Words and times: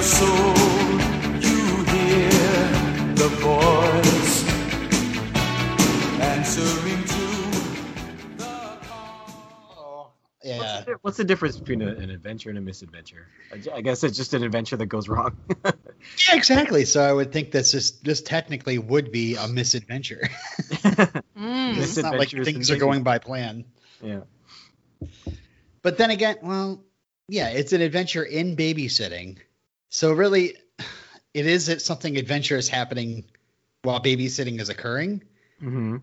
your 0.00 0.06
soul, 0.06 0.56
you 1.42 1.84
hear 1.92 2.30
the 3.16 3.28
voice 3.42 4.48
answering 6.22 7.04
to 7.04 8.38
the 8.38 8.78
call. 8.88 10.16
Yeah. 10.42 10.84
What's 11.02 11.18
the 11.18 11.24
difference 11.24 11.58
between 11.58 11.82
a, 11.82 11.88
an 11.88 12.08
adventure 12.08 12.48
and 12.48 12.56
a 12.56 12.62
misadventure? 12.62 13.28
I 13.74 13.82
guess 13.82 14.02
it's 14.02 14.16
just 14.16 14.32
an 14.32 14.42
adventure 14.42 14.78
that 14.78 14.86
goes 14.86 15.08
wrong. 15.08 15.36
Yeah, 16.30 16.36
exactly. 16.36 16.86
So 16.86 17.02
I 17.02 17.12
would 17.12 17.30
think 17.30 17.50
this 17.50 17.74
is 17.74 18.00
this 18.00 18.22
technically 18.22 18.78
would 18.78 19.12
be 19.12 19.36
a 19.36 19.46
misadventure. 19.48 20.28
Mm. 21.40 21.78
it's 21.78 21.96
not 21.96 22.18
like 22.18 22.28
things 22.28 22.70
are 22.70 22.76
going 22.76 23.02
by 23.02 23.18
plan. 23.18 23.64
yeah. 24.02 24.20
But 25.80 25.96
then 25.96 26.10
again, 26.10 26.36
well, 26.42 26.84
yeah, 27.28 27.48
it's 27.48 27.72
an 27.72 27.80
adventure 27.80 28.22
in 28.22 28.56
babysitting. 28.56 29.38
So 29.90 30.12
really, 30.12 30.54
it 31.34 31.46
is 31.46 31.68
it 31.68 31.82
something 31.82 32.16
adventurous 32.16 32.68
happening 32.68 33.24
while 33.82 34.00
babysitting 34.00 34.60
is 34.60 34.68
occurring. 34.68 35.22
hmm 35.58 35.98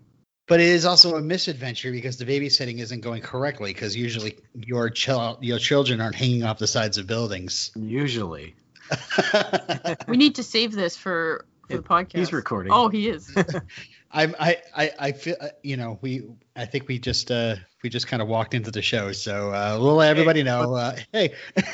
But 0.46 0.60
it 0.60 0.68
is 0.68 0.84
also 0.84 1.16
a 1.16 1.22
misadventure 1.22 1.90
because 1.90 2.18
the 2.18 2.24
babysitting 2.26 2.78
isn't 2.80 3.00
going 3.00 3.22
correctly 3.22 3.72
because 3.72 3.96
usually 3.96 4.36
your 4.54 4.90
child 4.90 5.38
your 5.42 5.58
children 5.58 6.00
aren't 6.00 6.16
hanging 6.16 6.44
off 6.44 6.58
the 6.58 6.66
sides 6.66 6.98
of 6.98 7.06
buildings. 7.06 7.70
Usually. 7.74 8.54
We 10.08 10.16
need 10.16 10.36
to 10.36 10.42
save 10.42 10.72
this 10.72 10.96
for, 10.96 11.46
for 11.68 11.76
the 11.76 11.82
podcast. 11.82 12.16
He's 12.16 12.32
recording. 12.32 12.72
Oh, 12.72 12.88
he 12.88 13.08
is. 13.08 13.34
I'm 14.10 14.34
I, 14.40 14.56
I 14.74 14.90
I 14.98 15.12
feel 15.12 15.36
uh, 15.40 15.48
you 15.62 15.76
know 15.76 15.98
we 16.00 16.22
I 16.56 16.64
think 16.64 16.88
we 16.88 16.98
just 16.98 17.30
uh 17.30 17.56
we 17.82 17.90
just 17.90 18.06
kind 18.06 18.22
of 18.22 18.28
walked 18.28 18.54
into 18.54 18.70
the 18.70 18.80
show 18.82 19.12
so 19.12 19.50
uh, 19.52 19.76
we'll 19.80 19.96
let 19.96 20.08
everybody 20.10 20.42
know 20.42 20.74
uh, 20.74 20.96
hey. 21.12 21.34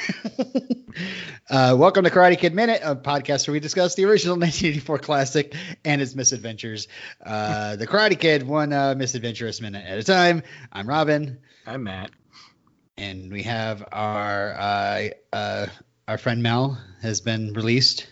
Uh, 1.50 1.74
welcome 1.76 2.04
to 2.04 2.10
Karate 2.10 2.38
Kid 2.38 2.54
Minute 2.54 2.80
a 2.82 2.94
podcast 2.96 3.46
where 3.46 3.52
we 3.52 3.60
discuss 3.60 3.96
the 3.96 4.04
original 4.04 4.34
1984 4.38 4.98
classic 5.00 5.54
and 5.84 6.00
its 6.00 6.14
misadventures. 6.14 6.88
Uh, 7.24 7.76
the 7.76 7.86
Karate 7.86 8.18
Kid 8.18 8.44
one 8.44 8.72
uh, 8.72 8.94
misadventurous 8.96 9.60
minute 9.60 9.84
at 9.86 9.98
a 9.98 10.02
time. 10.04 10.42
I'm 10.72 10.88
Robin. 10.88 11.38
I'm 11.66 11.82
Matt. 11.82 12.10
and 12.96 13.30
we 13.32 13.42
have 13.42 13.86
our 13.92 14.54
uh, 14.54 15.08
uh, 15.32 15.66
our 16.08 16.16
friend 16.18 16.42
Mel 16.42 16.78
has 17.02 17.20
been 17.20 17.52
released 17.52 18.06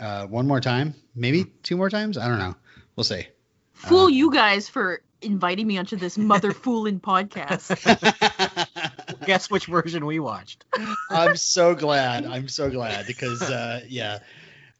uh, 0.00 0.26
one 0.26 0.46
more 0.46 0.60
time. 0.60 0.94
Maybe 1.14 1.44
two 1.44 1.76
more 1.76 1.88
times? 1.88 2.18
I 2.18 2.28
don't 2.28 2.38
know. 2.38 2.54
We'll 2.96 3.04
see. 3.04 3.26
Fool 3.74 4.08
you 4.08 4.32
guys 4.32 4.68
for 4.68 5.02
inviting 5.20 5.66
me 5.66 5.78
onto 5.78 5.96
this 5.96 6.16
mother 6.18 6.52
fooling 6.64 7.00
podcast. 7.00 7.70
Guess 9.26 9.50
which 9.50 9.66
version 9.66 10.06
we 10.06 10.18
watched. 10.20 10.64
I'm 11.10 11.36
so 11.36 11.74
glad. 11.74 12.24
I'm 12.26 12.48
so 12.48 12.70
glad 12.70 13.06
because 13.06 13.42
uh, 13.42 13.80
yeah. 13.88 14.18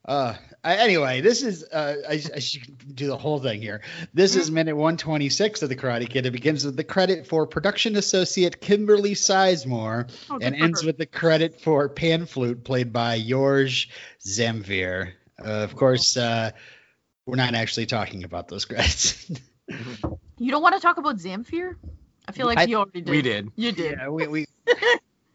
Uh, 0.06 0.34
I, 0.62 0.76
anyway, 0.76 1.22
this 1.22 1.42
is 1.42 1.64
uh, 1.64 1.94
I, 2.06 2.20
I 2.34 2.38
should 2.38 2.94
do 2.94 3.06
the 3.06 3.16
whole 3.16 3.38
thing 3.38 3.62
here. 3.62 3.80
This 4.12 4.36
is 4.36 4.50
minute 4.50 4.76
126 4.76 5.62
of 5.62 5.70
the 5.70 5.76
Karate 5.76 6.08
Kid. 6.10 6.26
It 6.26 6.30
begins 6.30 6.62
with 6.66 6.76
the 6.76 6.84
credit 6.84 7.26
for 7.26 7.46
production 7.46 7.96
associate 7.96 8.60
Kimberly 8.60 9.14
Sizemore 9.14 10.10
Oh, 10.28 10.38
and 10.42 10.54
ends 10.54 10.82
her. 10.82 10.88
with 10.88 10.98
the 10.98 11.06
credit 11.06 11.58
for 11.58 11.88
pan 11.88 12.26
flute 12.26 12.64
played 12.64 12.92
by 12.92 13.18
George 13.18 13.88
Zamfir. 14.22 15.12
Uh, 15.42 15.48
of 15.48 15.74
course, 15.74 16.18
uh, 16.18 16.50
we're 17.26 17.36
not 17.36 17.54
actually 17.54 17.86
talking 17.86 18.24
about 18.24 18.48
those 18.48 18.64
credits. 18.64 19.30
You 20.36 20.50
don't 20.50 20.62
want 20.62 20.74
to 20.74 20.80
talk 20.80 20.98
about 20.98 21.16
Zamfir? 21.18 21.76
I 22.28 22.32
feel 22.32 22.46
like 22.46 22.58
I- 22.58 22.64
you 22.64 22.76
already 22.76 23.00
did. 23.02 23.10
We 23.10 23.22
did. 23.22 23.50
You 23.54 23.70
did. 23.72 23.98
yeah, 23.98 24.08
we 24.08 24.26
we, 24.26 24.46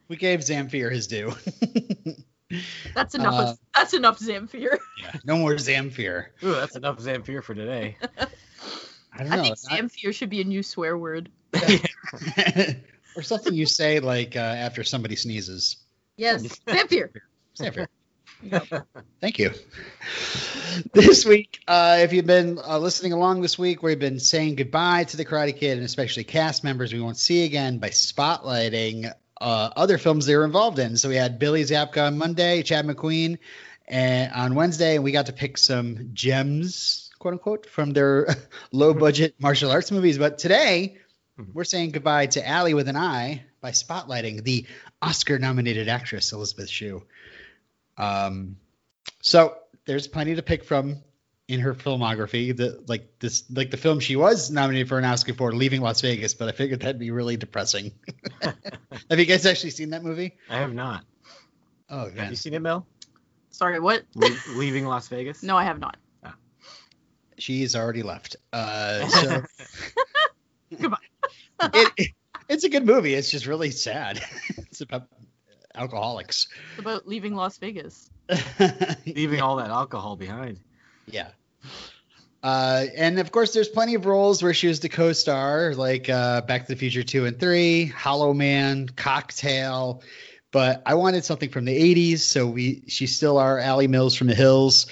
we 0.09 0.17
gave 0.17 0.41
Zamfir 0.41 0.91
his 0.91 1.07
due. 1.07 1.33
That's 2.93 3.15
enough. 3.15 3.33
Uh, 3.33 3.43
of, 3.51 3.59
that's 3.73 3.93
enough 3.93 4.19
Zamfir. 4.19 4.77
yeah, 5.01 5.11
no 5.23 5.37
more 5.37 5.53
Zamfir. 5.53 6.25
Ooh, 6.43 6.51
that's 6.51 6.75
enough 6.75 6.97
Zamfir 6.99 7.41
for 7.43 7.55
today. 7.55 7.95
I 9.13 9.23
don't 9.23 9.31
I 9.31 9.35
know. 9.37 9.41
think 9.43 9.53
it's 9.53 9.69
not- 9.69 9.79
Zamfir 9.79 10.13
should 10.13 10.29
be 10.29 10.41
a 10.41 10.43
new 10.43 10.63
swear 10.63 10.97
word. 10.97 11.29
or 13.15 13.21
something 13.21 13.53
you 13.53 13.65
say 13.65 13.99
like 13.99 14.35
uh, 14.35 14.39
after 14.39 14.83
somebody 14.83 15.15
sneezes. 15.15 15.77
Yes, 16.17 16.43
Zamfir. 16.67 17.09
Sanford. 17.53 17.87
Thank 19.21 19.39
you. 19.39 19.51
This 20.93 21.25
week, 21.25 21.61
uh, 21.67 21.97
if 22.01 22.13
you've 22.13 22.25
been 22.25 22.57
uh, 22.57 22.77
listening 22.79 23.11
along 23.13 23.41
this 23.41 23.59
week, 23.59 23.83
we've 23.83 23.99
been 23.99 24.19
saying 24.19 24.55
goodbye 24.55 25.03
to 25.05 25.17
the 25.17 25.25
Karate 25.25 25.55
Kid 25.55 25.77
and 25.77 25.85
especially 25.85 26.23
cast 26.23 26.63
members 26.63 26.93
we 26.93 27.01
won't 27.01 27.17
see 27.17 27.43
again 27.43 27.79
by 27.79 27.89
spotlighting 27.89 29.11
uh, 29.41 29.69
other 29.75 29.97
films 29.97 30.25
they 30.25 30.37
were 30.37 30.45
involved 30.45 30.79
in. 30.79 30.95
So 30.95 31.09
we 31.09 31.15
had 31.15 31.39
Billy 31.39 31.63
Zabka 31.63 32.07
on 32.07 32.17
Monday, 32.17 32.63
Chad 32.63 32.85
McQueen 32.85 33.39
and 33.87 34.31
on 34.31 34.55
Wednesday, 34.55 34.95
and 34.95 35.03
we 35.03 35.11
got 35.11 35.25
to 35.25 35.33
pick 35.33 35.57
some 35.57 36.11
gems, 36.13 37.09
quote 37.19 37.33
unquote, 37.33 37.65
from 37.65 37.91
their 37.91 38.27
low 38.71 38.93
budget 38.93 39.35
martial 39.39 39.71
arts 39.71 39.91
movies. 39.91 40.17
But 40.17 40.37
today, 40.37 40.97
we're 41.53 41.65
saying 41.65 41.91
goodbye 41.91 42.27
to 42.27 42.47
Allie 42.47 42.73
with 42.73 42.87
an 42.87 42.95
I 42.95 43.43
by 43.61 43.71
spotlighting 43.71 44.43
the 44.43 44.65
Oscar 45.01 45.39
nominated 45.39 45.89
actress 45.89 46.31
Elizabeth 46.31 46.69
Shue. 46.69 47.03
Um, 47.99 48.55
so 49.21 49.55
there's 49.85 50.07
plenty 50.07 50.35
to 50.35 50.41
pick 50.41 50.63
from 50.63 50.97
in 51.47 51.59
her 51.59 51.73
filmography. 51.73 52.55
The 52.55 52.83
like 52.87 53.19
this 53.19 53.43
like 53.51 53.71
the 53.71 53.77
film 53.77 53.99
she 53.99 54.15
was 54.15 54.49
nominated 54.49 54.87
for 54.87 54.97
an 54.97 55.05
Oscar 55.05 55.33
for, 55.33 55.53
Leaving 55.53 55.81
Las 55.81 56.01
Vegas, 56.01 56.33
but 56.33 56.47
I 56.47 56.51
figured 56.53 56.79
that'd 56.81 56.99
be 56.99 57.11
really 57.11 57.37
depressing. 57.37 57.91
Have 58.41 59.19
you 59.19 59.25
guys 59.25 59.45
actually 59.45 59.71
seen 59.71 59.89
that 59.91 60.03
movie? 60.03 60.37
I 60.49 60.57
have 60.57 60.73
not. 60.73 61.03
Oh 61.89 62.09
Have 62.09 62.29
you 62.29 62.35
seen 62.35 62.53
it, 62.53 62.59
Mel? 62.59 62.85
Sorry, 63.51 63.79
what? 63.79 64.03
Le- 64.15 64.29
leaving 64.55 64.85
Las 64.85 65.07
Vegas? 65.07 65.41
No, 65.43 65.57
I 65.57 65.63
have 65.63 65.79
not. 65.79 65.97
she's 67.37 67.75
already 67.75 68.03
left. 68.03 68.35
Uh, 68.53 69.07
so 69.07 69.43
Goodbye. 70.79 70.97
it, 71.73 71.91
it- 71.97 72.11
it's 72.47 72.63
a 72.63 72.69
good 72.69 72.83
movie. 72.85 73.13
It's 73.13 73.29
just 73.29 73.45
really 73.45 73.69
sad. 73.69 74.19
it's 74.57 74.81
about 74.81 75.07
alcoholics. 75.75 76.47
It's 76.71 76.79
about 76.79 77.07
leaving 77.07 77.35
Las 77.35 77.57
Vegas. 77.57 78.09
Leaving 79.07 79.41
all 79.41 79.55
that 79.55 79.71
alcohol 79.71 80.15
behind. 80.15 80.59
Yeah. 81.07 81.29
Uh, 82.41 82.85
and 82.95 83.19
of 83.19 83.31
course, 83.31 83.53
there's 83.53 83.67
plenty 83.67 83.95
of 83.95 84.05
roles 84.05 84.41
where 84.41 84.53
she 84.53 84.67
was 84.67 84.79
the 84.79 84.89
co-star, 84.89 85.73
like 85.75 86.09
uh, 86.09 86.41
Back 86.41 86.67
to 86.67 86.73
the 86.73 86.79
Future 86.79 87.03
two 87.03 87.25
and 87.25 87.39
three, 87.39 87.85
Hollow 87.85 88.33
Man, 88.33 88.87
Cocktail. 88.87 90.03
But 90.51 90.81
I 90.85 90.93
wanted 90.95 91.25
something 91.25 91.49
from 91.49 91.65
the 91.65 91.77
'80s, 91.77 92.19
so 92.19 92.47
we 92.47 92.83
she's 92.87 93.15
still 93.15 93.37
our 93.37 93.59
Allie 93.59 93.87
Mills 93.87 94.15
from 94.15 94.27
the 94.27 94.35
Hills, 94.35 94.87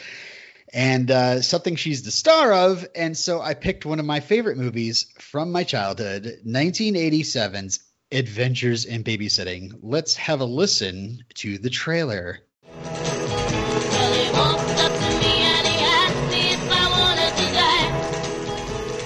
and 0.73 1.09
uh, 1.09 1.41
something 1.41 1.77
she's 1.77 2.03
the 2.03 2.11
star 2.11 2.53
of. 2.53 2.85
And 2.95 3.15
so 3.15 3.41
I 3.41 3.53
picked 3.53 3.85
one 3.85 3.99
of 3.99 4.05
my 4.05 4.19
favorite 4.19 4.57
movies 4.57 5.07
from 5.17 5.51
my 5.51 5.63
childhood, 5.63 6.41
1987's 6.45 7.79
Adventures 8.11 8.85
in 8.85 9.03
Babysitting. 9.03 9.79
Let's 9.81 10.15
have 10.15 10.39
a 10.39 10.45
listen 10.45 11.23
to 11.35 11.57
the 11.57 11.69
trailer. 11.69 12.39
Well, 12.63 14.13
he 14.13 14.31
walked 14.31 14.79
up 14.79 14.93
to 14.93 15.09
me 15.19 15.35
and 15.43 15.67
he 15.67 15.77
asked 15.83 16.31
me 16.31 16.51
if 16.53 16.71
I 16.71 16.89
wanted 16.89 17.33
to 17.35 17.47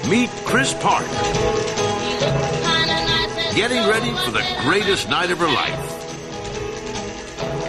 die. 0.05 0.09
Meet 0.09 0.29
Chris 0.45 0.73
Park, 0.75 1.05
He 1.07 2.13
looked 2.13 2.53
kinda 2.61 2.93
nice 2.93 3.37
and 3.37 3.55
getting 3.55 3.87
ready 3.89 4.11
for 4.23 4.29
the 4.31 4.45
greatest 4.61 5.09
night 5.09 5.31
of 5.31 5.39
her 5.39 5.47
life. 5.47 5.97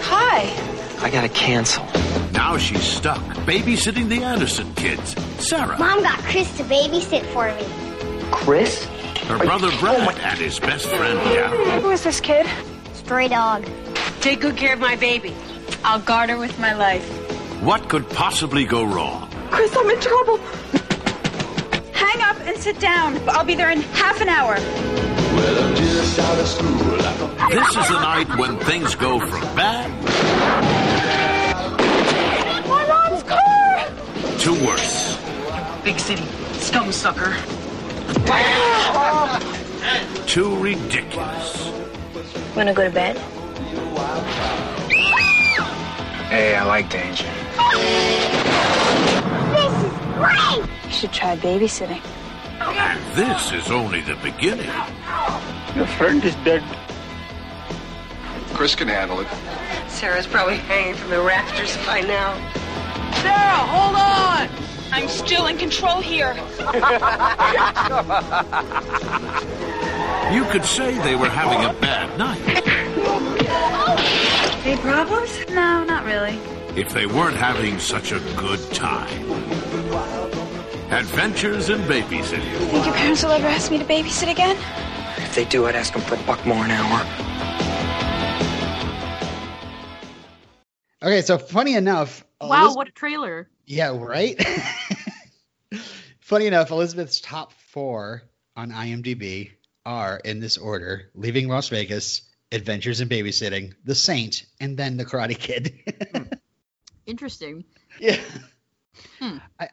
Hi. 0.04 0.52
I 1.02 1.08
gotta 1.10 1.30
cancel. 1.30 1.84
Now 2.32 2.58
she's 2.58 2.82
stuck 2.84 3.22
babysitting 3.46 4.08
the 4.10 4.22
Anderson 4.22 4.74
kids. 4.74 5.14
Sarah, 5.38 5.78
Mom 5.78 6.02
got 6.02 6.18
Chris 6.24 6.54
to 6.58 6.64
babysit 6.64 7.24
for 7.32 7.46
me. 7.54 7.64
Chris? 8.30 8.86
Her 9.28 9.38
brother 9.38 9.70
Brad, 9.80 10.18
and 10.18 10.38
his 10.38 10.58
best 10.60 10.86
friend 10.86 11.18
Darryl. 11.20 11.80
Who 11.82 11.90
is 11.90 12.02
this 12.04 12.20
kid? 12.20 12.46
Stray 12.94 13.28
dog. 13.28 13.66
Take 14.20 14.40
good 14.40 14.56
care 14.56 14.74
of 14.74 14.80
my 14.80 14.96
baby. 14.96 15.34
I'll 15.84 16.00
guard 16.00 16.30
her 16.30 16.38
with 16.38 16.58
my 16.58 16.74
life. 16.74 17.04
What 17.62 17.88
could 17.88 18.08
possibly 18.10 18.64
go 18.64 18.84
wrong? 18.84 19.28
Chris, 19.50 19.74
I'm 19.76 19.88
in 19.90 20.00
trouble. 20.00 20.38
Hang 21.92 22.20
up 22.22 22.40
and 22.40 22.56
sit 22.58 22.78
down. 22.80 23.18
I'll 23.28 23.44
be 23.44 23.54
there 23.54 23.70
in 23.70 23.80
half 23.82 24.20
an 24.20 24.28
hour. 24.28 24.56
This 27.50 27.68
is 27.76 27.88
the 27.88 28.00
night 28.00 28.36
when 28.38 28.56
things 28.60 28.94
go 28.94 29.18
from 29.18 29.40
bad 29.56 29.90
My 32.68 32.86
mom's 32.86 33.22
car. 33.24 34.38
to 34.38 34.66
worse. 34.66 35.18
Big 35.84 35.98
city. 35.98 36.24
Scum 36.54 36.92
sucker. 36.92 37.34
To 40.26 40.56
ridiculous. 40.56 41.70
Wanna 42.56 42.72
go 42.72 42.84
to 42.84 42.90
bed? 42.90 43.18
Hey, 46.28 46.54
I 46.56 46.64
like 46.64 46.88
danger. 46.88 47.28
This 49.52 49.72
is 49.82 49.92
great! 50.14 50.66
You 50.84 50.90
should 50.90 51.12
try 51.12 51.36
babysitting. 51.36 52.00
This 53.14 53.52
is 53.52 53.70
only 53.70 54.00
the 54.00 54.16
beginning. 54.16 54.70
Your 55.76 55.86
friend 55.86 56.24
is 56.24 56.34
dead. 56.36 56.62
Chris 58.54 58.74
can 58.74 58.88
handle 58.88 59.20
it. 59.20 59.28
Sarah's 59.88 60.26
probably 60.26 60.56
hanging 60.56 60.94
from 60.94 61.10
the 61.10 61.20
rafters 61.20 61.76
by 61.84 62.00
now. 62.00 62.34
Sarah, 63.20 63.66
hold 63.68 63.96
on! 63.96 64.48
I'm 64.94 65.08
still 65.08 65.46
in 65.46 65.56
control 65.58 66.00
here. 66.00 66.34
You 70.32 70.44
could 70.46 70.64
say 70.64 70.98
they 70.98 71.14
were 71.16 71.28
having 71.28 71.64
a 71.68 71.72
bad 71.80 72.18
night 72.18 72.40
Any 74.66 74.80
problems? 74.80 75.38
No, 75.50 75.84
not 75.84 76.04
really. 76.04 76.38
if 76.78 76.92
they 76.92 77.06
weren't 77.06 77.36
having 77.36 77.78
such 77.78 78.12
a 78.12 78.20
good 78.36 78.60
time. 78.72 79.08
Adventures 80.90 81.68
in 81.70 81.80
Babysitting. 81.82 82.50
You 82.50 82.58
Think 82.68 82.84
your 82.86 82.94
parents 82.94 83.22
will 83.22 83.32
ever 83.32 83.46
ask 83.48 83.70
me 83.70 83.78
to 83.78 83.84
babysit 83.84 84.30
again? 84.30 84.56
If 85.16 85.34
they 85.34 85.44
do, 85.46 85.66
I'd 85.66 85.74
ask 85.74 85.92
them 85.92 86.02
for 86.02 86.14
a 86.14 86.18
buck 86.24 86.44
more 86.46 86.64
an 86.64 86.70
hour. 86.70 87.00
Okay, 91.02 91.22
so 91.22 91.36
funny 91.38 91.74
enough. 91.74 92.24
Wow, 92.40 92.66
Eliz- 92.66 92.76
what 92.76 92.88
a 92.88 92.92
trailer. 92.92 93.48
Yeah, 93.66 93.96
right. 93.98 94.36
funny 96.20 96.46
enough, 96.46 96.70
Elizabeth's 96.70 97.20
top 97.20 97.52
four 97.70 98.22
on 98.56 98.70
IMDb 98.70 99.50
are 99.84 100.18
in 100.18 100.40
this 100.40 100.58
order: 100.58 101.10
Leaving 101.14 101.48
Las 101.48 101.68
Vegas, 101.68 102.22
Adventures 102.50 103.00
in 103.00 103.08
Babysitting, 103.08 103.74
The 103.84 103.94
Saint, 103.94 104.44
and 104.60 104.76
then 104.76 104.96
The 104.96 105.04
Karate 105.04 105.38
Kid. 105.38 105.74
Interesting. 107.06 107.64
yeah. 107.98 108.20
Hmm. 109.18 109.38
I, 109.58 109.68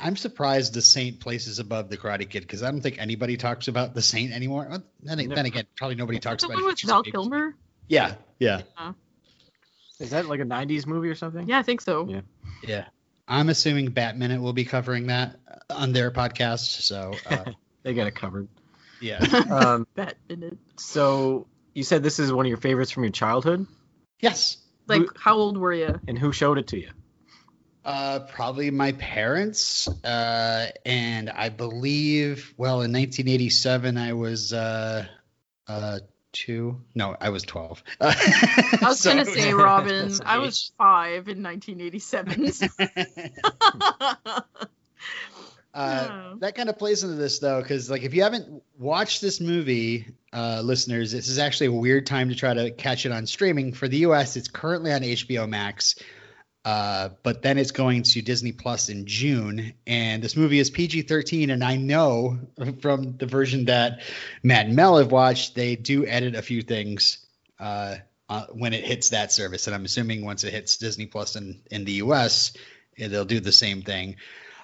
I'm 0.00 0.16
surprised 0.16 0.74
The 0.74 0.82
Saint 0.82 1.20
places 1.20 1.58
above 1.60 1.88
The 1.90 1.96
Karate 1.96 2.28
Kid 2.28 2.40
because 2.40 2.62
I 2.62 2.70
don't 2.70 2.80
think 2.80 2.98
anybody 3.00 3.36
talks 3.36 3.68
about 3.68 3.94
The 3.94 4.02
Saint 4.02 4.32
anymore. 4.32 4.66
Well, 4.68 4.82
Then, 5.02 5.28
then 5.28 5.46
again, 5.46 5.64
probably 5.76 5.94
nobody 5.94 6.18
talks 6.18 6.42
The 6.42 6.48
about 6.48 6.56
one 6.56 6.64
with 6.66 6.82
Adventures 6.82 6.88
in 6.88 6.88
Val 6.88 7.02
Babysitting. 7.02 7.12
Kilmer? 7.12 7.54
Yeah, 7.88 8.14
yeah, 8.38 8.62
Is 10.00 10.10
that 10.10 10.26
like 10.26 10.40
a 10.40 10.44
'90s 10.44 10.86
movie 10.86 11.08
or 11.08 11.14
something? 11.14 11.46
Yeah, 11.46 11.58
I 11.58 11.62
think 11.62 11.80
so. 11.80 12.08
Yeah. 12.08 12.20
yeah. 12.66 12.84
I'm 13.32 13.48
assuming 13.48 13.90
Batminute 13.92 14.40
will 14.40 14.52
be 14.52 14.64
covering 14.64 15.06
that 15.08 15.36
on 15.70 15.92
their 15.92 16.10
podcast. 16.10 16.80
So, 16.82 17.14
uh, 17.28 17.44
They 17.82 17.94
got 17.94 18.06
it 18.06 18.14
covered. 18.14 18.48
yeah. 19.00 19.18
Um, 19.50 19.86
Bet 19.96 20.16
in 20.28 20.42
it. 20.44 20.58
so 20.78 21.46
you 21.74 21.82
said 21.82 22.02
this 22.02 22.18
is 22.20 22.32
one 22.32 22.46
of 22.46 22.48
your 22.50 22.58
favorites 22.58 22.90
from 22.92 23.04
your 23.04 23.12
childhood, 23.12 23.66
Yes. 24.20 24.58
Like, 24.86 25.00
Who- 25.02 25.08
how 25.18 25.36
old 25.36 25.56
were 25.58 25.72
you? 25.72 25.98
and 26.06 26.18
who 26.18 26.30
showed 26.32 26.58
it 26.58 26.68
to 26.68 26.78
you? 26.78 26.90
Uh, 27.84 28.20
probably 28.20 28.70
my 28.70 28.92
parents. 28.92 29.88
Uh, 30.04 30.68
and 30.86 31.28
I 31.30 31.48
believe, 31.48 32.54
well, 32.56 32.82
in 32.82 32.92
1987, 32.92 33.96
I 33.96 34.12
was 34.12 34.52
uh, 34.52 35.06
uh, 35.66 35.98
two. 36.32 36.80
No, 36.94 37.16
I 37.20 37.28
was 37.30 37.42
12. 37.44 37.82
I 38.00 38.78
was 38.82 39.04
gonna 39.04 39.24
say, 39.24 39.52
Robin, 39.52 40.12
I 40.26 40.38
was 40.38 40.72
five 40.78 41.28
in 41.28 41.42
1987. 41.42 42.52
so- 42.52 42.66
Uh, 45.74 46.04
Yeah. 46.06 46.34
that 46.40 46.54
kind 46.54 46.68
of 46.68 46.76
plays 46.78 47.02
into 47.02 47.16
this 47.16 47.38
though, 47.38 47.62
because 47.62 47.88
like 47.90 48.02
if 48.02 48.12
you 48.12 48.22
haven't 48.24 48.62
watched 48.78 49.22
this 49.22 49.40
movie, 49.40 50.06
uh, 50.30 50.60
listeners, 50.62 51.12
this 51.12 51.28
is 51.28 51.38
actually 51.38 51.68
a 51.68 51.72
weird 51.72 52.06
time 52.06 52.28
to 52.28 52.34
try 52.34 52.52
to 52.52 52.70
catch 52.72 53.06
it 53.06 53.12
on 53.12 53.26
streaming. 53.26 53.72
For 53.72 53.88
the 53.88 53.96
U.S., 53.98 54.36
it's 54.36 54.48
currently 54.48 54.92
on 54.92 55.00
HBO 55.00 55.48
Max, 55.48 55.94
uh, 56.64 57.10
but 57.22 57.42
then 57.42 57.58
it's 57.58 57.72
going 57.72 58.02
to 58.04 58.22
Disney 58.22 58.52
Plus 58.52 58.88
in 58.88 59.06
June. 59.06 59.74
And 59.86 60.22
this 60.22 60.36
movie 60.36 60.58
is 60.60 60.70
PG-13, 60.70 61.52
and 61.52 61.64
I 61.64 61.76
know 61.76 62.38
from 62.80 63.16
the 63.16 63.26
version 63.26 63.64
that 63.66 64.02
Matt 64.42 64.66
and 64.66 64.76
Mel 64.76 64.98
have 64.98 65.10
watched, 65.10 65.54
they 65.54 65.76
do 65.76 66.06
edit 66.06 66.34
a 66.36 66.42
few 66.42 66.62
things 66.62 67.18
uh, 67.58 67.96
uh, 68.28 68.46
when 68.52 68.72
it 68.72 68.84
hits 68.84 69.10
that 69.10 69.32
service. 69.32 69.66
And 69.66 69.74
I'm 69.74 69.84
assuming 69.84 70.24
once 70.24 70.44
it 70.44 70.52
hits 70.52 70.76
Disney 70.76 71.06
Plus 71.06 71.36
in 71.36 71.60
in 71.70 71.84
the 71.84 71.92
U.S., 71.92 72.52
they'll 72.96 73.24
do 73.24 73.40
the 73.40 73.52
same 73.52 73.82
thing. 73.82 74.16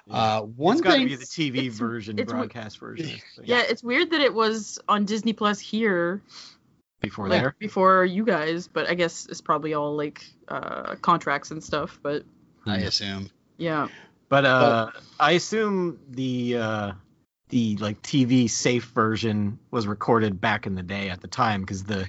Uh, 0.09 0.41
one 0.41 0.77
it's 0.77 0.81
got 0.81 0.95
to 0.97 1.05
be 1.05 1.15
the 1.15 1.23
TV 1.25 1.57
it's- 1.57 1.77
version, 1.77 2.17
it's- 2.17 2.33
broadcast 2.33 2.79
version. 2.79 3.19
So, 3.35 3.43
yeah, 3.45 3.61
it's 3.67 3.83
weird 3.83 4.11
that 4.11 4.21
it 4.21 4.33
was 4.33 4.79
on 4.87 5.05
Disney 5.05 5.33
Plus 5.33 5.59
here 5.59 6.23
Before 6.99 7.27
like, 7.29 7.41
there. 7.41 7.55
before 7.59 8.05
you 8.05 8.25
guys, 8.25 8.67
but 8.67 8.89
I 8.89 8.95
guess 8.95 9.27
it's 9.27 9.41
probably 9.41 9.75
all 9.75 9.95
like 9.95 10.25
uh, 10.49 10.95
contracts 11.01 11.51
and 11.51 11.63
stuff. 11.63 11.99
But 12.01 12.23
I 12.65 12.77
assume. 12.79 13.29
yeah, 13.57 13.87
But 14.29 14.45
uh, 14.45 14.91
I 15.19 15.31
assume 15.33 15.99
the 16.09 16.57
uh, 16.57 16.91
the 17.49 17.77
like 17.77 18.01
TV 18.01 18.49
safe 18.49 18.85
version 18.85 19.59
was 19.71 19.87
recorded 19.87 20.39
back 20.39 20.67
in 20.67 20.75
the 20.75 20.83
day 20.83 21.09
at 21.09 21.21
the 21.21 21.27
time 21.27 21.61
because 21.61 21.83
the 21.83 22.07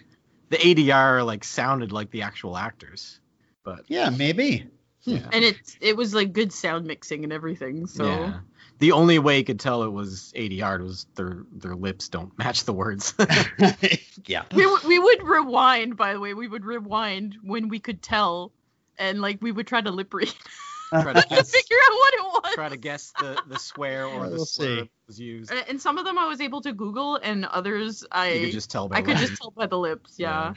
the 0.51 0.57
ADR 0.57 1.25
like 1.25 1.45
sounded 1.45 1.93
like 1.93 2.11
the 2.11 2.23
actual 2.23 2.57
actors. 2.57 3.21
But 3.65 3.85
Yeah, 3.89 4.11
maybe. 4.11 4.67
yeah, 5.03 5.29
and 5.33 5.45
it 5.45 5.57
it 5.81 5.97
was 5.97 6.15
like 6.15 6.33
good 6.33 6.53
sound 6.53 6.87
mixing 6.87 7.25
and 7.25 7.33
everything. 7.33 7.87
So 7.87 8.05
yeah. 8.05 8.41
The 8.81 8.93
only 8.93 9.19
way 9.19 9.39
you 9.39 9.45
could 9.45 9.61
tell 9.61 9.83
it 9.83 9.93
was 9.93 10.33
ADR 10.35 10.83
was 10.83 11.07
their 11.15 11.45
their 11.53 11.77
lips 11.77 12.09
don't 12.09 12.37
match 12.39 12.65
the 12.65 12.73
words. 12.73 13.15
yeah. 14.27 14.45
we 14.55 14.63
w- 14.63 14.89
we 14.89 14.99
would 14.99 15.23
rewind. 15.23 15.99
By 15.99 16.15
the 16.15 16.21
way, 16.21 16.33
we 16.33 16.49
would 16.49 16.65
rewind 16.65 17.37
when 17.43 17.69
we 17.69 17.79
could 17.79 18.03
tell, 18.03 18.53
and 18.99 19.21
like 19.21 19.39
we 19.43 19.53
would 19.53 19.67
try 19.67 19.83
to 19.83 19.91
lip 19.91 20.15
read 20.15 20.33
try 20.91 21.13
to 21.13 21.21
to 21.21 21.29
guess, 21.29 21.51
figure 21.51 21.77
out 21.85 21.93
what 21.93 22.15
it 22.15 22.23
was. 22.23 22.55
try 22.55 22.69
to 22.71 22.77
guess 22.79 23.13
the, 23.21 23.43
the 23.49 23.59
swear 23.59 24.07
or 24.07 24.29
the 24.31 24.37
We'll 24.37 24.47
slur 24.47 24.89
was 25.07 25.21
used. 25.21 25.53
And 25.69 25.81
some 25.81 25.99
of 25.99 26.07
them 26.07 26.19
I 26.19 26.27
was 26.27 26.41
able 26.41 26.63
to 26.63 26.73
Google, 26.73 27.17
and 27.17 27.45
others 27.45 28.05
I 28.11 28.33
You 28.33 28.47
could 28.47 28.53
just 28.53 28.71
tell 28.71 28.89
by 28.89 28.97
I 28.97 29.03
could 29.03 29.17
the 29.17 29.27
just 29.27 29.43
tell 29.43 29.51
by 29.51 29.67
the 29.67 29.79
lips. 29.79 30.15
Yeah, 30.17 30.55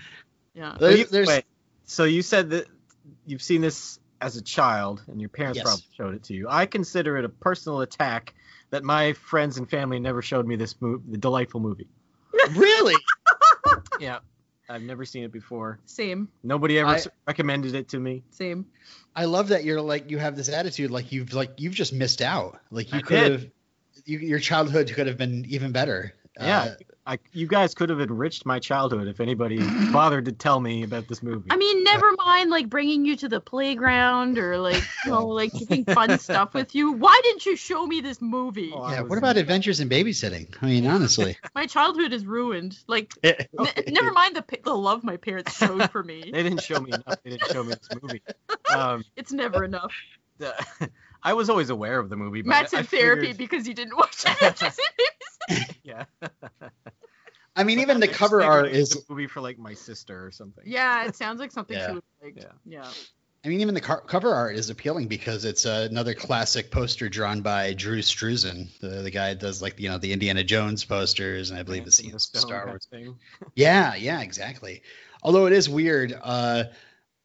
yeah. 0.54 0.78
There's, 0.80 1.10
there's 1.10 1.28
wait, 1.28 1.44
so 1.86 2.06
you 2.06 2.22
said 2.22 2.52
that 2.52 2.68
you've 3.28 3.44
seen 3.44 3.62
this 3.62 4.00
as 4.24 4.38
a 4.38 4.42
child 4.42 5.04
and 5.08 5.20
your 5.20 5.30
parents 5.30 5.58
Yes. 5.58 5.64
probably 5.66 5.84
showed 5.98 6.16
it 6.16 6.24
to 6.26 6.34
you. 6.34 6.48
I 6.50 6.66
consider 6.66 7.18
it 7.18 7.26
a 7.26 7.30
personal 7.30 7.82
attack 7.82 8.34
that 8.70 8.84
my 8.84 9.14
friends 9.14 9.58
and 9.58 9.70
family 9.70 10.00
never 10.00 10.22
showed 10.22 10.48
me 10.48 10.56
this 10.56 10.76
movie, 10.82 11.04
the 11.12 11.18
delightful 11.18 11.60
movie. 11.60 11.88
really. 12.56 12.96
Yeah. 14.00 14.20
I've 14.70 14.82
never 14.82 15.04
seen 15.06 15.24
it 15.24 15.32
before. 15.32 15.80
Same, 15.86 16.30
Nobody 16.42 16.80
ever 16.80 16.90
I- 16.90 16.96
s 16.96 17.08
recommended 17.28 17.76
it 17.76 17.90
to 17.90 18.00
me. 18.00 18.24
same. 18.32 18.66
I 19.16 19.26
love 19.26 19.50
that 19.50 19.64
you're 19.66 19.82
like 19.82 20.10
you 20.10 20.18
have 20.18 20.36
this 20.36 20.50
attitude 20.50 20.90
like 20.90 21.12
you've 21.12 21.34
like 21.34 21.52
you've 21.58 21.74
just 21.76 21.94
missed 21.94 22.22
out. 22.22 22.60
Like 22.72 22.92
you 22.92 23.00
I 23.00 23.02
could 23.02 23.20
did. 23.20 23.32
have 23.34 23.46
you, 24.06 24.20
your 24.20 24.40
childhood 24.40 24.92
could 24.94 25.08
have 25.08 25.18
been 25.18 25.46
even 25.50 25.72
better. 25.74 26.14
Yeah. 26.40 26.62
Uh, 26.62 26.76
I, 27.06 27.20
you 27.34 27.48
guys 27.48 27.74
could 27.76 27.90
have 27.90 28.00
enriched 28.00 28.46
my 28.46 28.60
childhood 28.60 29.10
if 29.10 29.20
anybody 29.20 29.58
bothered 29.92 30.24
to 30.26 30.32
tell 30.32 30.58
me 30.60 30.84
about 30.84 31.10
this 31.10 31.22
movie. 31.22 31.50
I 31.52 31.58
mean, 31.58 31.84
never 31.84 32.10
mind 32.18 32.50
like 32.50 32.70
bringing 32.70 33.04
you 33.04 33.18
to 33.18 33.28
the 33.28 33.42
playground 33.42 34.38
or 34.40 34.58
like 34.58 34.82
you 35.04 35.12
know 35.12 35.28
like 35.28 35.52
doing 35.52 35.84
fun 35.84 36.18
stuff 36.20 36.54
with 36.54 36.74
you. 36.76 36.94
Why 36.94 37.20
didn't 37.24 37.46
you 37.46 37.58
show 37.58 37.86
me 37.86 38.00
this 38.00 38.22
movie? 38.22 38.72
Oh, 38.74 38.90
yeah. 38.90 39.02
What 39.02 39.18
about 39.18 39.36
Adventures 39.36 39.82
in 39.82 39.90
Babysitting? 39.90 40.56
I 40.62 40.66
mean, 40.66 40.88
honestly. 40.88 41.38
My 41.56 41.66
childhood 41.66 42.14
is 42.14 42.26
ruined. 42.26 42.80
Like, 42.88 43.12
Okay. 43.24 43.48
n- 43.60 43.68
never 43.90 44.12
mind 44.14 44.38
the 44.38 44.46
the 44.64 44.74
love 44.74 45.04
my 45.04 45.18
parents 45.18 45.58
showed 45.58 45.92
for 45.92 46.04
me. 46.04 46.30
They 46.32 46.42
didn't 46.42 46.62
show 46.64 46.80
me 46.80 46.94
enough. 46.94 47.20
They 47.24 47.32
didn't 47.32 47.52
show 47.52 47.64
me 47.66 47.74
this 47.74 47.90
movie. 48.02 48.22
Um, 48.74 49.04
It's 49.18 49.34
never 49.34 49.66
enough. 49.66 49.94
the, 50.38 50.56
I 51.24 51.34
was 51.34 51.50
always 51.50 51.70
aware 51.70 52.00
of 52.00 52.10
the 52.10 52.16
movie. 52.18 52.42
But 52.42 52.50
Matt's 52.50 52.74
I, 52.74 52.80
in 52.80 52.84
I 52.84 52.88
therapy 52.88 53.22
figured- 53.22 53.38
because 53.38 53.68
you 53.68 53.74
didn't 53.74 53.96
watch 53.98 54.24
it. 54.26 54.64
Yeah. 55.84 56.06
I 57.56 57.64
mean, 57.64 57.80
even 57.80 57.98
I 57.98 58.00
the 58.02 58.08
cover 58.08 58.42
art 58.42 58.68
is. 58.68 58.96
a 58.96 59.00
movie 59.10 59.28
for 59.28 59.42
like 59.42 59.60
my 59.60 59.74
sister 59.74 60.26
or 60.26 60.32
something. 60.32 60.64
Yeah, 60.66 61.06
it 61.06 61.16
sounds 61.16 61.40
like 61.40 61.52
something 61.52 61.78
Yeah. 61.78 61.88
she 61.88 61.94
would 61.94 62.04
like. 62.22 62.36
Yeah. 62.38 62.46
Yeah. 62.66 62.90
I 63.46 63.50
mean, 63.50 63.60
even 63.60 63.74
the 63.76 63.82
car- 63.82 64.02
cover 64.02 64.34
art 64.34 64.56
is 64.56 64.70
appealing 64.70 65.10
because 65.10 65.44
it's 65.44 65.66
uh, 65.66 65.88
another 65.92 66.14
classic 66.14 66.72
poster 66.72 67.10
drawn 67.10 67.42
by 67.42 67.74
Drew 67.74 68.00
Struzan, 68.00 68.70
the, 68.80 68.88
the 69.02 69.12
guy 69.12 69.30
that 69.34 69.40
does 69.42 69.62
like 69.62 69.80
you 69.82 69.90
know 69.90 69.98
the 69.98 70.14
Indiana 70.14 70.44
Jones 70.46 70.86
posters, 70.86 71.52
and 71.52 71.60
I 71.60 71.64
believe 71.64 71.86
it's 71.86 71.98
Dancing 71.98 72.14
the 72.34 72.40
Star 72.40 72.60
kind 72.60 72.70
Wars. 72.70 72.88
thing. 72.90 73.16
Yeah, 73.56 73.96
yeah, 73.96 74.22
exactly. 74.22 74.82
Although 75.22 75.46
it 75.48 75.54
is 75.54 75.70
weird, 75.70 76.18
uh, 76.20 76.64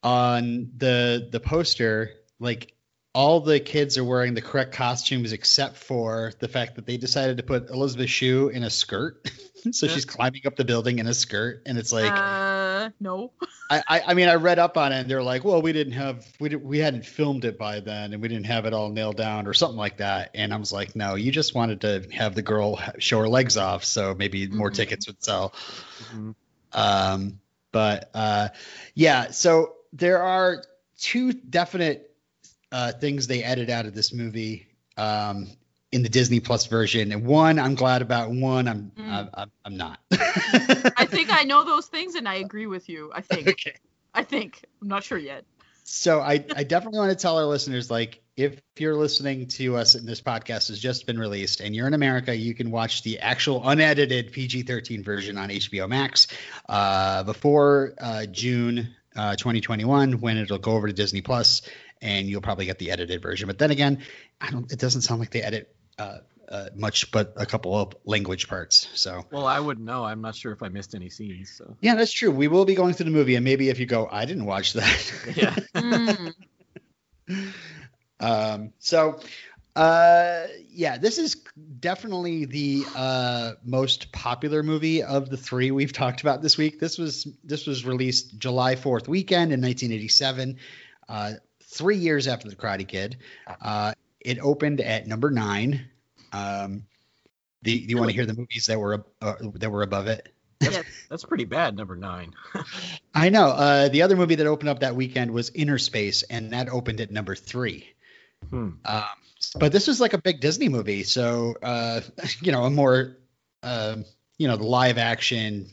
on 0.03 0.73
the 0.77 1.29
the 1.31 1.41
poster, 1.41 2.11
like 2.41 2.75
all 3.19 3.41
the 3.41 3.59
kids 3.59 3.99
are 3.99 4.05
wearing 4.05 4.35
the 4.35 4.41
correct 4.41 4.71
costumes 4.73 5.33
except 5.33 5.77
for 5.77 6.33
the 6.39 6.47
fact 6.47 6.77
that 6.77 6.87
they 6.87 6.97
decided 6.97 7.39
to 7.39 7.43
put 7.43 7.69
Elizabeth 7.69 8.09
Shue 8.09 8.49
in 8.49 8.63
a 8.63 8.71
skirt. 8.71 9.29
so 9.73 9.87
Yeah. 9.87 9.93
she's 9.93 10.05
climbing 10.05 10.43
up 10.47 10.55
the 10.55 10.65
building 10.65 11.01
in 11.01 11.07
a 11.09 11.13
skirt, 11.15 11.63
and 11.67 11.77
it's 11.79 11.93
like 11.93 12.13
uh, 12.13 12.91
no. 13.01 13.33
I, 13.71 13.83
I 13.89 14.01
I 14.07 14.15
mean 14.15 14.29
I 14.29 14.37
read 14.37 14.61
up 14.61 14.77
on 14.77 14.93
it, 14.93 15.01
and 15.01 15.11
they're 15.11 15.23
like, 15.25 15.43
well, 15.45 15.61
we 15.61 15.73
didn't 15.73 15.95
have 15.95 16.25
we 16.39 16.49
did, 16.51 16.63
we 16.63 16.79
hadn't 16.79 17.05
filmed 17.07 17.45
it 17.45 17.59
by 17.59 17.81
then, 17.81 18.13
and 18.13 18.23
we 18.23 18.29
didn't 18.29 18.47
have 18.47 18.67
it 18.67 18.73
all 18.73 18.89
nailed 18.89 19.17
down 19.17 19.49
or 19.49 19.53
something 19.53 19.77
like 19.77 19.97
that. 19.97 20.31
And 20.35 20.55
I 20.55 20.57
was 20.57 20.71
like, 20.73 20.95
no, 20.95 21.17
you 21.17 21.33
just 21.33 21.57
wanted 21.57 21.81
to 21.81 22.07
have 22.13 22.37
the 22.37 22.43
girl 22.43 22.81
show 23.01 23.19
her 23.19 23.29
legs 23.29 23.57
off, 23.57 23.83
so 23.85 24.15
maybe 24.15 24.47
more 24.47 24.71
Mhm. 24.71 24.75
tickets 24.75 25.09
would 25.09 25.21
sell. 25.25 25.55
Mhm. 26.15 26.35
Um, 26.73 27.41
but 27.73 28.11
uh, 28.15 28.51
yeah, 28.95 29.33
so 29.33 29.75
there 29.93 30.23
are 30.23 30.63
two 31.01 31.33
definite 31.33 32.08
uh, 32.73 32.93
things 32.93 33.27
they 33.27 33.43
edit 33.43 33.71
out 33.71 33.87
of 33.87 33.95
this 33.95 34.13
movie 34.13 34.67
um, 34.97 35.49
in 35.91 36.03
the 36.03 36.09
Disney 36.09 36.41
Plus 36.41 36.67
version, 36.67 37.13
and 37.13 37.25
one 37.25 37.59
I'm 37.59 37.75
glad 37.75 38.03
about, 38.03 38.31
one 38.31 38.69
I'm 38.69 38.93
Mm. 39.09 39.13
I'm, 39.13 39.31
I'm, 39.35 39.51
I'm 39.65 39.77
not. 39.77 40.01
I 40.13 41.07
think 41.09 41.33
I 41.33 41.45
know 41.45 41.65
those 41.65 41.87
things 41.87 42.15
and 42.15 42.29
I 42.29 42.35
agree 42.45 42.67
with 42.67 42.89
you. 42.89 43.11
I 43.15 43.21
think. 43.21 43.49
okay. 43.49 43.75
I 44.15 44.23
think. 44.23 44.65
I'm 44.83 44.89
not 44.89 45.05
sure 45.05 45.19
yet. 45.19 45.45
So 45.85 46.21
I, 46.21 46.45
I 46.55 46.65
definitely 46.65 46.99
want 46.99 47.13
to 47.13 47.17
tell 47.17 47.39
our 47.39 47.47
listeners 47.47 47.91
like 47.91 48.21
if 48.37 48.61
you're 48.77 48.95
listening 48.95 49.47
to 49.49 49.77
us 49.77 49.95
and 49.95 50.07
this 50.07 50.21
podcast 50.21 50.69
has 50.69 50.79
just 50.79 51.07
been 51.07 51.19
released 51.19 51.61
and 51.61 51.75
you're 51.75 51.87
in 51.87 51.95
America, 51.95 52.37
you 52.37 52.55
can 52.55 52.71
watch 52.71 53.03
the 53.03 53.21
actual 53.21 53.67
unedited 53.67 54.33
PG-13 54.33 55.03
version 55.03 55.39
on 55.39 55.49
HBO 55.49 55.89
Max 55.89 56.29
uh, 56.69 57.23
before 57.23 57.95
uh, 57.99 58.27
June 58.27 58.95
uh, 59.17 59.35
2021 59.37 60.21
when 60.21 60.37
it'll 60.37 60.59
go 60.59 60.73
over 60.73 60.87
to 60.87 60.93
Disney 60.93 61.23
Plus 61.23 61.63
and 62.01 62.29
you'll 62.29 62.41
probably 62.41 62.67
get 62.67 62.79
the 62.79 62.91
edited 62.91 63.23
version. 63.23 63.47
But 63.47 63.59
then 63.59 63.71
again, 63.71 64.03
I 64.41 64.51
don't. 64.51 64.71
It 64.71 64.79
doesn't 64.79 65.03
sound 65.03 65.21
like 65.21 65.31
they 65.31 65.43
edit 65.43 65.75
uh, 65.99 66.19
uh, 66.49 66.69
much, 66.75 67.11
but 67.11 67.35
a 67.37 67.47
couple 67.47 67.77
of 67.77 67.95
language 68.05 68.49
parts. 68.49 68.89
So 68.95 69.25
Well, 69.31 69.47
I 69.47 69.61
wouldn't 69.61 69.87
know. 69.87 70.05
I'm 70.05 70.21
not 70.21 70.35
sure 70.35 70.53
if 70.53 70.63
I 70.63 70.69
missed 70.69 70.95
any 70.95 71.11
scenes. 71.11 71.51
So 71.51 71.77
yeah, 71.81 71.95
that's 71.95 72.13
true. 72.13 72.31
We 72.31 72.49
will 72.49 72.65
be 72.65 72.75
going 72.75 72.95
through 72.95 73.05
the 73.05 73.11
movie, 73.11 73.35
and 73.35 73.45
maybe 73.45 73.69
if 73.69 73.79
you 73.79 73.87
go, 73.87 74.09
I 74.11 74.25
didn't 74.25 74.47
watch 74.47 74.75
that. 74.75 75.13
yeah. 75.37 75.57
Mm. 77.29 77.53
Um, 78.21 78.73
so, 78.79 79.21
uh, 79.77 80.47
yeah, 80.71 80.99
this 80.99 81.19
is 81.19 81.37
definitely 81.79 82.47
the 82.47 82.85
uh, 82.97 83.53
most 83.65 84.11
popular 84.13 84.63
movie 84.63 85.03
of 85.03 85.29
the 85.31 85.37
three 85.37 85.71
we've 85.71 85.93
talked 85.93 86.21
about 86.21 86.43
this 86.43 86.57
week. 86.57 86.81
This 86.81 86.99
was 86.99 87.29
this 87.45 87.67
was 87.67 87.85
released 87.85 88.39
July 88.39 88.77
Fourth 88.77 89.09
weekend 89.09 89.53
in 89.53 89.61
1987, 89.61 90.57
uh, 91.09 91.33
three 91.69 91.97
years 91.97 92.27
after 92.27 92.49
the 92.49 92.57
Karate 92.57 92.87
Kid. 92.87 93.17
Uh, 93.61 93.93
it 94.21 94.39
opened 94.41 94.81
at 94.81 95.07
number 95.07 95.31
nine. 95.31 95.89
Um, 96.33 96.85
do, 97.63 97.73
do 97.73 97.87
you 97.87 97.97
want 97.97 98.11
to 98.11 98.15
hear 98.15 98.27
the 98.27 98.35
movies 98.35 98.67
that 98.67 98.79
were 98.79 99.05
uh, 99.21 99.35
that 99.55 99.71
were 99.71 99.83
above 99.83 100.07
it? 100.07 100.33
yes. 100.61 100.85
That's 101.09 101.25
pretty 101.25 101.45
bad. 101.45 101.77
Number 101.77 101.97
nine. 101.97 102.35
I 103.15 103.29
know. 103.29 103.49
Uh, 103.49 103.89
the 103.89 104.03
other 104.03 104.17
movie 104.17 104.37
that 104.37 104.47
opened 104.47 104.69
up 104.69 104.81
that 104.81 104.97
weekend 104.97 105.31
was 105.31 105.51
Innerspace, 105.51 106.25
and 106.29 106.53
that 106.53 106.69
opened 106.69 107.01
at 107.01 107.11
number 107.11 107.35
three. 107.35 107.89
Hmm. 108.51 108.71
Um, 108.85 109.05
but 109.59 109.73
this 109.73 109.87
was 109.87 110.01
like 110.01 110.15
a 110.15 110.19
big 110.19 110.41
Disney 110.41 110.69
movie, 110.69 111.05
so 111.05 111.55
uh, 111.63 112.01
you 112.43 112.53
know, 112.53 112.65
a 112.65 112.71
more 112.71 113.17
um, 113.63 114.05
you 114.37 114.49
know, 114.49 114.57
the 114.57 114.67
live 114.67 114.99
action 114.99 115.71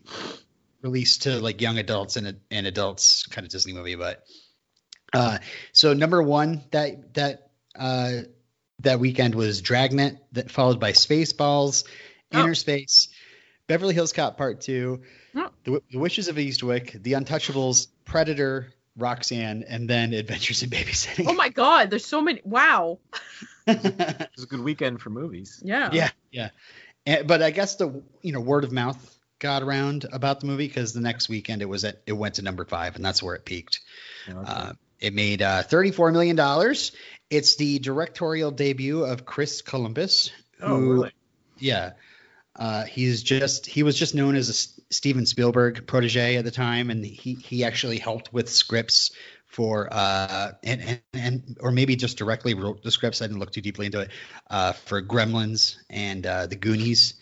release 0.82 1.20
to 1.20 1.40
like 1.40 1.62
young 1.62 1.78
adults 1.78 2.16
and 2.16 2.40
and 2.52 2.68
adults 2.68 3.26
kind 3.28 3.46
of 3.46 3.52
Disney 3.52 3.74
movie. 3.74 3.96
But 3.96 4.24
uh, 5.16 5.38
so 5.72 5.94
number 5.94 6.22
one 6.22 6.64
that 6.72 7.14
that 7.16 7.50
uh, 7.78 8.12
that 8.80 9.00
weekend 9.00 9.36
was 9.36 9.62
Dragnet, 9.62 10.18
that 10.34 10.52
followed 10.52 10.80
by 10.80 10.92
Spaceballs, 10.92 11.86
Oh. 12.34 12.38
Innerspace, 12.44 13.08
Beverly 13.68 13.94
Hills 13.94 14.12
Cop 14.14 14.38
Part 14.38 14.62
Two, 14.62 15.02
Oh. 15.36 15.50
the, 15.64 15.72
Wi- 15.72 15.82
the 15.92 16.00
Witches 16.00 16.28
of 16.28 16.36
Eastwick, 16.38 17.02
The 17.04 17.14
Untouchables, 17.14 17.88
Predator, 18.04 18.74
Roxanne, 18.98 19.64
and 19.68 19.90
then 19.90 20.14
Adventures 20.14 20.64
in 20.64 20.70
Babysitting. 20.70 21.26
Oh 21.28 21.34
my 21.34 21.50
god, 21.50 21.90
there's 21.90 22.06
so 22.06 22.22
many. 22.22 22.42
Wow. 22.44 23.00
It 23.68 24.30
was 24.36 24.44
a 24.44 24.48
good 24.48 24.62
weekend 24.62 25.02
for 25.02 25.10
movies. 25.10 25.60
Yeah. 25.66 25.90
yeah, 25.92 26.10
yeah. 26.32 26.50
And, 27.08 27.28
but 27.28 27.42
I 27.42 27.50
guess 27.50 27.78
the 27.78 28.04
you 28.22 28.32
know 28.32 28.40
word 28.40 28.64
of 28.64 28.72
mouth 28.72 28.98
got 29.40 29.64
around 29.64 30.06
about 30.14 30.40
the 30.40 30.46
movie 30.46 30.68
because 30.68 30.94
the 30.94 31.02
next 31.02 31.30
weekend 31.30 31.64
it 31.64 31.66
was 31.66 31.84
at 31.84 32.02
it 32.06 32.14
went 32.14 32.36
to 32.36 32.44
number 32.44 32.64
five, 32.66 32.96
and 32.96 33.04
that's 33.04 33.24
where 33.24 33.34
it 33.34 33.44
peaked. 33.44 33.80
Okay. 34.30 34.38
Uh, 34.40 34.74
it 35.00 35.14
made 35.14 35.42
uh, 35.42 35.64
thirty-four 35.64 36.12
million 36.12 36.36
dollars. 36.36 36.92
It's 37.30 37.56
the 37.56 37.80
directorial 37.80 38.52
debut 38.52 39.04
of 39.04 39.26
Chris 39.26 39.62
Columbus. 39.62 40.32
oh, 40.62 40.80
who- 40.80 40.94
really? 40.94 41.12
Yeah. 41.58 41.94
Uh, 42.58 42.86
he's 42.86 43.22
just 43.24 43.66
he 43.66 43.84
was 43.84 43.98
just 43.98 44.16
known 44.16 44.36
as 44.36 44.50
a 44.50 44.94
Steven 44.94 45.26
Spielberg 45.26 45.88
protege 45.88 46.38
at 46.38 46.46
the 46.46 46.52
time, 46.52 46.90
and 46.90 47.04
he 47.06 47.34
he 47.34 47.66
actually 47.66 47.98
helped 47.98 48.32
with 48.32 48.50
scripts 48.50 49.12
for 49.48 49.88
uh 49.92 50.52
and, 50.64 50.82
and 50.82 51.02
and 51.14 51.58
or 51.60 51.72
maybe 51.72 51.96
just 51.98 52.18
directly 52.18 52.54
wrote 52.54 52.82
the 52.82 52.92
scripts. 52.92 53.22
I 53.22 53.28
didn't 53.28 53.40
look 53.40 53.52
too 53.52 53.62
deeply 53.62 53.88
into 53.88 54.00
it. 54.02 54.12
Uh, 54.50 54.72
for 54.72 55.02
Gremlins 55.02 55.78
and 55.90 56.26
uh, 56.26 56.48
the 56.48 56.56
Goonies. 56.56 57.16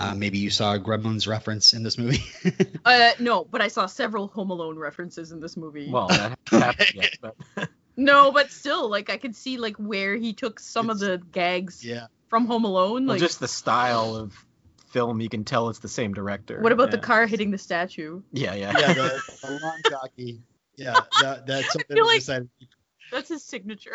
Uh, 0.00 0.14
maybe 0.14 0.38
you 0.38 0.48
saw 0.48 0.74
a 0.74 0.78
Gremlins 0.80 1.28
reference 1.28 1.74
in 1.74 1.82
this 1.82 1.98
movie. 1.98 2.22
Uh, 2.82 3.10
no, 3.18 3.44
but 3.44 3.60
I 3.60 3.68
saw 3.68 3.84
several 3.84 4.28
Home 4.28 4.50
Alone 4.50 4.78
references 4.78 5.32
in 5.32 5.40
this 5.40 5.54
movie. 5.56 5.90
Well, 5.90 6.08
that 6.08 6.38
hasn't 6.46 6.64
happened 6.64 6.92
yet, 6.94 7.16
but 7.20 7.36
no, 7.96 8.32
but 8.32 8.50
still, 8.50 8.88
like 8.88 9.10
I 9.10 9.18
could 9.18 9.36
see 9.36 9.58
like 9.58 9.76
where 9.76 10.16
he 10.16 10.32
took 10.32 10.58
some 10.58 10.88
of 10.88 10.98
the 10.98 11.20
gags 11.30 11.84
yeah. 11.84 12.06
from 12.28 12.46
Home 12.46 12.64
Alone. 12.64 13.06
well, 13.06 13.14
Like, 13.16 13.20
just 13.20 13.38
the 13.38 13.46
style 13.48 14.16
of 14.16 14.34
film, 14.88 15.20
you 15.20 15.28
can 15.28 15.44
tell 15.44 15.68
it's 15.68 15.80
the 15.80 15.88
same 15.88 16.14
director. 16.14 16.60
what 16.60 16.72
about 16.72 16.90
the 16.90 16.98
car 16.98 17.26
hitting 17.26 17.50
the 17.50 17.58
statue? 17.58 18.22
Yeah, 18.32 18.54
yeah. 18.54 18.72
Yeah, 18.78 18.92
the, 18.94 19.22
the 19.42 19.60
lawn 19.62 19.80
jockey. 19.88 20.40
Yeah, 20.76 21.00
that, 21.20 21.46
that's 21.46 21.72
something 21.72 21.96
feel 21.96 22.06
like- 22.06 22.20
decided. 22.20 22.48
That's 23.12 23.28
his 23.28 23.44
signature. 23.44 23.92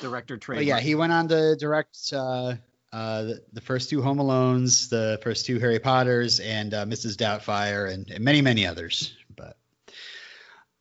director 0.00 0.36
trade. 0.36 0.56
But 0.56 0.64
yeah, 0.66 0.80
he 0.80 0.94
went 0.94 1.12
on 1.12 1.28
to 1.28 1.56
direct 1.56 2.12
uh, 2.12 2.54
uh, 2.92 3.22
the, 3.22 3.42
the 3.52 3.60
first 3.60 3.90
two 3.90 4.02
Home 4.02 4.18
Alones, 4.18 4.88
the 4.88 5.18
first 5.22 5.46
two 5.46 5.58
Harry 5.58 5.78
Potters, 5.78 6.40
and 6.40 6.72
uh, 6.72 6.84
Mrs. 6.86 7.16
Doubtfire, 7.16 7.92
and, 7.92 8.10
and 8.10 8.24
many, 8.24 8.40
many 8.40 8.66
others. 8.66 9.14
But 9.36 9.56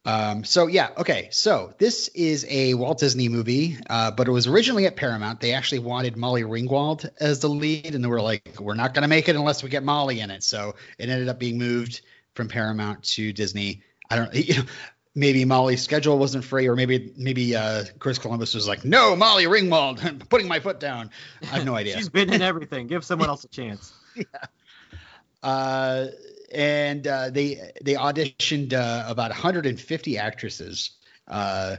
um, 0.05 0.45
so 0.45 0.67
yeah, 0.67 0.89
okay. 0.97 1.27
So 1.31 1.73
this 1.77 2.07
is 2.09 2.45
a 2.49 2.75
Walt 2.75 2.99
Disney 2.99 3.27
movie, 3.27 3.77
uh, 3.89 4.11
but 4.11 4.27
it 4.27 4.31
was 4.31 4.47
originally 4.47 4.85
at 4.85 4.95
Paramount. 4.95 5.41
They 5.41 5.53
actually 5.53 5.79
wanted 5.79 6.15
Molly 6.15 6.43
Ringwald 6.43 7.09
as 7.19 7.41
the 7.41 7.49
lead, 7.49 7.93
and 7.93 8.03
they 8.03 8.07
were 8.07 8.21
like, 8.21 8.57
"We're 8.59 8.75
not 8.75 8.93
going 8.93 9.01
to 9.01 9.09
make 9.09 9.27
it 9.27 9.35
unless 9.35 9.61
we 9.61 9.69
get 9.69 9.83
Molly 9.83 10.21
in 10.21 10.31
it." 10.31 10.43
So 10.43 10.75
it 10.97 11.09
ended 11.09 11.27
up 11.27 11.39
being 11.39 11.57
moved 11.57 12.01
from 12.35 12.47
Paramount 12.47 13.03
to 13.03 13.33
Disney. 13.33 13.83
I 14.09 14.15
don't, 14.15 14.33
you 14.47 14.55
know, 14.55 14.63
maybe 15.17 15.43
Molly's 15.45 15.81
schedule 15.81 16.17
wasn't 16.19 16.45
free, 16.45 16.67
or 16.67 16.75
maybe 16.75 17.11
maybe 17.17 17.55
uh, 17.55 17.83
Chris 17.99 18.19
Columbus 18.19 18.53
was 18.53 18.67
like, 18.67 18.85
"No, 18.85 19.15
Molly 19.15 19.45
Ringwald, 19.45 20.05
I'm 20.05 20.19
putting 20.29 20.47
my 20.47 20.59
foot 20.59 20.79
down." 20.79 21.09
I 21.41 21.57
have 21.57 21.65
no 21.65 21.75
idea. 21.75 21.97
She's 21.97 22.09
been 22.09 22.31
in 22.31 22.41
everything. 22.41 22.87
Give 22.87 23.03
someone 23.03 23.27
else 23.27 23.43
a 23.43 23.49
chance. 23.49 23.91
uh, 25.43 26.05
and 26.53 27.05
uh, 27.05 27.31
they 27.31 27.71
they 27.81 27.95
auditioned 27.95 28.73
uh, 28.73 29.05
about 29.09 29.31
150 29.31 30.17
actresses, 30.17 30.91
uh, 31.27 31.77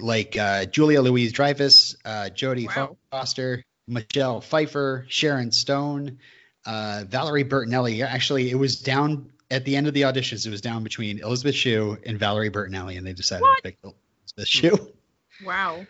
like 0.00 0.36
uh, 0.36 0.66
Julia 0.66 1.00
Louise 1.00 1.32
Dreyfus, 1.32 1.96
uh, 2.04 2.28
Jodie 2.32 2.68
Wow. 2.68 2.96
Foster, 3.10 3.64
Michelle 3.88 4.42
Pfeiffer, 4.42 5.06
Sharon 5.08 5.52
Stone, 5.52 6.18
uh, 6.66 7.04
Valerie 7.08 7.44
Bertinelli. 7.44 8.04
Actually, 8.04 8.50
it 8.50 8.56
was 8.56 8.80
down 8.80 9.32
at 9.50 9.64
the 9.64 9.76
end 9.76 9.86
of 9.86 9.94
the 9.94 10.02
auditions. 10.02 10.46
It 10.46 10.50
was 10.50 10.60
down 10.60 10.82
between 10.82 11.20
Elizabeth 11.20 11.54
Shue 11.54 11.98
and 12.04 12.18
Valerie 12.18 12.50
Bertinelli, 12.50 12.98
and 12.98 13.06
they 13.06 13.12
decided 13.12 13.42
What? 13.42 13.56
to 13.56 13.62
pick 13.62 13.78
Elizabeth 13.82 14.48
Shue. 14.48 14.92
Wow. 15.44 15.86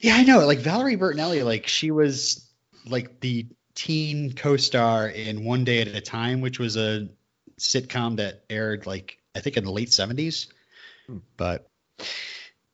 Yeah, 0.00 0.16
I 0.16 0.22
know. 0.24 0.46
Like 0.46 0.58
Valerie 0.58 0.96
Bertinelli, 0.96 1.44
like 1.44 1.66
she 1.66 1.90
was 1.90 2.46
like 2.86 3.20
the 3.20 3.46
teen 3.74 4.32
co-star 4.32 5.08
in 5.08 5.44
One 5.44 5.64
Day 5.64 5.80
at 5.80 5.88
a 5.88 6.00
Time, 6.00 6.40
which 6.40 6.58
was 6.58 6.76
a 6.76 7.08
sitcom 7.58 8.16
that 8.16 8.44
aired 8.50 8.86
like 8.86 9.18
I 9.34 9.40
think 9.40 9.56
in 9.56 9.64
the 9.64 9.70
late 9.70 9.92
seventies. 9.92 10.48
Hmm. 11.06 11.18
But 11.36 11.68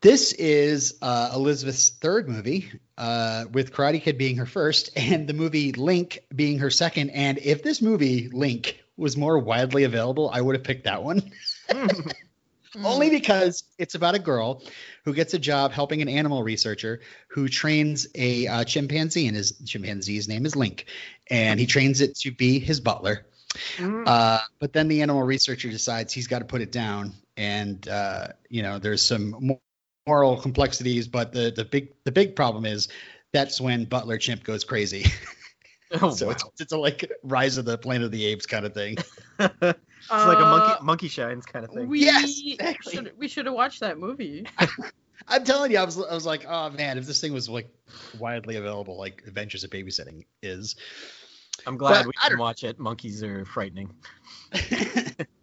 this 0.00 0.32
is 0.32 0.98
uh, 1.02 1.32
Elizabeth's 1.34 1.90
third 1.90 2.28
movie, 2.28 2.70
uh, 2.96 3.46
with 3.50 3.72
Karate 3.72 4.00
Kid 4.00 4.18
being 4.18 4.36
her 4.36 4.46
first, 4.46 4.90
and 4.96 5.26
the 5.26 5.34
movie 5.34 5.72
Link 5.72 6.20
being 6.34 6.58
her 6.60 6.70
second. 6.70 7.10
And 7.10 7.38
if 7.38 7.62
this 7.62 7.82
movie 7.82 8.28
Link 8.28 8.82
was 8.96 9.16
more 9.16 9.38
widely 9.38 9.84
available, 9.84 10.30
I 10.32 10.40
would 10.40 10.54
have 10.54 10.64
picked 10.64 10.84
that 10.84 11.02
one. 11.02 11.30
Only 12.84 13.10
because 13.10 13.64
it's 13.78 13.94
about 13.94 14.14
a 14.14 14.18
girl 14.18 14.62
who 15.04 15.14
gets 15.14 15.34
a 15.34 15.38
job 15.38 15.72
helping 15.72 16.02
an 16.02 16.08
animal 16.08 16.42
researcher 16.42 17.00
who 17.28 17.48
trains 17.48 18.06
a 18.14 18.46
uh, 18.46 18.64
chimpanzee, 18.64 19.26
and 19.26 19.36
his 19.36 19.52
chimpanzee's 19.64 20.28
name 20.28 20.44
is 20.44 20.56
Link, 20.56 20.86
and 21.30 21.58
he 21.58 21.66
trains 21.66 22.00
it 22.00 22.16
to 22.16 22.30
be 22.30 22.58
his 22.58 22.80
butler. 22.80 23.26
Uh, 24.06 24.40
but 24.58 24.72
then 24.72 24.88
the 24.88 25.02
animal 25.02 25.22
researcher 25.22 25.70
decides 25.70 26.12
he's 26.12 26.26
got 26.26 26.40
to 26.40 26.44
put 26.44 26.60
it 26.60 26.72
down, 26.72 27.14
and 27.36 27.88
uh, 27.88 28.28
you 28.50 28.62
know 28.62 28.78
there's 28.78 29.02
some 29.02 29.58
moral 30.06 30.36
complexities, 30.36 31.08
but 31.08 31.32
the 31.32 31.52
the 31.54 31.64
big 31.64 31.94
the 32.04 32.12
big 32.12 32.36
problem 32.36 32.66
is 32.66 32.88
that's 33.32 33.60
when 33.60 33.84
Butler 33.84 34.18
Chimp 34.18 34.44
goes 34.44 34.64
crazy. 34.64 35.06
Oh, 36.02 36.10
so 36.10 36.26
wow. 36.26 36.32
it's 36.32 36.44
it's 36.60 36.72
a 36.72 36.78
like 36.78 37.10
Rise 37.22 37.58
of 37.58 37.64
the 37.64 37.78
Planet 37.78 38.06
of 38.06 38.10
the 38.10 38.26
Apes 38.26 38.44
kind 38.46 38.66
of 38.66 38.74
thing. 38.74 38.96
it's 39.38 39.60
like 39.60 39.62
a 39.70 39.76
Uh, 40.10 40.58
monkey 40.58 40.84
monkey 40.84 41.08
shines 41.08 41.46
kind 41.46 41.64
of 41.64 41.70
thing. 41.70 41.88
We 41.88 42.00
Yes, 42.00 42.40
exactly. 42.44 42.92
should 42.94 43.12
we 43.16 43.28
should 43.28 43.46
have 43.46 43.54
watched 43.54 43.80
that 43.80 43.96
movie. 43.98 44.46
I'm 45.28 45.44
telling 45.44 45.70
you, 45.72 45.78
I 45.78 45.84
was 45.84 45.96
I 46.02 46.12
was 46.14 46.26
like, 46.26 46.44
oh 46.48 46.70
man, 46.70 46.98
if 46.98 47.06
this 47.06 47.20
thing 47.20 47.32
was 47.32 47.48
like 47.48 47.68
widely 48.18 48.56
available, 48.56 48.98
like 48.98 49.22
Adventures 49.26 49.62
of 49.64 49.70
Babysitting 49.70 50.24
is. 50.42 50.74
I'm 51.66 51.76
glad 51.76 52.00
But 52.04 52.06
we 52.06 52.12
I 52.18 52.22
can 52.28 52.30
don't- 52.32 52.40
watch 52.40 52.64
it. 52.64 52.78
Monkeys 52.78 53.22
are 53.22 53.44
frightening. 53.44 53.90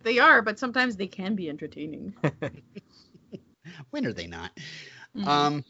They 0.03 0.19
are, 0.19 0.41
but 0.41 0.59
sometimes 0.59 0.95
they 0.97 1.07
can 1.07 1.35
be 1.35 1.47
entertaining. 1.49 2.13
when 3.91 4.05
are 4.05 4.13
they 4.13 4.27
not? 4.27 4.51
Mhm. 5.15 5.25
Um, 5.27 5.65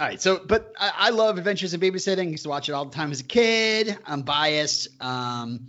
all 0.00 0.06
right, 0.06 0.20
so 0.20 0.40
but 0.44 0.72
I, 0.80 0.92
I 0.96 1.10
love 1.10 1.36
Adventures 1.36 1.74
in 1.74 1.80
Babysitting. 1.80 2.30
Used 2.30 2.44
to 2.44 2.48
watch 2.48 2.70
it 2.70 2.72
all 2.72 2.86
the 2.86 2.96
time 2.96 3.10
as 3.10 3.20
a 3.20 3.24
kid. 3.24 3.98
I'm 4.06 4.22
biased. 4.22 4.88
Um, 5.02 5.66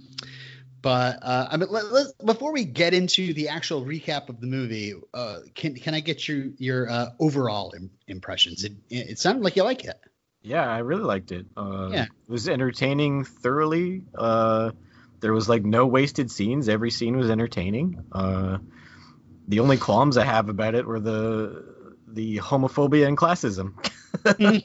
but 0.81 1.19
uh, 1.21 1.49
I 1.51 1.57
mean, 1.57 1.67
let, 1.69 1.91
let, 1.91 2.07
before 2.25 2.53
we 2.53 2.63
get 2.63 2.93
into 2.93 3.33
the 3.33 3.49
actual 3.49 3.83
recap 3.83 4.29
of 4.29 4.39
the 4.39 4.47
movie, 4.47 4.93
uh, 5.13 5.39
can 5.53 5.75
can 5.75 5.93
I 5.93 5.99
get 5.99 6.29
your 6.29 6.45
your 6.57 6.89
uh, 6.89 7.09
overall 7.19 7.73
Im- 7.75 7.91
impressions? 8.07 8.63
It 8.63 8.71
it 8.89 9.19
sounded 9.19 9.43
like 9.43 9.57
you 9.57 9.63
like 9.63 9.83
it. 9.83 9.99
Yeah, 10.41 10.65
I 10.65 10.77
really 10.77 11.03
liked 11.03 11.33
it. 11.33 11.47
Uh, 11.57 11.89
Yeah. 11.91 12.03
It 12.03 12.29
was 12.29 12.47
entertaining 12.47 13.25
thoroughly. 13.25 14.05
Uh, 14.15 14.71
there 15.19 15.33
was 15.33 15.49
like 15.49 15.65
no 15.65 15.85
wasted 15.87 16.31
scenes. 16.31 16.69
Every 16.69 16.89
scene 16.89 17.17
was 17.17 17.29
entertaining. 17.29 18.05
Uh, 18.13 18.59
the 19.49 19.59
only 19.59 19.77
qualms 19.77 20.15
I 20.17 20.23
have 20.23 20.47
about 20.47 20.73
it 20.73 20.87
were 20.87 21.01
the 21.01 21.70
the 22.15 22.37
homophobia 22.37 23.07
and 23.07 23.17
classism. 23.17 23.73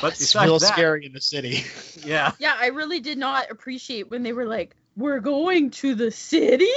But 0.00 0.12
it's 0.12 0.20
besides 0.20 0.46
real 0.48 0.58
that- 0.60 0.72
scary 0.72 1.06
in 1.06 1.12
the 1.12 1.20
city. 1.20 1.64
yeah. 2.04 2.32
Yeah, 2.38 2.54
I 2.56 2.68
really 2.68 3.00
did 3.00 3.18
not 3.18 3.50
appreciate 3.50 4.10
when 4.10 4.22
they 4.22 4.32
were 4.32 4.46
like, 4.46 4.76
"We're 4.96 5.20
going 5.20 5.70
to 5.70 5.94
the 5.94 6.10
city." 6.10 6.68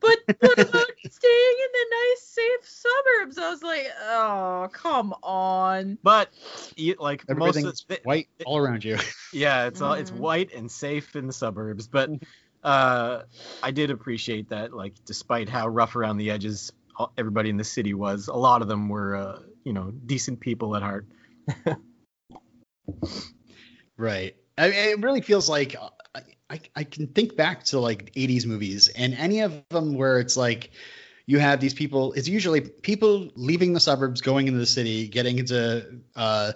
But 0.00 0.18
what 0.40 0.52
about 0.58 0.84
staying 1.10 1.56
in 1.64 1.68
the 1.72 1.86
nice, 1.90 2.22
safe 2.22 2.68
suburbs? 2.68 3.38
I 3.38 3.50
was 3.50 3.62
like, 3.62 3.90
oh, 4.02 4.68
come 4.72 5.14
on. 5.22 5.96
But 6.02 6.28
you, 6.76 6.94
like 7.00 7.26
most 7.28 7.56
of 7.56 7.56
Everything's 7.64 7.84
the, 7.88 8.00
white 8.04 8.28
all 8.44 8.58
around 8.58 8.84
you. 8.84 8.98
yeah, 9.32 9.64
it's 9.66 9.80
all 9.80 9.94
it's 9.94 10.10
Mhm. 10.10 10.18
white 10.18 10.52
and 10.52 10.70
safe 10.70 11.16
in 11.16 11.26
the 11.26 11.32
suburbs. 11.32 11.88
But 11.88 12.10
uh, 12.62 13.22
I 13.62 13.70
did 13.70 13.90
appreciate 13.90 14.50
that. 14.50 14.72
Like, 14.74 14.92
despite 15.06 15.48
how 15.48 15.66
rough 15.66 15.96
around 15.96 16.18
the 16.18 16.30
edges 16.30 16.70
all- 16.70 16.85
everybody 17.16 17.50
in 17.50 17.56
the 17.56 17.64
city 17.64 17.94
was, 17.94 18.28
a 18.28 18.34
lot 18.34 18.62
of 18.62 18.68
them 18.68 18.88
were 18.88 19.16
uh, 19.16 19.38
you 19.64 19.72
know 19.72 19.90
decent 19.90 20.40
people 20.40 20.76
at 20.76 20.82
heart. 20.82 21.06
Right. 23.96 24.36
I 24.58 24.68
mean, 24.68 24.78
it 24.78 25.02
really 25.02 25.20
feels 25.20 25.48
like 25.48 25.76
uh, 25.80 26.20
I, 26.50 26.60
I 26.74 26.84
can 26.84 27.08
think 27.08 27.36
back 27.36 27.64
to 27.64 27.80
like 27.80 28.12
80s 28.14 28.46
movies 28.46 28.88
and 28.88 29.14
any 29.14 29.40
of 29.40 29.64
them 29.70 29.94
where 29.94 30.18
it's 30.18 30.36
like 30.36 30.70
you 31.26 31.38
have 31.38 31.60
these 31.60 31.74
people, 31.74 32.12
it's 32.12 32.28
usually 32.28 32.60
people 32.60 33.30
leaving 33.34 33.72
the 33.72 33.80
suburbs, 33.80 34.20
going 34.20 34.46
into 34.46 34.58
the 34.58 34.66
city, 34.66 35.08
getting 35.08 35.38
into 35.38 36.00
uh, 36.14 36.52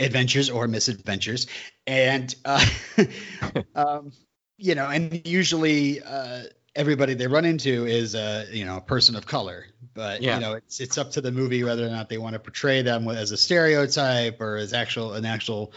adventures 0.00 0.50
or 0.50 0.66
misadventures. 0.66 1.46
And, 1.86 2.34
uh, 2.44 2.64
um, 3.74 4.12
you 4.56 4.74
know, 4.74 4.86
and 4.86 5.26
usually 5.26 6.00
uh, 6.00 6.44
everybody 6.78 7.12
they 7.14 7.26
run 7.26 7.44
into 7.44 7.86
is 7.86 8.14
a, 8.14 8.46
you 8.50 8.64
know, 8.64 8.76
a 8.76 8.80
person 8.80 9.16
of 9.16 9.26
color. 9.26 9.66
But, 9.94 10.22
Yeah. 10.22 10.36
you 10.36 10.40
know, 10.40 10.52
it's, 10.54 10.80
it's 10.80 10.96
up 10.96 11.10
to 11.12 11.20
the 11.20 11.32
movie 11.32 11.64
whether 11.64 11.84
or 11.84 11.90
not 11.90 12.08
they 12.08 12.18
want 12.18 12.34
to 12.34 12.38
portray 12.38 12.82
them 12.82 13.08
as 13.08 13.32
a 13.32 13.36
stereotype 13.36 14.40
or 14.40 14.56
as 14.56 14.72
actual, 14.72 15.14
an 15.14 15.26
actual 15.26 15.72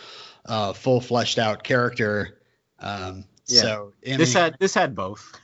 uh, 0.45 0.73
full 0.73 1.01
fleshed 1.01 1.39
out 1.39 1.63
character. 1.63 2.39
Um, 2.79 3.25
Yeah. 3.47 3.61
So 3.61 3.93
I 4.07 4.15
this 4.17 4.35
mean, 4.35 4.43
had 4.43 4.57
this 4.59 4.73
had 4.75 4.95
both. 4.95 5.37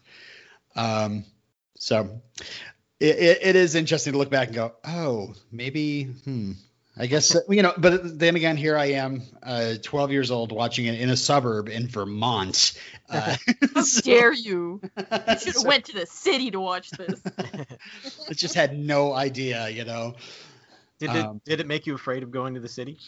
um, 0.76 1.24
so 1.76 2.22
it, 3.00 3.16
it, 3.18 3.38
it 3.42 3.56
is 3.56 3.74
interesting 3.74 4.12
to 4.12 4.18
look 4.18 4.30
back 4.30 4.48
and 4.48 4.54
go, 4.56 4.72
oh, 4.84 5.34
maybe, 5.50 6.04
hmm. 6.04 6.52
I 6.98 7.06
guess 7.06 7.34
uh, 7.34 7.40
you 7.48 7.62
know, 7.62 7.74
but 7.76 8.18
then 8.18 8.36
again, 8.36 8.56
here 8.56 8.76
I 8.76 8.86
am, 8.92 9.22
uh, 9.42 9.74
12 9.82 10.12
years 10.12 10.30
old, 10.30 10.50
watching 10.50 10.86
it 10.86 10.98
in 10.98 11.10
a 11.10 11.16
suburb 11.16 11.68
in 11.68 11.88
Vermont. 11.88 12.78
Uh, 13.08 13.36
How 13.72 13.82
so- 13.82 14.00
dare 14.00 14.32
you? 14.32 14.80
You 14.96 15.04
should 15.04 15.28
have 15.28 15.54
so 15.54 15.68
went 15.68 15.84
to 15.84 15.92
the 15.92 16.06
city 16.06 16.50
to 16.50 16.58
watch 16.58 16.90
this. 16.90 17.22
I 18.28 18.32
just 18.32 18.56
had 18.56 18.76
no 18.76 19.12
idea, 19.12 19.68
you 19.68 19.84
know. 19.84 20.16
Did 20.98 21.10
it 21.10 21.24
Um, 21.24 21.40
did 21.44 21.60
it 21.60 21.68
make 21.68 21.86
you 21.86 21.94
afraid 21.94 22.24
of 22.24 22.32
going 22.32 22.54
to 22.54 22.60
the 22.60 22.68
city? 22.68 22.98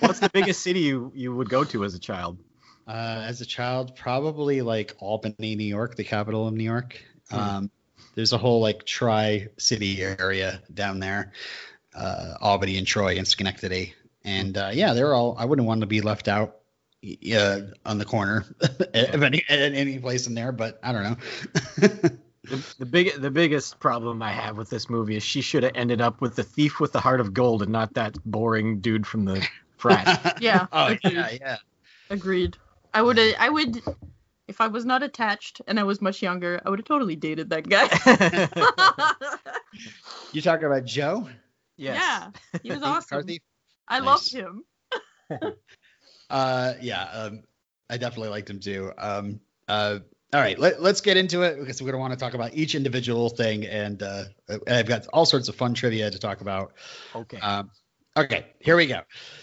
What's 0.00 0.18
the 0.20 0.28
biggest 0.28 0.60
city 0.62 0.80
you 0.80 1.10
you 1.14 1.34
would 1.34 1.48
go 1.48 1.64
to 1.64 1.84
as 1.84 1.94
a 1.94 1.98
child? 1.98 2.36
Uh, 2.86 3.22
as 3.26 3.40
a 3.40 3.46
child, 3.46 3.96
probably 3.96 4.60
like 4.60 4.94
Albany, 4.98 5.56
New 5.56 5.64
York, 5.64 5.96
the 5.96 6.04
capital 6.04 6.46
of 6.46 6.52
New 6.52 6.64
York. 6.64 7.02
Hmm. 7.30 7.38
Um, 7.38 7.70
there's 8.14 8.34
a 8.34 8.38
whole 8.38 8.60
like 8.60 8.84
tri-city 8.84 10.02
area 10.02 10.60
down 10.74 10.98
there, 10.98 11.32
uh, 11.94 12.34
Albany 12.40 12.78
and 12.78 12.86
Troy 12.86 13.16
and 13.16 13.26
Schenectady, 13.26 13.94
and 14.24 14.56
uh, 14.56 14.70
yeah, 14.72 14.92
they're 14.92 15.14
all. 15.14 15.36
I 15.38 15.44
wouldn't 15.44 15.66
want 15.66 15.80
to 15.80 15.86
be 15.86 16.00
left 16.00 16.28
out, 16.28 16.56
uh, 17.34 17.60
on 17.86 17.98
the 17.98 18.04
corner 18.04 18.44
of 18.60 19.22
any 19.22 19.44
at 19.48 19.72
any 19.72 19.98
place 19.98 20.26
in 20.26 20.34
there, 20.34 20.52
but 20.52 20.78
I 20.82 20.92
don't 20.92 21.02
know. 21.02 22.10
The, 22.44 22.74
the 22.78 22.86
big 22.86 23.20
the 23.20 23.30
biggest 23.30 23.78
problem 23.80 24.22
I 24.22 24.32
have 24.32 24.56
with 24.56 24.70
this 24.70 24.88
movie 24.88 25.14
is 25.14 25.22
she 25.22 25.42
should 25.42 25.62
have 25.62 25.72
ended 25.74 26.00
up 26.00 26.22
with 26.22 26.36
the 26.36 26.42
thief 26.42 26.80
with 26.80 26.90
the 26.90 26.98
heart 26.98 27.20
of 27.20 27.34
gold 27.34 27.62
and 27.62 27.70
not 27.70 27.92
that 27.94 28.16
boring 28.24 28.80
dude 28.80 29.06
from 29.06 29.26
the 29.26 29.46
frat. 29.76 30.38
Yeah, 30.40 30.66
oh 30.72 30.86
agreed. 30.86 31.12
yeah, 31.12 31.30
yeah. 31.38 31.56
Agreed. 32.08 32.56
I 32.94 33.02
would. 33.02 33.18
I 33.18 33.50
would. 33.50 33.82
If 34.48 34.60
I 34.60 34.68
was 34.68 34.86
not 34.86 35.02
attached 35.02 35.60
and 35.68 35.78
I 35.78 35.84
was 35.84 36.00
much 36.00 36.22
younger, 36.22 36.60
I 36.64 36.70
would 36.70 36.78
have 36.78 36.86
totally 36.86 37.14
dated 37.14 37.50
that 37.50 37.68
guy. 37.68 37.86
You 40.32 40.40
talking 40.40 40.66
about 40.66 40.86
Joe? 40.86 41.28
Yes. 41.80 41.96
Yeah, 41.96 42.58
he 42.62 42.70
was 42.70 42.82
awesome. 42.82 43.18
McCarthy? 43.18 43.42
I 43.88 43.98
Nice. 44.00 44.06
loved 44.06 44.32
him. 44.32 44.64
Uh, 46.30 46.74
yeah, 46.80 47.02
um, 47.02 47.42
I 47.90 47.96
definitely 47.96 48.28
liked 48.28 48.48
him 48.48 48.60
too. 48.60 48.92
Um, 48.96 49.40
uh, 49.66 49.98
all 50.32 50.40
right, 50.40 50.56
let, 50.56 50.80
let's 50.80 51.00
get 51.00 51.16
into 51.16 51.42
it 51.42 51.58
because 51.58 51.82
we're 51.82 51.86
going 51.86 51.94
to 51.96 51.98
want 51.98 52.12
to 52.12 52.18
talk 52.18 52.34
about 52.34 52.54
each 52.54 52.76
individual 52.76 53.28
thing, 53.30 53.66
and 53.66 54.00
uh, 54.00 54.24
I've 54.68 54.86
got 54.86 55.08
all 55.08 55.26
sorts 55.26 55.48
of 55.48 55.56
fun 55.56 55.74
trivia 55.74 56.08
to 56.08 56.18
talk 56.20 56.40
about. 56.40 56.74
Okay. 57.16 57.40
Um, 57.40 57.72
okay, 58.16 58.46
here 58.60 58.76
we 58.76 58.86
go. 58.86 59.00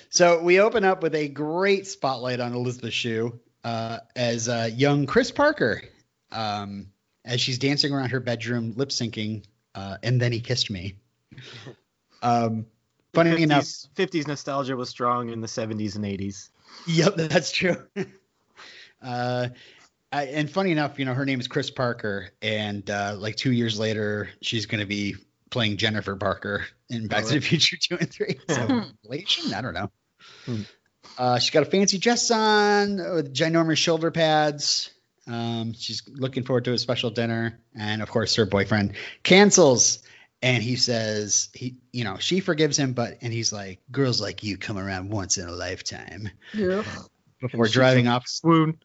So 0.10 0.42
we 0.42 0.62
open 0.62 0.86
up 0.86 1.04
with 1.04 1.14
a 1.14 1.28
great 1.28 1.88
spotlight 1.88 2.40
on 2.40 2.54
Elizabeth 2.54 2.94
Shue 2.94 3.38
uh, 3.66 3.98
as 4.16 4.48
uh, 4.48 4.70
young 4.74 5.08
Chris 5.08 5.30
Parker, 5.30 5.82
um, 6.32 6.88
as 7.26 7.42
she's 7.42 7.58
dancing 7.58 7.92
around 7.92 8.12
her 8.12 8.22
bedroom, 8.22 8.76
lip 8.78 8.90
syncing, 8.90 9.44
uh, 9.76 9.98
and 10.04 10.22
then 10.22 10.32
he 10.32 10.40
kissed 10.40 10.72
me. 10.72 10.96
Um, 12.22 12.66
funny 13.14 13.32
50s, 13.32 13.40
enough, 13.42 13.66
50s 13.96 14.28
nostalgia 14.28 14.76
was 14.76 14.90
strong 14.90 15.30
in 15.30 15.42
the 15.42 15.48
70s 15.48 15.96
and 15.96 16.06
80s. 16.06 16.50
Yep, 16.88 17.16
that's 17.18 17.52
true. 17.52 17.78
uh, 19.02 19.50
I, 20.12 20.24
and 20.24 20.50
funny 20.50 20.72
enough, 20.72 21.00
you 21.00 21.06
know, 21.06 21.14
her 21.14 21.26
name 21.26 21.40
is 21.40 21.48
Chris 21.48 21.70
Parker, 21.70 22.30
and 22.42 22.90
uh, 22.90 23.16
like 23.18 23.36
two 23.36 23.52
years 23.52 23.78
later, 23.78 24.30
she's 24.42 24.66
going 24.66 24.80
to 24.80 24.88
be 24.88 25.16
playing 25.50 25.78
Jennifer 25.78 26.16
Parker 26.16 26.66
in 26.90 27.08
Back 27.08 27.26
to 27.26 27.34
the. 27.34 27.42
Future 27.42 27.78
two 27.78 27.98
and 28.00 28.12
three. 28.12 28.40
So 28.48 28.84
relation? 29.04 29.54
I 29.54 29.62
don't 29.62 29.74
know. 29.74 29.92
Hmm. 30.46 30.62
Uh, 31.18 31.40
she's 31.40 31.52
got 31.52 31.64
a 31.64 31.66
fancy 31.70 31.98
dress 31.98 32.30
on 32.32 32.98
with 32.98 33.34
ginormous 33.34 33.78
shoulder 33.78 34.12
pads. 34.12 34.92
Um, 35.26 35.74
she's 35.74 36.04
looking 36.08 36.44
forward 36.44 36.66
to 36.66 36.74
a 36.74 36.78
special 36.78 37.10
dinner, 37.10 37.60
and 37.76 38.02
of 38.02 38.10
course, 38.10 38.36
her 38.36 38.46
boyfriend 38.46 38.94
cancels. 39.24 40.00
And 40.42 40.62
he 40.62 40.76
says 40.76 41.50
he, 41.54 41.78
you 41.92 42.04
know, 42.04 42.18
she 42.20 42.40
forgives 42.40 42.78
him, 42.78 42.94
but 42.94 43.18
and 43.22 43.34
he's 43.34 43.52
like, 43.52 43.80
girls 43.92 44.22
like 44.22 44.44
you 44.44 44.58
come 44.58 44.78
around 44.78 45.10
once 45.10 45.38
in 45.38 45.48
a 45.48 45.52
lifetime 45.52 46.30
Yeah. 46.54 46.84
before 47.42 47.68
driving 47.68 48.08
off. 48.08 48.28
Swoon. 48.28 48.80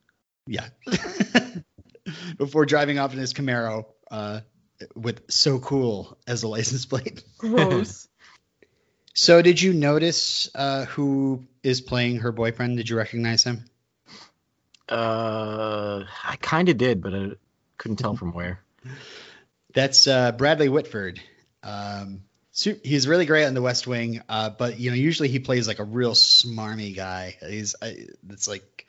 Yeah. 0.47 0.69
before 2.39 2.65
driving 2.67 2.99
off 2.99 3.13
in 3.13 3.19
his 3.19 3.35
Camaro 3.35 3.85
uh, 4.11 4.41
with 4.95 5.23
"so 5.31 5.59
cool" 5.59 6.17
as 6.27 6.43
a 6.43 6.49
license 6.49 6.87
plate. 6.87 7.23
Gross. 7.39 8.09
So, 9.15 9.43
did 9.43 9.61
you 9.61 9.75
notice 9.75 10.49
uh, 10.55 10.87
who 10.87 11.45
is 11.63 11.83
playing 11.83 12.21
her 12.21 12.33
boyfriend? 12.33 12.79
Did 12.79 12.89
you 12.89 12.97
recognize 12.97 13.45
him? 13.45 13.67
Uh, 14.89 16.05
I 16.25 16.37
kind 16.37 16.71
of 16.71 16.79
did, 16.79 17.03
but 17.03 17.15
I 17.15 17.31
couldn't 17.77 17.99
tell 17.99 18.17
from 18.17 18.33
where. 18.33 18.61
That's 19.75 20.07
uh, 20.07 20.33
Bradley 20.33 20.71
Whitford. 20.71 21.21
Um, 21.63 22.23
su- 22.51 22.81
he's 22.83 23.09
really 23.09 23.27
great 23.27 23.45
on 23.45 23.55
The 23.55 23.63
West 23.63 23.87
Wing, 23.87 24.23
uh, 24.29 24.51
but 24.51 24.79
you 24.79 24.91
know, 24.91 24.97
usually 24.97 25.29
he 25.29 25.39
plays 25.39 25.69
like 25.69 25.79
a 25.79 25.85
real 25.85 26.13
smarmy 26.13 26.95
guy. 26.95 27.37
He's 27.47 27.75
uh, 27.81 27.91
it's 28.31 28.49
like 28.49 28.87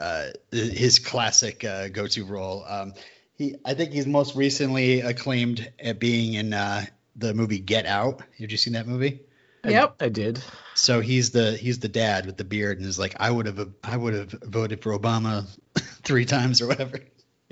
uh, 0.00 0.28
his 0.50 0.98
classic 0.98 1.64
uh, 1.64 1.88
go-to 1.88 2.24
role. 2.24 2.64
Um, 2.66 2.94
he, 3.36 3.56
I 3.64 3.74
think 3.74 3.92
he's 3.92 4.06
most 4.06 4.36
recently 4.36 5.00
acclaimed 5.00 5.72
at 5.78 5.98
being 5.98 6.34
in 6.34 6.54
uh, 6.54 6.84
the 7.16 7.34
movie 7.34 7.58
Get 7.58 7.86
Out. 7.86 8.20
Have 8.38 8.50
you 8.50 8.56
seen 8.56 8.74
that 8.74 8.86
movie? 8.86 9.20
Yep. 9.64 9.96
I 10.00 10.08
did. 10.08 10.42
So 10.74 11.00
he's 11.00 11.30
the 11.30 11.52
he's 11.52 11.78
the 11.78 11.88
dad 11.88 12.26
with 12.26 12.36
the 12.36 12.44
beard 12.44 12.78
and 12.78 12.86
is 12.86 12.98
like, 12.98 13.16
I 13.18 13.30
would 13.30 13.46
have 13.46 13.68
I 13.82 13.96
would 13.96 14.14
have 14.14 14.30
voted 14.30 14.82
for 14.82 14.96
Obama 14.96 15.46
three 16.02 16.26
times 16.26 16.60
or 16.60 16.68
whatever. 16.68 16.98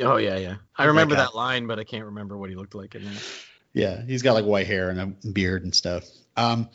Oh 0.01 0.17
yeah, 0.17 0.37
yeah. 0.37 0.57
I 0.77 0.87
remember 0.87 1.15
guy. 1.15 1.23
that 1.23 1.35
line, 1.35 1.67
but 1.67 1.79
I 1.79 1.85
can't 1.85 2.07
remember 2.07 2.37
what 2.37 2.51
he 2.51 2.57
looked 2.57 2.75
like 2.75 2.95
in 2.95 3.05
that. 3.05 3.23
Yeah, 3.75 4.03
he's 4.05 4.23
got 4.23 4.35
like 4.35 4.45
white 4.45 4.67
hair 4.67 4.91
and 4.91 5.01
a 5.01 5.07
beard 5.29 5.65
and 5.65 5.75
stuff. 5.75 6.05
Um, 6.37 6.69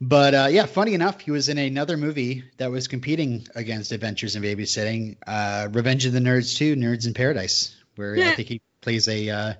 but 0.00 0.34
uh, 0.34 0.48
yeah, 0.50 0.66
funny 0.66 0.94
enough, 0.94 1.20
he 1.20 1.30
was 1.30 1.48
in 1.48 1.58
another 1.58 1.96
movie 1.96 2.44
that 2.58 2.70
was 2.70 2.86
competing 2.88 3.46
against 3.54 3.92
Adventures 3.92 4.36
in 4.36 4.42
Babysitting, 4.42 5.16
uh, 5.26 5.68
Revenge 5.72 6.06
of 6.06 6.12
the 6.12 6.20
Nerds 6.20 6.56
2, 6.56 6.76
Nerds 6.76 7.06
in 7.06 7.14
Paradise, 7.14 7.74
where 7.96 8.16
I 8.16 8.34
think 8.34 8.48
he 8.48 8.60
plays 8.80 9.08
a 9.08 9.30
uh, 9.30 9.52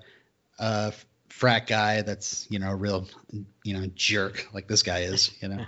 uh, 0.59 0.91
frat 1.29 1.67
guy 1.67 2.03
that's 2.03 2.47
you 2.51 2.59
know 2.61 2.71
a 2.71 2.77
real 2.77 3.09
you 3.65 3.75
know 3.79 3.87
jerk 3.95 4.47
like 4.53 4.69
this 4.69 4.83
guy 4.83 5.01
is, 5.01 5.31
you 5.41 5.49
know. 5.49 5.65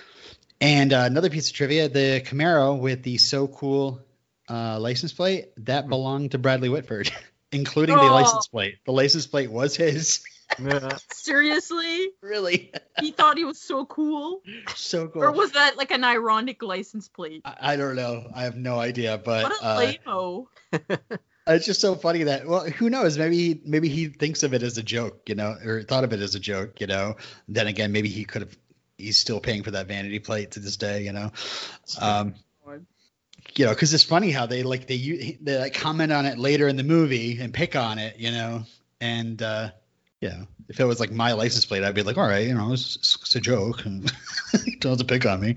and 0.60 0.92
uh, 0.92 1.04
another 1.06 1.30
piece 1.30 1.48
of 1.50 1.54
trivia: 1.56 1.88
the 1.88 2.22
Camaro 2.24 2.78
with 2.78 3.02
the 3.02 3.18
so 3.18 3.46
cool 3.48 4.00
uh, 4.48 4.78
license 4.78 5.12
plate 5.12 5.48
that 5.58 5.88
belonged 5.88 6.30
to 6.32 6.38
Bradley 6.38 6.68
Whitford, 6.68 7.10
including 7.52 7.96
the 7.96 8.08
Oh. 8.08 8.14
license 8.14 8.48
plate. 8.48 8.76
The 8.86 8.92
license 8.92 9.26
plate 9.26 9.50
was 9.50 9.76
his. 9.76 10.22
Yeah. 10.58 10.96
Seriously? 11.10 12.10
really, 12.20 12.72
He 13.00 13.10
thought 13.10 13.36
he 13.36 13.44
was 13.44 13.60
so 13.60 13.84
cool? 13.86 14.42
so 14.74 15.08
cool. 15.08 15.22
Or 15.22 15.32
was 15.32 15.52
that 15.52 15.76
like 15.76 15.90
an 15.90 16.04
ironic 16.04 16.62
license 16.62 17.08
plate? 17.08 17.42
I, 17.44 17.72
I 17.72 17.76
don't 17.76 17.96
know. 17.96 18.30
I 18.34 18.44
have 18.44 18.56
no 18.56 18.78
idea, 18.78 19.18
but 19.18 19.44
What 19.44 19.62
a 19.62 19.64
uh, 19.64 19.78
lame-o. 19.78 20.48
it's 21.46 21.66
just 21.66 21.80
so 21.80 21.94
funny 21.94 22.24
that 22.24 22.46
well, 22.46 22.64
who 22.64 22.90
knows? 22.90 23.18
Maybe 23.18 23.36
he, 23.36 23.60
maybe 23.64 23.88
he 23.88 24.06
thinks 24.06 24.42
of 24.42 24.54
it 24.54 24.62
as 24.62 24.78
a 24.78 24.82
joke, 24.82 25.28
you 25.28 25.34
know, 25.34 25.56
or 25.64 25.82
thought 25.82 26.04
of 26.04 26.12
it 26.12 26.20
as 26.20 26.34
a 26.34 26.40
joke, 26.40 26.80
you 26.80 26.86
know. 26.86 27.16
Then 27.48 27.66
again, 27.66 27.92
maybe 27.92 28.08
he 28.08 28.24
could 28.24 28.42
have. 28.42 28.56
He's 28.98 29.18
still 29.18 29.40
paying 29.40 29.64
for 29.64 29.72
that 29.72 29.88
vanity 29.88 30.20
plate 30.20 30.52
to 30.52 30.60
this 30.60 30.76
day, 30.76 31.02
you 31.02 31.12
know. 31.12 31.32
Um, 32.00 32.34
you 33.56 33.64
know, 33.66 33.72
because 33.72 33.92
it's 33.92 34.04
funny 34.04 34.30
how 34.30 34.46
they 34.46 34.62
like 34.62 34.86
they 34.86 34.94
u- 34.94 35.38
they 35.40 35.58
like 35.58 35.74
comment 35.74 36.12
on 36.12 36.26
it 36.26 36.38
later 36.38 36.68
in 36.68 36.76
the 36.76 36.84
movie 36.84 37.40
and 37.40 37.52
pick 37.52 37.76
on 37.76 37.98
it, 37.98 38.18
you 38.18 38.30
know, 38.30 38.64
and 39.00 39.42
uh, 39.42 39.70
yeah, 40.22 40.44
if 40.68 40.78
it 40.78 40.84
was 40.84 41.00
like 41.00 41.10
my 41.10 41.32
license 41.32 41.66
plate, 41.66 41.82
I'd 41.82 41.96
be 41.96 42.04
like, 42.04 42.16
all 42.16 42.26
right, 42.26 42.46
you 42.46 42.54
know, 42.54 42.72
it's, 42.72 42.94
it's 42.96 43.34
a 43.34 43.40
joke, 43.40 43.84
and 43.84 44.04
don't 44.78 44.92
have 44.92 44.98
to 44.98 45.04
pick 45.04 45.26
on 45.26 45.40
me. 45.40 45.56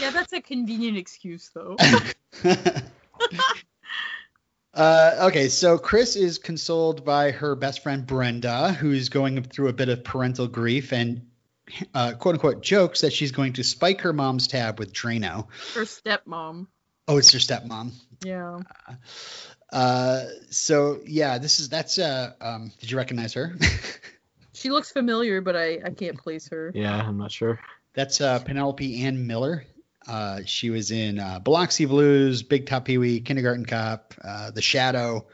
Yeah, 0.00 0.10
that's 0.10 0.32
a 0.32 0.40
convenient 0.40 0.96
excuse 0.96 1.50
though. 1.52 1.76
Uh, 4.76 5.28
okay, 5.28 5.48
so 5.48 5.78
Chris 5.78 6.16
is 6.16 6.38
consoled 6.38 7.04
by 7.04 7.30
her 7.30 7.54
best 7.54 7.84
friend 7.84 8.04
Brenda, 8.04 8.72
who's 8.72 9.08
going 9.08 9.40
through 9.44 9.68
a 9.68 9.72
bit 9.72 9.88
of 9.88 10.02
parental 10.02 10.48
grief 10.48 10.92
and 10.92 11.28
uh, 11.94 12.14
quote 12.14 12.34
unquote 12.34 12.60
jokes 12.60 13.02
that 13.02 13.12
she's 13.12 13.30
going 13.30 13.52
to 13.52 13.62
spike 13.62 14.00
her 14.00 14.12
mom's 14.12 14.48
tab 14.48 14.80
with 14.80 14.92
Drano. 14.92 15.46
Her 15.74 15.82
stepmom. 15.82 16.66
Oh, 17.06 17.18
it's 17.18 17.30
her 17.30 17.38
stepmom. 17.38 17.92
Yeah. 18.24 18.62
Uh, 18.88 18.94
so 20.50 21.00
yeah, 21.06 21.38
this 21.38 21.60
is 21.60 21.68
that's 21.68 21.98
uh, 21.98 22.32
um, 22.40 22.72
did 22.80 22.90
you 22.90 22.96
recognize 22.96 23.34
her? 23.34 23.54
She 24.56 24.70
looks 24.70 24.92
familiar, 24.92 25.40
but 25.40 25.56
I, 25.56 25.80
I 25.84 25.90
can't 25.90 26.16
place 26.16 26.48
her. 26.48 26.70
Yeah, 26.74 26.96
I'm 26.96 27.18
not 27.18 27.32
sure. 27.32 27.58
that's 27.92 28.20
uh, 28.20 28.38
Penelope 28.38 29.04
Ann 29.04 29.26
Miller. 29.26 29.64
Uh, 30.06 30.40
she 30.46 30.70
was 30.70 30.90
in 30.90 31.18
uh, 31.18 31.40
Biloxi 31.40 31.86
Blues, 31.86 32.42
Big 32.42 32.66
Top 32.66 32.84
Pee 32.84 32.96
Wee, 32.98 33.20
Kindergarten 33.20 33.66
Cop, 33.66 34.14
uh, 34.22 34.52
The 34.52 34.62
Shadow. 34.62 35.26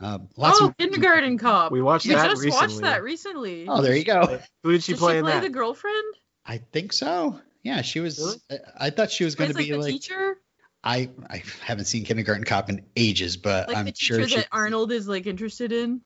Uh, 0.00 0.18
lots 0.36 0.60
oh, 0.60 0.68
of 0.68 0.76
Kindergarten 0.76 1.38
Cop. 1.38 1.72
We 1.72 1.82
watched 1.82 2.06
We 2.06 2.14
that 2.14 2.30
just 2.30 2.44
recently. 2.44 2.68
watched 2.68 2.80
that 2.82 3.02
recently. 3.02 3.66
Oh, 3.68 3.82
there 3.82 3.96
you 3.96 4.04
go. 4.04 4.38
Who 4.62 4.72
did 4.72 4.84
she 4.84 4.92
Did 4.92 5.00
play 5.00 5.14
she 5.14 5.18
in 5.18 5.24
play 5.24 5.32
that? 5.32 5.42
the 5.42 5.48
girlfriend? 5.50 6.14
I 6.44 6.58
think 6.58 6.92
so. 6.92 7.40
Yeah, 7.62 7.82
she 7.82 7.98
was. 7.98 8.18
Really? 8.18 8.60
I, 8.78 8.86
I 8.86 8.90
thought 8.90 9.10
she 9.10 9.24
was 9.24 9.34
going 9.34 9.48
to 9.48 9.54
Plays, 9.54 9.66
be 9.66 9.72
like 9.72 9.80
the 9.80 9.92
like. 9.92 9.92
teacher, 9.92 10.38
I 10.86 11.10
I 11.28 11.42
haven't 11.64 11.86
seen 11.86 12.04
Kindergarten 12.04 12.44
Cop 12.44 12.68
in 12.70 12.84
ages, 12.96 13.36
but 13.36 13.68
like 13.68 13.76
I'm 13.76 13.84
the 13.86 13.92
teacher 13.92 14.14
sure 14.20 14.28
she. 14.28 14.36
that 14.36 14.48
Arnold 14.52 14.92
is 14.92 15.06
like 15.08 15.26
interested 15.26 15.72
in. 15.72 16.00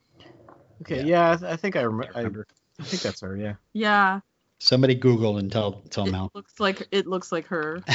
Okay, 0.82 1.04
yeah, 1.04 1.32
I, 1.32 1.36
th- 1.36 1.52
I 1.52 1.56
think 1.56 1.76
I, 1.76 1.82
rem- 1.84 2.10
I, 2.14 2.18
remember. 2.18 2.46
I 2.80 2.84
think 2.84 3.02
that's 3.02 3.20
her. 3.20 3.36
Yeah. 3.36 3.54
Yeah, 3.74 4.20
Somebody 4.62 4.94
Google 4.94 5.36
and 5.38 5.50
tell 5.52 5.82
tell 5.90 6.06
it 6.06 6.10
Mel. 6.12 6.30
looks 6.34 6.58
like 6.58 6.88
it 6.90 7.06
looks 7.06 7.30
like 7.32 7.46
her. 7.48 7.82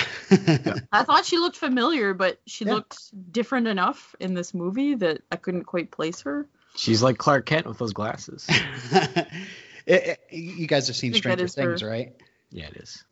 I 0.92 1.04
thought 1.04 1.26
she 1.26 1.38
looked 1.38 1.58
familiar, 1.58 2.14
but 2.14 2.40
she 2.48 2.66
Yeah. 2.66 2.74
looked 2.76 3.32
different 3.32 3.68
enough 3.68 4.16
in 4.20 4.34
this 4.36 4.54
movie 4.54 4.96
that 4.96 5.22
I 5.32 5.36
couldn't 5.36 5.64
quite 5.66 5.92
place 5.92 6.22
her. 6.22 6.48
She's 6.76 7.02
like 7.02 7.18
Clark 7.18 7.46
Kent 7.46 7.66
with 7.68 7.78
those 7.78 7.94
glasses. 7.94 8.48
It- 9.88 10.18
it- 10.32 10.34
you 10.34 10.66
guys 10.66 10.88
have 10.88 10.96
seen 10.96 11.12
I 11.12 11.20
think 11.20 11.24
that 11.26 11.30
Stranger 11.32 11.46
is 11.46 11.56
her. 11.56 11.70
Things, 11.72 11.84
right? 11.84 12.16
yeah, 12.52 12.66
it 12.68 12.78
is. 12.78 13.04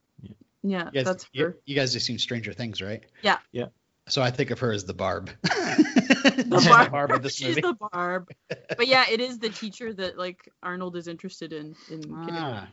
Yeah, 0.63 0.85
You 0.85 0.91
guys, 0.91 1.05
that's 1.05 1.25
you, 1.33 1.43
her. 1.43 1.57
you 1.65 1.75
guys 1.75 1.93
have 1.93 2.03
seen 2.03 2.17
Stranger 2.17 2.53
Things, 2.53 2.81
right? 2.81 3.03
Yeah. 3.21 3.37
Yeah. 3.51 3.65
So 4.07 4.21
I 4.21 4.31
think 4.31 4.51
of 4.51 4.59
her 4.59 4.71
as 4.71 4.85
the 4.85 4.93
Barb. 4.93 5.31
The 6.23 6.87
Barb 6.91 7.11
of 7.11 7.21
this 7.23 7.35
She's 7.35 7.55
the 7.55 7.73
Barb. 7.91 8.29
But 8.47 8.87
yeah, 8.87 9.05
it 9.09 9.19
is 9.19 9.39
the 9.39 9.49
teacher 9.49 9.93
that 9.93 10.17
like 10.17 10.49
Arnold 10.61 10.95
is 10.95 11.07
interested 11.07 11.51
in 11.51 11.75
in. 11.89 12.03
Ah. 12.11 12.69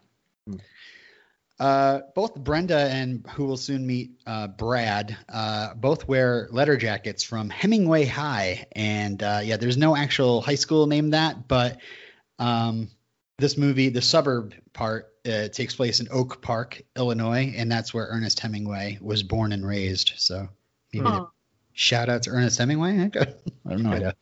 Uh, 1.59 2.00
both 2.14 2.35
Brenda 2.37 2.79
and 2.79 3.26
who 3.35 3.44
will 3.44 3.57
soon 3.57 3.87
meet 3.87 4.12
uh, 4.26 4.46
Brad 4.48 5.16
uh, 5.29 5.74
both 5.74 6.09
wear 6.09 6.48
letter 6.53 6.76
jackets 6.76 7.22
from 7.22 7.50
Hemingway 7.50 8.07
High, 8.07 8.66
and 8.72 9.22
uh, 9.22 9.40
yeah, 9.42 9.57
there's 9.57 9.76
no 9.76 9.94
actual 9.94 10.40
high 10.40 10.55
school 10.55 10.87
named 10.87 11.12
that, 11.12 11.48
but 11.48 11.79
um, 12.38 12.88
this 13.38 13.59
movie, 13.59 13.90
the 13.90 14.00
suburb 14.03 14.55
part, 14.72 15.10
uh, 15.26 15.48
takes 15.48 15.74
place 15.74 16.00
in 16.00 16.09
Oak 16.11 16.40
Park, 16.42 16.83
Illinois, 16.96 17.52
and 17.56 17.70
that's 17.70 17.92
where 17.92 18.06
Ernest 18.06 18.40
Hemingway 18.40 18.98
was 19.00 19.22
born 19.22 19.52
and 19.52 19.66
raised. 19.66 20.12
So 20.16 20.48
maybe 20.92 21.09
Huh. 21.09 21.26
shout 21.72 22.09
out 22.09 22.22
to 22.24 22.30
Ernest 22.30 22.59
Hemingway. 22.59 23.11
I 23.20 23.70
don't 23.70 23.83
know 23.83 23.92
idea. 23.92 24.14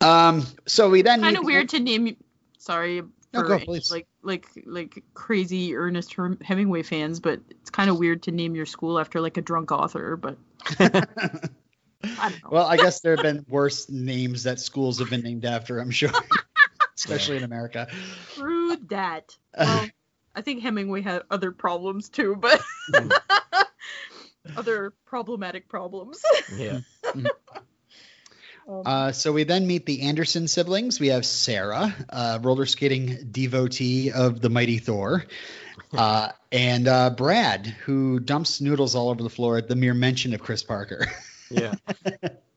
Um, 0.00 0.46
so 0.66 0.90
we 0.90 1.02
then 1.02 1.20
Kind 1.20 1.36
of 1.36 1.44
weird 1.44 1.68
to 1.70 1.80
name. 1.80 2.16
Sorry. 2.58 3.02
No, 3.32 3.40
for 3.40 3.46
go, 3.46 3.58
please. 3.58 3.90
Like 3.90 4.06
like 4.22 4.46
like 4.64 5.02
crazy 5.14 5.76
Ernest 5.76 6.16
Hemingway 6.42 6.82
fans, 6.82 7.20
but 7.20 7.40
it's 7.50 7.70
kind 7.70 7.90
of 7.90 7.98
weird 7.98 8.22
to 8.24 8.30
name 8.30 8.54
your 8.54 8.66
school 8.66 8.98
after 8.98 9.20
like 9.20 9.36
a 9.36 9.42
drunk 9.42 9.70
author. 9.70 10.16
But 10.16 10.38
I. 10.80 12.34
Well, 12.48 12.66
I 12.66 12.76
guess 12.76 13.00
there 13.00 13.16
have 13.16 13.22
been 13.22 13.44
worse 13.48 13.88
names 13.90 14.44
that 14.44 14.60
schools 14.60 14.98
have 15.00 15.10
been 15.10 15.22
named 15.22 15.44
after, 15.44 15.78
I'm 15.78 15.90
sure, 15.90 16.10
especially 16.96 17.36
in 17.36 17.42
America. 17.42 17.88
True 18.34 18.76
that. 18.88 19.36
Well, 19.58 19.88
I 20.38 20.40
think 20.40 20.62
Hemingway 20.62 21.02
had 21.02 21.22
other 21.32 21.50
problems 21.50 22.08
too, 22.10 22.36
but 22.36 22.62
other 24.56 24.92
problematic 25.04 25.68
problems. 25.68 26.22
Yeah. 26.56 26.80
Um, 28.68 28.82
Uh, 28.84 29.12
so 29.12 29.32
we 29.32 29.44
then 29.44 29.66
meet 29.66 29.86
the 29.86 30.02
Anderson 30.02 30.46
siblings. 30.46 31.00
We 31.00 31.06
have 31.08 31.24
Sarah, 31.24 31.94
uh, 32.10 32.38
roller 32.42 32.66
skating 32.66 33.30
devotee 33.30 34.12
of 34.12 34.42
the 34.42 34.50
mighty 34.50 34.76
Thor, 34.76 35.24
uh, 35.94 36.32
and 36.52 36.86
uh, 36.86 37.08
Brad, 37.08 37.66
who 37.66 38.20
dumps 38.20 38.60
noodles 38.60 38.94
all 38.94 39.08
over 39.08 39.22
the 39.22 39.30
floor 39.30 39.56
at 39.56 39.68
the 39.68 39.74
mere 39.74 39.94
mention 39.94 40.34
of 40.34 40.42
Chris 40.42 40.62
Parker. 40.62 41.06
Yeah. 41.50 41.76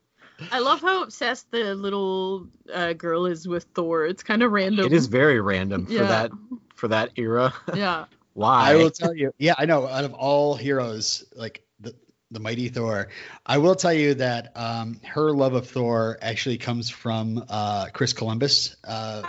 I 0.50 0.58
love 0.60 0.80
how 0.80 1.02
obsessed 1.02 1.50
the 1.50 1.74
little 1.74 2.48
uh, 2.72 2.92
girl 2.94 3.26
is 3.26 3.46
with 3.46 3.64
Thor. 3.74 4.06
It's 4.06 4.22
kind 4.22 4.42
of 4.42 4.50
random. 4.52 4.86
It 4.86 4.92
is 4.92 5.06
very 5.06 5.40
random 5.40 5.86
for 5.86 5.92
Yeah. 5.92 6.02
that 6.08 6.30
for 6.74 6.88
that 6.88 7.10
era. 7.16 7.52
Yeah. 7.74 8.06
Why? 8.34 8.70
I 8.70 8.76
will 8.76 8.90
tell 8.90 9.14
you. 9.14 9.34
Yeah, 9.38 9.54
I 9.58 9.66
know. 9.66 9.86
Out 9.86 10.04
of 10.04 10.14
all 10.14 10.54
heroes, 10.54 11.24
like 11.36 11.62
the 11.80 11.94
the 12.30 12.40
mighty 12.40 12.68
Thor, 12.68 13.08
I 13.44 13.58
will 13.58 13.74
tell 13.74 13.92
you 13.92 14.14
that 14.14 14.52
um, 14.56 15.00
her 15.04 15.32
love 15.32 15.52
of 15.52 15.68
Thor 15.68 16.18
actually 16.22 16.56
comes 16.58 16.88
from 16.88 17.44
uh, 17.48 17.88
Chris 17.92 18.14
Columbus. 18.14 18.74
Uh, 18.82 19.22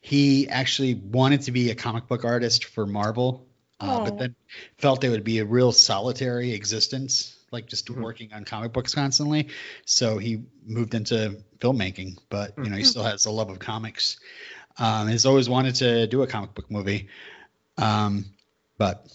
he 0.00 0.48
actually 0.48 0.94
wanted 0.94 1.42
to 1.42 1.52
be 1.52 1.70
a 1.70 1.74
comic 1.74 2.06
book 2.06 2.24
artist 2.24 2.66
for 2.66 2.86
Marvel, 2.86 3.46
uh, 3.80 3.98
Oh. 4.00 4.04
but 4.04 4.18
then 4.18 4.36
felt 4.78 5.02
it 5.02 5.08
would 5.08 5.24
be 5.24 5.38
a 5.38 5.44
real 5.44 5.72
solitary 5.72 6.52
existence, 6.52 7.33
like 7.54 7.66
just 7.66 7.88
working 7.88 8.32
on 8.34 8.44
comic 8.44 8.72
books 8.72 8.94
constantly. 8.94 9.48
So 9.86 10.18
he 10.18 10.42
moved 10.66 10.94
into 10.94 11.42
filmmaking, 11.60 12.18
but 12.28 12.52
you 12.58 12.68
know 12.68 12.76
he 12.76 12.84
still 12.84 13.04
has 13.04 13.24
a 13.24 13.30
love 13.30 13.48
of 13.48 13.58
comics. 13.58 14.18
Um, 14.76 15.08
he's 15.08 15.24
always 15.24 15.48
wanted 15.48 15.76
to 15.76 16.06
do 16.06 16.22
a 16.22 16.26
comic 16.26 16.52
book 16.54 16.70
movie. 16.70 17.08
Um, 17.78 18.26
but 18.76 19.06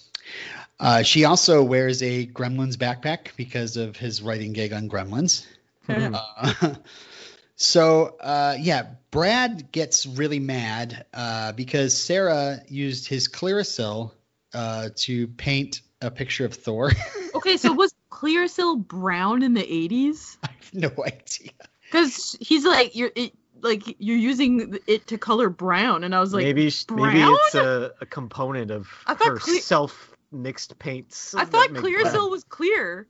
uh, 0.79 1.03
she 1.03 1.25
also 1.25 1.63
wears 1.63 2.01
a 2.01 2.25
Gremlins 2.25 2.77
backpack 2.77 3.35
because 3.35 3.77
of 3.77 3.97
his 3.97 4.21
writing 4.21 4.53
gig 4.53 4.73
on 4.73 4.89
Gremlins. 4.89 5.45
Uh, 5.87 6.75
so 7.55 8.15
uh, 8.19 8.55
yeah, 8.59 8.87
Brad 9.11 9.71
gets 9.71 10.05
really 10.05 10.39
mad 10.39 11.05
uh, 11.13 11.51
because 11.51 11.95
Sarah 11.97 12.61
used 12.67 13.07
his 13.07 13.27
Clearasil 13.27 14.11
uh, 14.53 14.89
to 14.95 15.27
paint 15.27 15.81
a 16.01 16.09
picture 16.09 16.45
of 16.45 16.53
Thor. 16.53 16.91
Okay, 17.35 17.57
so 17.57 17.71
was 17.73 17.93
Clearasil 18.19 18.85
brown 18.85 19.43
in 19.43 19.53
the 19.53 19.63
80s? 19.63 20.37
I 20.43 20.49
have 20.49 20.73
no 20.73 20.91
idea. 21.05 21.51
Because 21.85 22.35
he's 22.41 22.65
like 22.65 22.95
you're 22.95 23.11
it, 23.15 23.31
like 23.61 23.95
you're 23.97 24.17
using 24.17 24.77
it 24.87 25.07
to 25.07 25.17
color 25.17 25.49
brown, 25.49 26.03
and 26.03 26.13
I 26.13 26.19
was 26.19 26.33
like, 26.33 26.43
maybe 26.43 26.69
sh- 26.69 26.85
maybe 26.91 27.21
it's 27.21 27.55
a, 27.55 27.93
a 28.01 28.05
component 28.05 28.71
of 28.71 28.89
I 29.07 29.13
her 29.13 29.37
cle- 29.37 29.59
self 29.59 30.13
mixed 30.31 30.77
paints. 30.79 31.33
I 31.33 31.45
thought 31.45 31.71
make 31.71 31.81
Clearasil 31.81 32.29
was 32.29 32.43
clear. 32.43 33.07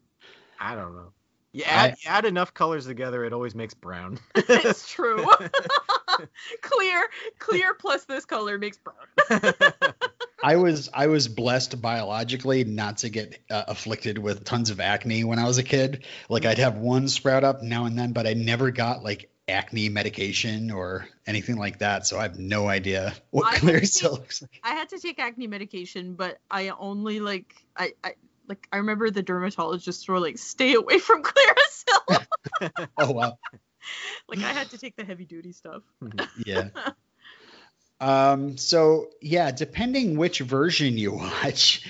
I 0.59 0.75
don't 0.75 0.95
know. 0.95 1.11
You 1.51 1.63
add, 1.63 1.95
you 2.03 2.11
add 2.11 2.25
enough 2.25 2.53
colors 2.53 2.85
together, 2.85 3.25
it 3.25 3.33
always 3.33 3.55
makes 3.55 3.73
brown. 3.73 4.19
it's 4.35 4.87
true. 4.87 5.25
clear, 6.61 7.07
clear 7.39 7.73
plus 7.73 8.05
this 8.05 8.25
color 8.25 8.59
makes 8.59 8.77
brown. 8.77 9.53
I 10.43 10.55
was 10.55 10.89
I 10.93 11.07
was 11.07 11.27
blessed 11.27 11.81
biologically 11.81 12.63
not 12.63 12.97
to 12.97 13.09
get 13.09 13.39
uh, 13.49 13.63
afflicted 13.67 14.17
with 14.17 14.43
tons 14.43 14.69
of 14.69 14.79
acne 14.79 15.23
when 15.23 15.39
I 15.39 15.45
was 15.45 15.57
a 15.57 15.63
kid. 15.63 16.05
Like 16.29 16.45
I'd 16.45 16.59
have 16.59 16.77
one 16.77 17.07
sprout 17.07 17.43
up 17.43 17.61
now 17.61 17.85
and 17.85 17.97
then, 17.97 18.13
but 18.13 18.27
I 18.27 18.33
never 18.33 18.71
got 18.71 19.03
like 19.03 19.29
acne 19.47 19.89
medication 19.89 20.71
or 20.71 21.07
anything 21.25 21.57
like 21.57 21.79
that. 21.79 22.05
So 22.05 22.19
I 22.19 22.23
have 22.23 22.39
no 22.39 22.67
idea 22.67 23.13
what 23.31 23.53
I 23.53 23.57
Clearasil 23.57 24.11
looks 24.11 24.41
like. 24.41 24.59
I 24.63 24.73
had 24.75 24.89
to 24.89 24.99
take 24.99 25.19
acne 25.19 25.47
medication, 25.47 26.13
but 26.13 26.39
I 26.49 26.69
only 26.69 27.19
like 27.19 27.55
I, 27.75 27.93
I 28.03 28.13
like 28.47 28.67
I 28.71 28.77
remember 28.77 29.09
the 29.09 29.23
dermatologists 29.23 30.07
were 30.07 30.19
like, 30.19 30.37
stay 30.37 30.73
away 30.73 30.99
from 30.99 31.23
Clearasil. 31.23 32.25
oh 32.97 33.11
wow. 33.11 33.37
Like 34.27 34.39
I 34.39 34.51
had 34.51 34.69
to 34.71 34.77
take 34.77 34.97
the 34.97 35.05
heavy 35.05 35.25
duty 35.25 35.51
stuff. 35.51 35.81
Yeah. 36.45 36.67
Um, 38.01 38.57
so 38.57 39.09
yeah, 39.21 39.51
depending 39.51 40.17
which 40.17 40.39
version 40.39 40.97
you 40.97 41.13
watch, 41.15 41.85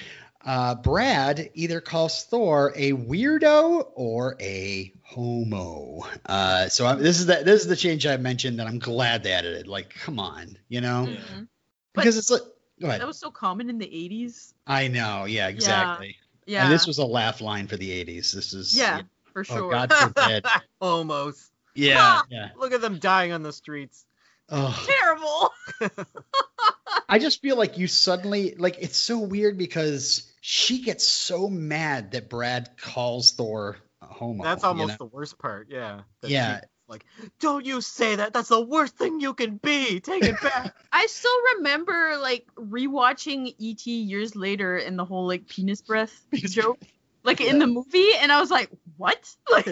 uh, 0.46 0.76
Brad 0.76 1.50
either 1.54 1.82
calls 1.82 2.24
Thor 2.24 2.74
a 2.76 2.94
weirdo 2.94 3.88
or 3.96 4.36
a 4.40 4.92
homo. 5.04 6.02
Uh, 6.26 6.68
so 6.70 6.86
I, 6.86 6.96
this 6.96 7.20
is 7.20 7.26
the 7.26 7.42
this 7.44 7.62
is 7.62 7.68
the 7.68 7.76
change 7.76 8.08
I 8.08 8.18
mentioned 8.18 8.60
that 8.60 8.68
I'm 8.68 8.80
glad 8.80 9.24
they 9.24 9.32
added 9.34 9.58
it. 9.58 9.68
Like, 9.68 9.94
come 9.94 10.20
on, 10.20 10.58
you 10.68 10.82
know, 10.82 11.08
Mhm. 11.10 11.48
because 11.94 12.18
it's 12.18 12.32
like, 12.32 12.42
go 12.82 12.88
ahead. 12.88 13.02
That 13.02 13.08
was 13.08 13.20
so 13.20 13.30
common 13.32 13.70
in 13.70 13.78
the 13.78 13.86
80s. 13.88 14.54
I 14.66 14.88
know, 14.88 15.26
yeah, 15.26 15.48
exactly. 15.48 16.16
Yeah. 16.46 16.64
And 16.64 16.74
this 16.74 16.88
was 16.88 16.98
a 16.98 17.06
laugh 17.06 17.42
line 17.42 17.68
for 17.68 17.78
the 17.78 17.92
'80s. 17.92 18.32
This 18.34 18.54
is 18.54 18.76
yeah, 18.76 19.02
for 19.34 19.42
Oh 19.42 19.44
sure. 19.44 19.72
God 19.72 19.94
forbid. 19.94 20.44
Almost. 20.82 21.52
yeah, 21.76 22.22
yeah. 22.32 22.50
Look 22.58 22.74
at 22.74 22.82
them 22.82 22.98
dying 22.98 23.32
on 23.34 23.44
the 23.44 23.54
streets. 23.54 24.06
Oh. 24.52 24.86
Terrible. 24.88 26.06
I 27.10 27.20
just 27.20 27.42
feel 27.42 27.58
like 27.58 27.78
you 27.78 27.88
suddenly 27.88 28.56
like 28.56 28.78
it's 28.80 28.98
so 28.98 29.20
weird 29.20 29.58
because 29.58 30.32
she 30.42 30.82
gets 30.82 31.08
so 31.08 31.48
mad 31.50 32.12
that 32.12 32.30
Brad 32.30 32.70
calls 32.78 33.32
Thor 33.32 33.78
a 34.02 34.06
homo. 34.06 34.44
That's 34.44 34.64
you 34.64 34.70
almost 34.70 35.00
know? 35.00 35.06
the 35.06 35.06
worst 35.06 35.38
part. 35.38 35.68
Yeah. 35.70 36.02
Yeah. 36.24 36.58
she's 36.58 36.70
Like, 36.88 37.06
don't 37.40 37.66
you 37.66 37.82
say 37.82 38.16
that. 38.16 38.34
That's 38.34 38.50
the 38.50 38.62
worst 38.62 38.98
thing 38.98 39.20
you 39.20 39.34
can 39.34 39.58
be. 39.58 40.00
Take 40.00 40.24
it 40.24 40.42
back. 40.42 40.76
I 40.92 41.06
still 41.08 41.38
remember 41.56 42.18
like 42.20 42.48
rewatching 42.56 43.54
ET 43.62 43.86
years 43.86 44.36
later 44.36 44.78
and 44.78 44.98
the 44.98 45.06
whole 45.06 45.28
like 45.28 45.48
penis 45.48 45.82
breath 45.82 46.26
joke, 46.34 46.80
like 47.24 47.42
in 47.42 47.60
the 47.60 47.68
movie, 47.68 48.10
and 48.20 48.32
I 48.32 48.40
was 48.40 48.50
like, 48.50 48.70
what? 48.98 49.36
Like, 49.52 49.68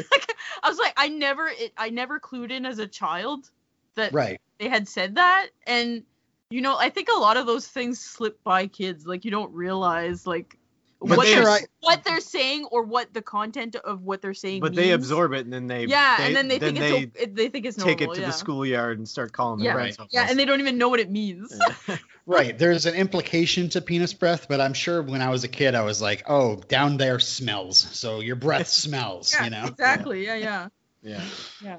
I 0.63 0.69
was 0.69 0.77
like, 0.77 0.93
I 0.97 1.07
never, 1.07 1.47
it, 1.47 1.71
I 1.77 1.89
never 1.89 2.19
clued 2.19 2.51
in 2.51 2.65
as 2.65 2.79
a 2.79 2.87
child 2.87 3.49
that 3.97 4.13
right. 4.13 4.39
they 4.57 4.69
had 4.69 4.87
said 4.87 5.15
that, 5.15 5.49
and 5.67 6.03
you 6.49 6.61
know, 6.61 6.77
I 6.77 6.89
think 6.89 7.09
a 7.13 7.19
lot 7.19 7.35
of 7.37 7.45
those 7.45 7.67
things 7.67 7.99
slip 7.99 8.41
by 8.43 8.67
kids. 8.67 9.05
Like 9.05 9.25
you 9.25 9.31
don't 9.31 9.53
realize 9.53 10.25
like 10.25 10.57
But 11.01 11.17
what 11.17 11.25
they- 11.25 11.35
they're 11.35 11.43
Right. 11.45 11.67
what 11.81 12.03
they're 12.05 12.21
saying 12.21 12.65
or 12.71 12.83
what 12.83 13.13
the 13.13 13.21
content 13.21 13.75
of 13.75 14.01
what 14.01 14.21
they're 14.21 14.33
saying. 14.33 14.61
but 14.61 14.73
they 14.73 14.91
absorb 14.91 15.33
it 15.33 15.41
and 15.45 15.53
then 15.53 15.67
they 15.67 15.85
Yeah, 15.85 16.17
they, 16.17 16.25
and 16.27 16.35
then 16.35 16.47
they 16.47 16.57
think 16.57 16.79
they 16.79 17.01
it's 17.03 17.21
o- 17.21 17.25
they 17.33 17.49
think 17.49 17.65
it's 17.65 17.77
normal. 17.77 17.95
take 17.95 18.01
it 18.09 18.13
to 18.15 18.21
yeah. 18.21 18.27
the 18.27 18.33
schoolyard 18.33 18.97
and 18.97 19.07
start 19.07 19.31
calling 19.33 19.59
Yeah, 19.59 19.75
their 19.75 19.91
friends. 19.93 20.09
yeah, 20.11 20.27
and 20.29 20.39
they 20.39 20.45
don't 20.45 20.59
even 20.61 20.77
know 20.79 20.89
what 20.89 20.99
it 20.99 21.11
means. 21.11 21.53
Right. 22.29 22.57
There's 22.57 22.85
an 22.85 22.95
implication 22.95 23.69
to 23.69 23.79
penis 23.79 24.13
breath, 24.13 24.47
but 24.49 24.59
I'm 24.59 24.73
sure 24.73 25.01
when 25.01 25.21
I 25.21 25.29
was 25.29 25.45
a 25.45 25.47
kid, 25.47 25.75
I 25.75 25.83
was 25.83 26.01
like, 26.01 26.23
oh, 26.27 26.57
down 26.57 26.97
there 26.97 27.19
smells. 27.19 27.77
So 27.77 28.19
your 28.19 28.35
breath 28.35 28.67
smells, 28.85 29.33
yeah, 29.33 29.45
you 29.45 29.49
know? 29.51 29.63
exactly. 29.67 30.25
Yeah, 30.25 30.35
yeah. 30.35 30.67
yeah. 31.01 31.21
Yeah. 31.61 31.77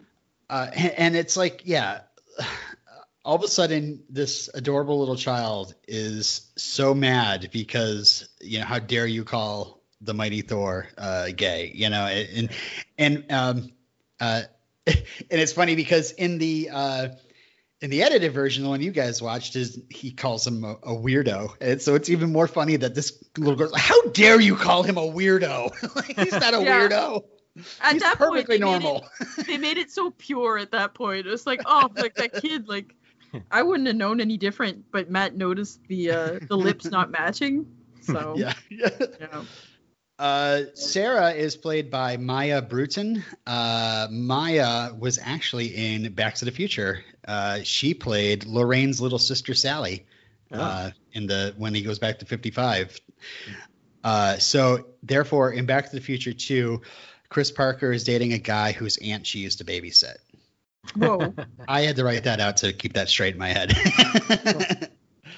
Uh, 0.48 0.70
and, 0.72 0.92
and 0.92 1.16
it's 1.16 1.36
like, 1.36 1.62
yeah, 1.66 2.00
all 3.24 3.36
of 3.36 3.42
a 3.42 3.48
sudden, 3.48 4.02
this 4.08 4.48
adorable 4.54 4.98
little 5.00 5.16
child 5.16 5.74
is 5.86 6.50
so 6.56 6.94
mad 6.94 7.50
because, 7.52 8.28
you 8.40 8.58
know, 8.60 8.64
how 8.64 8.78
dare 8.78 9.06
you 9.06 9.24
call 9.24 9.82
the 10.00 10.14
mighty 10.14 10.42
Thor 10.42 10.86
uh, 10.96 11.28
gay, 11.36 11.70
you 11.74 11.90
know? 11.90 12.06
And, 12.06 12.50
and, 12.96 13.24
um, 13.32 13.70
uh, 14.20 14.42
and 14.86 14.96
it's 15.30 15.52
funny 15.52 15.74
because 15.74 16.12
in 16.12 16.38
the, 16.38 16.70
uh, 16.72 17.08
in 17.80 17.90
the 17.90 18.02
edited 18.02 18.32
version, 18.32 18.64
the 18.64 18.70
one 18.70 18.80
you 18.80 18.90
guys 18.90 19.20
watched, 19.22 19.54
is 19.56 19.78
he 19.90 20.10
calls 20.10 20.46
him 20.46 20.64
a, 20.64 20.72
a 20.82 20.94
weirdo, 20.96 21.54
and 21.60 21.80
so 21.80 21.94
it's 21.94 22.08
even 22.08 22.32
more 22.32 22.48
funny 22.48 22.76
that 22.76 22.94
this 22.94 23.22
little 23.36 23.54
girl, 23.54 23.70
how 23.76 24.02
dare 24.06 24.40
you 24.40 24.56
call 24.56 24.82
him 24.82 24.96
a 24.96 25.02
weirdo? 25.02 25.70
Like, 25.94 26.18
He's 26.18 26.32
not 26.32 26.54
a 26.54 26.60
Yeah. 26.62 26.88
weirdo. 26.88 27.22
At 27.80 27.94
He's 27.94 28.02
that 28.02 28.18
perfectly 28.18 28.42
point, 28.42 28.48
they 28.48 28.58
normal. 28.58 29.08
Made 29.20 29.28
it, 29.38 29.46
they 29.46 29.58
made 29.58 29.78
it 29.78 29.90
so 29.90 30.10
pure 30.10 30.58
at 30.58 30.70
that 30.72 30.94
point. 30.94 31.26
It 31.26 31.30
was 31.30 31.46
like, 31.46 31.60
oh, 31.66 31.90
like 31.96 32.14
that 32.14 32.34
kid, 32.34 32.68
like 32.68 32.94
I 33.50 33.62
wouldn't 33.62 33.86
have 33.86 33.96
known 33.96 34.20
any 34.20 34.36
different. 34.36 34.86
But 34.90 35.10
Matt 35.10 35.36
noticed 35.36 35.80
the 35.88 36.10
uh, 36.10 36.38
the 36.48 36.56
lips 36.56 36.84
not 36.90 37.10
matching. 37.10 37.66
So 38.00 38.34
Yeah. 38.36 38.54
yeah. 38.70 39.44
Uh, 40.18 40.62
Sarah 40.74 41.30
is 41.30 41.56
played 41.56 41.90
by 41.92 42.16
Maia 42.16 42.60
Brewton. 42.60 43.22
Uh, 43.46 44.08
Maia 44.10 44.92
was 44.92 45.18
actually 45.22 45.66
in 45.66 46.12
Back 46.12 46.34
to 46.36 46.44
the 46.44 46.50
Future. 46.50 47.04
Uh, 47.26 47.60
she 47.62 47.94
played 47.94 48.44
Lorraine's 48.44 49.00
little 49.00 49.20
sister 49.20 49.54
Sally 49.54 50.06
uh, 50.50 50.90
in 51.12 51.26
the 51.28 51.54
when 51.56 51.72
he 51.72 51.82
goes 51.82 52.00
back 52.00 52.18
to 52.18 52.26
55. 52.26 52.98
Uh, 54.02 54.38
so 54.38 54.86
therefore, 55.04 55.52
in 55.52 55.66
Back 55.66 55.90
to 55.90 55.94
the 55.94 56.02
Future 56.02 56.32
2, 56.32 56.80
Chris 57.30 57.50
Parker 57.50 57.92
is 57.92 58.04
dating 58.04 58.32
a 58.32 58.38
guy 58.38 58.72
whose 58.72 58.96
aunt 58.98 59.26
she 59.26 59.40
used 59.40 59.58
to 59.58 59.64
babysit. 59.64 60.16
Whoa. 60.96 61.34
I 61.68 61.82
had 61.82 61.96
to 61.96 62.04
write 62.04 62.24
that 62.24 62.40
out 62.40 62.58
to 62.58 62.72
keep 62.72 62.94
that 62.94 63.08
straight 63.08 63.34
in 63.34 63.38
my 63.38 63.48
head. 63.48 63.74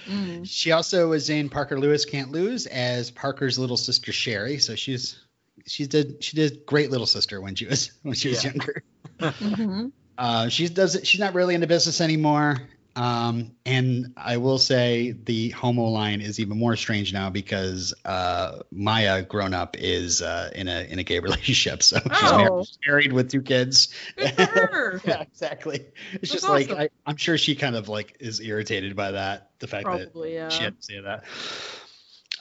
Mm. 0.08 0.48
She 0.48 0.72
also 0.72 1.08
was 1.08 1.30
in 1.30 1.48
Parker 1.48 1.78
Lewis 1.78 2.04
Can't 2.04 2.32
Lose 2.32 2.66
as 2.66 3.10
Parker's 3.10 3.58
little 3.58 3.76
sister 3.76 4.12
Sherry. 4.12 4.58
So 4.58 4.74
she's 4.74 5.22
she 5.66 5.86
did 5.86 6.24
she 6.24 6.36
did 6.36 6.64
great 6.66 6.90
little 6.90 7.06
sister 7.06 7.40
when 7.40 7.54
she 7.54 7.66
was 7.66 7.92
when 8.02 8.14
she 8.14 8.28
was 8.30 8.42
Yeah. 8.42 8.50
younger. 8.52 8.82
hmm 9.20 9.88
Uh, 10.18 10.48
she 10.48 10.68
does 10.68 10.98
she's 11.04 11.20
not 11.20 11.34
really 11.34 11.54
into 11.54 11.66
business 11.66 12.00
anymore. 12.00 12.56
Um, 12.96 13.52
and 13.64 14.12
I 14.16 14.38
will 14.38 14.58
say 14.58 15.12
the 15.12 15.50
homo 15.50 15.84
line 15.84 16.20
is 16.20 16.40
even 16.40 16.58
more 16.58 16.76
strange 16.76 17.12
now 17.12 17.30
because 17.30 17.94
uh, 18.04 18.60
Maia 18.72 19.22
grown 19.22 19.54
up 19.54 19.76
is 19.78 20.22
uh, 20.22 20.50
in 20.54 20.68
a 20.68 20.82
in 20.82 20.98
a 20.98 21.02
gay 21.04 21.18
relationship. 21.20 21.82
So 21.82 21.98
she's 22.00 22.10
Oh. 22.12 22.38
married, 22.38 22.66
married 22.86 23.12
with 23.12 23.30
two 23.30 23.42
kids. 23.42 23.94
Good 24.16 24.34
for 24.34 24.42
her. 24.72 25.00
yeah, 25.04 25.20
exactly. 25.22 25.86
It's 26.12 26.30
That's 26.30 26.32
just 26.32 26.48
like 26.48 26.66
awesome. 26.70 26.80
I, 26.80 26.88
I'm 27.06 27.16
sure 27.16 27.38
she 27.38 27.54
kind 27.54 27.76
of 27.76 27.88
like 27.88 28.16
is 28.20 28.40
irritated 28.40 28.96
by 28.96 29.12
that. 29.12 29.50
The 29.60 29.66
fact 29.66 29.84
Probably, 29.84 30.30
that 30.30 30.34
yeah. 30.34 30.48
she 30.48 30.64
had 30.64 30.76
to 30.76 30.82
say 30.82 31.00
that. 31.00 31.24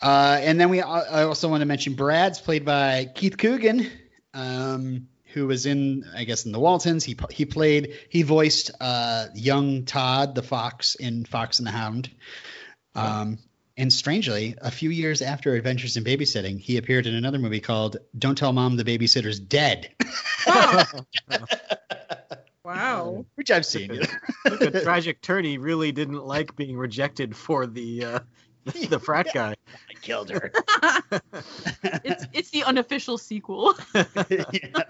Uh, 0.01 0.37
and 0.41 0.59
then 0.59 0.69
we 0.69 0.81
I 0.81 1.23
also 1.23 1.49
want 1.49 1.61
to 1.61 1.65
mention 1.65 1.93
Brad's 1.93 2.39
played 2.39 2.63
by 2.65 3.09
Keith 3.13 3.37
Coogan, 3.37 3.89
um, 4.33 5.07
who 5.33 5.47
was 5.47 5.65
in 5.65 6.05
I 6.15 6.23
guess 6.23 6.45
in 6.45 6.51
the 6.51 6.59
Waltons. 6.59 7.03
He 7.03 7.17
he 7.31 7.45
played 7.45 7.97
he 8.09 8.23
voiced 8.23 8.71
uh, 8.79 9.27
young 9.35 9.85
Todd 9.85 10.35
the 10.35 10.43
fox 10.43 10.95
in 10.95 11.25
Fox 11.25 11.59
and 11.59 11.67
the 11.67 11.71
Hound. 11.71 12.09
Um, 12.95 13.37
and 13.77 13.93
strangely, 13.93 14.55
a 14.61 14.71
few 14.71 14.89
years 14.89 15.21
after 15.21 15.53
Adventures 15.55 15.95
in 15.95 16.03
Babysitting, 16.03 16.59
he 16.59 16.75
appeared 16.75 17.07
in 17.07 17.15
another 17.15 17.39
movie 17.39 17.61
called 17.61 17.97
"Don't 18.17 18.37
Tell 18.37 18.51
Mom 18.51 18.75
the 18.75 18.83
Babysitter's 18.83 19.39
Dead," 19.39 19.89
Wow. 22.69 23.25
which 23.35 23.51
I've 23.51 23.65
seen. 23.65 23.93
you 23.93 24.01
know. 24.01 24.07
Look 24.51 24.61
at 24.61 24.83
tragic 24.83 25.21
turn. 25.21 25.45
He 25.45 25.57
really 25.57 25.91
didn't 25.91 26.25
like 26.25 26.55
being 26.55 26.77
rejected 26.77 27.35
for 27.35 27.65
the 27.65 28.05
uh, 28.05 28.19
the 28.89 28.99
frat 28.99 29.27
guy. 29.33 29.55
I 29.89 29.93
killed 30.01 30.29
her. 30.29 30.51
It's 32.03 32.25
it's 32.33 32.49
the 32.49 32.63
unofficial 32.63 33.17
sequel. 33.17 33.75
yeah. 34.29 34.83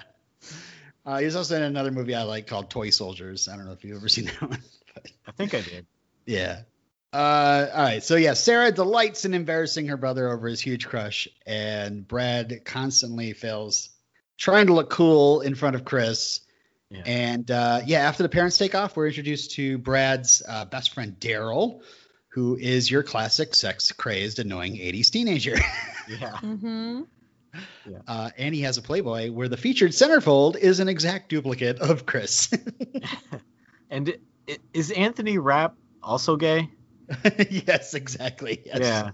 Uh, 1.09 1.17
he 1.17 1.25
was 1.25 1.35
also 1.35 1.55
in 1.55 1.63
another 1.63 1.89
movie 1.89 2.13
I 2.13 2.21
like 2.21 2.45
called 2.45 2.69
Toy 2.69 2.91
Soldiers. 2.91 3.47
I 3.47 3.55
don't 3.55 3.65
know 3.65 3.71
if 3.71 3.83
you've 3.83 3.97
ever 3.97 4.07
seen 4.09 4.25
that 4.25 4.41
one. 4.41 4.61
But 4.93 5.07
I 5.27 5.31
think 5.31 5.55
I 5.55 5.61
did. 5.61 5.87
yeah. 6.27 6.61
Uh, 7.11 7.67
all 7.73 7.81
right. 7.81 8.03
So 8.03 8.15
yeah, 8.15 8.35
Sarah 8.35 8.71
delights 8.71 9.25
in 9.25 9.33
embarrassing 9.33 9.87
her 9.87 9.97
brother 9.97 10.29
over 10.29 10.47
his 10.47 10.61
huge 10.61 10.87
crush, 10.87 11.27
and 11.47 12.07
Brad 12.07 12.61
constantly 12.63 13.33
fails 13.33 13.89
trying 14.37 14.67
to 14.67 14.73
look 14.73 14.91
cool 14.91 15.41
in 15.41 15.55
front 15.55 15.75
of 15.75 15.83
Chris. 15.83 16.41
Yeah. 16.91 17.01
And 17.07 17.49
uh, 17.49 17.81
yeah, 17.87 18.01
after 18.07 18.21
the 18.21 18.29
parents 18.29 18.59
take 18.59 18.75
off, 18.75 18.95
we're 18.95 19.07
introduced 19.07 19.53
to 19.53 19.79
Brad's 19.79 20.43
uh, 20.47 20.65
best 20.65 20.93
friend 20.93 21.15
Daryl, 21.19 21.81
who 22.27 22.55
is 22.55 22.91
your 22.91 23.01
classic 23.01 23.55
sex 23.55 23.91
crazed, 23.91 24.37
annoying 24.37 24.73
80s 24.73 25.09
teenager. 25.09 25.55
Yeah. 26.07 26.31
mm-hmm. 26.41 27.01
Uh, 28.07 28.29
and 28.37 28.53
he 28.55 28.61
has 28.61 28.77
a 28.77 28.81
Playboy 28.81 29.31
where 29.31 29.47
the 29.47 29.57
featured 29.57 29.91
centerfold 29.91 30.55
is 30.57 30.79
an 30.79 30.87
exact 30.87 31.29
duplicate 31.29 31.79
of 31.79 32.05
Chris. 32.05 32.49
And 33.91 34.15
i- 34.47 34.59
is 34.71 34.91
Anthony 34.91 35.39
Rapp 35.39 35.73
also 36.03 36.35
gay? 36.35 36.69
yes, 37.49 37.95
exactly. 37.95 38.61
Yes. 38.65 38.79
Yeah. 38.81 39.11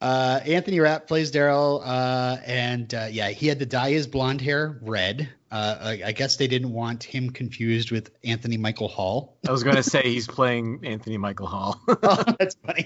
Uh, 0.00 0.40
Anthony 0.44 0.80
Rapp 0.80 1.06
plays 1.06 1.30
Daryl, 1.32 1.80
uh, 1.84 2.38
and 2.44 2.92
uh, 2.92 3.06
yeah, 3.10 3.30
he 3.30 3.46
had 3.46 3.58
to 3.60 3.66
dye 3.66 3.90
his 3.90 4.06
blonde 4.08 4.40
hair 4.40 4.78
red. 4.82 5.28
Uh, 5.50 5.76
I, 5.80 6.02
I 6.06 6.12
guess 6.12 6.36
they 6.36 6.46
didn't 6.48 6.72
want 6.72 7.02
him 7.04 7.30
confused 7.30 7.90
with 7.92 8.10
Anthony 8.24 8.56
Michael 8.56 8.88
Hall. 8.88 9.38
I 9.46 9.52
was 9.52 9.62
gonna 9.64 9.82
say 9.84 10.02
he's 10.02 10.26
playing 10.26 10.80
Anthony 10.84 11.16
Michael 11.18 11.46
Hall. 11.46 11.80
oh, 11.88 12.24
that's 12.38 12.56
funny. 12.66 12.84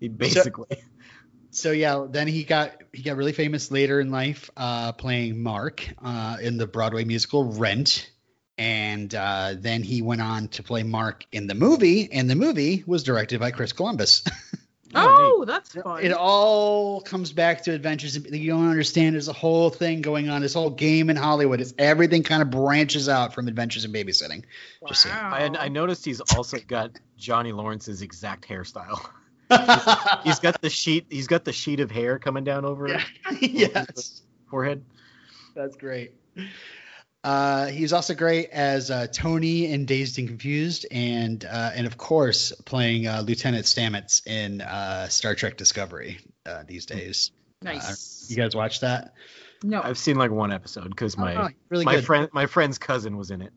he 0.00 0.08
basically. 0.08 0.66
So 0.70 0.76
yeah, 1.70 2.06
then 2.08 2.28
he 2.28 2.44
got 2.44 2.82
he 2.92 3.02
got 3.02 3.16
really 3.16 3.32
famous 3.32 3.70
later 3.70 4.00
in 4.00 4.10
life, 4.10 4.50
uh, 4.56 4.92
playing 4.92 5.42
Mark 5.42 5.88
uh, 6.02 6.36
in 6.40 6.58
the 6.58 6.66
Broadway 6.66 7.04
musical 7.04 7.44
Rent, 7.44 8.10
and 8.58 9.14
uh, 9.14 9.54
then 9.56 9.82
he 9.82 10.02
went 10.02 10.20
on 10.20 10.48
to 10.48 10.62
play 10.62 10.82
Mark 10.82 11.24
in 11.32 11.46
the 11.46 11.54
movie, 11.54 12.12
and 12.12 12.28
the 12.28 12.34
movie 12.34 12.84
was 12.86 13.04
directed 13.04 13.40
by 13.40 13.50
Chris 13.50 13.72
Columbus. 13.72 14.22
Oh, 14.94 15.44
that's 15.46 15.72
fun. 15.72 16.02
It 16.02 16.12
all 16.12 17.00
comes 17.00 17.32
back 17.32 17.64
to 17.64 17.72
Adventures. 17.72 18.16
You 18.16 18.52
don't 18.52 18.70
understand. 18.70 19.14
There's 19.14 19.28
a 19.28 19.32
whole 19.32 19.68
thing 19.68 20.00
going 20.00 20.28
on. 20.28 20.40
This 20.40 20.54
whole 20.54 20.70
game 20.70 21.10
in 21.10 21.16
Hollywood. 21.16 21.60
It's 21.60 21.74
everything 21.76 22.22
kind 22.22 22.40
of 22.40 22.50
branches 22.50 23.08
out 23.08 23.34
from 23.34 23.48
Adventures 23.48 23.84
in 23.84 23.92
Babysitting. 23.92 24.44
Just. 24.88 25.06
I, 25.06 25.50
I 25.58 25.68
noticed 25.68 26.04
he's 26.04 26.20
also 26.20 26.58
got 26.66 26.92
Johnny 27.18 27.52
Lawrence's 27.52 28.00
exact 28.00 28.48
hairstyle. 28.48 29.06
he's 30.24 30.38
got 30.40 30.60
the 30.60 30.70
sheet. 30.70 31.06
He's 31.10 31.26
got 31.26 31.44
the 31.44 31.52
sheet 31.52 31.80
of 31.80 31.90
hair 31.90 32.18
coming 32.18 32.44
down 32.44 32.64
over 32.64 32.88
Yeah. 32.88 33.02
his 33.38 33.50
yes, 33.52 34.22
forehead. 34.50 34.84
that's 35.54 35.76
great. 35.76 36.12
Uh, 37.24 37.66
he's 37.66 37.92
also 37.92 38.14
great 38.14 38.50
as 38.50 38.90
uh, 38.90 39.06
Tony 39.12 39.66
in 39.66 39.84
Dazed 39.84 40.18
and 40.18 40.28
Confused, 40.28 40.86
and 40.92 41.44
uh, 41.44 41.70
and 41.74 41.86
of 41.86 41.96
course 41.96 42.52
playing 42.64 43.06
uh, 43.08 43.22
Lieutenant 43.26 43.64
Stamets 43.66 44.24
in 44.26 44.60
uh, 44.60 45.08
Star 45.08 45.34
Trek 45.34 45.56
Discovery 45.56 46.18
uh, 46.44 46.62
these 46.66 46.86
days. 46.86 47.32
nice. 47.62 48.26
You 48.30 48.36
guys 48.36 48.54
watch 48.54 48.80
that? 48.80 49.14
no. 49.64 49.80
I've 49.82 49.98
seen 49.98 50.16
like 50.16 50.30
one 50.30 50.52
episode 50.52 50.88
because 50.90 51.16
my 51.16 51.34
Oh, 51.46 51.48
really 51.70 51.84
my 51.84 51.96
good. 51.96 52.04
friend 52.04 52.28
my 52.32 52.46
friend's 52.46 52.78
cousin 52.78 53.16
was 53.16 53.30
in 53.32 53.42
it. 53.42 53.52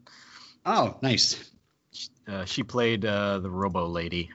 Oh, 0.66 0.98
nice. 1.02 1.44
Uh, 2.28 2.46
she 2.46 2.64
played 2.64 3.06
uh, 3.06 3.40
the 3.40 3.50
Robo 3.50 3.86
Lady. 3.88 4.30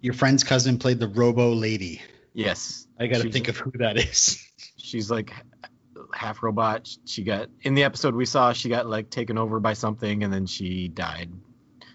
Your 0.00 0.14
friend's 0.14 0.44
cousin 0.44 0.78
played 0.78 0.98
the 1.00 1.08
Robo 1.08 1.52
Lady. 1.52 2.00
Yes, 2.34 2.86
I 3.00 3.06
got 3.08 3.22
to 3.22 3.30
think 3.30 3.48
of 3.48 3.56
who 3.56 3.72
that 3.78 3.96
is. 3.98 4.38
she's 4.76 5.10
like 5.10 5.32
half 6.14 6.42
robot. 6.42 6.88
She 7.04 7.24
got 7.24 7.48
in 7.62 7.74
the 7.74 7.84
episode 7.84 8.14
we 8.14 8.26
saw. 8.26 8.52
She 8.52 8.68
got 8.68 8.86
like 8.86 9.10
taken 9.10 9.38
over 9.38 9.58
by 9.60 9.72
something, 9.72 10.22
and 10.22 10.32
then 10.32 10.46
she 10.46 10.88
died, 10.88 11.30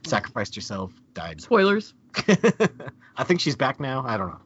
sacrificed 0.06 0.56
herself, 0.56 0.92
died. 1.14 1.42
Spoilers. 1.42 1.94
I 3.16 3.24
think 3.24 3.40
she's 3.40 3.56
back 3.56 3.80
now. 3.80 4.04
I 4.06 4.18
don't 4.18 4.30
know. 4.30 4.42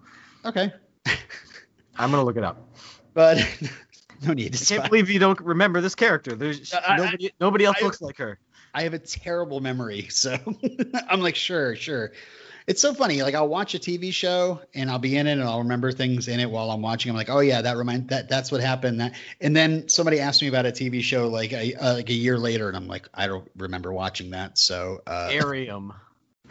Okay, 0.45 0.71
I'm 1.97 2.11
gonna 2.11 2.23
look 2.23 2.37
it 2.37 2.43
up. 2.43 2.57
but 3.13 3.37
no 4.21 4.33
need 4.33 4.53
to. 4.53 4.75
I 4.75 4.77
can't 4.77 4.89
believe 4.91 5.09
you 5.09 5.19
don't 5.19 5.39
remember 5.41 5.81
this 5.81 5.95
character. 5.95 6.35
There's 6.35 6.73
I- 6.73 6.93
I- 6.93 6.97
nobody, 6.97 7.31
nobody 7.39 7.65
else 7.65 7.77
I- 7.81 7.85
looks 7.85 8.01
like 8.01 8.17
her. 8.17 8.39
I 8.73 8.83
have 8.83 8.93
a 8.93 8.99
terrible 8.99 9.59
memory, 9.61 10.07
so 10.09 10.37
I'm 11.09 11.21
like, 11.21 11.35
sure, 11.35 11.75
sure. 11.75 12.11
It's 12.67 12.81
so 12.81 12.93
funny. 12.93 13.23
Like 13.23 13.33
I'll 13.33 13.47
watch 13.47 13.75
a 13.75 13.79
TV 13.79 14.13
show 14.13 14.59
and 14.75 14.91
I'll 14.91 14.99
be 14.99 15.15
in 15.15 15.25
it 15.25 15.31
and 15.31 15.43
I'll 15.43 15.59
remember 15.59 15.93
things 15.93 16.27
in 16.27 16.41
it 16.41 16.51
while 16.51 16.69
I'm 16.69 16.81
watching. 16.81 17.09
I'm 17.09 17.15
like, 17.15 17.29
oh 17.29 17.39
yeah, 17.39 17.61
that 17.61 17.77
remind 17.77 18.09
that 18.09 18.27
that's 18.27 18.51
what 18.51 18.59
happened. 18.59 18.99
That 18.99 19.13
and 19.39 19.55
then 19.55 19.87
somebody 19.87 20.19
asked 20.19 20.41
me 20.41 20.49
about 20.49 20.65
a 20.65 20.71
TV 20.71 21.01
show 21.01 21.29
like 21.29 21.53
a 21.53 21.75
uh, 21.75 21.93
like 21.93 22.09
a 22.09 22.13
year 22.13 22.37
later, 22.37 22.67
and 22.67 22.75
I'm 22.75 22.87
like, 22.87 23.07
I 23.13 23.27
don't 23.27 23.49
remember 23.55 23.93
watching 23.93 24.31
that. 24.31 24.57
So 24.57 25.01
uh, 25.07 25.29
Airiam. 25.31 25.93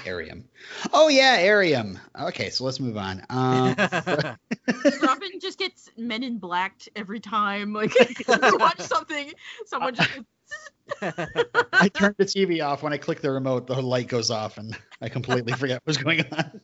Airiam. 0.04 0.44
Oh 0.92 1.08
yeah, 1.08 1.36
Airiam. 1.38 1.98
Okay, 2.18 2.48
so 2.48 2.64
let's 2.64 2.80
move 2.80 2.96
on. 2.96 3.22
Um, 3.28 3.74
Robin 5.02 5.40
just 5.40 5.58
gets 5.58 5.90
Men 5.98 6.22
in 6.22 6.38
Blacked 6.38 6.88
every 6.96 7.20
time. 7.20 7.72
Like 7.72 7.94
you 8.28 8.58
watch 8.58 8.80
something, 8.80 9.32
someone 9.66 9.94
just 9.94 10.10
I 11.02 11.88
turned 11.88 12.16
the 12.16 12.24
TV 12.24 12.64
off 12.64 12.82
when 12.82 12.92
I 12.92 12.98
click 12.98 13.20
the 13.20 13.30
remote. 13.30 13.66
The 13.66 13.80
light 13.80 14.08
goes 14.08 14.30
off, 14.30 14.58
and 14.58 14.76
I 15.00 15.08
completely 15.08 15.52
forget 15.58 15.80
what's 15.84 15.98
going 15.98 16.24
on. 16.32 16.60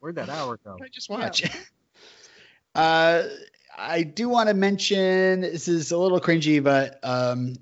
Where'd 0.00 0.16
that 0.16 0.28
hour 0.28 0.58
go? 0.64 0.78
I 0.82 0.88
just 0.88 1.08
watch. 1.08 1.44
Uh, 2.74 3.24
I 3.76 4.02
do 4.02 4.28
want 4.28 4.48
to 4.48 4.54
mention 4.54 5.40
this 5.40 5.68
is 5.68 5.92
a 5.92 5.98
little 5.98 6.20
cringy, 6.20 6.62
but 6.62 6.98
um, 7.02 7.56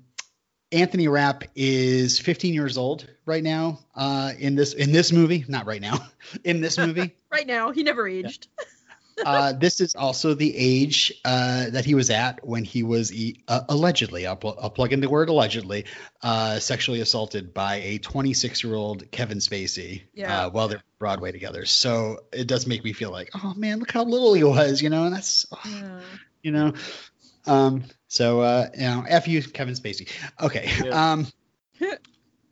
Anthony 0.71 1.07
Rapp 1.07 1.45
is 1.55 2.19
15 2.19 2.53
years 2.53 2.77
old 2.77 3.07
right 3.25 3.43
now. 3.43 3.79
Uh, 3.95 4.33
in 4.37 4.55
this 4.55 4.73
in 4.73 4.91
this 4.91 5.11
movie, 5.11 5.45
not 5.47 5.65
right 5.65 5.81
now, 5.81 5.97
in 6.43 6.61
this 6.61 6.77
movie. 6.77 7.15
right 7.31 7.47
now 7.47 7.71
he 7.71 7.83
never 7.83 8.07
aged. 8.07 8.47
Uh, 9.23 9.53
this 9.53 9.79
is 9.79 9.95
also 9.95 10.33
the 10.33 10.55
age 10.55 11.13
uh, 11.23 11.69
that 11.69 11.85
he 11.85 11.95
was 11.95 12.09
at 12.09 12.45
when 12.45 12.63
he 12.63 12.83
was 12.83 13.13
e- 13.13 13.43
uh, 13.47 13.61
allegedly, 13.69 14.25
I'll, 14.27 14.35
pl- 14.35 14.57
I'll 14.61 14.69
plug 14.69 14.93
in 14.93 14.99
the 14.99 15.09
word 15.09 15.29
allegedly, 15.29 15.85
uh, 16.21 16.59
sexually 16.59 17.01
assaulted 17.01 17.53
by 17.53 17.75
a 17.75 17.97
26 17.99 18.63
year 18.63 18.75
old 18.75 19.09
Kevin 19.11 19.37
Spacey 19.37 20.03
Yeah. 20.13 20.45
uh, 20.45 20.49
while 20.49 20.67
they're 20.67 20.83
Broadway 20.99 21.31
together. 21.31 21.65
So 21.65 22.19
it 22.33 22.47
does 22.47 22.67
make 22.67 22.83
me 22.83 22.93
feel 22.93 23.11
like, 23.11 23.29
oh 23.43 23.53
man, 23.55 23.79
look 23.79 23.91
how 23.91 24.03
little 24.03 24.33
he 24.33 24.43
was, 24.43 24.81
you 24.81 24.89
know, 24.89 25.05
and 25.05 25.15
that's, 25.15 25.45
oh, 25.51 25.59
Yeah. 25.69 25.99
you 26.41 26.51
know. 26.51 26.73
Um, 27.47 27.83
so, 28.07 28.41
uh, 28.41 28.69
you 28.73 28.81
know, 28.81 29.05
F 29.07 29.27
you, 29.27 29.43
Kevin 29.43 29.75
Spacey. 29.75 30.09
Okay. 30.41 30.69
Yeah. 30.83 31.11
Um, 31.13 31.27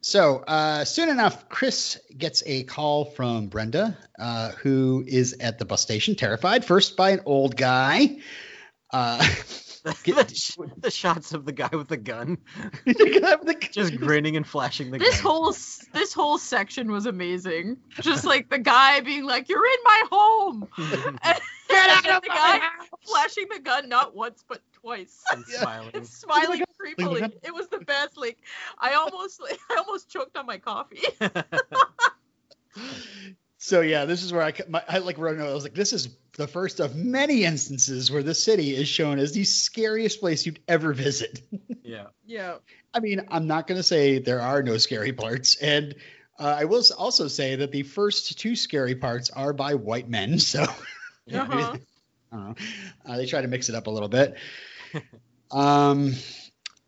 so 0.04 0.38
uh, 0.48 0.86
soon 0.86 1.10
enough, 1.10 1.50
Chris 1.50 2.00
gets 2.18 2.44
a 2.46 2.64
call 2.64 3.06
from 3.06 3.48
Brenda, 3.48 3.98
uh, 4.20 4.52
who 4.52 5.04
is 5.08 5.36
at 5.40 5.58
the 5.60 5.66
bus 5.66 5.82
station, 5.82 6.16
terrified 6.16 6.64
first 6.66 6.96
by 6.96 7.12
an 7.12 7.22
old 7.26 7.56
guy. 7.58 8.18
Uh, 8.92 9.18
the, 9.84 10.32
sh- 10.34 10.58
the 10.78 10.92
shots 10.92 11.34
of 11.34 11.46
the 11.46 11.52
guy 11.52 11.70
with 11.74 11.88
the 11.88 11.98
gun, 11.98 12.38
the- 12.86 13.68
just 13.72 13.98
grinning 13.98 14.38
and 14.38 14.46
flashing 14.48 14.92
the 14.92 15.00
This 15.00 15.16
gun. 15.16 15.24
whole 15.24 15.52
this 15.94 16.14
whole 16.14 16.38
section 16.38 16.92
was 16.92 17.06
amazing. 17.06 17.78
Just 18.02 18.24
like 18.24 18.50
the 18.50 18.60
guy 18.60 19.00
being 19.02 19.26
like, 19.26 19.50
"You're 19.50 19.66
in 19.66 19.80
my 19.84 20.04
home." 20.12 20.68
And 21.24 21.40
Get 21.70 21.90
out 21.90 22.18
of 22.18 22.22
the 22.24 22.30
my 22.30 22.36
guy 22.36 22.86
flashing 23.06 23.46
the 23.54 23.60
gun 23.60 23.90
not 23.90 24.16
once 24.16 24.44
but 24.48 24.62
twice. 24.74 25.24
and 25.32 25.46
smiling. 25.48 25.92
and 25.94 26.08
smiling 26.08 26.64
creepily. 26.80 27.32
It 27.44 27.54
was 27.54 27.68
the 27.68 27.80
best. 27.80 28.18
Like 28.18 28.38
I 28.78 28.94
almost 28.94 29.42
I 29.72 29.78
almost 29.78 30.10
choked 30.10 30.38
on 30.38 30.46
my 30.46 30.58
coffee. 30.58 31.04
so 33.58 33.82
yeah, 33.82 34.06
this 34.06 34.24
is 34.24 34.34
where 34.34 34.44
I, 34.44 34.52
ca- 34.52 34.66
my, 34.68 34.84
I 34.88 35.00
like 35.00 35.18
wrote 35.18 35.36
a 35.36 35.40
note. 35.40 35.50
I 35.50 35.54
was 35.54 35.64
like, 35.64 35.74
this 35.74 35.94
is 35.94 36.10
the 36.38 36.48
first 36.48 36.80
of 36.80 36.96
many 36.96 37.44
instances 37.44 38.12
where 38.12 38.24
the 38.24 38.36
city 38.36 38.76
is 38.76 38.88
shown 38.88 39.20
as 39.20 39.32
the 39.34 39.44
scariest 39.44 40.20
place 40.20 40.46
you'd 40.46 40.60
ever 40.68 40.94
visit. 40.94 41.42
Yeah. 41.84 42.08
yeah. 42.26 42.56
I 42.94 43.00
mean, 43.00 43.22
I'm 43.30 43.48
not 43.48 43.68
going 43.68 43.78
to 43.78 43.84
say 43.84 44.20
there 44.20 44.42
are 44.42 44.64
no 44.64 44.78
scary 44.78 45.14
parts, 45.14 45.56
and 45.58 45.96
uh, 46.40 46.56
I 46.60 46.66
will 46.66 46.84
also 46.98 47.28
say 47.28 47.58
that 47.58 47.72
the 47.72 47.84
first 47.84 48.40
two 48.40 48.56
scary 48.56 48.96
parts 48.96 49.30
are 49.30 49.54
by 49.54 49.76
white 49.76 50.10
men. 50.10 50.40
So 50.40 50.66
Uh-huh. 51.34 51.78
I 52.32 52.36
don't 52.36 52.48
know. 52.50 52.56
Uh, 53.06 53.18
they 53.18 53.26
try 53.28 53.42
to 53.42 53.48
mix 53.48 53.70
it 53.70 53.76
up 53.76 53.86
a 53.88 53.92
little 53.92 54.10
bit. 54.10 54.36
um, 55.52 56.14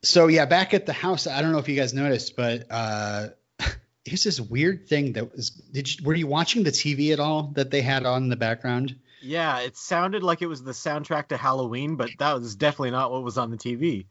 so 0.04 0.28
yeah, 0.28 0.46
back 0.46 0.74
at 0.74 0.86
the 0.88 0.94
house, 0.94 1.28
I 1.28 1.42
don't 1.42 1.52
know 1.52 1.60
if 1.60 1.70
you 1.70 1.76
guys 1.76 1.94
noticed, 1.94 2.36
but 2.36 2.66
uh, 2.72 3.28
here's 4.06 4.24
this 4.24 4.42
weird 4.42 4.88
thing 4.88 5.14
that 5.14 5.32
was. 5.36 5.52
Did 5.52 5.88
you, 6.00 6.06
were 6.06 6.16
you 6.16 6.26
watching 6.28 6.64
the 6.64 6.72
TV 6.72 7.14
at 7.14 7.20
all 7.20 7.52
that 7.56 7.70
they 7.70 7.82
had 7.82 8.06
on 8.06 8.24
in 8.24 8.30
the 8.30 8.36
background? 8.36 8.96
Yeah, 9.22 9.60
it 9.62 9.78
sounded 9.78 10.24
like 10.24 10.42
it 10.42 10.48
was 10.48 10.64
the 10.64 10.72
soundtrack 10.72 11.28
to 11.30 11.38
Halloween, 11.38 11.96
but 11.96 12.10
that 12.20 12.34
was 12.34 12.56
definitely 12.56 12.92
not 12.92 13.12
what 13.12 13.24
was 13.24 13.38
on 13.38 13.50
the 13.52 13.58
TV. 13.58 14.06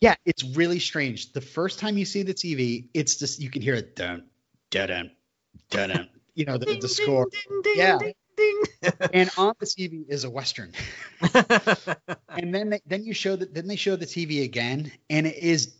yeah, 0.00 0.14
it's 0.24 0.44
really 0.56 0.78
strange. 0.78 1.32
The 1.32 1.40
first 1.40 1.78
time 1.78 1.96
you 1.98 2.04
see 2.04 2.22
the 2.22 2.34
TV, 2.34 2.88
it's 2.94 3.16
just 3.16 3.40
you 3.40 3.50
can 3.50 3.62
hear 3.62 3.74
it 3.74 3.94
dun 3.94 4.24
dun 4.70 5.10
dun 5.70 5.90
dun. 5.90 6.08
You 6.34 6.44
know 6.46 6.56
the, 6.56 6.78
the 6.80 6.88
score. 6.88 7.26
ding, 7.30 7.62
ding, 7.62 7.74
Yeah. 7.76 7.98
ding, 7.98 8.14
ding. 8.36 8.62
and 9.12 9.30
on 9.36 9.54
the 9.58 9.66
TV 9.66 10.04
is 10.08 10.24
a 10.24 10.30
western. 10.30 10.72
and 12.28 12.54
then 12.54 12.70
they, 12.70 12.80
then 12.86 13.04
you 13.04 13.14
show 13.14 13.36
that 13.36 13.54
then 13.54 13.66
they 13.66 13.76
show 13.76 13.96
the 13.96 14.06
TV 14.06 14.44
again, 14.44 14.90
and 15.10 15.26
it 15.26 15.36
is 15.36 15.74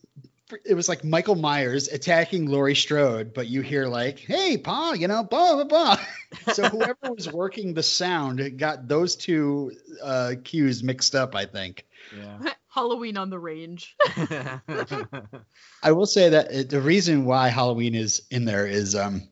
it 0.64 0.74
was 0.74 0.88
like 0.88 1.04
Michael 1.04 1.34
Myers 1.34 1.88
attacking 1.88 2.46
Laurie 2.46 2.74
Strode, 2.74 3.32
but 3.32 3.46
you 3.48 3.62
hear 3.62 3.86
like, 3.86 4.18
"Hey, 4.18 4.58
Pa," 4.58 4.92
you 4.92 5.08
know, 5.08 5.22
blah 5.24 5.54
blah 5.54 5.64
blah. 5.64 5.96
so 6.54 6.68
whoever 6.68 7.12
was 7.14 7.30
working 7.32 7.74
the 7.74 7.82
sound 7.82 8.58
got 8.58 8.88
those 8.88 9.16
two 9.16 9.72
uh, 10.02 10.34
cues 10.44 10.82
mixed 10.82 11.14
up. 11.14 11.34
I 11.34 11.46
think. 11.46 11.86
yeah. 12.16 12.52
Halloween 12.68 13.18
on 13.18 13.28
the 13.28 13.38
range. 13.38 13.96
I 15.82 15.92
will 15.92 16.06
say 16.06 16.30
that 16.30 16.70
the 16.70 16.80
reason 16.80 17.26
why 17.26 17.48
Halloween 17.48 17.94
is 17.94 18.22
in 18.30 18.46
there 18.46 18.66
is 18.66 18.94
um 18.94 19.28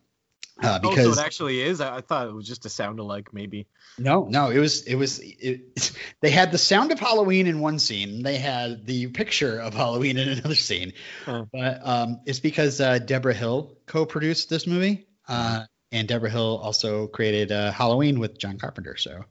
uh, 0.62 0.78
oh, 0.82 0.90
because 0.90 1.14
so 1.14 1.20
it 1.20 1.24
actually 1.24 1.60
is. 1.60 1.80
I, 1.80 1.96
I 1.96 2.00
thought 2.00 2.28
it 2.28 2.34
was 2.34 2.46
just 2.46 2.66
a 2.66 2.68
sound 2.68 2.98
alike, 2.98 3.32
maybe. 3.32 3.66
No, 3.98 4.26
no, 4.28 4.50
it 4.50 4.58
was 4.58 4.82
it 4.82 4.94
was 4.94 5.20
it, 5.22 5.92
they 6.20 6.30
had 6.30 6.52
the 6.52 6.58
sound 6.58 6.92
of 6.92 7.00
Halloween 7.00 7.46
in 7.46 7.60
one 7.60 7.78
scene. 7.78 8.22
They 8.22 8.38
had 8.38 8.86
the 8.86 9.08
picture 9.08 9.58
of 9.58 9.74
Halloween 9.74 10.18
in 10.18 10.28
another 10.38 10.54
scene. 10.54 10.92
Huh. 11.24 11.44
But 11.52 11.80
um, 11.86 12.20
it's 12.26 12.40
because 12.40 12.80
uh, 12.80 12.98
Debra 12.98 13.34
Hill 13.34 13.78
co-produced 13.86 14.48
this 14.48 14.66
movie, 14.66 15.06
uh, 15.28 15.64
and 15.92 16.08
Debra 16.08 16.30
Hill 16.30 16.60
also 16.62 17.06
created 17.08 17.52
uh, 17.52 17.72
Halloween 17.72 18.20
with 18.20 18.38
John 18.38 18.58
Carpenter. 18.58 18.96
So, 18.96 19.24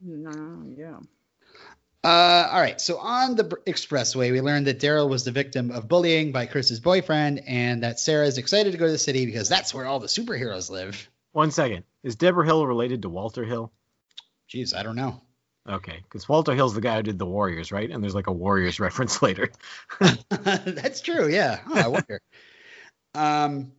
No, 0.00 0.64
yeah. 0.76 0.98
Uh, 2.04 2.48
all 2.52 2.60
right. 2.60 2.80
So 2.80 2.98
on 2.98 3.36
the 3.36 3.44
expressway, 3.44 4.32
we 4.32 4.40
learned 4.40 4.66
that 4.66 4.80
Daryl 4.80 5.08
was 5.08 5.24
the 5.24 5.30
victim 5.30 5.70
of 5.70 5.86
bullying 5.86 6.32
by 6.32 6.46
Chris's 6.46 6.80
boyfriend, 6.80 7.42
and 7.46 7.84
that 7.84 8.00
Sarah 8.00 8.26
is 8.26 8.38
excited 8.38 8.72
to 8.72 8.78
go 8.78 8.86
to 8.86 8.92
the 8.92 8.98
city 8.98 9.24
because 9.24 9.48
that's 9.48 9.72
where 9.72 9.86
all 9.86 10.00
the 10.00 10.08
superheroes 10.08 10.68
live. 10.70 11.08
One 11.32 11.50
second. 11.52 11.84
Is 12.02 12.16
Debra 12.16 12.44
Hill 12.44 12.66
related 12.66 13.02
to 13.02 13.08
Walter 13.08 13.44
Hill? 13.44 13.72
Jeez, 14.52 14.74
I 14.74 14.82
don't 14.82 14.96
know. 14.96 15.22
Okay, 15.68 16.00
because 16.02 16.28
Walter 16.28 16.54
Hill's 16.54 16.74
the 16.74 16.80
guy 16.80 16.96
who 16.96 17.02
did 17.04 17.20
the 17.20 17.26
Warriors, 17.26 17.70
right? 17.70 17.88
And 17.88 18.02
there's 18.02 18.16
like 18.16 18.26
a 18.26 18.32
Warriors 18.32 18.80
reference 18.80 19.22
later. 19.22 19.50
That's 20.28 21.00
true. 21.00 21.28
Yeah. 21.28 21.60
Oh, 21.68 21.78
I 21.78 21.86
wonder. 21.86 22.20
um, 23.14 23.72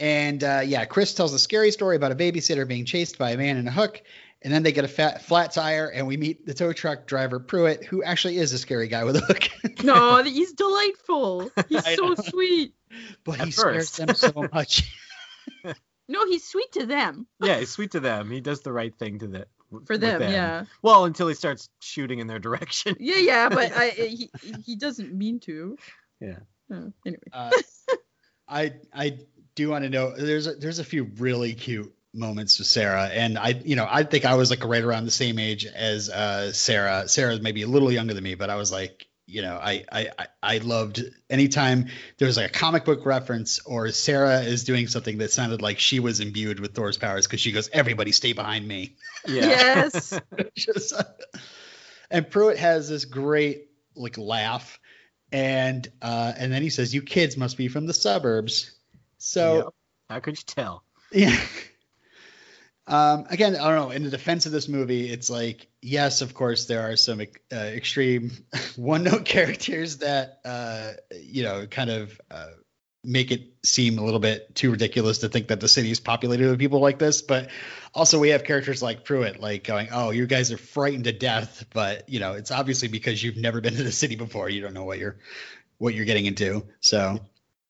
And 0.00 0.42
uh, 0.42 0.62
yeah, 0.64 0.84
Chris 0.86 1.14
tells 1.14 1.32
a 1.34 1.38
scary 1.38 1.70
story 1.70 1.94
about 1.94 2.10
a 2.10 2.16
babysitter 2.16 2.66
being 2.66 2.84
chased 2.84 3.16
by 3.16 3.30
a 3.30 3.36
man 3.36 3.56
in 3.58 3.68
a 3.68 3.70
hook. 3.70 4.02
And 4.42 4.52
then 4.52 4.62
they 4.62 4.70
get 4.70 4.84
a 4.84 4.88
fat, 4.88 5.22
flat 5.22 5.52
tire, 5.52 5.88
and 5.88 6.06
we 6.06 6.16
meet 6.16 6.46
the 6.46 6.54
tow 6.54 6.72
truck 6.72 7.06
driver 7.06 7.40
Pruitt, 7.40 7.84
who 7.84 8.04
actually 8.04 8.38
is 8.38 8.52
a 8.52 8.58
scary 8.58 8.86
guy 8.86 9.04
with 9.04 9.16
a 9.16 9.20
hook. 9.20 9.48
No, 9.84 10.22
he's 10.24 10.52
delightful. 10.54 11.50
He's 11.68 11.84
so 11.96 12.14
sweet. 12.16 12.74
but 13.24 13.38
At 13.38 13.46
he 13.46 13.50
scares 13.52 13.92
them 13.92 14.14
so 14.14 14.48
much. 14.52 14.92
No, 16.08 16.24
he's 16.26 16.48
sweet 16.48 16.72
to 16.72 16.86
them. 16.86 17.26
Yeah, 17.38 17.58
he's 17.58 17.70
sweet 17.70 17.90
to 17.90 18.00
them. 18.00 18.30
He 18.30 18.40
does 18.40 18.62
the 18.62 18.72
right 18.72 18.96
thing 18.96 19.18
to 19.18 19.26
the 19.26 19.46
For 19.70 19.80
with 19.90 20.00
them, 20.00 20.22
yeah. 20.22 20.64
Well, 20.80 21.04
until 21.04 21.28
he 21.28 21.34
starts 21.34 21.68
shooting 21.80 22.18
in 22.18 22.26
their 22.26 22.38
direction. 22.38 22.96
Yeah, 22.98 23.16
yeah, 23.16 23.48
but 23.50 23.72
I, 23.76 23.90
he 23.90 24.30
he 24.64 24.76
doesn't 24.76 25.12
mean 25.12 25.38
to. 25.40 25.76
Yeah. 26.18 26.38
Oh, 26.72 26.92
anyway. 27.04 27.20
Uh, 27.30 27.50
I 28.48 28.72
I 28.94 29.18
do 29.54 29.68
want 29.68 29.84
to 29.84 29.90
know 29.90 30.14
there's 30.16 30.46
a, 30.46 30.54
there's 30.54 30.78
a 30.78 30.84
few 30.84 31.04
really 31.18 31.52
cute 31.52 31.94
moments 32.14 32.58
with 32.58 32.68
Sarah, 32.68 33.06
and 33.12 33.38
I 33.38 33.48
you 33.64 33.76
know 33.76 33.86
I 33.88 34.02
think 34.02 34.24
I 34.24 34.34
was 34.34 34.50
like 34.50 34.64
right 34.64 34.82
around 34.82 35.04
the 35.04 35.10
same 35.10 35.38
age 35.38 35.66
as 35.66 36.08
uh, 36.10 36.52
Sarah. 36.52 37.08
Sarah's 37.08 37.40
maybe 37.40 37.62
a 37.62 37.66
little 37.68 37.90
younger 37.92 38.14
than 38.14 38.24
me, 38.24 38.34
but 38.34 38.50
I 38.50 38.56
was 38.56 38.72
like 38.72 39.06
you 39.26 39.42
know 39.42 39.58
I 39.62 39.84
I 39.92 40.10
I- 40.18 40.26
I 40.42 40.58
loved 40.58 41.02
anytime 41.28 41.88
there 42.16 42.26
was 42.26 42.36
like 42.38 42.46
a 42.46 42.52
comic 42.58 42.84
book 42.86 43.04
reference 43.04 43.58
or 43.66 43.90
Sarah 43.90 44.40
is 44.40 44.64
doing 44.64 44.86
something 44.86 45.18
that 45.18 45.30
sounded 45.30 45.60
like 45.60 45.78
she 45.78 46.00
was 46.00 46.20
imbued 46.20 46.60
with 46.60 46.74
Thor's 46.74 46.96
powers 46.96 47.26
because 47.26 47.40
she 47.40 47.52
goes 47.52 47.68
everybody 47.72 48.12
stay 48.12 48.32
behind 48.32 48.66
me. 48.66 48.96
Yeah. 49.26 49.42
Yes. 49.48 50.18
Just- 50.56 50.94
and 52.10 52.30
Pruitt 52.30 52.56
has 52.58 52.88
this 52.88 53.04
great 53.04 53.68
like 53.94 54.16
laugh, 54.16 54.78
and 55.32 55.86
uh, 56.00 56.32
and 56.38 56.50
then 56.52 56.62
he 56.62 56.70
says, 56.70 56.94
"You 56.94 57.02
kids 57.02 57.36
must 57.36 57.56
be 57.58 57.68
from 57.68 57.84
the 57.86 57.92
suburbs." 57.92 58.70
So 59.18 59.56
Yep. 59.56 59.66
How 60.08 60.20
could 60.20 60.38
you 60.38 60.44
tell? 60.46 60.84
yeah. 61.12 61.36
Um, 62.88 63.26
again, 63.28 63.54
I 63.54 63.68
don't 63.68 63.76
know. 63.76 63.90
In 63.90 64.02
the 64.02 64.10
defense 64.10 64.46
of 64.46 64.52
this 64.52 64.66
movie, 64.66 65.10
it's 65.10 65.28
like, 65.28 65.68
yes, 65.82 66.22
of 66.22 66.32
course, 66.32 66.64
there 66.64 66.90
are 66.90 66.96
some 66.96 67.20
uh, 67.20 67.54
extreme 67.54 68.32
one-note 68.76 69.26
characters 69.26 69.98
that, 69.98 70.40
uh, 70.44 70.92
you 71.12 71.42
know, 71.42 71.66
kind 71.66 71.90
of 71.90 72.18
uh, 72.30 72.48
make 73.04 73.30
it 73.30 73.42
seem 73.62 73.98
a 73.98 74.04
little 74.04 74.20
bit 74.20 74.54
too 74.54 74.70
ridiculous 74.70 75.18
to 75.18 75.28
think 75.28 75.48
that 75.48 75.60
the 75.60 75.68
city 75.68 75.90
is 75.90 76.00
populated 76.00 76.48
with 76.48 76.58
people 76.58 76.80
like 76.80 76.98
this. 76.98 77.20
But 77.20 77.50
also, 77.94 78.18
we 78.18 78.30
have 78.30 78.44
characters 78.44 78.82
like 78.82 79.04
Pruitt, 79.04 79.38
like 79.38 79.64
going, 79.64 79.88
"Oh, 79.92 80.10
you 80.10 80.26
guys 80.26 80.50
are 80.50 80.58
frightened 80.58 81.04
to 81.04 81.12
death," 81.12 81.66
but 81.72 82.08
you 82.08 82.20
know, 82.20 82.32
it's 82.32 82.50
obviously 82.50 82.88
because 82.88 83.22
you've 83.22 83.36
never 83.36 83.60
been 83.60 83.74
to 83.76 83.82
the 83.82 83.92
city 83.92 84.16
before. 84.16 84.48
You 84.48 84.62
don't 84.62 84.74
know 84.74 84.84
what 84.84 84.98
you're 84.98 85.18
what 85.78 85.94
you're 85.94 86.06
getting 86.06 86.26
into. 86.26 86.66
So 86.80 87.20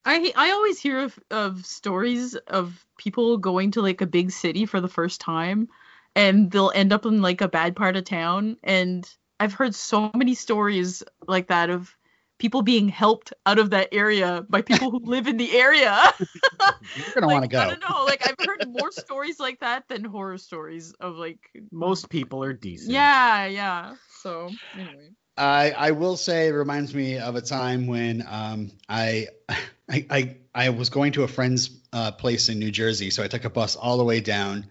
I 0.08 0.32
I 0.34 0.50
always 0.52 0.80
hear 0.80 1.00
of, 1.00 1.18
of 1.30 1.66
stories 1.66 2.34
of 2.34 2.84
people 2.96 3.36
going 3.36 3.72
to 3.72 3.82
like 3.82 4.00
a 4.00 4.06
big 4.06 4.30
city 4.30 4.64
for 4.64 4.80
the 4.80 4.88
first 4.88 5.20
time 5.20 5.68
and 6.16 6.50
they'll 6.50 6.72
end 6.74 6.92
up 6.92 7.04
in 7.04 7.20
like 7.20 7.42
a 7.42 7.48
bad 7.48 7.76
part 7.76 7.96
of 7.96 8.04
town 8.04 8.56
and 8.64 9.08
I've 9.38 9.52
heard 9.52 9.74
so 9.74 10.10
many 10.14 10.34
stories 10.34 11.02
like 11.26 11.48
that 11.48 11.70
of 11.70 11.94
people 12.38 12.62
being 12.62 12.88
helped 12.88 13.32
out 13.46 13.58
of 13.58 13.70
that 13.70 13.88
area 13.92 14.44
by 14.48 14.62
people 14.62 14.90
who 14.90 15.00
live 15.04 15.26
in 15.26 15.36
the 15.36 15.56
area. 15.56 15.94
you're 16.96 17.12
gonna 17.14 17.26
want 17.26 17.44
to 17.44 17.48
go. 17.48 17.60
I 17.60 17.66
don't 17.66 17.80
know, 17.80 18.04
like 18.04 18.26
I've 18.26 18.46
heard 18.46 18.66
more 18.68 18.90
stories 18.92 19.38
like 19.38 19.60
that 19.60 19.88
than 19.88 20.04
horror 20.04 20.38
stories 20.38 20.92
of 21.00 21.16
like 21.16 21.38
Most 21.70 22.08
people 22.08 22.42
are 22.42 22.52
decent. 22.52 22.92
yeah, 22.92 23.46
yeah. 23.46 23.94
So 24.22 24.52
anyway. 24.74 25.10
I 25.38 25.70
I 25.70 25.90
will 25.92 26.16
say 26.16 26.48
it 26.48 26.52
reminds 26.52 26.94
me 26.94 27.18
of 27.18 27.36
a 27.36 27.40
time 27.40 27.86
when 27.86 28.24
um 28.28 28.70
I 28.88 29.28
I 29.88 30.06
I, 30.10 30.36
I 30.54 30.70
was 30.70 30.90
going 30.90 31.12
to 31.12 31.22
a 31.22 31.28
friend's 31.28 31.70
uh, 31.92 32.12
place 32.12 32.48
in 32.48 32.58
New 32.58 32.70
Jersey, 32.70 33.10
so 33.10 33.22
I 33.22 33.28
took 33.28 33.44
a 33.44 33.50
bus 33.50 33.76
all 33.76 33.96
the 33.96 34.04
way 34.04 34.20
down. 34.20 34.66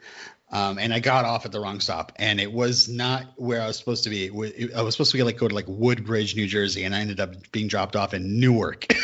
Um, 0.49 0.79
and 0.79 0.93
I 0.93 0.99
got 1.01 1.25
off 1.25 1.45
at 1.45 1.51
the 1.51 1.59
wrong 1.59 1.81
stop, 1.81 2.13
and 2.15 2.39
it 2.39 2.49
was 2.49 2.87
not 2.87 3.25
where 3.35 3.61
I 3.61 3.67
was 3.67 3.77
supposed 3.77 4.05
to 4.05 4.09
be. 4.09 4.25
It 4.25 4.33
wa- 4.33 4.45
it- 4.45 4.73
I 4.73 4.81
was 4.81 4.93
supposed 4.93 5.11
to 5.11 5.17
be 5.17 5.23
like 5.23 5.37
go 5.37 5.47
to 5.47 5.53
like 5.53 5.65
Woodbridge, 5.67 6.37
New 6.37 6.47
Jersey, 6.47 6.85
and 6.85 6.95
I 6.95 7.01
ended 7.01 7.19
up 7.19 7.51
being 7.51 7.67
dropped 7.67 7.97
off 7.97 8.13
in 8.13 8.39
Newark. 8.39 8.85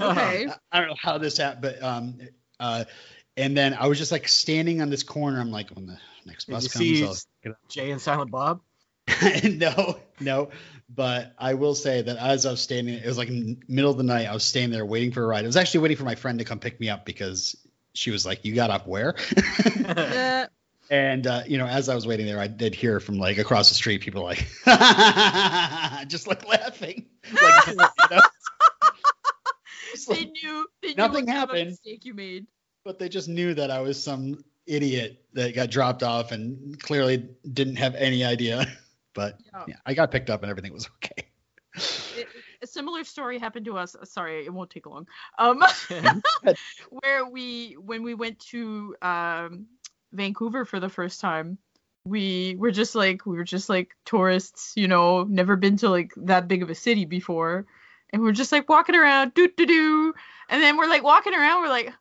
Okay. 0.00 0.48
I 0.72 0.78
don't 0.80 0.88
know 0.88 0.96
how 1.00 1.18
this 1.18 1.36
happened, 1.36 1.62
but 1.62 1.82
um, 1.82 2.18
uh, 2.58 2.84
and 3.36 3.56
then 3.56 3.74
I 3.74 3.86
was 3.86 3.98
just 3.98 4.10
like 4.10 4.26
standing 4.26 4.82
on 4.82 4.90
this 4.90 5.04
corner. 5.04 5.40
I'm 5.40 5.52
like, 5.52 5.70
when 5.70 5.86
the 5.86 5.98
next 6.26 6.46
Did 6.46 6.54
bus 6.54 6.64
you 6.64 6.70
comes, 6.70 7.24
see 7.44 7.46
I'll 7.46 7.54
Jay 7.68 7.90
and 7.92 8.00
Silent 8.00 8.32
Bob? 8.32 8.60
no, 9.44 9.98
no. 10.20 10.48
But 10.94 11.32
I 11.38 11.54
will 11.54 11.74
say 11.74 12.02
that 12.02 12.16
as 12.18 12.44
I 12.44 12.50
was 12.50 12.60
standing, 12.60 12.94
it 12.94 13.06
was 13.06 13.16
like 13.16 13.28
in 13.28 13.46
the 13.46 13.56
middle 13.68 13.90
of 13.90 13.96
the 13.96 14.02
night. 14.02 14.26
I 14.26 14.34
was 14.34 14.44
standing 14.44 14.70
there 14.72 14.84
waiting 14.84 15.10
for 15.12 15.22
a 15.24 15.26
ride. 15.26 15.44
I 15.44 15.46
was 15.46 15.56
actually 15.56 15.80
waiting 15.80 15.96
for 15.96 16.04
my 16.04 16.14
friend 16.16 16.38
to 16.38 16.44
come 16.44 16.58
pick 16.58 16.78
me 16.80 16.90
up 16.90 17.06
because 17.06 17.56
she 17.94 18.10
was 18.10 18.26
like, 18.26 18.44
"You 18.44 18.54
got 18.54 18.70
off 18.70 18.86
where?" 18.86 19.14
Uh, 19.86 20.46
and 20.90 21.26
uh, 21.26 21.42
you 21.46 21.56
know, 21.56 21.66
as 21.66 21.88
I 21.88 21.94
was 21.94 22.06
waiting 22.06 22.26
there, 22.26 22.38
I 22.40 22.46
did 22.46 22.74
hear 22.74 23.00
from 23.00 23.16
like 23.18 23.38
across 23.38 23.68
the 23.70 23.74
street 23.74 24.02
people 24.02 24.22
like, 24.22 24.46
just 26.08 26.26
like 26.26 26.46
laughing. 26.46 27.06
Like, 27.40 27.66
you 27.68 27.74
know? 27.76 28.20
Just 29.92 30.08
they 30.08 30.24
knew 30.26 30.66
they 30.82 30.88
knew 30.88 30.94
Nothing 30.96 31.26
what 31.26 31.34
happened. 31.34 31.70
mistake 31.70 32.04
you 32.04 32.14
made. 32.14 32.46
but 32.84 32.98
they 32.98 33.08
just 33.08 33.28
knew 33.28 33.54
that 33.54 33.70
I 33.70 33.80
was 33.80 34.02
some 34.02 34.44
idiot 34.66 35.24
that 35.34 35.54
got 35.54 35.70
dropped 35.70 36.02
off 36.02 36.32
and 36.32 36.80
clearly 36.82 37.28
didn't 37.50 37.76
have 37.76 37.94
any 37.94 38.24
idea. 38.24 38.66
But 39.14 39.38
Yeah. 39.52 39.64
yeah, 39.68 39.76
I 39.86 39.94
got 39.94 40.10
picked 40.10 40.30
up 40.30 40.42
and 40.42 40.50
everything 40.50 40.72
was 40.72 40.88
okay. 40.96 41.28
it, 41.74 42.28
a 42.62 42.66
similar 42.66 43.04
story 43.04 43.38
happened 43.38 43.66
to 43.66 43.76
us. 43.76 43.96
Sorry, 44.04 44.44
it 44.44 44.52
won't 44.52 44.70
take 44.70 44.86
long. 44.86 45.06
Um, 45.38 45.62
where 46.90 47.26
we 47.26 47.74
when 47.74 48.02
we 48.02 48.14
went 48.14 48.38
to 48.50 48.96
um, 49.02 49.66
Vancouver 50.12 50.64
for 50.64 50.80
the 50.80 50.88
first 50.88 51.20
time, 51.20 51.58
we 52.04 52.56
were 52.58 52.70
just 52.70 52.94
like 52.94 53.26
we 53.26 53.36
were 53.36 53.44
just 53.44 53.68
like 53.68 53.96
tourists, 54.04 54.72
you 54.76 54.88
know, 54.88 55.24
never 55.24 55.56
been 55.56 55.76
to 55.78 55.88
like 55.88 56.12
that 56.16 56.48
big 56.48 56.62
of 56.62 56.70
a 56.70 56.74
city 56.74 57.04
before, 57.04 57.66
and 58.10 58.22
we're 58.22 58.32
just 58.32 58.52
like 58.52 58.68
walking 58.68 58.94
around, 58.94 59.34
doo 59.34 59.48
doo 59.56 59.66
doo, 59.66 60.14
and 60.48 60.62
then 60.62 60.76
we're 60.76 60.88
like 60.88 61.02
walking 61.02 61.34
around, 61.34 61.62
we're 61.62 61.68
like, 61.68 61.92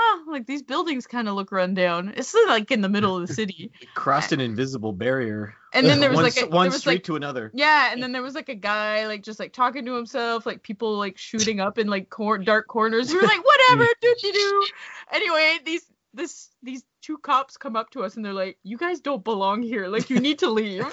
huh, 0.00 0.30
like 0.30 0.46
these 0.46 0.62
buildings 0.62 1.06
kind 1.06 1.28
of 1.28 1.34
look 1.34 1.52
run 1.52 1.74
down. 1.74 2.14
It's 2.16 2.34
like 2.48 2.70
in 2.70 2.80
the 2.80 2.88
middle 2.88 3.16
of 3.16 3.28
the 3.28 3.34
city, 3.34 3.72
Crossed 3.94 4.32
an 4.32 4.40
invisible 4.40 4.92
barrier. 4.92 5.54
and 5.74 5.86
then 5.86 6.00
there 6.00 6.10
was 6.10 6.16
one, 6.16 6.24
like 6.24 6.40
a, 6.42 6.46
one 6.46 6.66
was 6.68 6.78
street 6.78 6.92
like 6.92 7.04
to 7.04 7.16
another. 7.16 7.50
yeah, 7.54 7.92
and 7.92 8.02
then 8.02 8.12
there 8.12 8.22
was 8.22 8.34
like 8.34 8.48
a 8.48 8.54
guy 8.54 9.06
like 9.06 9.22
just 9.22 9.38
like 9.38 9.52
talking 9.52 9.84
to 9.86 9.94
himself, 9.94 10.46
like 10.46 10.62
people 10.62 10.96
like 10.98 11.18
shooting 11.18 11.60
up 11.60 11.78
in 11.78 11.86
like 11.86 12.08
cor- 12.10 12.38
dark 12.38 12.66
corners. 12.66 13.12
We 13.12 13.16
were 13.16 13.26
like, 13.26 13.44
whatever, 13.44 13.86
doo 14.00 14.14
doo 14.20 14.32
doo. 14.32 14.66
Anyway, 15.12 15.58
these 15.64 15.84
this 16.14 16.48
these 16.62 16.82
two 17.02 17.18
cops 17.18 17.56
come 17.56 17.76
up 17.76 17.90
to 17.90 18.02
us 18.02 18.16
and 18.16 18.24
they're 18.24 18.32
like, 18.32 18.58
you 18.62 18.76
guys 18.76 19.00
don't 19.00 19.22
belong 19.22 19.62
here. 19.62 19.86
Like 19.88 20.10
you 20.10 20.18
need 20.20 20.40
to 20.40 20.50
leave. 20.50 20.84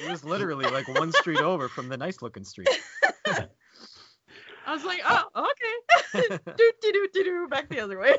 It 0.00 0.08
was 0.08 0.24
literally 0.24 0.64
like 0.70 0.86
one 0.88 1.10
street 1.12 1.40
over 1.40 1.68
from 1.68 1.88
the 1.88 1.96
nice 1.96 2.22
looking 2.22 2.44
street. 2.44 2.68
I 4.68 4.74
was 4.74 4.84
like, 4.84 5.00
oh, 5.02 5.24
okay. 5.34 6.28
doo 6.28 6.38
doo 6.58 6.72
doo 6.82 7.08
doo 7.14 7.24
doo, 7.24 7.48
back 7.48 7.70
the 7.70 7.80
other 7.80 7.98
way. 7.98 8.18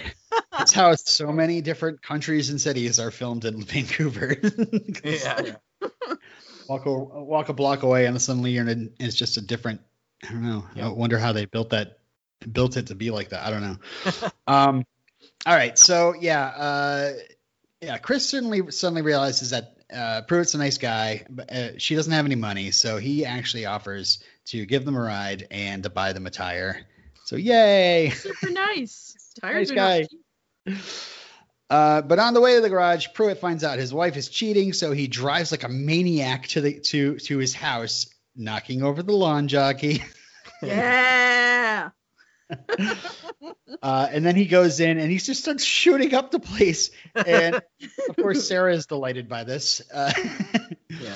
That's 0.51 0.73
how 0.73 0.95
so 0.95 1.31
many 1.31 1.61
different 1.61 2.01
countries 2.01 2.49
and 2.49 2.59
cities 2.59 2.99
are 2.99 3.11
filmed 3.11 3.45
in 3.45 3.61
Vancouver. 3.63 4.35
Yeah. 5.03 5.57
Walk 6.67 6.85
a, 6.85 6.91
walk 6.91 7.49
a 7.49 7.53
block 7.53 7.83
away 7.83 8.07
and 8.07 8.19
suddenly 8.19 8.51
you're 8.51 8.67
in 8.67 8.91
a, 8.99 9.03
it's 9.03 9.15
just 9.15 9.37
a 9.37 9.41
different. 9.41 9.81
I 10.27 10.31
don't 10.31 10.43
know. 10.43 10.65
I 10.75 10.89
wonder 10.89 11.19
how 11.19 11.33
they 11.33 11.45
built 11.45 11.69
that, 11.69 11.99
built 12.51 12.77
it 12.77 12.87
to 12.87 12.95
be 12.95 13.11
like 13.11 13.29
that. 13.29 13.45
I 13.45 13.51
don't 13.51 13.61
know. 13.61 14.29
um, 14.47 14.85
all 15.45 15.55
right. 15.55 15.77
So 15.77 16.15
yeah, 16.19 16.45
uh, 16.45 17.11
yeah. 17.79 17.97
Chris 17.99 18.27
certainly 18.27 18.71
suddenly 18.71 19.03
realizes 19.03 19.51
that 19.51 19.77
uh, 19.93 20.21
Pruitt's 20.27 20.53
a 20.53 20.57
nice 20.57 20.77
guy, 20.77 21.25
but 21.29 21.51
uh, 21.51 21.77
she 21.77 21.95
doesn't 21.95 22.11
have 22.11 22.25
any 22.25 22.35
money, 22.35 22.71
so 22.71 22.97
he 22.97 23.25
actually 23.25 23.65
offers 23.65 24.19
to 24.49 24.65
give 24.65 24.85
them 24.85 24.95
a 24.95 24.99
ride 25.01 25.47
and 25.51 25.83
to 25.83 25.89
buy 25.89 26.13
them 26.13 26.27
a 26.27 26.29
tire. 26.29 26.85
So 27.25 27.35
yay! 27.35 28.09
Super 28.15 28.49
nice. 28.51 29.15
Tires 29.41 29.71
Nice 29.71 30.07
guy. 30.67 30.75
Uh, 31.69 32.01
but 32.01 32.17
on 32.17 32.33
the 32.33 32.41
way 32.41 32.55
to 32.55 32.61
the 32.61 32.69
garage, 32.69 33.07
Pruitt 33.13 33.37
finds 33.37 33.63
out 33.63 33.77
his 33.77 33.93
wife 33.93 34.17
is 34.17 34.27
cheating, 34.27 34.73
so 34.73 34.91
he 34.91 35.07
drives 35.07 35.51
like 35.51 35.63
a 35.63 35.69
maniac 35.69 36.47
to 36.49 36.61
the 36.61 36.79
to 36.79 37.17
to 37.19 37.37
his 37.37 37.53
house, 37.53 38.07
knocking 38.35 38.81
over 38.83 39.03
the 39.03 39.13
lawn 39.13 39.47
jockey. 39.47 40.03
Yeah. 40.61 41.91
Uh, 43.81 44.07
and 44.11 44.25
then 44.25 44.35
he 44.35 44.45
goes 44.45 44.81
in 44.81 44.97
and 44.97 45.09
he 45.09 45.17
just 45.19 45.41
starts 45.41 45.63
shooting 45.63 46.13
up 46.13 46.31
the 46.31 46.39
place. 46.39 46.91
And 47.15 47.55
of 47.55 48.15
course, 48.17 48.45
Sarah 48.47 48.73
is 48.73 48.85
delighted 48.85 49.29
by 49.29 49.45
this. 49.45 49.81
Uh, 49.93 50.11
Yeah. 50.89 51.15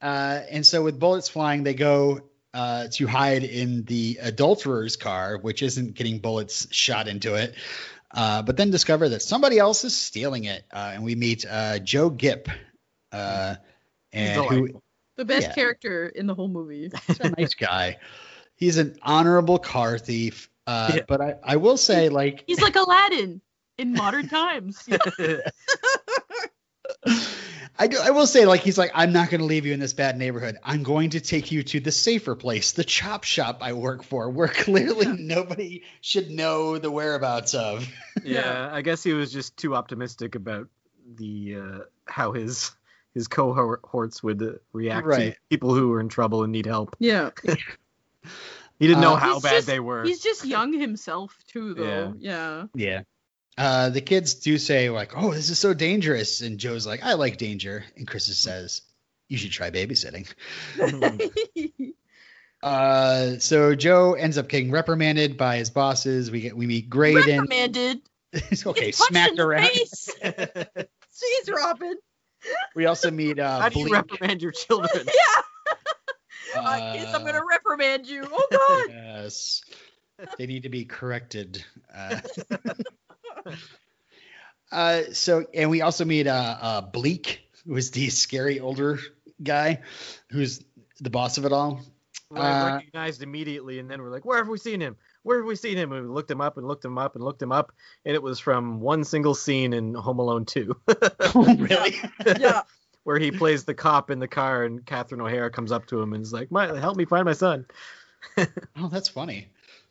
uh, 0.00 0.40
and 0.50 0.66
so 0.66 0.82
with 0.82 0.98
bullets 0.98 1.28
flying, 1.28 1.64
they 1.64 1.74
go 1.74 2.20
uh, 2.58 2.88
to 2.88 3.06
hide 3.06 3.44
in 3.44 3.84
the 3.84 4.18
adulterer's 4.20 4.96
car, 4.96 5.38
which 5.38 5.62
isn't 5.62 5.94
getting 5.94 6.18
bullets 6.18 6.66
shot 6.74 7.06
into 7.06 7.34
it. 7.36 7.54
Uh, 8.10 8.42
but 8.42 8.56
then 8.56 8.70
discover 8.72 9.08
that 9.10 9.22
somebody 9.22 9.58
else 9.60 9.84
is 9.84 9.94
stealing 9.94 10.42
it. 10.44 10.64
Uh, 10.72 10.90
and 10.94 11.04
we 11.04 11.14
meet 11.14 11.44
uh, 11.48 11.78
Joe 11.78 12.10
Gipp. 12.10 12.48
Uh, 13.12 13.54
and 14.12 14.44
who. 14.46 14.82
The 15.16 15.24
best 15.24 15.48
Yeah. 15.48 15.54
character 15.54 16.08
in 16.08 16.26
the 16.26 16.34
whole 16.34 16.48
movie. 16.48 16.90
He's 17.06 17.20
a 17.20 17.28
nice 17.30 17.54
guy. 17.54 17.98
He's 18.56 18.76
an 18.78 18.96
honorable 19.02 19.58
car 19.58 19.96
thief. 19.96 20.50
Uh, 20.66 20.94
Yeah. 20.96 21.02
But 21.06 21.20
I, 21.20 21.34
I 21.44 21.56
will 21.56 21.76
say, 21.76 22.08
like, 22.08 22.42
He's 22.48 22.60
like 22.60 22.74
Aladdin 22.74 23.40
in 23.78 23.92
modern 23.92 24.26
times. 24.38 24.88
I, 27.78 27.86
do, 27.86 27.98
I 28.02 28.10
will 28.10 28.26
say, 28.26 28.44
like, 28.44 28.60
he's 28.62 28.76
like, 28.76 28.90
I'm 28.94 29.12
not 29.12 29.30
going 29.30 29.40
to 29.40 29.46
leave 29.46 29.64
you 29.64 29.72
in 29.72 29.78
this 29.80 29.92
bad 29.92 30.18
neighborhood. 30.18 30.56
I'm 30.64 30.82
going 30.82 31.10
to 31.10 31.20
take 31.20 31.52
you 31.52 31.62
to 31.62 31.78
the 31.80 31.92
safer 31.92 32.34
place, 32.34 32.72
the 32.72 32.82
chop 32.82 33.22
shop 33.24 33.58
I 33.60 33.72
work 33.74 34.02
for, 34.02 34.28
where 34.30 34.48
clearly 34.48 35.06
nobody 35.06 35.84
should 36.00 36.30
know 36.30 36.78
the 36.78 36.90
whereabouts 36.90 37.54
of. 37.54 37.86
yeah, 38.24 38.68
I 38.72 38.82
guess 38.82 39.02
he 39.04 39.12
was 39.12 39.32
just 39.32 39.56
too 39.56 39.76
optimistic 39.76 40.34
about 40.34 40.66
the 41.16 41.56
uh, 41.56 41.78
how 42.06 42.32
his 42.32 42.72
his 43.14 43.28
cohorts 43.28 44.22
would 44.22 44.42
uh, 44.42 44.52
react 44.72 45.06
Right. 45.06 45.32
to 45.34 45.40
people 45.48 45.74
who 45.74 45.88
were 45.88 46.00
in 46.00 46.08
trouble 46.08 46.42
and 46.42 46.52
need 46.52 46.66
help. 46.66 46.96
Yeah. 46.98 47.30
He 48.78 48.86
didn't 48.86 49.00
know 49.00 49.14
Uh, 49.14 49.16
how 49.16 49.40
bad 49.40 49.50
just- 49.54 49.66
they 49.66 49.80
were. 49.80 50.04
He's 50.04 50.20
just 50.20 50.44
young 50.44 50.72
himself 50.72 51.36
too, 51.48 51.74
though. 51.74 52.14
Yeah. 52.18 52.66
Yeah. 52.74 53.00
Uh, 53.58 53.90
the 53.90 54.00
kids 54.00 54.34
do 54.34 54.56
say, 54.56 54.88
like, 54.88 55.12
oh, 55.16 55.34
this 55.34 55.50
is 55.50 55.58
so 55.58 55.74
dangerous. 55.74 56.42
And 56.42 56.58
Joe's 56.58 56.86
like, 56.86 57.02
I 57.02 57.14
like 57.14 57.38
danger. 57.38 57.84
And 57.96 58.06
Chris 58.06 58.26
says, 58.38 58.82
you 59.28 59.36
should 59.36 59.50
try 59.50 59.70
babysitting. 59.70 60.32
Uh, 62.60 63.38
so 63.38 63.74
Joe 63.76 64.14
ends 64.14 64.36
up 64.36 64.48
getting 64.48 64.72
reprimanded 64.72 65.36
by 65.36 65.58
his 65.58 65.70
bosses. 65.70 66.28
We 66.28 66.40
get 66.40 66.56
we 66.56 66.66
meet 66.66 66.90
Graydon. 66.90 67.42
Reprimanded. 67.42 68.00
okay, 68.66 68.90
smacked 68.90 69.38
around. 69.38 69.68
face. 69.68 70.08
Jeez, 70.24 71.52
Robin. 71.54 71.94
We 72.74 72.86
also 72.86 73.12
meet 73.12 73.38
uh, 73.38 73.60
how 73.60 73.68
do 73.68 73.78
you 73.78 73.84
Bleak. 73.86 73.94
reprimand 73.94 74.42
your 74.42 74.50
children? 74.50 75.06
yeah. 75.06 76.60
Uh, 76.60 76.94
kids, 76.94 77.14
I'm 77.14 77.24
gonna 77.24 77.44
reprimand 77.48 78.08
you. 78.08 78.26
Oh 78.28 78.46
God. 78.50 78.86
Yes. 78.90 79.62
They 80.36 80.46
need 80.46 80.64
to 80.64 80.68
be 80.68 80.84
corrected. 80.84 81.64
Uh, 81.96 82.20
uh, 84.72 85.02
so, 85.12 85.46
and 85.54 85.70
we 85.70 85.82
also 85.82 86.04
meet 86.04 86.26
uh, 86.26 86.56
uh, 86.60 86.80
Bleak, 86.82 87.42
who 87.66 87.76
is 87.76 87.90
the 87.90 88.08
scary 88.10 88.60
older 88.60 88.98
guy, 89.42 89.80
who's 90.30 90.64
the 91.00 91.10
boss 91.10 91.38
of 91.38 91.44
it 91.44 91.52
all. 91.52 91.80
Well, 92.30 92.42
Uh, 92.42 92.64
recognized 92.76 93.22
immediately, 93.22 93.78
and 93.78 93.90
then 93.90 94.02
we're 94.02 94.10
like, 94.10 94.26
"Where 94.26 94.36
have 94.36 94.48
we 94.48 94.58
seen 94.58 94.80
him? 94.80 94.96
Where 95.22 95.38
have 95.38 95.46
we 95.46 95.56
seen 95.56 95.78
him?" 95.78 95.92
And 95.92 96.08
we 96.08 96.14
looked 96.14 96.30
him 96.30 96.42
up 96.42 96.58
and 96.58 96.68
looked 96.68 96.84
him 96.84 96.98
up 96.98 97.14
and 97.14 97.24
looked 97.24 97.40
him 97.40 97.52
up, 97.52 97.72
and 98.04 98.14
it 98.14 98.22
was 98.22 98.38
from 98.38 98.80
one 98.80 99.04
single 99.04 99.34
scene 99.34 99.72
in 99.72 99.94
Home 99.94 100.18
Alone 100.18 100.44
2, 100.44 100.76
really? 101.34 101.96
Yeah. 102.38 102.62
where 103.04 103.18
he 103.18 103.30
plays 103.30 103.64
the 103.64 103.72
cop 103.72 104.10
in 104.10 104.18
the 104.18 104.28
car, 104.28 104.64
and 104.64 104.84
Catherine 104.84 105.22
O'Hara 105.22 105.50
comes 105.50 105.72
up 105.72 105.86
to 105.86 106.02
him 106.02 106.12
and 106.12 106.22
is 106.22 106.32
like, 106.32 106.50
"My, 106.50 106.66
help 106.78 106.98
me 106.98 107.06
find 107.06 107.24
my 107.24 107.32
son." 107.32 107.64
Oh, 108.36 108.88
that's 108.88 109.08
funny. 109.08 109.48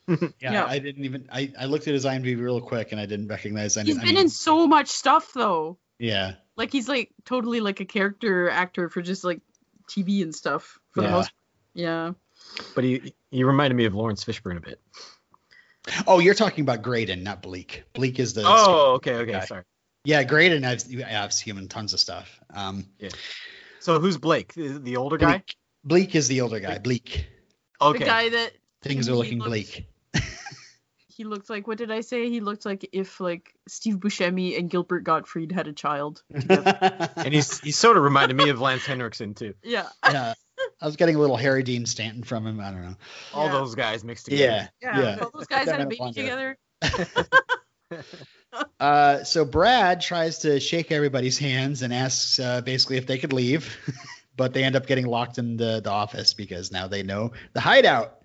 Yeah, 0.40 0.52
Yeah. 0.54 0.66
I 0.66 0.80
didn't 0.80 1.04
even. 1.06 1.28
I, 1.32 1.52
I 1.60 1.66
looked 1.66 1.88
at 1.88 1.94
his 1.94 2.06
IMDb 2.06 2.40
real 2.42 2.62
quick 2.62 2.92
and 2.92 3.02
I 3.02 3.06
didn't 3.06 3.28
recognize 3.28 3.76
any. 3.78 3.90
He's 3.90 3.98
I 3.98 4.02
been 4.06 4.16
mean, 4.16 4.24
in 4.26 4.30
so 4.30 4.66
much 4.68 4.88
stuff 4.88 5.32
though. 5.34 5.78
Yeah. 6.00 6.34
Like 6.56 6.72
he's 6.72 6.88
like 6.88 7.12
totally 7.26 7.60
like 7.60 7.80
a 7.80 7.86
character 7.86 8.50
actor 8.50 8.90
for 8.90 9.02
just 9.02 9.24
like 9.24 9.42
TV 9.90 10.24
and 10.24 10.34
stuff 10.34 10.80
for 10.92 11.02
Yeah. 11.02 11.08
the 11.10 11.14
most. 11.14 11.32
Yeah. 11.74 12.12
But 12.76 12.84
he 12.84 13.14
he 13.32 13.44
reminded 13.44 13.76
me 13.76 13.86
of 13.86 13.94
Laurence 13.96 14.24
Fishburne 14.24 14.58
a 14.58 14.62
bit. 14.62 14.80
Oh, 16.06 16.20
you're 16.20 16.34
talking 16.36 16.64
about 16.64 16.82
Graydon, 16.82 17.24
not 17.24 17.42
Bleak. 17.42 17.84
Bleak 17.94 18.20
is 18.20 18.34
the. 18.34 18.44
Oh, 18.46 18.94
okay, 18.96 19.14
okay, 19.16 19.32
guy. 19.32 19.46
sorry. 19.46 19.64
Yeah, 20.04 20.24
Graydon. 20.24 20.64
I've 20.66 20.84
I've 21.06 21.34
seen 21.34 21.52
him 21.52 21.58
in 21.64 21.68
tons 21.68 21.94
of 21.94 22.00
stuff. 22.00 22.40
Um, 22.54 22.88
So 23.80 24.00
who's 24.00 24.18
Blake? 24.18 24.54
The, 24.54 24.80
the 24.80 24.98
older 24.98 25.18
guy? 25.18 25.38
Bleak, 25.38 25.56
Bleak 25.84 26.16
is 26.16 26.28
the 26.28 26.42
older 26.42 26.60
guy. 26.60 26.78
Bleak. 26.80 27.28
Okay. 27.82 28.00
The 28.00 28.06
guy 28.06 28.30
that 28.30 28.52
Things 28.82 29.10
are 29.10 29.16
looking 29.16 29.40
looks- 29.40 29.50
bleak. 29.50 29.88
He 31.18 31.24
looked 31.24 31.50
like. 31.50 31.68
What 31.68 31.78
did 31.78 31.92
I 31.92 32.02
say? 32.02 32.30
He 32.30 32.40
looked 32.40 32.66
like 32.66 32.88
if 32.94 33.20
like 33.20 33.54
Steve 33.68 33.96
Buscemi 33.98 34.58
and 34.58 34.70
Gilbert 34.70 35.04
Gottfried 35.04 35.52
had 35.52 35.68
a 35.68 35.74
child. 35.74 36.24
and 36.34 37.34
he's 37.34 37.60
he 37.60 37.72
sort 37.72 37.98
of 37.98 38.04
reminded 38.04 38.38
me 38.38 38.50
of 38.50 38.62
Lance 38.62 38.86
Henriksen 38.86 39.34
too. 39.34 39.54
Yeah. 39.64 39.88
yeah, 40.10 40.34
I 40.82 40.86
was 40.86 40.96
getting 40.96 41.16
a 41.16 41.20
little 41.20 41.36
Harry 41.38 41.64
Dean 41.64 41.86
Stanton 41.86 42.24
from 42.24 42.48
him. 42.48 42.60
I 42.60 42.72
don't 42.72 42.82
know. 42.84 42.96
All 43.34 43.48
Yeah. 43.48 43.52
those 43.52 43.76
guys 43.76 44.04
mixed 44.04 44.26
together. 44.26 44.70
Yeah, 44.82 44.94
Yeah. 44.96 45.00
yeah. 45.02 45.18
All 45.22 45.32
those 45.34 45.48
guys 45.48 45.70
had 45.70 45.82
a 45.82 45.86
baby 45.86 46.14
together. 46.14 46.58
Uh, 48.80 49.24
so 49.24 49.46
Brad 49.46 50.02
tries 50.02 50.40
to 50.40 50.60
shake 50.60 50.92
everybody's 50.92 51.38
hands 51.38 51.82
and 51.82 51.94
asks 51.94 52.40
uh, 52.40 52.62
basically 52.62 52.98
if 52.98 53.06
they 53.06 53.18
could 53.18 53.34
leave, 53.34 53.76
but 54.36 54.54
they 54.54 54.64
end 54.64 54.76
up 54.76 54.88
getting 54.88 55.06
locked 55.06 55.38
in 55.38 55.58
the, 55.58 55.82
the 55.84 55.92
office 55.92 56.34
because 56.34 56.72
now 56.72 56.88
they 56.88 57.04
know 57.04 57.32
the 57.54 57.60
hideout. 57.60 58.22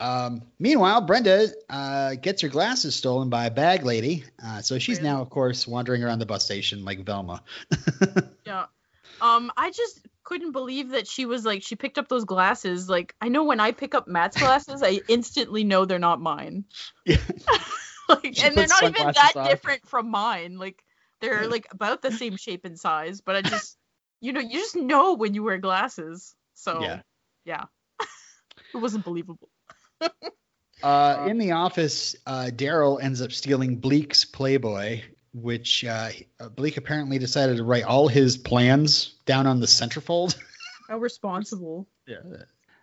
Um, 0.00 0.42
meanwhile, 0.58 1.00
Brenda 1.00 1.48
uh, 1.70 2.14
gets 2.16 2.42
her 2.42 2.48
glasses 2.48 2.94
stolen 2.94 3.30
by 3.30 3.46
a 3.46 3.50
bag 3.50 3.84
lady, 3.84 4.24
uh, 4.44 4.60
so 4.62 4.78
she's 4.78 4.98
Really? 4.98 5.08
now, 5.10 5.22
of 5.22 5.30
course, 5.30 5.66
wandering 5.66 6.02
around 6.04 6.18
the 6.18 6.26
bus 6.26 6.44
station 6.44 6.84
like 6.84 7.04
Velma. 7.04 7.42
Yeah. 8.46 8.66
Um, 9.20 9.50
I 9.56 9.70
just 9.70 10.06
couldn't 10.24 10.52
believe 10.52 10.90
that 10.90 11.06
she 11.06 11.24
was 11.24 11.44
like 11.44 11.62
she 11.62 11.74
picked 11.74 11.98
up 11.98 12.08
those 12.08 12.24
glasses. 12.24 12.88
Like 12.88 13.14
I 13.20 13.28
know 13.28 13.44
when 13.44 13.60
I 13.60 13.72
pick 13.72 13.94
up 13.94 14.06
Matt's 14.06 14.36
glasses, 14.40 14.82
I 14.82 15.00
instantly 15.08 15.64
know 15.64 15.84
they're 15.84 15.98
not 15.98 16.20
mine. 16.20 16.64
Yeah. 17.06 17.16
like, 18.08 18.44
and 18.44 18.54
they're 18.54 18.66
not 18.68 18.82
even 18.84 19.12
that 19.14 19.32
on. 19.36 19.48
different 19.48 19.88
from 19.88 20.10
mine. 20.10 20.58
Like 20.58 20.82
they're 21.20 21.48
like 21.48 21.66
about 21.70 22.02
the 22.02 22.12
same 22.12 22.36
shape 22.36 22.64
and 22.64 22.78
size, 22.78 23.20
but 23.20 23.36
I 23.36 23.42
just 23.42 23.78
you 24.20 24.32
know, 24.32 24.40
you 24.40 24.52
just 24.60 24.76
know 24.76 25.14
when 25.14 25.34
you 25.34 25.42
wear 25.42 25.58
glasses. 25.58 26.34
So 26.54 26.80
Yeah. 26.82 27.00
yeah. 27.44 27.64
it 28.74 28.76
wasn't 28.78 29.04
believable. 29.04 29.48
Uh, 30.82 31.26
in 31.28 31.38
the 31.38 31.52
office, 31.52 32.14
uh, 32.26 32.50
Daryl 32.54 33.02
ends 33.02 33.22
up 33.22 33.32
stealing 33.32 33.76
Bleak's 33.76 34.24
Playboy, 34.24 35.02
which 35.32 35.84
uh, 35.84 36.10
Bleak 36.54 36.76
apparently 36.76 37.18
decided 37.18 37.56
to 37.56 37.64
write 37.64 37.84
all 37.84 38.08
his 38.08 38.36
plans 38.36 39.14
down 39.24 39.46
on 39.46 39.58
the 39.58 39.66
centerfold. 39.66 40.36
How 40.88 40.98
responsible. 40.98 41.88
Yeah. 42.06 42.18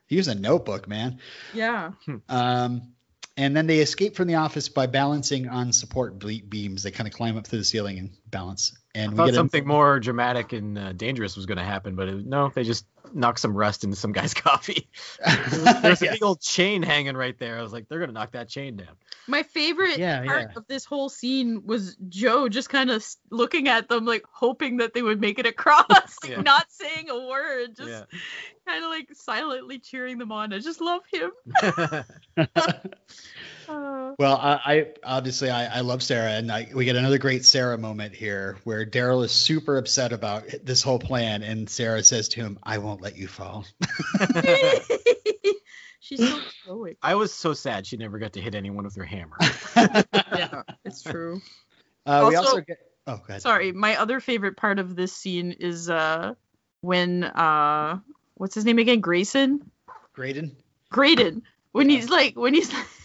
He 0.07 0.17
was 0.17 0.27
a 0.27 0.35
notebook, 0.35 0.87
man. 0.87 1.19
Yeah. 1.53 1.91
Um, 2.27 2.93
and 3.37 3.55
then 3.55 3.67
they 3.67 3.79
escape 3.79 4.15
from 4.15 4.27
the 4.27 4.35
office 4.35 4.69
by 4.69 4.85
balancing 4.85 5.47
on 5.47 5.71
support 5.71 6.19
ble- 6.19 6.41
beams. 6.47 6.83
They 6.83 6.91
kind 6.91 7.07
of 7.07 7.13
climb 7.13 7.37
up 7.37 7.47
through 7.47 7.59
the 7.59 7.65
ceiling 7.65 7.97
and 7.97 8.11
balance. 8.29 8.75
And 8.93 9.11
I 9.11 9.13
we 9.13 9.17
thought 9.17 9.25
get 9.25 9.33
a- 9.33 9.37
something 9.37 9.67
more 9.67 9.99
dramatic 9.99 10.53
and 10.53 10.77
uh, 10.77 10.93
dangerous 10.93 11.35
was 11.35 11.45
going 11.45 11.57
to 11.57 11.63
happen, 11.63 11.95
but 11.95 12.09
it, 12.09 12.25
no, 12.25 12.51
they 12.53 12.63
just 12.63 12.85
knocked 13.13 13.39
some 13.39 13.55
rust 13.55 13.83
into 13.83 13.95
some 13.95 14.11
guy's 14.11 14.33
coffee. 14.33 14.89
There's 15.81 16.01
a 16.01 16.05
Yeah. 16.05 16.11
big 16.11 16.23
old 16.23 16.41
chain 16.41 16.81
hanging 16.83 17.15
right 17.15 17.37
there. 17.37 17.57
I 17.59 17.61
was 17.61 17.73
like, 17.73 17.87
they're 17.87 17.99
going 17.99 18.09
to 18.09 18.13
knock 18.13 18.31
that 18.33 18.49
chain 18.49 18.75
down. 18.75 18.95
My 19.27 19.43
favorite 19.43 19.97
Yeah, 19.97 20.23
part 20.25 20.41
yeah. 20.41 20.57
of 20.57 20.67
this 20.67 20.83
whole 20.85 21.09
scene 21.09 21.63
was 21.65 21.95
Joe 22.09 22.49
just 22.49 22.69
kind 22.69 22.91
of 22.91 23.05
looking 23.31 23.67
at 23.69 23.87
them, 23.87 24.05
like 24.05 24.23
hoping 24.31 24.77
that 24.77 24.93
they 24.93 25.01
would 25.01 25.21
make 25.21 25.39
it 25.39 25.45
across, 25.45 25.85
like 25.89 26.31
Yeah. 26.31 26.41
not 26.41 26.65
saying 26.69 27.09
a 27.09 27.27
word, 27.27 27.75
just 27.75 27.89
Yeah. 27.89 28.03
kind 28.67 28.83
of 28.83 28.89
like 28.89 29.09
silently 29.13 29.79
cheering 29.79 30.17
them 30.17 30.31
on. 30.31 30.51
I 30.53 30.59
just 30.59 30.81
love 30.81 31.01
him. 31.11 31.31
Well, 34.19 34.37
I, 34.37 34.59
I 34.65 34.85
obviously 35.03 35.49
I, 35.49 35.77
I 35.77 35.79
love 35.81 36.03
Sarah, 36.03 36.31
and 36.33 36.51
I, 36.51 36.67
we 36.73 36.85
get 36.85 36.95
another 36.95 37.17
great 37.17 37.45
Sarah 37.45 37.77
moment 37.79 38.13
here 38.13 38.57
where 38.63 38.85
Daryl 38.85 39.23
is 39.25 39.31
super 39.31 39.77
upset 39.77 40.13
about 40.13 40.43
this 40.63 40.83
whole 40.83 40.99
plan, 40.99 41.41
and 41.41 41.67
Sarah 41.69 42.03
says 42.03 42.29
to 42.29 42.41
him, 42.41 42.59
"I 42.61 42.77
won't 42.77 43.01
let 43.01 43.17
you 43.17 43.27
fall." 43.27 43.65
she's 45.99 46.19
so 46.19 46.39
stoic. 46.63 46.97
I 47.01 47.15
was 47.15 47.33
so 47.33 47.53
sad 47.53 47.87
she 47.87 47.97
never 47.97 48.19
got 48.19 48.33
to 48.33 48.41
hit 48.41 48.55
anyone 48.55 48.83
with 48.83 48.95
her 48.95 49.05
hammer. 49.05 49.37
Yeah, 50.35 50.63
it's 50.83 51.03
true. 51.03 51.41
Uh, 52.05 52.25
we 52.29 52.35
Also- 52.35 52.49
also 52.49 52.61
get. 52.61 52.77
Oh, 53.05 53.17
go 53.17 53.23
ahead. 53.29 53.41
Sorry, 53.41 53.71
my 53.71 53.97
other 53.97 54.19
favorite 54.19 54.55
part 54.57 54.79
of 54.79 54.95
this 54.95 55.11
scene 55.13 55.51
is 55.51 55.89
uh 55.89 56.33
when 56.81 57.23
uh 57.23 57.99
what's 58.35 58.55
his 58.55 58.63
name 58.65 58.79
again? 58.79 58.99
Grayson? 59.01 59.69
Graydon. 60.13 60.55
Graydon. 60.89 61.43
When 61.71 61.89
he's 61.89 62.09
like 62.09 62.35
when 62.37 62.53
he's 62.53 62.71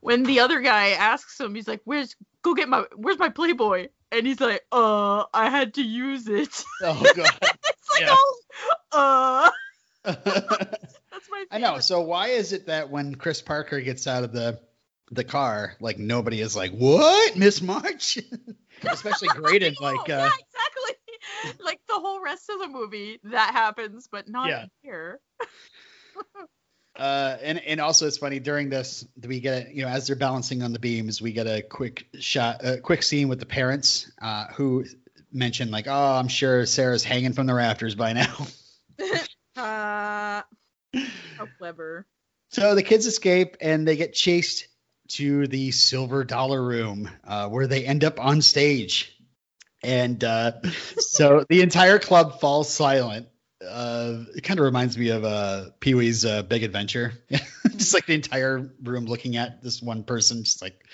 when 0.00 0.22
the 0.24 0.40
other 0.40 0.60
guy 0.60 0.90
asks 0.90 1.38
him, 1.40 1.54
he's 1.54 1.68
like, 1.68 1.80
Where's 1.84 2.16
go 2.42 2.54
get 2.54 2.68
my 2.68 2.84
where's 2.96 3.18
my 3.18 3.28
Playboy? 3.28 3.88
And 4.10 4.26
he's 4.26 4.40
like, 4.40 4.62
uh, 4.70 5.24
I 5.32 5.48
had 5.48 5.74
to 5.74 5.82
use 5.82 6.28
it. 6.28 6.62
Oh 6.82 7.02
God. 7.16 7.30
it's 7.42 7.90
like 7.92 8.02
Yeah. 8.02 8.16
oh 8.16 8.40
uh 8.92 9.50
that's 10.04 10.26
my 10.26 11.44
favorite. 11.48 11.48
I 11.50 11.58
know. 11.58 11.78
So 11.78 12.00
why 12.02 12.28
is 12.28 12.52
it 12.52 12.66
that 12.66 12.90
when 12.90 13.14
Chris 13.14 13.40
Parker 13.40 13.80
gets 13.80 14.06
out 14.06 14.24
of 14.24 14.32
the 14.32 14.60
the 15.10 15.24
car, 15.24 15.76
like 15.80 15.98
nobody 15.98 16.40
is 16.40 16.56
like, 16.56 16.72
"What, 16.72 17.36
Miss 17.36 17.60
March?" 17.62 18.18
Especially 18.82 19.28
Graydon, 19.28 19.74
know, 19.80 19.86
like, 19.86 20.08
yeah, 20.08 20.24
uh, 20.24 20.30
exactly. 20.30 21.54
like 21.60 21.80
the 21.86 21.94
whole 21.94 22.20
rest 22.22 22.48
of 22.50 22.58
the 22.60 22.68
movie, 22.68 23.20
that 23.24 23.52
happens, 23.52 24.08
but 24.10 24.28
not 24.28 24.48
Yeah. 24.48 24.64
here. 24.82 25.20
Uh, 26.96 27.36
and 27.42 27.58
and 27.58 27.80
also 27.80 28.06
it's 28.06 28.18
funny 28.18 28.38
during 28.38 28.68
this 28.68 29.06
we 29.24 29.40
get 29.40 29.74
you 29.74 29.82
know 29.82 29.88
as 29.88 30.06
they're 30.06 30.16
balancing 30.16 30.62
on 30.62 30.72
the 30.72 30.78
beams, 30.78 31.22
we 31.22 31.32
get 31.32 31.46
a 31.46 31.62
quick 31.62 32.06
shot, 32.18 32.64
a 32.64 32.78
quick 32.78 33.02
scene 33.02 33.28
with 33.28 33.40
the 33.40 33.46
parents 33.46 34.10
uh, 34.20 34.46
who 34.54 34.84
mention 35.32 35.70
like, 35.70 35.86
"Oh, 35.88 36.14
I'm 36.14 36.28
sure 36.28 36.66
Sarah's 36.66 37.04
hanging 37.04 37.32
from 37.32 37.46
the 37.46 37.54
rafters 37.54 37.94
by 37.94 38.12
now." 38.12 38.46
Uh, 39.54 40.40
how 41.36 41.46
clever. 41.58 42.06
So 42.50 42.74
the 42.74 42.82
kids 42.82 43.06
escape 43.06 43.56
and 43.60 43.86
they 43.86 43.96
get 43.96 44.14
chased 44.14 44.66
to 45.08 45.46
the 45.46 45.70
Silver 45.72 46.24
Dollar 46.24 46.62
Room, 46.62 47.10
uh, 47.24 47.48
where 47.48 47.66
they 47.66 47.84
end 47.84 48.04
up 48.04 48.18
on 48.18 48.40
stage. 48.40 49.14
And 49.82 50.22
uh, 50.24 50.52
so 50.98 51.44
the 51.48 51.60
entire 51.60 51.98
club 51.98 52.40
falls 52.40 52.72
silent. 52.72 53.28
Uh, 53.68 54.24
it 54.34 54.42
kind 54.42 54.58
of 54.58 54.64
reminds 54.64 54.96
me 54.98 55.10
of 55.10 55.24
uh, 55.24 55.66
Pee 55.80 55.94
Wee's 55.94 56.24
uh, 56.24 56.42
Big 56.42 56.62
Adventure. 56.62 57.12
just 57.76 57.94
like 57.94 58.06
the 58.06 58.14
entire 58.14 58.70
room 58.82 59.06
looking 59.06 59.36
at 59.36 59.62
this 59.62 59.82
one 59.82 60.04
person, 60.04 60.44
just 60.44 60.62
like. 60.62 60.84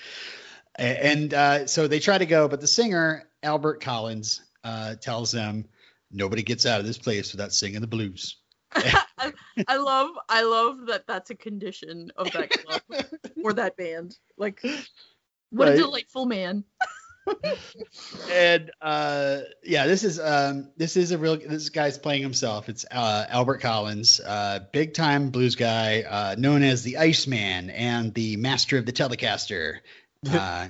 And 0.75 1.33
uh, 1.33 1.67
so 1.67 1.87
they 1.87 1.99
try 1.99 2.17
to 2.17 2.25
go, 2.25 2.47
but 2.47 2.61
the 2.61 2.67
singer, 2.67 3.27
Albert 3.43 3.81
Collins, 3.81 4.41
uh, 4.63 4.95
tells 4.95 5.31
them, 5.31 5.65
nobody 6.11 6.41
gets 6.41 6.65
out 6.65 6.79
of 6.79 6.85
this 6.85 6.97
place 6.97 7.33
without 7.33 7.53
singing 7.53 7.81
the 7.81 7.87
blues. 7.87 8.37
I, 8.75 9.33
I 9.67 9.77
love 9.77 10.11
I 10.29 10.43
love 10.43 10.85
that 10.87 11.07
that's 11.07 11.31
a 11.31 11.35
condition 11.35 12.11
of 12.15 12.31
that 12.33 12.49
club 12.49 12.81
or 13.43 13.51
that 13.53 13.75
band. 13.77 14.15
Like 14.37 14.61
what 15.49 15.67
Right. 15.67 15.73
a 15.73 15.77
delightful 15.77 16.25
man. 16.27 16.63
and 18.31 18.71
uh 18.81 19.39
yeah 19.63 19.87
this 19.87 20.03
is 20.03 20.19
um 20.19 20.69
this 20.77 20.97
is 20.97 21.11
a 21.11 21.17
real 21.17 21.37
this 21.37 21.69
guy's 21.69 21.97
playing 21.97 22.21
himself. 22.21 22.69
It's 22.69 22.85
uh 22.89 23.25
albert 23.29 23.59
collins 23.59 24.19
uh 24.19 24.59
big 24.71 24.93
time 24.93 25.29
blues 25.29 25.55
guy 25.55 26.01
uh 26.03 26.35
known 26.37 26.63
as 26.63 26.83
the 26.83 26.97
iceman 26.97 27.69
and 27.69 28.13
the 28.13 28.37
master 28.37 28.77
of 28.77 28.85
the 28.85 28.93
telecaster. 28.93 29.79
Uh 30.29 30.67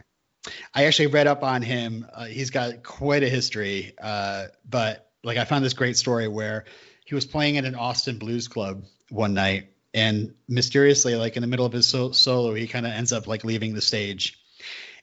i 0.73 0.85
actually 0.85 1.07
read 1.07 1.27
up 1.27 1.43
on 1.43 1.61
him. 1.61 2.05
Uh, 2.13 2.25
he's 2.25 2.49
got 2.49 2.83
quite 2.83 3.23
a 3.23 3.29
history 3.29 3.93
uh 4.01 4.45
but 4.67 5.09
like 5.23 5.37
i 5.37 5.45
found 5.45 5.63
this 5.63 5.73
great 5.73 5.97
story 5.97 6.27
where 6.27 6.65
he 7.05 7.15
was 7.15 7.25
playing 7.25 7.57
at 7.57 7.65
an 7.65 7.75
austin 7.75 8.17
blues 8.17 8.47
club 8.47 8.83
one 9.09 9.33
night 9.33 9.69
and 9.93 10.33
mysteriously 10.47 11.15
like 11.15 11.35
in 11.35 11.41
the 11.41 11.47
middle 11.47 11.65
of 11.65 11.73
his 11.73 11.87
so- 11.87 12.11
solo 12.11 12.53
he 12.53 12.67
kind 12.67 12.85
of 12.85 12.91
ends 12.93 13.11
up 13.11 13.27
like 13.27 13.43
leaving 13.43 13.73
the 13.73 13.81
stage 13.81 14.38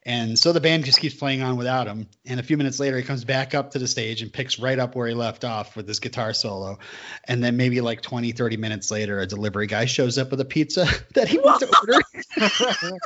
and 0.06 0.38
so 0.38 0.52
the 0.52 0.60
band 0.60 0.84
just 0.84 1.00
keeps 1.00 1.16
playing 1.16 1.42
on 1.42 1.56
without 1.56 1.88
him. 1.88 2.06
And 2.24 2.38
a 2.38 2.42
few 2.44 2.56
minutes 2.56 2.78
later, 2.78 2.96
he 2.96 3.02
comes 3.02 3.24
back 3.24 3.56
up 3.56 3.72
to 3.72 3.80
the 3.80 3.88
stage 3.88 4.22
and 4.22 4.32
picks 4.32 4.56
right 4.56 4.78
up 4.78 4.94
where 4.94 5.08
he 5.08 5.14
left 5.14 5.44
off 5.44 5.74
with 5.74 5.84
this 5.88 5.98
guitar 5.98 6.32
solo. 6.32 6.78
And 7.24 7.42
then 7.42 7.56
maybe 7.56 7.80
like 7.80 8.02
20, 8.02 8.30
30 8.30 8.56
minutes 8.56 8.92
later, 8.92 9.18
a 9.18 9.26
delivery 9.26 9.66
guy 9.66 9.86
shows 9.86 10.16
up 10.16 10.30
with 10.30 10.40
a 10.40 10.44
pizza 10.44 10.86
that 11.14 11.26
he 11.26 11.38
wants 11.40 11.66
to 11.66 11.76
order. 11.80 13.00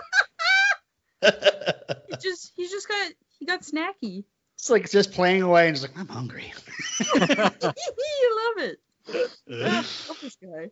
He 2.10 2.16
just 2.20 2.52
he 2.54 2.68
just 2.68 2.86
got 2.86 3.12
he 3.38 3.46
got 3.46 3.62
snacky. 3.62 4.24
It's 4.56 4.68
like 4.68 4.90
just 4.90 5.12
playing 5.12 5.40
away 5.40 5.68
and 5.68 5.76
just 5.76 5.88
like, 5.88 5.98
I'm 5.98 6.06
hungry. 6.06 6.52
you 7.14 7.24
love 7.24 8.58
it. 8.58 8.78
Ah, 9.50 9.86
love 10.06 10.18
this 10.20 10.36
guy. 10.36 10.68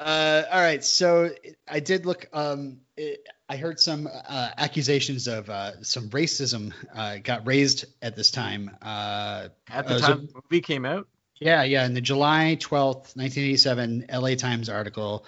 Uh, 0.00 0.44
all 0.50 0.60
right, 0.60 0.82
so 0.82 1.28
I 1.68 1.80
did 1.80 2.06
look. 2.06 2.26
Um, 2.32 2.78
it, 2.96 3.28
I 3.50 3.56
heard 3.56 3.78
some 3.78 4.06
uh, 4.06 4.50
accusations 4.56 5.28
of 5.28 5.50
uh, 5.50 5.82
some 5.82 6.08
racism 6.08 6.72
uh, 6.94 7.18
got 7.22 7.46
raised 7.46 7.84
at 8.00 8.16
this 8.16 8.30
time. 8.30 8.70
Uh, 8.80 9.48
At 9.68 9.86
the 9.86 9.96
uh, 9.96 9.98
time 9.98 10.26
the 10.32 10.40
movie 10.42 10.62
came 10.62 10.86
out. 10.86 11.06
Yeah, 11.38 11.64
yeah. 11.64 11.84
In 11.84 11.92
the 11.92 12.00
July 12.00 12.56
12th, 12.58 13.14
1987 13.16 14.06
LA 14.10 14.36
Times 14.36 14.70
article, 14.70 15.26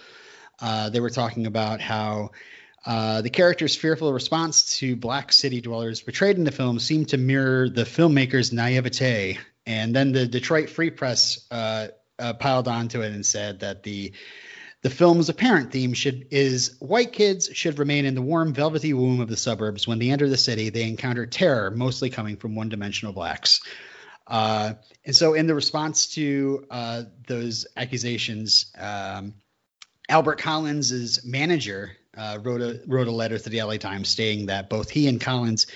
uh, 0.61 0.89
they 0.89 1.01
were 1.01 1.11
talking 1.11 1.47
about 1.47 1.83
how 1.83 2.31
uh, 2.87 3.21
the 3.21 3.31
character's 3.31 3.77
fearful 3.77 4.13
response 4.13 4.79
to 4.79 4.97
black 4.97 5.33
city 5.33 5.61
dwellers 5.61 6.01
portrayed 6.01 6.37
in 6.37 6.45
the 6.45 6.51
film 6.51 6.79
seemed 6.79 7.11
to 7.11 7.19
mirror 7.19 7.69
the 7.69 7.85
filmmaker's 7.85 8.53
naivete. 8.53 9.39
And 9.67 9.95
then 9.95 10.13
the 10.13 10.27
Detroit 10.27 10.71
Free 10.71 10.91
Press 10.91 11.47
uh, 11.51 11.89
uh, 12.19 12.33
piled 12.35 12.69
onto 12.69 13.03
it 13.03 13.13
and 13.13 13.25
said 13.25 13.61
that 13.61 13.83
the 13.83 14.13
the 14.83 14.91
film's 14.91 15.29
apparent 15.29 15.71
theme 15.71 15.95
should 15.95 16.27
is 16.31 16.77
white 16.81 17.13
kids 17.13 17.49
should 17.53 17.79
remain 17.79 18.05
in 18.05 18.15
the 18.15 18.23
warm, 18.23 18.53
velvety 18.53 18.93
womb 18.93 19.21
of 19.21 19.29
the 19.29 19.37
suburbs. 19.37 19.87
When 19.87 20.01
they 20.01 20.11
enter 20.11 20.29
the 20.29 20.37
city, 20.37 20.71
they 20.71 20.89
encounter 20.89 21.25
terror, 21.25 21.71
mostly 21.71 22.11
coming 22.11 22.37
from 22.37 22.57
one-dimensional 22.57 23.13
blacks. 23.13 23.61
Uh, 24.27 24.75
and 25.05 25.15
so, 25.15 25.35
in 25.35 25.47
the 25.47 25.55
response 25.55 26.15
to 26.15 26.67
uh, 26.71 27.03
those 27.27 27.67
accusations, 27.77 28.73
um, 28.77 29.35
Albert 30.09 30.41
Collins's 30.41 31.25
manager 31.25 31.97
uh, 32.17 32.39
wrote 32.43 32.61
a 32.61 32.81
wrote 32.87 33.09
a 33.09 33.13
letter 33.13 33.39
to 33.39 33.51
the 33.51 33.63
LA 33.63 33.77
Times 33.77 34.09
stating 34.09 34.47
that 34.47 34.69
both 34.69 34.91
he 34.91 35.07
and 35.07 35.21
Collins 35.21 35.67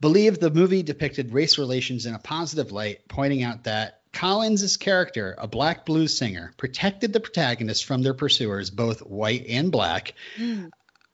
believed 0.00 0.40
the 0.40 0.50
movie 0.50 0.82
depicted 0.82 1.32
race 1.32 1.58
relations 1.58 2.06
in 2.06 2.14
a 2.14 2.18
positive 2.18 2.72
light, 2.72 3.08
pointing 3.08 3.42
out 3.42 3.64
that 3.64 3.97
Collins' 4.18 4.76
character, 4.76 5.36
a 5.38 5.46
black 5.46 5.86
blues 5.86 6.18
singer, 6.18 6.52
protected 6.56 7.12
the 7.12 7.20
protagonists 7.20 7.84
from 7.84 8.02
their 8.02 8.14
pursuers, 8.14 8.68
both 8.68 8.98
white 9.00 9.46
and 9.48 9.70
black, 9.70 10.14
Mm. 10.36 10.70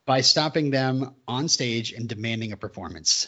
by 0.06 0.22
stopping 0.22 0.70
them 0.70 1.14
on 1.28 1.48
stage 1.48 1.92
and 1.92 2.08
demanding 2.08 2.52
a 2.52 2.56
performance. 2.56 3.26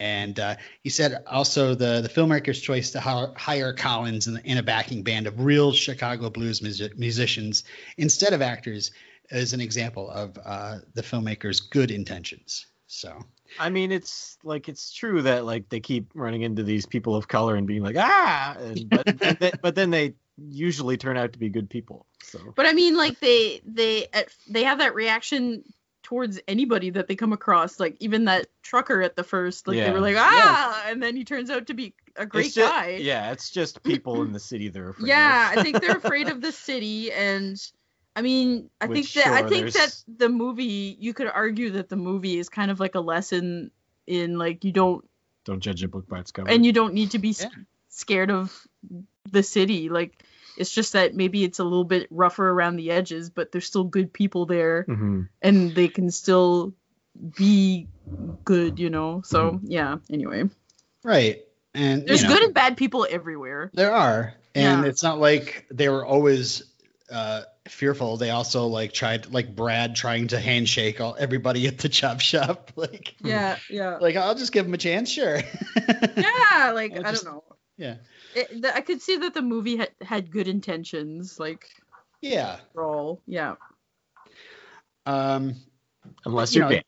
And 0.00 0.40
uh, 0.40 0.56
he 0.82 0.88
said 0.88 1.24
also 1.26 1.74
the, 1.74 2.00
the 2.00 2.08
filmmaker's 2.08 2.58
choice 2.58 2.92
to 2.92 3.00
hi- 3.00 3.32
hire 3.36 3.74
Collins 3.74 4.28
in, 4.28 4.38
in 4.44 4.56
a 4.56 4.62
backing 4.62 5.02
band 5.02 5.26
of 5.26 5.40
real 5.40 5.72
Chicago 5.72 6.30
blues 6.30 6.60
musi- 6.60 6.96
musicians 6.96 7.64
instead 7.98 8.32
of 8.32 8.40
actors 8.40 8.92
is 9.28 9.52
an 9.52 9.60
example 9.60 10.08
of 10.08 10.38
uh, 10.42 10.78
the 10.94 11.02
filmmaker's 11.02 11.60
good 11.60 11.90
intentions. 11.90 12.66
So, 12.86 13.26
I 13.58 13.70
mean, 13.70 13.92
it's 13.92 14.38
like 14.44 14.68
it's 14.68 14.92
true 14.92 15.22
that 15.22 15.44
like 15.44 15.68
they 15.68 15.80
keep 15.80 16.10
running 16.14 16.42
into 16.42 16.62
these 16.62 16.86
people 16.86 17.14
of 17.14 17.28
color 17.28 17.56
and 17.56 17.66
being 17.66 17.82
like 17.82 17.96
ah, 17.98 18.56
and, 18.58 18.88
but 18.88 19.18
then, 19.40 19.52
but 19.62 19.74
then 19.74 19.90
they 19.90 20.14
usually 20.36 20.96
turn 20.96 21.16
out 21.16 21.32
to 21.32 21.38
be 21.38 21.48
good 21.48 21.68
people. 21.68 22.06
So 22.22 22.38
But 22.54 22.66
I 22.66 22.72
mean, 22.72 22.96
like 22.96 23.20
they 23.20 23.60
they 23.64 24.06
they 24.48 24.64
have 24.64 24.78
that 24.78 24.94
reaction 24.94 25.64
towards 26.02 26.40
anybody 26.48 26.90
that 26.90 27.06
they 27.06 27.16
come 27.16 27.32
across. 27.32 27.78
Like 27.78 27.96
even 28.00 28.24
that 28.26 28.46
trucker 28.62 29.02
at 29.02 29.14
the 29.16 29.24
first, 29.24 29.68
like 29.68 29.76
they 29.76 29.90
were 29.90 30.00
like 30.00 30.16
ah, 30.18 30.84
and 30.88 31.02
then 31.02 31.16
he 31.16 31.24
turns 31.24 31.50
out 31.50 31.66
to 31.66 31.74
be 31.74 31.94
a 32.16 32.26
great 32.26 32.52
just- 32.52 32.56
guy. 32.56 32.98
Yeah, 33.00 33.32
it's 33.32 33.50
just 33.50 33.82
people 33.82 34.22
in 34.22 34.32
the 34.32 34.40
city 34.40 34.68
they're 34.68 34.90
afraid. 34.90 35.08
Yeah. 35.08 35.52
I 35.54 35.62
think 35.62 35.80
they're 35.80 35.96
afraid 35.96 36.28
of 36.30 36.40
the 36.40 36.52
city, 36.52 37.12
and 37.12 37.60
I 38.18 38.20
mean, 38.20 38.68
I 38.80 38.88
Which, 38.88 39.12
think 39.12 39.24
that 39.24 39.32
I 39.32 39.40
sure, 39.42 39.48
think 39.48 39.72
that 39.74 39.94
the 40.08 40.28
movie. 40.28 40.96
You 40.98 41.14
could 41.14 41.28
argue 41.28 41.70
that 41.78 41.88
the 41.88 41.94
movie 41.94 42.36
is 42.36 42.48
kind 42.48 42.72
of 42.72 42.80
like 42.80 42.96
a 42.96 43.00
lesson 43.00 43.70
in 44.08 44.36
like 44.38 44.64
you 44.64 44.72
don't 44.72 45.08
Don't 45.44 45.60
judge 45.60 45.84
a 45.84 45.88
book 45.88 46.08
by 46.08 46.18
its 46.18 46.32
cover. 46.32 46.50
and 46.50 46.66
you 46.66 46.72
don't 46.72 46.94
need 46.94 47.12
to 47.12 47.20
be 47.20 47.30
s 47.30 47.46
scared 47.90 48.32
of 48.32 48.66
the 49.30 49.44
city. 49.44 49.88
Like 49.88 50.20
it's 50.56 50.72
just 50.74 50.94
that 50.94 51.14
maybe 51.14 51.44
it's 51.44 51.60
a 51.60 51.62
little 51.62 51.84
bit 51.84 52.08
rougher 52.10 52.50
around 52.50 52.74
the 52.74 52.90
edges, 52.90 53.30
but 53.30 53.52
there's 53.52 53.66
still 53.66 53.84
good 53.84 54.12
people 54.12 54.46
there, 54.46 54.82
hmm 54.82 55.22
and 55.40 55.72
they 55.76 55.86
can 55.86 56.10
still 56.10 56.74
be 57.36 57.86
good, 58.44 58.80
you 58.80 58.90
know. 58.90 59.22
So 59.24 59.60
yeah. 59.62 59.98
Anyway, 60.10 60.50
right. 61.04 61.44
And 61.72 62.04
there's 62.04 62.22
you 62.22 62.28
know, 62.28 62.34
good 62.34 62.42
and 62.46 62.54
bad 62.54 62.76
people 62.76 63.06
everywhere. 63.08 63.70
There 63.74 63.94
are, 63.94 64.34
and 64.56 64.82
Yeah. 64.82 64.88
it's 64.90 65.04
not 65.04 65.20
like 65.20 65.66
they 65.70 65.88
were 65.88 66.04
always 66.04 66.64
uh, 67.10 67.42
fearful. 67.68 68.16
They 68.16 68.30
also 68.30 68.66
like 68.66 68.92
tried, 68.92 69.32
like 69.32 69.54
Brad 69.54 69.96
trying 69.96 70.28
to 70.28 70.38
handshake 70.40 71.00
all 71.00 71.16
everybody 71.18 71.66
at 71.66 71.78
the 71.78 71.88
chop 71.88 72.20
shop. 72.20 72.72
Like, 72.76 73.14
Yeah, 73.22 73.56
yeah, 73.70 73.96
like 73.96 74.16
I'll 74.16 74.34
just 74.34 74.52
give 74.52 74.66
him 74.66 74.74
a 74.74 74.78
chance, 74.78 75.10
sure. 75.10 75.40
yeah. 76.16 76.72
Like 76.74 76.92
Well, 76.94 77.06
I 77.06 77.10
just- 77.10 77.24
don't 77.24 77.34
know. 77.34 77.44
yeah, 77.76 77.96
it, 78.34 78.62
the, 78.62 78.74
I 78.74 78.80
could 78.82 79.00
see 79.02 79.16
that 79.18 79.34
the 79.34 79.42
movie 79.42 79.76
had, 79.76 79.90
had 80.02 80.30
good 80.30 80.48
intentions, 80.48 81.38
like 81.40 81.68
yeah. 82.20 82.58
overall. 82.74 83.20
Yeah. 83.26 83.54
Um, 85.06 85.54
Unless 86.24 86.54
you 86.54 86.60
you're 86.62 86.70
know, 86.70 86.76
gay. 86.76 86.84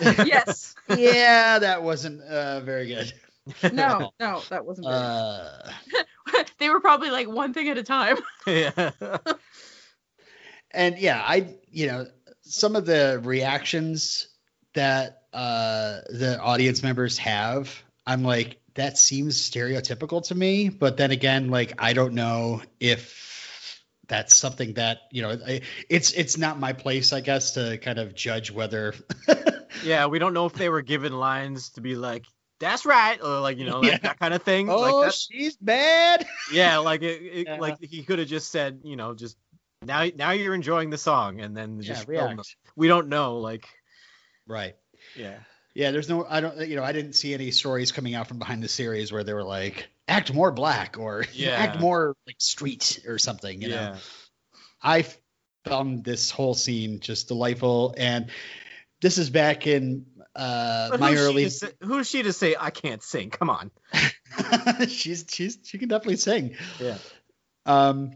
yes. 0.26 0.74
yeah, 0.96 1.58
that 1.58 1.82
wasn't 1.82 2.22
uh, 2.22 2.60
very 2.60 2.86
good. 2.86 3.12
No, 3.72 4.12
no, 4.20 4.42
that 4.50 4.64
wasn't. 4.64 4.86
Very 4.86 4.96
Uh, 4.98 5.72
they 6.58 6.68
were 6.68 6.80
probably 6.80 7.10
like 7.10 7.28
one 7.28 7.54
thing 7.54 7.68
at 7.68 7.78
a 7.78 7.82
time. 7.82 8.18
yeah. 8.46 8.90
And 10.70 10.98
yeah, 10.98 11.22
I, 11.24 11.54
you 11.70 11.86
know, 11.86 12.06
some 12.42 12.76
of 12.76 12.86
the 12.86 13.20
reactions 13.22 14.28
that 14.74 15.22
uh, 15.32 16.00
the 16.10 16.38
audience 16.40 16.82
members 16.82 17.18
have, 17.18 17.82
I'm 18.06 18.22
like, 18.22 18.58
that 18.74 18.96
seems 18.98 19.38
stereotypical 19.40 20.26
to 20.28 20.34
me. 20.34 20.68
But 20.68 20.96
then 20.96 21.10
again, 21.10 21.48
like, 21.50 21.74
I 21.78 21.92
don't 21.92 22.14
know 22.14 22.62
if 22.80 23.82
that's 24.06 24.34
something 24.34 24.74
that 24.74 24.98
you 25.10 25.20
know, 25.22 25.38
I, 25.46 25.60
it's 25.90 26.12
it's 26.12 26.38
not 26.38 26.58
my 26.58 26.72
place, 26.72 27.12
I 27.12 27.20
guess, 27.20 27.52
to 27.52 27.76
kind 27.78 27.98
of 27.98 28.14
judge 28.14 28.50
whether. 28.50 28.94
yeah, 29.84 30.06
we 30.06 30.18
don't 30.18 30.32
know 30.32 30.46
if 30.46 30.54
they 30.54 30.68
were 30.70 30.80
given 30.82 31.12
lines 31.12 31.70
to 31.70 31.82
be 31.82 31.94
like, 31.94 32.24
"That's 32.58 32.86
right," 32.86 33.20
or 33.22 33.40
like 33.40 33.58
you 33.58 33.66
know, 33.66 33.80
like 33.80 33.90
Yeah. 33.92 33.98
that 34.08 34.18
kind 34.18 34.32
of 34.32 34.42
thing. 34.42 34.70
oh, 34.70 34.80
like 34.80 34.94
that, 35.06 35.14
she's 35.14 35.56
bad. 35.58 36.26
yeah, 36.52 36.78
like 36.78 37.02
it, 37.02 37.20
it 37.22 37.46
Yeah. 37.48 37.58
like 37.60 37.82
he 37.82 38.02
could 38.02 38.18
have 38.18 38.28
just 38.28 38.50
said, 38.50 38.80
you 38.84 38.96
know, 38.96 39.12
just 39.14 39.36
now 39.82 40.06
now 40.14 40.30
you're 40.32 40.54
enjoying 40.54 40.90
the 40.90 40.98
song, 40.98 41.40
and 41.40 41.56
then 41.56 41.78
Yeah, 41.80 41.94
just 41.94 42.06
them. 42.06 42.40
We 42.76 42.88
don't 42.88 43.08
know, 43.08 43.38
like, 43.38 43.66
Right. 44.46 44.76
yeah, 45.16 45.38
Yeah, 45.74 45.90
there's 45.90 46.08
no, 46.08 46.24
I 46.28 46.40
don't, 46.40 46.66
you 46.68 46.76
know, 46.76 46.82
I 46.82 46.92
didn't 46.92 47.12
see 47.12 47.34
any 47.34 47.50
stories 47.50 47.92
coming 47.92 48.14
out 48.14 48.26
from 48.28 48.38
behind 48.38 48.62
the 48.62 48.68
series 48.68 49.12
where 49.12 49.24
they 49.24 49.34
were 49.34 49.44
like, 49.44 49.88
act 50.06 50.32
more 50.32 50.50
black 50.50 50.98
or 50.98 51.24
Yeah. 51.34 51.50
act 51.54 51.78
more 51.78 52.16
like 52.26 52.36
street 52.40 53.00
or 53.06 53.18
something, 53.18 53.60
you 53.62 53.68
know. 53.68 53.96
I 54.82 55.04
found 55.64 56.04
this 56.04 56.30
whole 56.30 56.54
scene 56.54 57.00
just 57.00 57.28
delightful. 57.28 57.94
And 57.96 58.30
this 59.00 59.18
is 59.18 59.28
back 59.30 59.66
in 59.66 60.06
uh, 60.34 60.88
But 60.90 61.00
my 61.00 61.14
early. 61.14 61.48
say, 61.50 61.68
who's 61.82 62.08
she 62.08 62.22
to 62.22 62.32
say 62.32 62.56
I 62.58 62.70
can't 62.70 63.02
sing? 63.02 63.30
Come 63.30 63.50
on. 63.50 63.70
she's 64.88 65.24
she's 65.28 65.58
she 65.64 65.78
can 65.78 65.88
definitely 65.88 66.16
sing. 66.16 66.56
Yeah. 66.80 66.98
Um, 67.66 68.12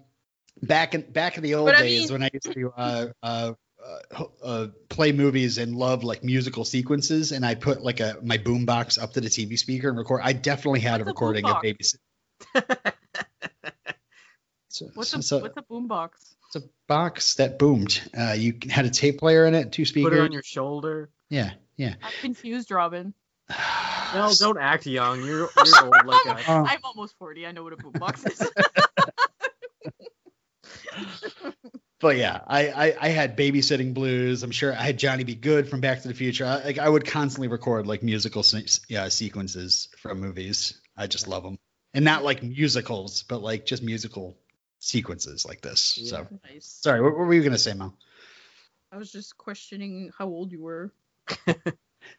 back 0.62 0.94
in 0.94 1.02
back 1.02 1.36
in 1.36 1.42
the 1.42 1.54
old 1.54 1.66
But 1.66 1.76
I 1.76 1.80
days 1.82 2.10
mean- 2.10 2.20
when 2.20 2.22
I 2.22 2.30
used 2.32 2.52
to 2.52 2.72
uh, 2.76 3.06
uh, 3.22 3.52
uh, 3.84 4.24
uh, 4.42 4.66
play 4.88 5.12
movies 5.12 5.58
and 5.58 5.76
love 5.76 6.04
like 6.04 6.22
musical 6.22 6.64
sequences, 6.64 7.32
and 7.32 7.44
I 7.44 7.54
put 7.56 7.82
like 7.82 8.00
a 8.00 8.18
my 8.22 8.38
boombox 8.38 9.02
up 9.02 9.12
to 9.14 9.20
the 9.20 9.28
TV 9.28 9.58
speaker 9.58 9.88
and 9.88 9.98
record. 9.98 10.20
I 10.22 10.32
definitely 10.32 10.80
had 10.80 11.00
What's 11.00 11.00
a 11.00 11.04
a 11.04 11.06
recording 11.06 11.44
of 11.46 11.56
boombox? 11.56 11.62
baby. 11.62 11.84
So, 14.68 14.86
What's 14.94 15.10
so, 15.10 15.18
a 15.18 15.22
so 15.22 15.38
what's 15.40 15.56
a 15.58 15.62
boombox? 15.62 16.10
it's 16.46 16.56
a 16.56 16.62
box 16.88 17.34
that 17.34 17.58
boomed. 17.58 18.00
Uh, 18.18 18.32
you 18.32 18.54
had 18.70 18.86
a 18.86 18.90
tape 18.90 19.18
player 19.18 19.44
in 19.44 19.54
it, 19.54 19.70
two 19.70 19.84
speakers. 19.84 20.10
Put 20.12 20.18
it 20.18 20.22
on 20.22 20.32
your 20.32 20.42
shoulder. 20.42 21.10
yeah, 21.28 21.50
yeah. 21.76 21.94
I'm 22.02 22.12
confused, 22.22 22.70
Robin. 22.70 23.12
No, 24.14 24.30
don't 24.38 24.58
act 24.58 24.84
young. 24.86 25.24
You're 25.24 25.48
you're 25.64 25.82
old 25.84 25.94
like 26.04 26.26
I. 26.26 26.42
I'm 26.46 26.80
almost 26.84 27.16
40. 27.18 27.46
I 27.46 27.52
know 27.52 27.64
what 27.64 27.72
a 27.72 27.76
boombox 27.76 28.30
is. 28.30 28.50
But 32.02 32.16
yeah, 32.16 32.40
I, 32.48 32.68
I 32.68 32.96
I 33.00 33.08
had 33.10 33.36
babysitting 33.36 33.94
blues. 33.94 34.42
I'm 34.42 34.50
sure 34.50 34.72
I 34.72 34.82
had 34.82 34.98
Johnny 34.98 35.22
B. 35.22 35.36
Goode 35.36 35.68
from 35.68 35.80
Back 35.80 36.02
to 36.02 36.08
the 36.08 36.14
Future. 36.14 36.44
I, 36.44 36.64
like 36.64 36.78
I 36.80 36.88
would 36.88 37.06
constantly 37.06 37.46
record 37.46 37.86
like 37.86 38.02
musical 38.02 38.42
se- 38.42 38.82
yeah, 38.88 39.06
sequences 39.06 39.88
from 39.98 40.18
movies. 40.18 40.80
I 40.96 41.06
just 41.06 41.28
love 41.28 41.44
them, 41.44 41.60
and 41.94 42.04
not 42.04 42.24
like 42.24 42.42
musicals, 42.42 43.22
but 43.22 43.40
like 43.40 43.66
just 43.66 43.84
musical 43.84 44.36
sequences 44.80 45.46
like 45.46 45.60
this. 45.60 45.96
So 46.04 46.26
nice. 46.42 46.80
sorry, 46.82 47.00
what, 47.00 47.16
what 47.16 47.24
were 47.28 47.34
you 47.34 47.44
gonna 47.44 47.56
say, 47.56 47.72
Mel? 47.72 47.96
I 48.90 48.96
was 48.96 49.12
just 49.12 49.38
questioning 49.38 50.10
how 50.18 50.26
old 50.26 50.50
you 50.50 50.60
were. 50.60 50.92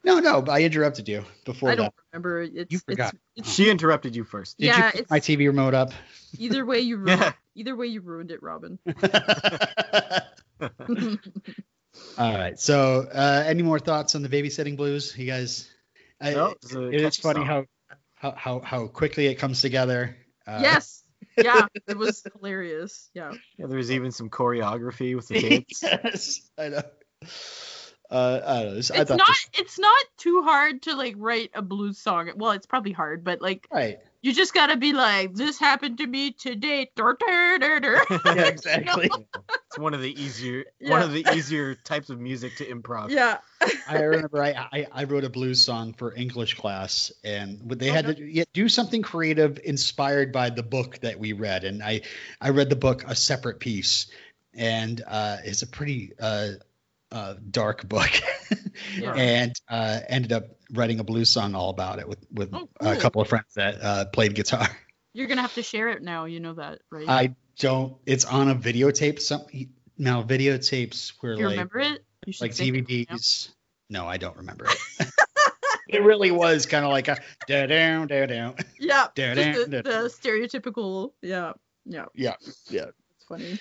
No, 0.04 0.20
no, 0.20 0.44
I 0.48 0.64
interrupted 0.64 1.08
you 1.08 1.24
before 1.46 1.70
I 1.72 1.76
don't 1.76 1.94
remember. 2.12 2.42
It's, 2.42 2.72
You 2.72 2.80
forgot. 2.80 3.14
It's, 3.36 3.48
it's 3.48 3.54
She 3.54 3.70
interrupted 3.70 4.16
you 4.16 4.24
first. 4.24 4.58
Did 4.58 4.68
yeah, 4.68 4.88
you 4.88 4.92
put 5.02 5.10
my 5.10 5.20
TV 5.20 5.48
remote 5.48 5.74
up? 5.74 5.92
either 6.38 6.66
way 6.66 6.80
you 6.80 6.98
ruined. 6.98 7.22
Yeah. 7.22 7.34
Either 7.56 7.76
way 7.76 7.88
you 7.88 8.02
ruined 8.02 8.32
it, 8.32 8.42
Robin. 8.42 8.80
All 12.18 12.34
right. 12.34 12.60
So, 12.60 13.08
uh, 13.14 13.44
any 13.46 13.64
more 13.64 13.80
thoughts 13.80 14.16
on 14.16 14.22
the 14.24 14.30
babysitting 14.30 14.78
blues, 14.78 15.16
you 15.18 15.26
guys? 15.26 15.70
I, 16.20 16.34
No, 16.34 16.48
it's 16.48 16.74
a 16.74 16.88
it 16.88 16.96
is 16.96 17.04
catchy 17.04 17.22
funny 17.22 17.46
how, 17.46 17.66
how 18.16 18.32
how 18.32 18.60
how 18.62 18.88
quickly 18.88 19.28
it 19.28 19.36
comes 19.36 19.62
together. 19.62 20.16
Uh, 20.48 20.60
yes. 20.62 21.04
Yeah, 21.38 21.68
it 21.88 21.98
was 21.98 22.24
hilarious. 22.34 23.10
Yeah. 23.14 23.32
Yeah, 23.58 23.66
was 23.66 23.92
even 23.92 24.12
some 24.12 24.30
choreography 24.30 25.16
with 25.16 25.28
the 25.28 25.40
kids. 25.40 25.80
yes, 25.82 26.42
I 26.58 26.70
know. 26.70 26.82
Uh, 28.14 28.42
I 28.46 28.54
don't 28.60 28.66
know. 28.70 28.76
This- 28.76 28.92
I 28.92 28.98
It's 28.98 29.10
thought 29.10 29.18
not 29.18 29.28
this- 29.28 29.50
it's 29.62 29.80
not 29.80 30.06
too 30.18 30.44
hard 30.44 30.84
to 30.84 30.96
like 30.96 31.16
write 31.18 31.50
a 31.56 31.62
blues 31.64 31.98
song. 31.98 32.32
Well, 32.36 32.52
it's 32.52 32.68
probably 32.68 32.92
hard, 32.92 33.24
but 33.24 33.42
like 33.42 33.68
right. 33.72 33.98
you 34.22 34.34
just 34.34 34.54
gotta 34.54 34.78
be 34.78 34.94
like, 34.94 35.34
this 35.34 35.58
happened 35.60 35.98
to 35.98 36.06
me 36.06 36.32
today. 36.32 36.92
Dur, 36.96 37.18
dur, 37.20 37.58
dur, 37.60 37.80
dur. 37.80 38.06
Yeah, 38.26 38.44
exactly. 38.46 39.10
It's 39.68 39.80
one 39.80 39.96
of 39.96 40.02
the 40.02 40.22
easier 40.22 40.66
one 40.80 41.02
of 41.02 41.12
the 41.12 41.26
easier 41.34 41.74
types 41.74 42.12
of 42.12 42.20
music 42.20 42.56
to 42.58 42.66
improv. 42.66 43.10
yeah. 43.10 43.40
I 43.88 44.02
remember 44.02 44.44
I, 44.44 44.68
I 44.72 44.88
I 44.92 45.04
wrote 45.06 45.24
a 45.24 45.30
blues 45.30 45.66
song 45.66 45.94
for 45.94 46.14
English 46.14 46.54
class, 46.56 47.12
and 47.24 47.62
they 47.80 47.90
Oh, 47.90 47.94
had 47.94 48.06
no. 48.08 48.14
to 48.14 48.24
yeah, 48.24 48.44
do 48.54 48.70
something 48.70 49.02
creative 49.02 49.60
inspired 49.64 50.32
by 50.32 50.52
the 50.52 50.62
book 50.64 51.00
that 51.00 51.18
we 51.18 51.34
read. 51.34 51.64
And 51.64 51.82
I 51.82 52.02
I 52.40 52.50
read 52.50 52.70
the 52.70 52.76
book 52.76 53.06
a 53.08 53.16
separate 53.16 53.60
piece, 53.60 54.08
and 54.54 55.02
uh, 55.08 55.38
it's 55.44 55.64
a 55.64 55.68
pretty 55.68 56.12
uh, 56.20 56.50
uh, 57.14 57.36
dark 57.52 57.88
book, 57.88 58.10
Yeah. 58.98 59.14
and 59.16 59.54
uh, 59.70 60.00
ended 60.10 60.34
up 60.34 60.46
writing 60.72 61.00
a 61.00 61.04
blues 61.04 61.30
song 61.30 61.56
all 61.56 61.70
about 61.70 62.00
it 62.00 62.08
with 62.08 62.26
with 62.32 62.54
Oh, 62.54 62.68
a 62.80 62.96
couple 62.96 63.22
of 63.22 63.30
friends 63.30 63.54
that 63.56 63.82
uh, 63.82 64.06
played 64.06 64.36
guitar. 64.36 64.68
You're 65.14 65.28
gonna 65.28 65.44
have 65.44 65.54
to 65.54 65.64
share 65.64 65.90
it 65.90 66.02
now. 66.02 66.26
You 66.26 66.40
know 66.40 66.56
that, 66.56 66.80
right? 66.92 67.08
I 67.08 67.36
don't. 67.60 67.96
It's 68.06 68.26
on 68.26 68.50
a 68.50 68.56
videotape. 68.56 69.20
Some 69.22 69.44
now 69.98 70.24
videotapes 70.24 71.14
were 71.22 71.36
you 71.36 71.46
like 71.46 71.52
remember 71.52 71.80
it? 71.80 72.04
Like 72.42 72.60
it. 72.60 72.88
DVDs. 72.88 73.50
No, 73.90 74.08
I 74.08 74.18
don't 74.18 74.38
remember 74.38 74.66
it. 74.66 75.08
it 75.88 76.02
really 76.02 76.32
was 76.32 76.66
kind 76.66 76.84
of 76.84 76.90
like 76.92 77.10
a 77.10 77.18
da 77.48 77.68
down 77.68 78.08
da 78.08 78.26
down. 78.26 78.56
Yeah. 78.80 79.08
Da- 79.14 79.36
da- 79.36 79.54
the, 79.54 79.82
the 79.84 80.12
stereotypical. 80.12 81.12
Yeah. 81.22 81.54
Yeah. 81.86 82.06
Yeah, 82.16 82.36
yeah. 82.70 82.86
It's 83.16 83.26
funny. 83.28 83.60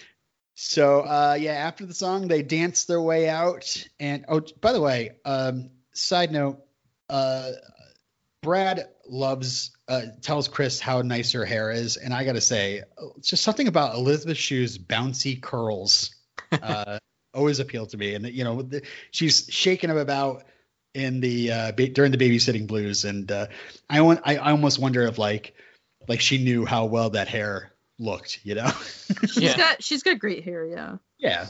So 0.65 1.01
uh, 1.01 1.37
yeah, 1.41 1.55
after 1.55 1.85
the 1.85 1.93
song, 1.93 2.29
they 2.29 2.43
dance 2.43 2.85
their 2.85 3.01
way 3.01 3.29
out. 3.29 3.85
And 3.99 4.25
oh, 4.29 4.43
by 4.61 4.73
the 4.73 4.81
way, 4.81 5.11
um, 5.25 5.71
side 5.93 6.31
note, 6.31 6.63
uh, 7.11 7.51
Brad 8.43 8.89
loves 9.05 9.73
uh, 9.89 10.03
tells 10.21 10.47
Chris 10.47 10.79
how 10.79 11.03
nice 11.03 11.33
her 11.33 11.45
hair 11.45 11.73
is, 11.73 11.97
and 11.97 12.15
I 12.15 12.25
gotta 12.25 12.41
say, 12.41 12.85
just 13.21 13.43
something 13.43 13.67
about 13.67 13.97
Elizabeth 13.97 14.37
Shue's 14.37 14.79
bouncy 14.79 15.43
curls 15.43 16.15
uh, 16.53 17.01
always 17.35 17.59
appealed 17.59 17.91
to 17.91 17.97
me. 17.97 18.15
And 18.15 18.25
you 18.29 18.45
know, 18.45 18.63
the, 18.63 18.83
she's 19.11 19.49
shaking 19.51 19.89
them 19.89 19.99
about 19.99 20.45
in 20.95 21.21
the 21.21 21.51
uh, 21.51 21.73
ba- 21.73 21.89
during 21.89 22.13
the 22.13 22.19
babysitting 22.19 22.69
blues, 22.69 23.05
and 23.05 23.31
uh, 23.33 23.49
I 23.91 24.01
want 24.03 24.21
I, 24.25 24.37
I 24.37 24.53
almost 24.53 24.79
wonder 24.79 25.03
if 25.03 25.19
like 25.19 25.55
like 26.07 26.21
she 26.21 26.39
knew 26.39 26.65
how 26.65 26.85
well 26.85 27.11
that 27.11 27.27
hair 27.27 27.72
looked, 27.99 28.41
you 28.45 28.55
know? 28.55 28.71
She's 29.27 29.39
Yeah. 29.39 29.57
got 29.57 29.83
she's 29.83 30.03
got 30.03 30.19
great 30.19 30.45
hair. 30.45 30.65
Yeah. 30.67 30.97
yeah. 31.19 31.47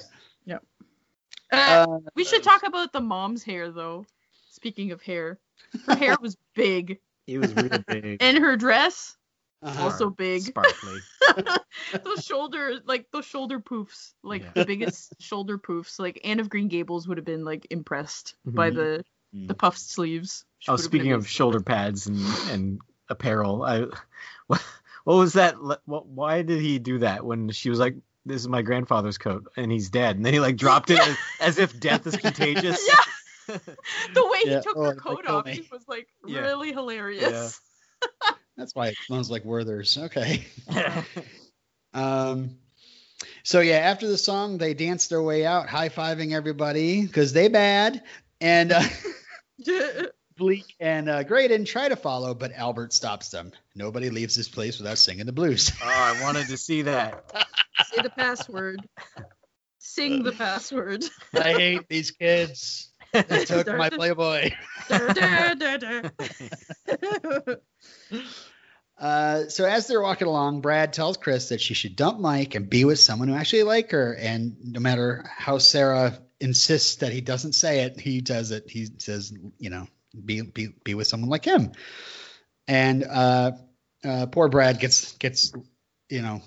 Uh, 1.53 1.87
Uh, 1.89 1.99
we 2.15 2.25
should 2.25 2.43
talk 2.43 2.63
about 2.67 2.93
the 2.93 3.01
mom's 3.01 3.43
hair 3.43 3.71
though. 3.71 4.07
Speaking 4.51 4.91
of 4.93 5.03
hair, 5.03 5.39
her 5.87 5.95
hair 5.97 6.17
was 6.21 6.37
big, 6.55 6.99
It 7.27 7.39
was 7.39 7.53
really 7.55 7.79
big. 7.87 8.23
and 8.23 8.39
her 8.39 8.57
dress 8.57 9.17
uh-huh. 9.63 9.83
also 9.85 10.11
big. 10.11 10.43
Sparkly. 10.43 10.99
those 12.05 12.25
shoulder 12.25 12.81
like 12.87 13.07
those 13.13 13.25
shoulder 13.27 13.61
poofs, 13.61 14.13
like 14.23 14.43
Yeah. 14.43 14.51
the 14.55 14.65
biggest 14.65 15.15
shoulder 15.21 15.59
poofs. 15.59 15.99
Like 15.99 16.21
Anne 16.25 16.41
of 16.41 16.49
Green 16.49 16.69
Gables 16.69 17.07
would 17.07 17.19
have 17.19 17.27
been 17.27 17.45
like 17.45 17.67
impressed 17.71 18.35
by 18.45 18.71
Mhm. 18.71 18.75
the 18.75 19.05
the 19.47 19.55
puffed 19.55 19.79
sleeves. 19.81 20.45
She 20.59 20.71
Oh, 20.71 20.77
speaking 20.77 21.13
of 21.13 21.29
shoulder 21.29 21.61
pads 21.61 22.07
and 22.07 22.19
and 22.51 22.81
apparel, 23.09 23.63
I 23.63 23.87
what, 25.05 25.15
what 25.15 25.21
was 25.21 25.33
that? 25.35 25.57
What, 25.85 26.07
why 26.07 26.43
did 26.43 26.61
he 26.61 26.79
do 26.79 26.99
that 26.99 27.25
when 27.25 27.51
she 27.51 27.71
was 27.71 27.79
like, 27.79 27.97
"This 28.27 28.41
is 28.41 28.49
my 28.49 28.63
grandfather's 28.63 29.19
coat," 29.19 29.51
and 29.57 29.71
he's 29.71 29.91
dead, 29.91 30.17
and 30.17 30.25
then 30.27 30.33
he 30.33 30.41
like 30.41 30.57
dropped 30.57 30.91
it 30.91 30.99
as, 31.01 31.17
as 31.41 31.59
if 31.59 31.79
death 31.79 32.07
is 32.07 32.17
contagious. 32.17 32.87
Yeah. 32.87 33.57
the 34.15 34.27
way 34.27 34.39
Yeah, 34.45 34.57
he 34.59 34.63
took 34.63 34.77
oh, 34.77 34.85
her 34.85 34.95
coat 34.95 35.27
off 35.27 35.47
me. 35.47 35.67
was 35.71 35.83
like 35.89 36.09
Yeah. 36.27 36.41
really 36.41 36.73
hilarious. 36.73 37.61
That's 38.57 38.75
why 38.75 38.89
it 38.89 38.97
smells 39.07 39.31
like 39.31 39.45
Werther's. 39.45 39.97
Okay. 39.99 40.45
Um, 41.95 42.57
so 43.43 43.61
yeah, 43.61 43.77
after 43.77 44.07
the 44.09 44.19
song, 44.19 44.59
they 44.59 44.75
dance 44.75 45.09
their 45.09 45.23
way 45.23 45.45
out, 45.45 45.69
high 45.69 45.89
fiving 45.89 46.33
everybody 46.33 47.03
because 47.05 47.33
they 47.33 47.49
bad. 47.49 48.03
And 48.41 48.73
uh, 48.73 48.83
Bleak 50.43 50.75
and 50.81 51.09
uh, 51.09 51.23
Graydon 51.23 51.65
try 51.65 51.89
to 51.89 51.95
follow, 51.95 52.35
but 52.35 52.51
Albert 52.53 52.93
stops 52.93 53.29
them. 53.29 53.53
Nobody 53.77 54.11
leaves 54.11 54.35
this 54.35 54.49
place 54.49 54.77
without 54.77 54.99
singing 54.99 55.25
the 55.25 55.33
blues. 55.33 55.71
Oh, 55.81 55.87
I 55.87 56.21
wanted 56.21 56.49
to 56.49 56.57
see 56.57 56.83
that. 56.83 57.33
Say 57.93 58.03
the 58.03 58.11
password. 58.11 58.81
Sing 59.79 60.25
the 60.25 60.33
password. 60.33 61.05
I 61.33 61.53
hate 61.53 61.89
these 61.89 62.11
kids. 62.11 62.91
They 63.13 63.23
took 63.45 63.69
my 63.69 63.89
Playboy. 63.89 64.51
Uh, 68.99 69.49
so 69.49 69.65
as 69.65 69.89
they're 69.89 70.01
walking 70.01 70.29
along, 70.29 70.61
Brad 70.61 70.93
tells 70.93 71.17
Chris 71.17 71.49
that 71.49 71.61
she 71.61 71.75
should 71.75 71.97
dump 71.97 72.21
Mike 72.21 72.55
and 72.55 72.71
be 72.71 72.85
with 72.85 73.01
someone 73.01 73.27
who 73.27 73.35
actually 73.35 73.65
like 73.65 73.91
her. 73.91 74.15
And 74.15 74.57
no 74.63 74.79
matter 74.79 75.29
how 75.37 75.59
Sarah 75.59 76.21
insists 76.39 76.97
that 76.97 77.11
he 77.11 77.21
doesn't 77.21 77.55
say 77.55 77.81
it, 77.81 77.99
he 77.99 78.21
does 78.21 78.53
it. 78.53 78.71
He 78.71 78.87
says, 78.99 79.37
you 79.59 79.71
know, 79.71 79.89
be 80.13 80.43
be 80.43 80.69
be 80.85 80.95
with 80.95 81.07
someone 81.07 81.31
like 81.31 81.45
him. 81.45 81.73
And 82.69 83.05
uh, 83.05 83.53
uh, 84.05 84.27
poor 84.27 84.49
Brad 84.49 84.79
gets 84.79 85.13
gets 85.13 85.53
you 86.09 86.23
know 86.23 86.43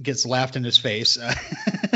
gets 0.00 0.26
laughed 0.26 0.56
in 0.56 0.64
his 0.64 0.76
face. 0.76 1.18
Uh, 1.18 1.34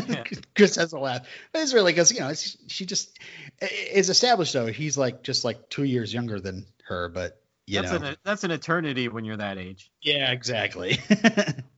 Yeah. 0.09 0.24
Chris 0.57 0.74
has 0.74 0.92
a 0.92 0.98
laugh, 0.98 1.24
but 1.53 1.62
it's 1.62 1.72
really 1.72 1.92
because 1.92 2.11
you 2.11 2.18
know 2.18 2.28
it's, 2.28 2.57
she 2.66 2.84
just 2.84 3.16
is 3.61 4.11
established 4.11 4.53
though 4.55 4.66
he's 4.66 4.98
like 4.98 5.22
just 5.22 5.44
like 5.44 5.68
two 5.68 5.84
years 5.84 6.12
younger 6.12 6.40
than 6.40 6.66
her, 6.86 7.09
but 7.09 7.40
you 7.66 7.80
that's 7.80 7.92
know 7.92 8.09
an 8.09 8.16
that's 8.24 8.42
an 8.42 8.51
eternity 8.51 9.09
when 9.09 9.24
you're 9.24 9.36
that 9.36 9.57
age. 9.57 9.92
yeah, 10.03 10.32
exactly. 10.32 10.98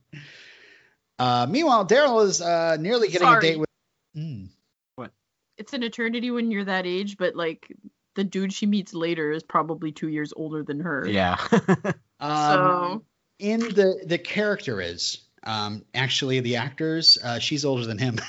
uh, 1.19 1.47
meanwhile, 1.51 1.87
Daryl 1.87 2.25
is 2.25 2.41
uh, 2.41 2.79
nearly 2.81 3.09
getting 3.09 3.27
Sorry. 3.27 3.39
a 3.39 3.41
date 3.41 3.59
with. 3.59 3.69
Mm. 4.17 4.49
It's 5.59 5.75
an 5.75 5.83
eternity 5.83 6.31
when 6.31 6.51
you're 6.51 6.65
that 6.65 6.87
age, 6.87 7.19
but 7.19 7.37
like 7.37 7.71
the 8.15 8.25
dude 8.25 8.53
she 8.53 8.67
meets 8.67 8.95
later 8.95 9.31
is 9.33 9.43
probably 9.43 9.93
two 9.93 10.09
years 10.09 10.33
older 10.37 10.63
than 10.63 10.81
her. 10.81 11.07
Yeah. 11.09 11.37
Um, 12.21 12.31
So 12.47 13.05
in 13.41 13.59
the 13.59 14.01
the 14.07 14.17
character 14.19 14.81
is 14.81 15.23
um, 15.43 15.85
actually 15.93 16.39
the 16.39 16.55
actors. 16.57 17.19
Uh, 17.23 17.41
she's 17.41 17.65
older 17.65 17.85
than 17.85 17.99
him. 17.99 18.21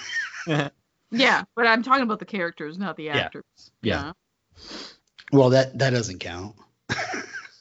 yeah, 1.11 1.43
but 1.55 1.67
I'm 1.67 1.83
talking 1.83 2.01
about 2.01 2.17
the 2.17 2.25
characters, 2.25 2.79
not 2.79 2.97
the 2.97 3.03
Yeah. 3.03 3.17
actors. 3.17 3.43
Yeah. 3.83 4.13
Well, 5.31 5.51
that 5.51 5.77
that 5.77 5.91
doesn't 5.91 6.19
count. 6.21 6.55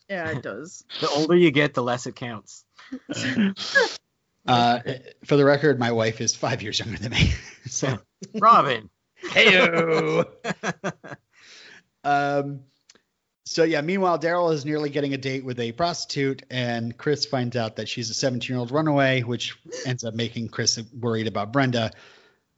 Yeah, 0.08 0.30
it 0.30 0.42
does. 0.42 0.84
The 1.02 1.08
older 1.10 1.36
you 1.36 1.50
get, 1.50 1.74
the 1.74 1.82
less 1.82 2.06
it 2.06 2.16
counts. 2.16 2.64
Uh, 4.46 4.78
for 5.26 5.36
the 5.36 5.44
record, 5.44 5.78
my 5.78 5.92
wife 5.92 6.20
is 6.22 6.34
five 6.34 6.62
years 6.62 6.78
younger 6.78 6.96
than 6.98 7.12
me. 7.12 7.32
So, 7.66 7.98
Robin. 8.40 8.88
heyo. 9.22 10.24
Um, 12.05 12.61
so 13.44 13.64
yeah. 13.64 13.80
Meanwhile, 13.80 14.18
Daryl 14.18 14.53
is 14.53 14.64
nearly 14.64 14.90
getting 14.90 15.14
a 15.14 15.18
date 15.18 15.44
with 15.44 15.59
a 15.59 15.72
prostitute, 15.72 16.42
and 16.50 16.96
Chris 16.96 17.26
finds 17.26 17.57
out 17.57 17.76
that 17.76 17.88
she's 17.88 18.11
a 18.11 18.14
17-year-old 18.14 18.70
runaway, 18.70 19.22
which 19.22 19.57
ends 19.84 20.05
up 20.05 20.14
making 20.14 20.48
Chris 20.48 20.80
worried 20.98 21.26
about 21.26 21.53
Brenda. 21.53 21.90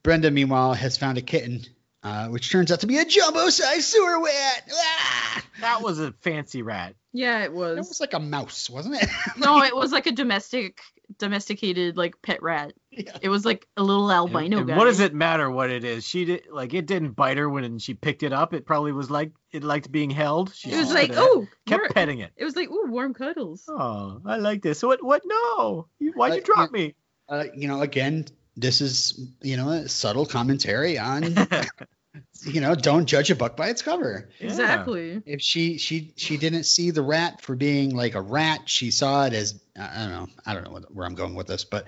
Brenda, 0.02 0.30
meanwhile, 0.30 0.74
has 0.74 0.98
found 0.98 1.16
a 1.16 1.22
kitten, 1.22 1.64
uh, 2.02 2.28
which 2.28 2.50
turns 2.50 2.70
out 2.70 2.80
to 2.80 2.86
be 2.86 2.98
a 2.98 3.04
jumbo-sized 3.04 3.84
sewer 3.84 4.22
rat. 4.22 4.70
Ah! 4.72 5.44
That 5.60 5.82
was 5.82 5.98
a 5.98 6.12
fancy 6.20 6.60
rat. 6.60 6.94
Yeah, 7.12 7.44
it 7.44 7.52
was. 7.52 7.76
It 7.76 7.80
was. 7.80 7.88
was 7.88 8.00
like 8.00 8.12
a 8.12 8.20
mouse, 8.20 8.68
wasn't 8.68 9.02
it? 9.02 9.08
No, 9.38 9.62
it 9.62 9.74
was 9.74 9.92
like 9.92 10.06
a 10.06 10.12
domestic, 10.12 10.80
domesticated 11.18 11.96
like 11.96 12.20
pet 12.22 12.42
rat. 12.42 12.72
Yeah. 12.90 13.16
It 13.22 13.28
was 13.28 13.44
like 13.44 13.66
a 13.76 13.82
little 13.82 14.10
albino 14.10 14.58
And 14.58 14.68
guy. 14.68 14.76
what 14.76 14.84
does 14.84 15.00
it 15.00 15.14
matter 15.14 15.50
what 15.50 15.70
it 15.70 15.84
is? 15.84 16.06
She 16.06 16.24
did 16.24 16.46
like 16.50 16.74
it 16.74 16.86
didn't 16.86 17.12
bite 17.12 17.36
her 17.38 17.48
when 17.48 17.78
she 17.78 17.94
picked 17.94 18.22
it 18.22 18.32
up. 18.32 18.54
It 18.54 18.66
probably 18.66 18.92
was 18.92 19.10
like 19.10 19.32
it 19.52 19.64
liked 19.64 19.90
being 19.90 20.10
held. 20.10 20.54
She 20.54 20.70
It 20.70 20.78
was 20.78 20.92
like, 20.92 21.10
oh, 21.14 21.46
kept 21.66 21.82
war- 21.82 21.90
petting 21.90 22.20
it. 22.20 22.32
It 22.36 22.44
was 22.44 22.56
like, 22.56 22.70
ooh, 22.70 22.86
warm 22.88 23.14
cuddles. 23.14 23.64
Oh, 23.68 24.20
I 24.24 24.36
like 24.36 24.62
this. 24.62 24.82
What? 24.82 25.02
What? 25.04 25.22
No! 25.24 25.88
Why'd 26.14 26.32
Uh, 26.32 26.34
you 26.36 26.40
drop 26.42 26.70
me? 26.70 26.94
uh, 27.28 27.44
you 27.56 27.68
know, 27.68 27.80
again, 27.80 28.26
this 28.56 28.80
is 28.80 29.18
you 29.42 29.56
know 29.56 29.70
a 29.70 29.88
subtle 29.88 30.26
commentary 30.26 30.98
on 30.98 31.34
you 32.46 32.60
know 32.60 32.74
don't 32.74 33.06
judge 33.06 33.30
a 33.30 33.34
book 33.36 33.56
by 33.56 33.68
its 33.68 33.82
cover. 33.82 34.28
Yeah. 34.38 34.46
Exactly. 34.46 35.22
If 35.26 35.40
she 35.40 35.78
she 35.78 36.12
she 36.16 36.36
didn't 36.36 36.64
see 36.64 36.90
the 36.90 37.02
rat 37.02 37.40
for 37.42 37.54
being 37.56 37.94
like 37.94 38.14
a 38.14 38.20
rat, 38.20 38.62
she 38.68 38.90
saw 38.90 39.26
it 39.26 39.32
as 39.32 39.60
I 39.78 39.82
I 39.82 40.06
don't 40.06 40.10
know 40.12 40.26
I 40.46 40.54
don't 40.54 40.64
know 40.64 40.80
where 40.92 41.06
I'm 41.06 41.14
going 41.14 41.34
with 41.34 41.46
this, 41.46 41.64
but 41.64 41.86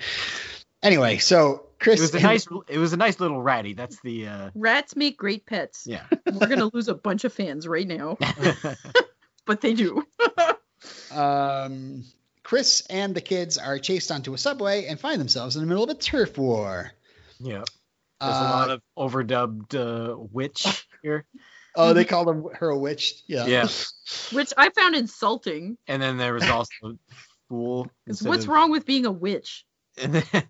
anyway, 0.83 1.19
so 1.19 1.67
Chris 1.79 1.99
It 2.01 2.03
was 2.03 2.15
a 2.15 2.17
and- 2.17 2.23
nice. 2.25 2.47
It 2.69 2.79
was 2.79 2.93
a 2.93 2.97
nice 2.97 3.21
little 3.21 3.41
ratty. 3.43 3.75
That's 3.75 4.01
the. 4.01 4.29
uh 4.29 4.51
Rats 4.55 4.97
make 4.97 5.17
great 5.19 5.45
pets. 5.47 5.85
Yeah. 5.87 6.03
We're 6.27 6.47
gonna 6.49 6.71
lose 6.73 6.89
a 6.89 6.95
bunch 6.95 7.25
of 7.25 7.33
fans 7.33 7.69
right 7.69 7.87
now, 7.87 8.17
but 9.47 9.61
they 9.61 9.75
do. 9.75 10.05
um, 11.13 12.05
Chris 12.43 12.87
and 12.89 13.15
the 13.15 13.21
kids 13.21 13.59
are 13.59 13.79
chased 13.79 14.11
onto 14.13 14.33
a 14.35 14.39
subway 14.39 14.87
and 14.87 14.99
find 15.01 15.21
themselves 15.21 15.57
in 15.57 15.63
the 15.63 15.67
middle 15.67 15.85
of 15.85 15.91
a 15.91 15.95
turf 15.95 16.39
war. 16.39 16.93
yeah. 17.41 17.65
There's 18.21 18.33
Uh, 18.35 18.39
a 18.39 18.51
lot 18.51 18.71
of 18.71 18.83
overdubbed 18.99 19.75
uh, 19.75 20.17
witch 20.33 20.87
here, 21.03 21.27
oh, 21.75 21.93
they 21.93 22.05
called 22.05 22.29
them, 22.29 22.47
her 22.55 22.71
a 22.71 22.79
witch. 22.79 23.14
Yeah. 23.27 23.47
Yeah. 23.47 23.69
Which 24.33 24.53
I 24.57 24.71
found 24.71 24.95
insulting. 24.97 25.77
and 25.87 26.01
then 26.03 26.17
there 26.17 26.35
was 26.35 26.49
also 26.49 26.71
fool. 27.49 27.91
what's 28.07 28.45
of- 28.45 28.49
wrong 28.49 28.71
with 28.71 28.87
being 28.87 29.07
a 29.07 29.12
witch? 29.12 29.64
And 29.99 30.14
then, 30.14 30.45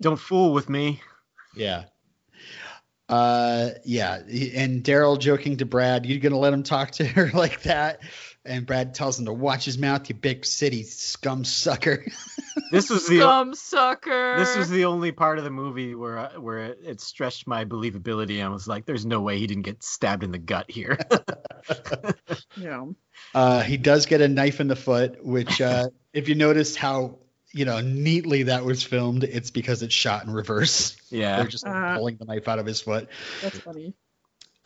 don't 0.00 0.18
fool 0.18 0.52
with 0.52 0.68
me. 0.68 1.00
Yeah. 1.54 1.84
Uh, 3.08 3.70
yeah. 3.84 4.16
And 4.54 4.82
Daryl 4.82 5.18
joking 5.18 5.56
to 5.58 5.64
Brad, 5.66 6.04
"You're 6.06 6.18
gonna 6.20 6.38
let 6.38 6.52
him 6.52 6.62
talk 6.62 6.90
to 6.92 7.04
her 7.06 7.30
like 7.34 7.62
that? 7.62 8.00
And 8.46 8.66
Brad 8.66 8.94
tells 8.94 9.18
him 9.18 9.26
to 9.26 9.32
watch 9.32 9.64
his 9.64 9.76
mouth, 9.78 10.08
you 10.08 10.14
big 10.14 10.44
city 10.44 10.82
scum 10.84 11.44
sucker. 11.44 12.04
This 12.72 12.88
was 12.88 13.06
the. 13.06 13.18
Scum 13.18 13.54
sucker. 13.54 14.38
This 14.38 14.56
was 14.56 14.70
the 14.70 14.86
only 14.86 15.12
part 15.12 15.36
of 15.36 15.44
the 15.44 15.50
movie 15.50 15.94
where 15.94 16.18
I, 16.18 16.38
where 16.38 16.64
it, 16.64 16.78
it 16.82 17.00
stretched 17.02 17.46
my 17.46 17.66
believability. 17.66 18.42
I 18.42 18.48
was 18.48 18.66
like, 18.66 18.86
"There's 18.86 19.04
no 19.04 19.20
way 19.20 19.38
he 19.38 19.46
didn't 19.46 19.64
get 19.64 19.82
stabbed 19.84 20.24
in 20.24 20.32
the 20.32 20.38
gut 20.38 20.70
here." 20.70 20.98
yeah. 22.56 22.84
Uh, 23.34 23.60
he 23.60 23.76
does 23.76 24.06
get 24.06 24.22
a 24.22 24.28
knife 24.28 24.60
in 24.60 24.68
the 24.68 24.76
foot, 24.76 25.22
which, 25.24 25.60
uh, 25.60 25.88
if 26.14 26.30
you 26.30 26.34
noticed 26.34 26.76
how 26.76 27.18
you 27.52 27.66
know 27.66 27.80
neatly 27.82 28.44
that 28.44 28.64
was 28.64 28.82
filmed, 28.82 29.22
it's 29.24 29.50
because 29.50 29.82
it's 29.82 29.94
shot 29.94 30.24
in 30.24 30.32
reverse. 30.32 30.96
yeah, 31.10 31.36
They're 31.36 31.48
just 31.48 31.66
like, 31.66 31.74
Uh. 31.74 31.96
pulling 31.98 32.16
the 32.16 32.24
knife 32.24 32.48
out 32.48 32.58
of 32.58 32.64
his 32.66 32.80
foot. 32.80 33.08
That's 33.42 33.58
funny. 33.58 33.92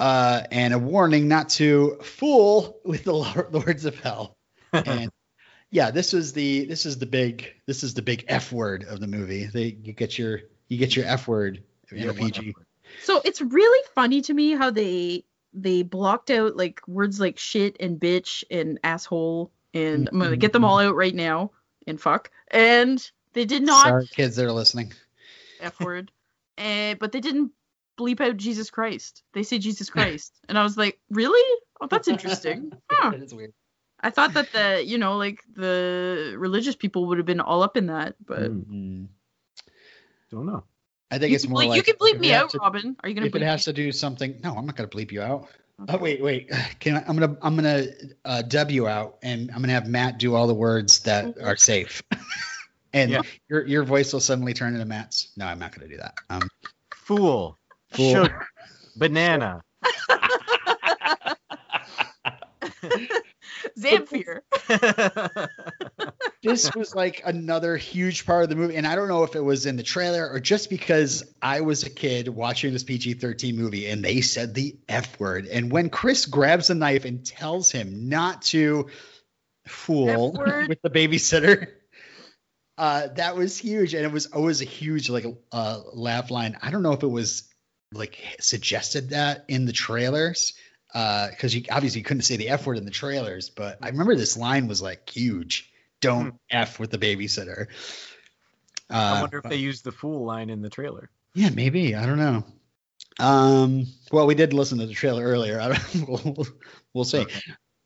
Uh, 0.00 0.44
and 0.50 0.72
a 0.72 0.78
warning 0.78 1.28
not 1.28 1.50
to 1.50 1.98
fool 2.02 2.80
with 2.86 3.04
the 3.04 3.12
Lords 3.52 3.84
of 3.84 3.98
Hell. 4.00 4.34
And 4.72 5.10
yeah, 5.70 5.90
this 5.90 6.14
is 6.14 6.32
the 6.32 6.64
this 6.64 6.86
is 6.86 6.98
the 6.98 7.04
big 7.04 7.52
this 7.66 7.84
is 7.84 7.92
the 7.92 8.00
big 8.00 8.24
F 8.26 8.50
word 8.50 8.84
of 8.84 8.98
the 8.98 9.06
movie. 9.06 9.44
They 9.44 9.76
you 9.82 9.92
get 9.92 10.18
your 10.18 10.40
you 10.68 10.78
get 10.78 10.96
your 10.96 11.04
F 11.04 11.28
word 11.28 11.62
in 11.90 11.98
Yeah, 11.98 12.10
a 12.10 12.14
PG. 12.14 12.54
So 13.02 13.20
it's 13.26 13.42
really 13.42 13.86
funny 13.94 14.22
to 14.22 14.32
me 14.32 14.52
how 14.52 14.70
they 14.70 15.24
they 15.52 15.82
blocked 15.82 16.30
out 16.30 16.56
like 16.56 16.80
words 16.88 17.20
like 17.20 17.38
shit 17.38 17.76
and 17.78 18.00
bitch 18.00 18.42
and 18.50 18.78
asshole 18.82 19.52
and 19.74 20.08
I'm 20.10 20.18
gonna 20.18 20.36
get 20.36 20.54
them 20.54 20.64
all 20.64 20.78
out 20.78 20.96
right 20.96 21.14
now 21.14 21.50
and 21.86 22.00
fuck 22.00 22.30
and 22.50 23.06
they 23.34 23.44
did 23.44 23.64
not 23.64 23.86
Sorry, 23.86 24.06
kids 24.06 24.36
that 24.36 24.46
are 24.46 24.52
listening. 24.52 24.94
f 25.60 25.78
word 25.80 26.10
and 26.56 26.98
but 26.98 27.12
they 27.12 27.20
didn't 27.20 27.52
bleep 28.00 28.20
out 28.20 28.36
Jesus 28.38 28.70
Christ. 28.70 29.22
They 29.34 29.42
say 29.42 29.58
Jesus 29.58 29.90
Christ 29.96 30.32
and 30.48 30.56
I 30.58 30.62
was 30.62 30.76
like 30.76 30.98
really? 31.10 31.60
Oh, 31.80 31.86
that's 31.86 32.08
interesting. 32.08 32.72
Huh. 32.90 33.10
That 33.12 33.22
is 33.22 33.32
weird. 33.34 33.52
I 34.00 34.10
thought 34.10 34.32
that 34.34 34.50
the 34.52 34.82
you 34.84 34.98
know 34.98 35.16
like 35.18 35.40
the 35.54 36.34
religious 36.38 36.74
people 36.74 37.06
would 37.06 37.18
have 37.18 37.26
been 37.26 37.40
all 37.40 37.62
up 37.62 37.76
in 37.76 37.86
that, 37.86 38.14
but 38.24 38.50
Mm, 38.50 38.64
Mm. 38.66 39.06
don't 40.30 40.46
know. 40.46 40.64
I 41.10 41.18
think 41.18 41.30
you, 41.30 41.36
it's 41.36 41.46
more 41.48 41.60
bleep, 41.62 41.68
like 41.68 41.76
you 41.76 41.82
can 41.82 41.96
bleep 41.96 42.20
me 42.20 42.32
out, 42.32 42.50
to- 42.50 42.58
Robin. 42.58 42.96
Are 43.02 43.08
you 43.08 43.14
gonna 43.14 43.26
if 43.26 43.32
bleep 43.32 43.36
it 43.36 43.40
me? 43.40 43.46
has 43.46 43.64
to 43.64 43.72
do 43.72 43.90
something, 43.92 44.40
no, 44.42 44.54
I'm 44.56 44.64
not 44.66 44.76
gonna 44.76 44.88
bleep 44.88 45.12
you 45.12 45.22
out. 45.22 45.48
Okay. 45.82 45.94
Oh 45.94 45.98
wait, 45.98 46.22
wait. 46.22 46.50
Can 46.78 46.96
I, 46.96 47.04
I'm 47.06 47.16
gonna 47.16 47.36
I'm 47.42 47.56
gonna 47.56 47.86
uh, 48.24 48.42
dub 48.42 48.70
you 48.70 48.86
out, 48.86 49.18
and 49.22 49.50
I'm 49.50 49.60
gonna 49.60 49.72
have 49.72 49.88
Matt 49.88 50.18
do 50.18 50.34
all 50.34 50.46
the 50.46 50.54
words 50.54 51.00
that 51.00 51.36
are 51.42 51.56
safe, 51.56 52.02
and 52.92 53.10
Yeah. 53.10 53.22
your 53.48 53.66
your 53.66 53.84
voice 53.84 54.12
will 54.12 54.20
suddenly 54.20 54.52
turn 54.54 54.74
into 54.74 54.84
Matt's. 54.86 55.30
No, 55.36 55.46
I'm 55.46 55.58
not 55.58 55.74
gonna 55.74 55.88
do 55.88 55.96
that. 55.98 56.14
Um, 56.28 56.48
Fool, 56.94 57.56
Fool. 57.92 58.24
sugar, 58.24 58.46
banana. 58.96 59.62
Zamfir. 63.78 64.40
this 66.42 66.74
was 66.74 66.94
like 66.94 67.22
another 67.24 67.76
huge 67.76 68.26
part 68.26 68.44
of 68.44 68.48
the 68.48 68.56
movie, 68.56 68.76
and 68.76 68.86
I 68.86 68.94
don't 68.94 69.08
know 69.08 69.24
if 69.24 69.34
it 69.34 69.40
was 69.40 69.66
in 69.66 69.76
the 69.76 69.82
trailer 69.82 70.28
or 70.28 70.40
just 70.40 70.70
because 70.70 71.24
I 71.42 71.62
was 71.62 71.84
a 71.84 71.90
kid 71.90 72.28
watching 72.28 72.72
this 72.72 72.84
PG-13 72.84 73.54
movie, 73.54 73.88
and 73.88 74.04
they 74.04 74.20
said 74.20 74.54
the 74.54 74.76
F 74.88 75.18
word, 75.18 75.46
and 75.46 75.70
when 75.70 75.90
Chris 75.90 76.26
grabs 76.26 76.68
the 76.68 76.74
knife 76.74 77.04
and 77.04 77.24
tells 77.24 77.70
him 77.70 78.08
not 78.08 78.42
to 78.42 78.88
fool 79.66 80.32
with 80.32 80.80
the 80.82 80.90
babysitter. 80.90 81.68
Uh, 82.78 83.08
that 83.08 83.36
was 83.36 83.58
huge, 83.58 83.92
and 83.92 84.06
it 84.06 84.12
was 84.12 84.26
always 84.26 84.62
a 84.62 84.64
huge 84.64 85.10
like 85.10 85.26
uh, 85.52 85.80
laugh 85.92 86.30
line. 86.30 86.56
I 86.62 86.70
don't 86.70 86.82
know 86.82 86.92
if 86.92 87.02
it 87.02 87.08
was 87.08 87.49
like 87.92 88.18
suggested 88.40 89.10
that 89.10 89.44
in 89.48 89.64
the 89.64 89.72
trailers 89.72 90.54
Uh 90.94 91.28
because 91.28 91.54
you 91.54 91.64
obviously 91.70 92.02
couldn't 92.02 92.22
say 92.22 92.36
the 92.36 92.48
F 92.48 92.66
word 92.66 92.78
in 92.78 92.84
the 92.84 92.90
trailers, 92.90 93.50
but 93.50 93.78
I 93.82 93.88
remember 93.88 94.14
this 94.14 94.36
line 94.36 94.68
was 94.68 94.80
like 94.82 95.08
huge. 95.08 95.72
Don't 96.00 96.34
F 96.50 96.78
with 96.78 96.90
the 96.90 96.98
babysitter. 96.98 97.66
Uh, 98.88 99.14
I 99.16 99.20
wonder 99.20 99.38
if 99.38 99.44
they 99.44 99.56
used 99.56 99.84
the 99.84 99.92
fool 99.92 100.24
line 100.24 100.50
in 100.50 100.62
the 100.62 100.70
trailer. 100.70 101.10
yeah, 101.34 101.50
maybe. 101.50 101.94
I 101.94 102.06
don't 102.06 102.18
know. 102.18 102.44
Um, 103.20 103.86
well, 104.10 104.26
we 104.26 104.34
did 104.34 104.52
listen 104.52 104.78
to 104.78 104.86
the 104.86 104.94
trailer 104.94 105.22
earlier. 105.22 105.60
I 105.60 105.68
don't, 105.68 106.08
we'll, 106.08 106.34
we'll, 106.36 106.46
we'll 106.94 107.04
see 107.04 107.26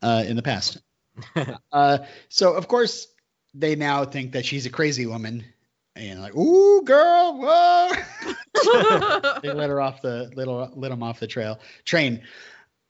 uh, 0.00 0.24
in 0.26 0.36
the 0.36 0.42
past. 0.42 0.78
uh, 1.72 1.98
so, 2.28 2.54
of 2.54 2.68
course, 2.68 3.08
they 3.52 3.76
now 3.76 4.04
think 4.04 4.32
that 4.32 4.44
she's 4.44 4.66
a 4.66 4.70
crazy 4.70 5.06
woman. 5.06 5.44
And 5.96 6.20
like, 6.20 6.34
ooh, 6.34 6.82
girl, 6.82 7.38
whoa! 7.40 7.90
they 9.42 9.52
let 9.52 9.70
her 9.70 9.80
off 9.80 10.02
the 10.02 10.30
little 10.34 10.70
let 10.74 10.90
him 10.90 11.02
off 11.02 11.20
the 11.20 11.26
trail 11.28 11.60
train. 11.84 12.22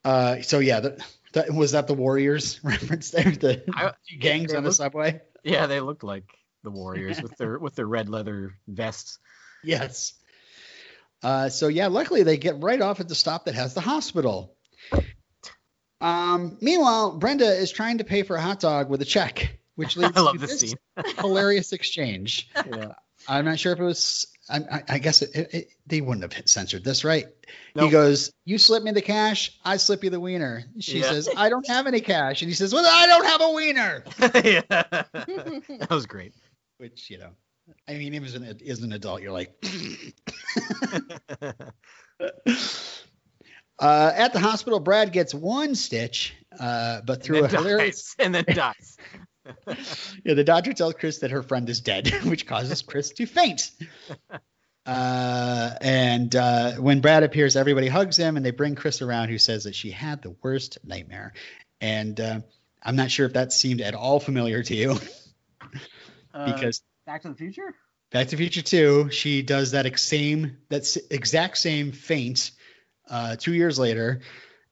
Uh, 0.05 0.41
so 0.43 0.59
yeah, 0.59 0.81
the, 0.81 1.05
that 1.35 1.53
was 1.53 1.73
that 1.73 1.87
the 1.87 1.95
Warriors 1.95 2.61
reference 2.65 3.11
there, 3.11 3.31
the 3.31 3.63
I- 3.75 3.93
gangs 4.19 4.53
they 4.53 4.57
on 4.57 4.63
the 4.63 4.71
look- 4.71 4.77
subway. 4.77 5.21
Yeah, 5.43 5.67
they 5.67 5.81
looked 5.81 6.03
like 6.05 6.25
the 6.63 6.71
Warriors 6.71 7.21
with 7.21 7.37
their 7.37 7.59
with 7.59 7.75
their 7.75 7.87
red 7.87 8.09
leather 8.09 8.55
vests. 8.67 9.19
Yes. 9.63 10.15
Uh, 11.23 11.49
so 11.51 11.69
yeah, 11.69 11.87
luckily 11.89 12.23
they 12.23 12.37
get 12.39 12.63
right 12.63 12.81
off 12.81 13.01
at 13.01 13.09
the 13.09 13.15
stop 13.15 13.45
that 13.47 13.55
has 13.55 13.75
the 13.75 13.81
hospital. 13.83 14.57
Um, 16.01 16.59
meanwhile, 16.61 17.17
Brenda 17.19 17.47
is 17.47 17.71
trying 17.73 17.99
to 17.99 18.05
pay 18.05 18.23
for 18.23 18.37
a 18.37 18.41
hot 18.43 18.61
dog 18.61 18.91
with 18.91 19.01
a 19.01 19.07
check, 19.07 19.59
which 19.77 19.97
leads 19.99 20.16
I 20.16 20.20
love 20.20 20.35
to 20.35 20.39
this 20.41 20.61
this 20.61 20.70
scene. 20.70 20.79
hilarious 21.18 21.72
exchange. 21.72 22.49
Yeah. 22.57 22.93
I'm 23.29 23.45
not 23.45 23.59
sure 23.59 23.72
if 23.72 23.81
it 23.81 23.85
was. 23.85 24.27
I, 24.51 24.59
I, 24.59 24.83
I 24.91 24.99
guess 24.99 25.22
it, 25.22 25.31
it, 25.35 25.55
it- 25.55 25.68
they 25.87 26.01
wouldn't 26.03 26.31
have 26.33 26.47
censored 26.49 26.85
this, 26.85 27.05
right? 27.05 27.27
He 27.79 27.89
goes, 27.91 28.31
"You 28.45 28.59
slip 28.59 28.83
me 28.83 28.91
the 28.93 29.01
cash, 29.03 29.59
I 29.64 29.77
slip 29.79 30.05
you 30.05 30.11
the 30.11 30.20
wiener." 30.20 30.64
She 30.81 31.01
Yeah. 31.01 31.11
says, 31.11 31.29
"I 31.35 31.49
don't 31.49 31.66
have 31.68 31.87
any 31.87 32.01
cash," 32.01 32.43
and 32.43 32.51
he 32.51 32.55
says, 32.55 32.72
"Well, 32.75 32.85
I 32.87 33.07
don't 33.07 33.25
have 33.25 33.41
a 33.41 33.51
wiener." 33.53 34.05
yeah. 34.45 34.62
that 34.70 35.87
was 35.91 36.05
great. 36.07 36.35
Which 36.79 37.09
you 37.11 37.18
know, 37.18 37.31
I 37.89 37.95
mean, 37.95 38.12
even 38.14 38.25
as 38.29 38.35
an, 38.35 38.61
as 38.68 38.81
an 38.81 38.93
adult, 38.93 39.22
you're 39.22 39.33
like. 39.33 39.53
Uh, 43.79 44.12
at 44.14 44.33
the 44.33 44.39
hospital, 44.39 44.79
Brad 44.79 45.12
gets 45.12 45.35
one 45.35 45.75
stitch, 45.75 46.35
Uh, 46.59 47.01
but 47.03 47.22
through 47.22 47.39
a 47.45 47.49
then 47.49 47.51
hilarious, 47.62 48.14
dies. 48.14 48.25
And 48.25 48.35
then 48.35 48.45
dies. 48.47 48.97
yeah, 50.24 50.34
the 50.34 50.45
doctor 50.45 50.72
tells 50.72 50.95
Chris 50.95 51.18
that 51.18 51.30
her 51.30 51.42
friend 51.42 51.68
is 51.68 51.80
dead, 51.80 52.09
which 52.24 52.47
causes 52.47 52.82
Chris 52.82 53.11
to 53.11 53.26
faint. 53.26 53.70
Uh, 54.86 55.70
and 55.80 56.36
uh, 56.36 56.72
when 56.72 57.01
Brad 57.01 57.22
appears, 57.22 57.57
everybody 57.57 57.88
hugs 57.88 58.18
him, 58.18 58.36
and 58.36 58.45
they 58.45 58.51
bring 58.51 58.74
Chris 58.74 59.01
around, 59.01 59.30
who 59.30 59.38
says 59.38 59.64
that 59.64 59.74
she 59.74 59.90
had 59.90 60.20
the 60.20 60.36
worst 60.42 60.76
nightmare. 60.84 61.32
And 61.80 62.20
uh, 62.20 62.40
I'm 62.82 62.95
not 62.95 63.11
sure 63.11 63.24
if 63.24 63.32
that 63.32 63.51
seemed 63.51 63.80
at 63.80 63.95
all 63.95 64.20
familiar 64.20 64.62
to 64.62 64.74
you, 64.74 64.99
because 66.34 66.82
Back 67.07 67.22
to 67.22 67.28
the 67.28 67.34
Future. 67.34 67.74
Back 68.11 68.28
to 68.28 68.36
the 68.36 68.36
Future 68.36 68.62
2, 68.62 69.11
she 69.11 69.42
does 69.42 69.72
that 69.72 69.86
ex- 69.86 70.03
same 70.03 70.59
that 70.68 70.97
exact 71.11 71.59
same 71.59 71.92
faint 71.92 72.51
uh, 73.09 73.36
two 73.36 73.53
years 73.53 73.78
later, 73.78 74.20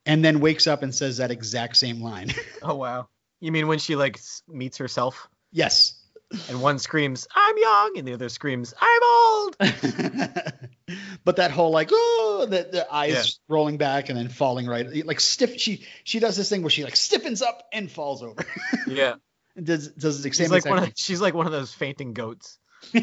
and 0.06 0.24
then 0.24 0.40
wakes 0.40 0.66
up 0.66 0.82
and 0.82 0.94
says 0.94 1.18
that 1.18 1.30
exact 1.30 1.76
same 1.76 2.00
line. 2.00 2.32
Oh 2.62 2.76
wow. 2.76 3.08
You 3.42 3.50
mean 3.50 3.66
when 3.66 3.80
she 3.80 3.96
like 3.96 4.20
meets 4.48 4.78
herself 4.78 5.28
yes. 5.50 6.00
and 6.48 6.62
one 6.62 6.78
screams 6.78 7.26
"I'm 7.34 7.58
young" 7.58 7.94
and 7.98 8.06
the 8.06 8.12
other 8.14 8.28
screams 8.28 8.72
"I'm 8.80 9.02
old"? 9.02 9.56
but 11.24 11.36
that 11.36 11.50
whole 11.50 11.72
like 11.72 11.88
oh 11.92 12.46
the, 12.48 12.68
the 12.70 12.86
eyes 12.94 13.10
Yeah. 13.10 13.24
rolling 13.52 13.78
back 13.78 14.08
and 14.10 14.16
then 14.18 14.28
falling 14.28 14.66
right 14.68 15.04
like 15.04 15.18
stiff 15.18 15.58
she 15.58 15.84
she 16.04 16.20
does 16.20 16.36
this 16.36 16.48
thing 16.48 16.62
where 16.62 16.70
she 16.70 16.84
like 16.84 16.94
stiffens 16.94 17.42
up 17.42 17.64
and 17.72 17.90
falls 17.90 18.22
over 18.22 18.44
Yeah. 18.86 19.14
does 19.60 19.88
does 19.88 20.22
the 20.22 20.28
She's 20.28 20.36
same 20.38 20.50
like 20.50 20.64
one 20.64 20.78
of 20.78 20.92
she's 20.94 21.20
like 21.20 21.34
one 21.34 21.46
of 21.46 21.52
those 21.52 21.74
fainting 21.74 22.12
goats. 22.14 22.60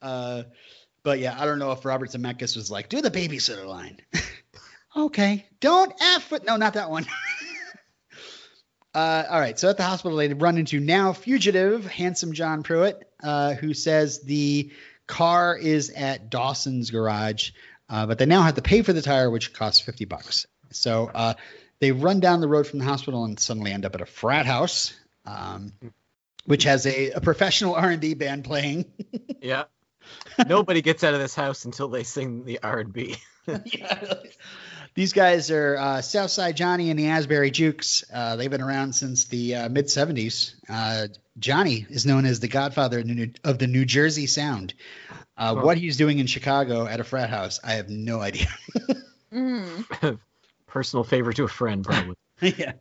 uh 0.00 0.42
but 1.02 1.18
yeah 1.18 1.34
i 1.40 1.44
don't 1.44 1.58
know 1.58 1.72
if 1.72 1.84
robert 1.84 2.10
zemeckis 2.10 2.54
was 2.56 2.70
like 2.70 2.88
do 2.88 3.00
the 3.00 3.10
babysitter 3.10 3.66
line 3.66 3.98
okay 4.96 5.46
don't 5.60 5.92
f 6.00 6.32
it 6.32 6.44
no 6.44 6.56
not 6.56 6.74
that 6.74 6.90
one 6.90 7.06
Uh, 8.96 9.26
all 9.28 9.38
right, 9.38 9.58
so 9.58 9.68
at 9.68 9.76
the 9.76 9.82
hospital, 9.82 10.16
they 10.16 10.32
run 10.32 10.56
into 10.56 10.80
now 10.80 11.12
fugitive, 11.12 11.84
handsome 11.84 12.32
John 12.32 12.62
Pruitt, 12.62 13.06
uh, 13.22 13.52
who 13.52 13.74
says 13.74 14.22
the 14.22 14.72
car 15.06 15.54
is 15.54 15.90
at 15.90 16.30
Dawson's 16.30 16.90
garage, 16.90 17.50
uh, 17.90 18.06
but 18.06 18.16
they 18.16 18.24
now 18.24 18.40
have 18.40 18.54
to 18.54 18.62
pay 18.62 18.80
for 18.80 18.94
the 18.94 19.02
tire, 19.02 19.30
which 19.30 19.52
costs 19.52 19.80
50 19.80 20.06
bucks. 20.06 20.46
So 20.70 21.10
uh, 21.14 21.34
they 21.78 21.92
run 21.92 22.20
down 22.20 22.40
the 22.40 22.48
road 22.48 22.66
from 22.66 22.78
the 22.78 22.86
hospital 22.86 23.26
and 23.26 23.38
suddenly 23.38 23.70
end 23.70 23.84
up 23.84 23.94
at 23.94 24.00
a 24.00 24.06
frat 24.06 24.46
house, 24.46 24.94
um, 25.26 25.74
which 26.46 26.64
has 26.64 26.86
a, 26.86 27.10
a 27.10 27.20
professional 27.20 27.74
R&B 27.74 28.14
band 28.14 28.44
playing. 28.44 28.86
Yeah. 29.42 29.64
Nobody 30.44 30.82
gets 30.82 31.04
out 31.04 31.14
of 31.14 31.20
this 31.20 31.34
house 31.34 31.66
until 31.66 31.88
they 31.88 32.02
sing 32.02 32.44
the 32.44 32.60
R 32.62 32.80
and 32.80 32.92
B. 32.92 33.16
Yeah. 33.66 34.14
These 34.96 35.12
guys 35.12 35.50
are 35.50 35.76
uh, 35.76 36.00
Southside 36.00 36.56
Johnny 36.56 36.88
and 36.88 36.98
the 36.98 37.08
Asbury 37.08 37.50
Jukes. 37.50 38.02
Uh, 38.12 38.36
they've 38.36 38.50
been 38.50 38.62
around 38.62 38.94
since 38.94 39.26
the 39.26 39.54
uh, 39.54 39.68
mid 39.68 39.86
70s. 39.86 40.54
Uh, 40.70 41.08
Johnny 41.38 41.86
is 41.90 42.06
known 42.06 42.24
as 42.24 42.40
the 42.40 42.48
godfather 42.48 43.00
of 43.00 43.06
the 43.06 43.14
New, 43.14 43.30
of 43.44 43.58
the 43.58 43.66
New 43.66 43.84
Jersey 43.84 44.26
Sound. 44.26 44.72
Uh, 45.36 45.54
Huh. 45.54 45.60
What 45.60 45.76
he's 45.76 45.98
doing 45.98 46.18
in 46.18 46.26
Chicago 46.26 46.86
at 46.86 46.98
a 46.98 47.04
frat 47.04 47.28
house, 47.28 47.60
I 47.62 47.74
have 47.74 47.90
no 47.90 48.20
idea. 48.20 48.46
Mm. 49.30 50.18
Personal 50.66 51.04
favor 51.04 51.30
to 51.34 51.44
a 51.44 51.48
friend, 51.48 51.84
probably. 51.84 52.16
yeah. 52.40 52.72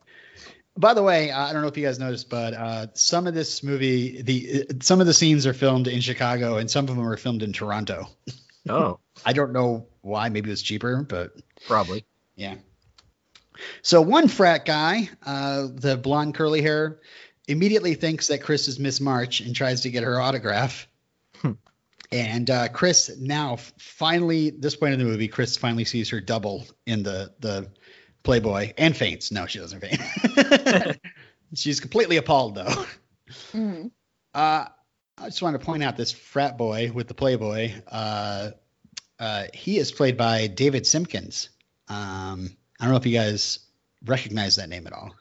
By 0.77 0.93
the 0.93 1.03
way, 1.03 1.31
I 1.31 1.51
don't 1.51 1.63
know 1.63 1.67
if 1.67 1.77
you 1.77 1.85
guys 1.85 1.99
noticed, 1.99 2.29
but 2.29 2.53
uh, 2.53 2.87
some 2.93 3.27
of 3.27 3.33
this 3.33 3.61
movie, 3.61 4.21
the 4.21 4.65
uh, 4.69 4.73
some 4.81 5.01
of 5.01 5.07
the 5.07 5.13
scenes 5.13 5.45
are 5.47 5.53
filmed 5.53 5.89
in 5.89 5.99
Chicago, 5.99 6.57
and 6.57 6.71
some 6.71 6.87
of 6.87 6.95
them 6.95 7.05
are 7.05 7.17
filmed 7.17 7.43
in 7.43 7.51
Toronto. 7.51 8.07
Oh, 8.67 8.99
I 9.25 9.33
don't 9.33 9.53
know 9.53 9.87
why. 10.01 10.29
Maybe 10.29 10.49
it 10.49 10.53
was 10.53 10.61
cheaper, 10.61 11.03
but 11.03 11.31
probably. 11.67 12.05
Yeah. 12.35 12.55
So 13.81 14.01
one 14.01 14.27
frat 14.27 14.65
guy, 14.65 15.09
uh, 15.25 15.67
the 15.73 15.97
blonde 15.97 16.35
curly 16.35 16.61
hair, 16.61 16.99
immediately 17.47 17.93
thinks 17.93 18.27
that 18.27 18.41
Chris 18.41 18.67
is 18.67 18.79
Miss 18.79 18.99
March 18.99 19.39
and 19.41 19.55
tries 19.55 19.81
to 19.81 19.89
get 19.89 20.03
her 20.03 20.19
autograph. 20.19 20.87
and 22.11 22.49
uh, 22.49 22.67
Chris 22.69 23.15
now 23.17 23.57
finally, 23.77 24.49
this 24.49 24.75
point 24.75 24.93
in 24.93 24.99
the 24.99 25.05
movie, 25.05 25.27
Chris 25.27 25.57
finally 25.57 25.85
sees 25.85 26.09
her 26.09 26.19
double 26.21 26.65
in 26.85 27.03
the 27.03 27.33
the 27.39 27.69
Playboy 28.23 28.73
and 28.77 28.97
faints. 28.97 29.31
No, 29.31 29.45
she 29.45 29.59
doesn't 29.59 29.81
faint. 29.81 30.97
She's 31.53 31.79
completely 31.79 32.17
appalled 32.17 32.55
though. 32.55 32.85
Mm. 33.53 33.91
Uh, 34.33 34.65
I 35.17 35.25
just 35.25 35.41
want 35.41 35.59
to 35.59 35.65
point 35.65 35.83
out 35.83 35.95
this 35.97 36.11
frat 36.11 36.57
boy 36.57 36.91
with 36.93 37.07
the 37.07 37.13
Playboy. 37.13 37.71
Uh, 37.89 38.51
uh, 39.19 39.43
he 39.53 39.77
is 39.77 39.91
played 39.91 40.17
by 40.17 40.47
David 40.47 40.83
Simkins. 40.83 41.49
Um, 41.87 42.55
I 42.79 42.83
don't 42.85 42.91
know 42.91 42.97
if 42.97 43.05
you 43.05 43.13
guys 43.17 43.59
recognize 44.05 44.57
that 44.57 44.67
name 44.69 44.87
at 44.87 44.93
all. 44.93 45.15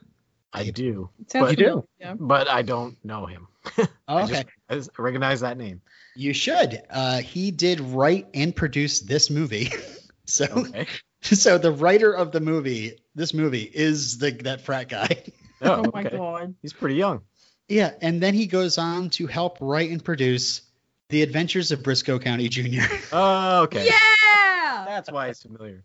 I 0.53 0.71
do, 0.71 1.11
Sounds 1.29 1.47
But- 1.49 1.55
familiar, 1.57 1.83
Yeah. 2.01 2.15
but 2.19 2.49
I 2.49 2.63
don't 2.63 2.97
know 3.05 3.27
him. 3.27 3.49
Oh, 4.07 4.17
I 4.19 4.25
okay, 4.25 4.33
just 4.33 4.47
I 4.69 4.75
just 4.75 4.99
recognize 4.99 5.41
that 5.41 5.57
name. 5.57 5.81
you 6.15 6.35
should. 6.35 6.83
Uh, 6.91 7.23
he 7.23 7.51
did 7.51 7.81
write 7.81 8.27
and 8.35 8.55
produce 8.55 9.01
this 9.01 9.31
movie. 9.31 9.71
so, 10.27 10.45
Okay. 10.45 10.87
so 11.23 11.57
the 11.57 11.73
writer 11.73 12.13
of 12.13 12.31
the 12.31 12.41
movie, 12.41 12.99
this 13.15 13.33
movie, 13.33 13.63
is 13.63 14.19
the 14.19 14.33
that 14.43 14.61
frat 14.61 14.91
guy. 14.91 15.23
Oh, 15.63 15.85
Oh 15.87 15.91
my 15.95 16.05
okay. 16.05 16.17
god. 16.19 16.55
He's 16.61 16.75
pretty 16.75 16.97
young. 16.97 17.23
Yeah, 17.69 17.93
and 18.01 18.23
then 18.23 18.35
he 18.35 18.47
goes 18.47 18.79
on 18.79 19.11
to 19.11 19.27
help 19.27 19.59
write 19.61 19.91
and 19.91 20.05
produce 20.05 20.63
The 21.09 21.23
Adventures 21.23 21.73
of 21.73 21.83
Brisco 21.83 22.21
County 22.21 22.49
Jr. 22.49 22.83
Oh, 23.13 23.63
okay. 23.63 23.87
Yeah. 23.87 24.85
That's 24.87 25.11
why 25.11 25.29
it's 25.29 25.43
familiar. 25.43 25.83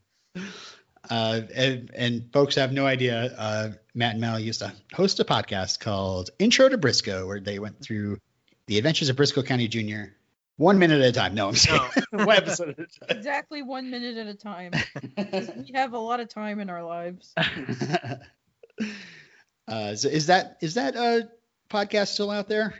Uh, 1.09 1.41
and, 1.55 1.91
and 1.95 2.33
folks 2.33 2.55
have 2.55 2.73
no 2.73 2.85
idea. 2.85 3.33
Uh, 3.37 3.69
Matt 3.95 4.11
and 4.13 4.21
Mel 4.21 4.39
used 4.39 4.59
to 4.59 4.73
host 4.93 5.19
a 5.19 5.25
podcast 5.25 5.79
called 5.79 6.29
Intro 6.37 6.67
to 6.69 6.77
Brisco, 6.77 7.25
where 7.25 7.39
they 7.39 7.59
went 7.59 7.81
through 7.81 8.19
the 8.67 8.77
adventures 8.77 9.09
of 9.09 9.15
Brisco 9.15 9.45
County 9.45 9.67
Jr. 9.67 10.11
One 10.57 10.77
minute 10.77 11.01
at 11.01 11.07
a 11.07 11.11
time. 11.13 11.35
No, 11.35 11.47
I'm 11.47 11.55
saying 11.55 11.81
one 12.11 12.29
episode 12.29 12.69
at 12.69 12.79
a 12.79 12.85
time. 12.85 13.17
Exactly 13.17 13.63
one 13.63 13.89
minute 13.89 14.17
at 14.17 14.27
a 14.27 14.33
time. 14.33 14.73
we 15.17 15.71
have 15.73 15.93
a 15.93 15.97
lot 15.97 16.19
of 16.19 16.27
time 16.27 16.59
in 16.59 16.69
our 16.69 16.83
lives. 16.83 17.33
uh, 19.67 19.95
so 19.95 20.09
is 20.09 20.27
that 20.27 20.57
is 20.61 20.73
that 20.73 20.97
uh, 20.97 21.21
podcast 21.69 22.07
still 22.09 22.31
out 22.31 22.47
there? 22.47 22.73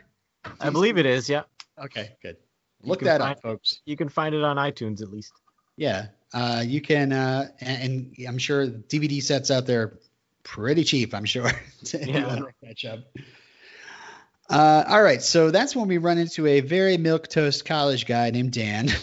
I 0.60 0.70
believe 0.70 0.98
it 0.98 1.06
is. 1.06 1.28
Yeah. 1.28 1.42
Okay, 1.82 2.10
good. 2.22 2.36
You 2.82 2.90
Look 2.90 3.00
can 3.00 3.06
that 3.06 3.20
find- 3.20 3.32
up, 3.36 3.42
folks. 3.42 3.80
You 3.84 3.96
can 3.96 4.08
find 4.08 4.34
it 4.34 4.42
on 4.42 4.56
iTunes 4.56 5.02
at 5.02 5.10
least. 5.10 5.32
Yeah, 5.76 6.06
uh, 6.34 6.62
you 6.66 6.80
can, 6.80 7.12
uh, 7.12 7.48
and, 7.60 8.12
and 8.18 8.26
I'm 8.28 8.38
sure 8.38 8.66
DVD 8.66 9.22
sets 9.22 9.50
out 9.50 9.66
there 9.66 9.98
pretty 10.42 10.84
cheap. 10.84 11.14
I'm 11.14 11.24
sure. 11.24 11.50
to- 11.86 11.98
Yeah. 12.06 12.40
catch 12.64 12.84
up. 12.84 13.00
Uh, 14.48 14.84
all 14.88 15.02
right, 15.02 15.22
so 15.22 15.50
that's 15.50 15.76
when 15.76 15.86
we 15.88 15.98
run 15.98 16.18
into 16.18 16.46
a 16.46 16.60
very 16.60 16.96
milk 16.96 17.28
toast 17.28 17.64
college 17.64 18.04
guy 18.06 18.30
named 18.30 18.52
Dan. 18.52 18.88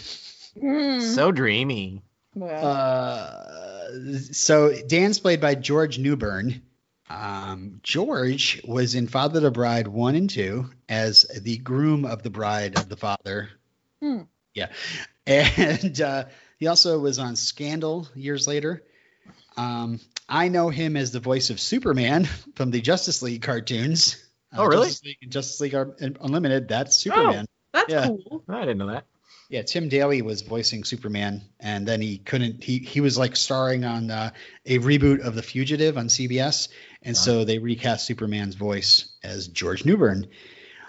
Mm. 0.60 1.00
So 1.14 1.30
dreamy. 1.30 2.02
Uh, 2.40 3.86
so 4.32 4.74
Dan's 4.88 5.20
played 5.20 5.40
by 5.40 5.54
George 5.54 6.00
Newbern. 6.00 6.62
Um, 7.10 7.80
George 7.82 8.60
was 8.64 8.94
in 8.94 9.06
Father 9.06 9.40
the 9.40 9.50
Bride 9.50 9.88
one 9.88 10.14
and 10.14 10.28
two 10.28 10.70
as 10.88 11.22
the 11.22 11.56
groom 11.58 12.04
of 12.04 12.22
the 12.22 12.30
bride 12.30 12.78
of 12.78 12.88
the 12.88 12.96
father. 12.96 13.50
Hmm. 14.02 14.22
Yeah, 14.54 14.68
and 15.26 16.00
uh, 16.00 16.24
he 16.58 16.66
also 16.66 16.98
was 16.98 17.18
on 17.18 17.36
Scandal 17.36 18.08
years 18.14 18.46
later. 18.46 18.82
Um, 19.56 20.00
I 20.28 20.48
know 20.48 20.68
him 20.68 20.96
as 20.96 21.10
the 21.10 21.20
voice 21.20 21.50
of 21.50 21.58
Superman 21.60 22.24
from 22.54 22.70
the 22.70 22.80
Justice 22.80 23.22
League 23.22 23.42
cartoons. 23.42 24.24
Uh, 24.52 24.62
Oh, 24.62 24.66
really? 24.66 24.86
Justice 24.86 25.04
League, 25.04 25.30
Justice 25.30 25.60
League 25.60 25.74
Unlimited. 25.74 26.68
That's 26.68 26.96
Superman. 26.96 27.46
that's 27.72 27.92
yeah. 27.92 28.06
cool. 28.06 28.44
I 28.48 28.60
didn't 28.60 28.78
know 28.78 28.86
that. 28.88 29.04
Yeah, 29.50 29.62
Tim 29.62 29.88
Daly 29.88 30.20
was 30.20 30.42
voicing 30.42 30.84
Superman, 30.84 31.42
and 31.58 31.88
then 31.88 32.02
he 32.02 32.18
couldn't. 32.18 32.62
He 32.62 32.78
he 32.78 33.00
was 33.00 33.16
like 33.16 33.34
starring 33.34 33.84
on 33.84 34.10
uh, 34.10 34.30
a 34.66 34.78
reboot 34.78 35.20
of 35.20 35.34
The 35.34 35.42
Fugitive 35.42 35.96
on 35.96 36.08
CBS, 36.08 36.68
and 37.02 37.16
so 37.16 37.44
they 37.44 37.58
recast 37.58 38.06
Superman's 38.06 38.54
voice 38.54 39.08
as 39.22 39.48
George 39.48 39.84
Newbern. 39.84 40.26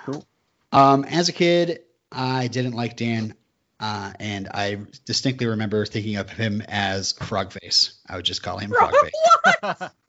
Cool. 0.05 0.25
Um, 0.71 1.03
as 1.05 1.29
a 1.29 1.33
kid, 1.33 1.81
I 2.11 2.47
didn't 2.47 2.73
like 2.73 2.95
Dan, 2.97 3.33
uh, 3.79 4.11
and 4.19 4.47
I 4.53 4.77
distinctly 5.05 5.47
remember 5.47 5.85
thinking 5.85 6.15
of 6.17 6.29
him 6.29 6.61
as 6.67 7.13
Frogface. 7.13 7.93
I 8.07 8.15
would 8.15 8.25
just 8.25 8.43
call 8.43 8.57
him 8.57 8.71
Frogface. 9.61 9.91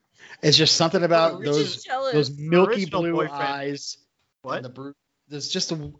It's 0.42 0.56
just 0.56 0.74
something 0.76 1.02
about 1.02 1.34
Oh, 1.34 1.42
those 1.44 1.84
jealous. 1.84 2.12
those 2.14 2.30
milky 2.38 2.86
blue 2.86 3.12
boyfriend. 3.12 3.42
eyes. 3.42 3.98
What? 4.40 4.56
And 4.56 4.64
the 4.64 4.68
bru- 4.70 4.94
there's 5.28 5.50
just 5.50 5.70
a 5.70 5.74
w- 5.74 5.98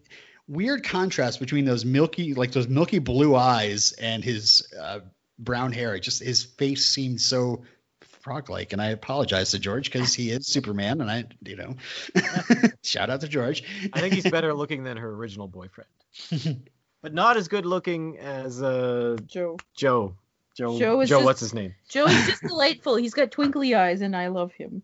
weird 0.49 0.83
contrast 0.83 1.41
between 1.41 1.67
those 1.67 1.85
milky, 1.85 2.33
like 2.33 2.51
those 2.53 2.67
milky 2.67 3.01
blue 3.01 3.37
eyes 3.37 3.93
and 3.93 4.25
his 4.25 4.67
uh, 4.81 5.01
brown 5.39 5.73
hair. 5.73 5.95
It 5.95 6.01
just 6.01 6.23
his 6.23 6.43
face 6.43 6.87
seemed 6.87 7.21
so 7.21 7.65
frog-like, 8.21 8.73
and 8.73 8.81
I 8.81 8.89
apologize 8.89 9.51
to 9.51 9.59
George 9.59 9.91
because 9.91 10.15
he 10.15 10.31
is 10.31 10.47
Superman, 10.47 11.01
and 11.01 11.11
I, 11.11 11.25
you 11.45 11.57
know, 11.57 11.77
shout 12.83 13.11
out 13.11 13.21
to 13.23 13.29
George. 13.29 13.65
I 13.93 14.01
think 14.01 14.15
he's 14.15 14.31
better 14.31 14.55
looking 14.55 14.85
than 14.85 14.97
her 14.97 15.11
original 15.11 15.49
boyfriend, 15.49 15.91
but 17.03 17.15
not 17.15 17.37
as 17.37 17.49
good 17.49 17.67
looking 17.67 18.19
as 18.19 18.63
uh, 18.63 19.17
Joe. 19.27 19.59
Joe 19.75 20.15
Joe. 20.57 20.79
Joe 20.79 21.01
is 21.01 21.09
Joe 21.09 21.17
just- 21.17 21.25
what's 21.25 21.41
his 21.41 21.55
name? 21.55 21.75
Joe 21.89 22.07
is 22.07 22.27
just 22.27 22.43
delightful. 22.43 22.97
He's 22.97 23.15
got 23.15 23.31
twinkly 23.31 23.75
eyes, 23.75 24.01
and 24.01 24.15
I 24.17 24.29
love 24.29 24.53
him. 24.53 24.83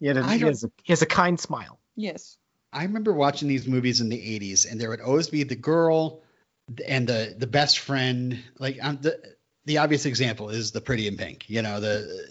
He, 0.00 0.08
had 0.08 0.16
a, 0.16 0.22
I 0.24 0.36
he, 0.36 0.44
has 0.44 0.64
a, 0.64 0.70
he 0.82 0.92
has 0.92 1.02
a 1.02 1.06
kind 1.06 1.38
smile. 1.38 1.78
Yes. 1.94 2.36
I 2.72 2.82
remember 2.82 3.12
watching 3.12 3.48
these 3.48 3.68
movies 3.68 4.00
in 4.00 4.08
the 4.08 4.16
80s, 4.16 4.68
and 4.68 4.80
there 4.80 4.90
would 4.90 5.00
always 5.00 5.28
be 5.28 5.44
the 5.44 5.54
girl 5.54 6.22
and 6.86 7.06
the 7.06 7.34
the 7.38 7.46
best 7.46 7.78
friend. 7.78 8.42
Like 8.58 8.78
um, 8.82 8.98
the 9.00 9.20
the 9.64 9.78
obvious 9.78 10.06
example 10.06 10.50
is 10.50 10.72
the 10.72 10.80
Pretty 10.80 11.06
in 11.06 11.16
Pink. 11.16 11.48
You 11.48 11.62
know 11.62 11.80
the 11.80 12.28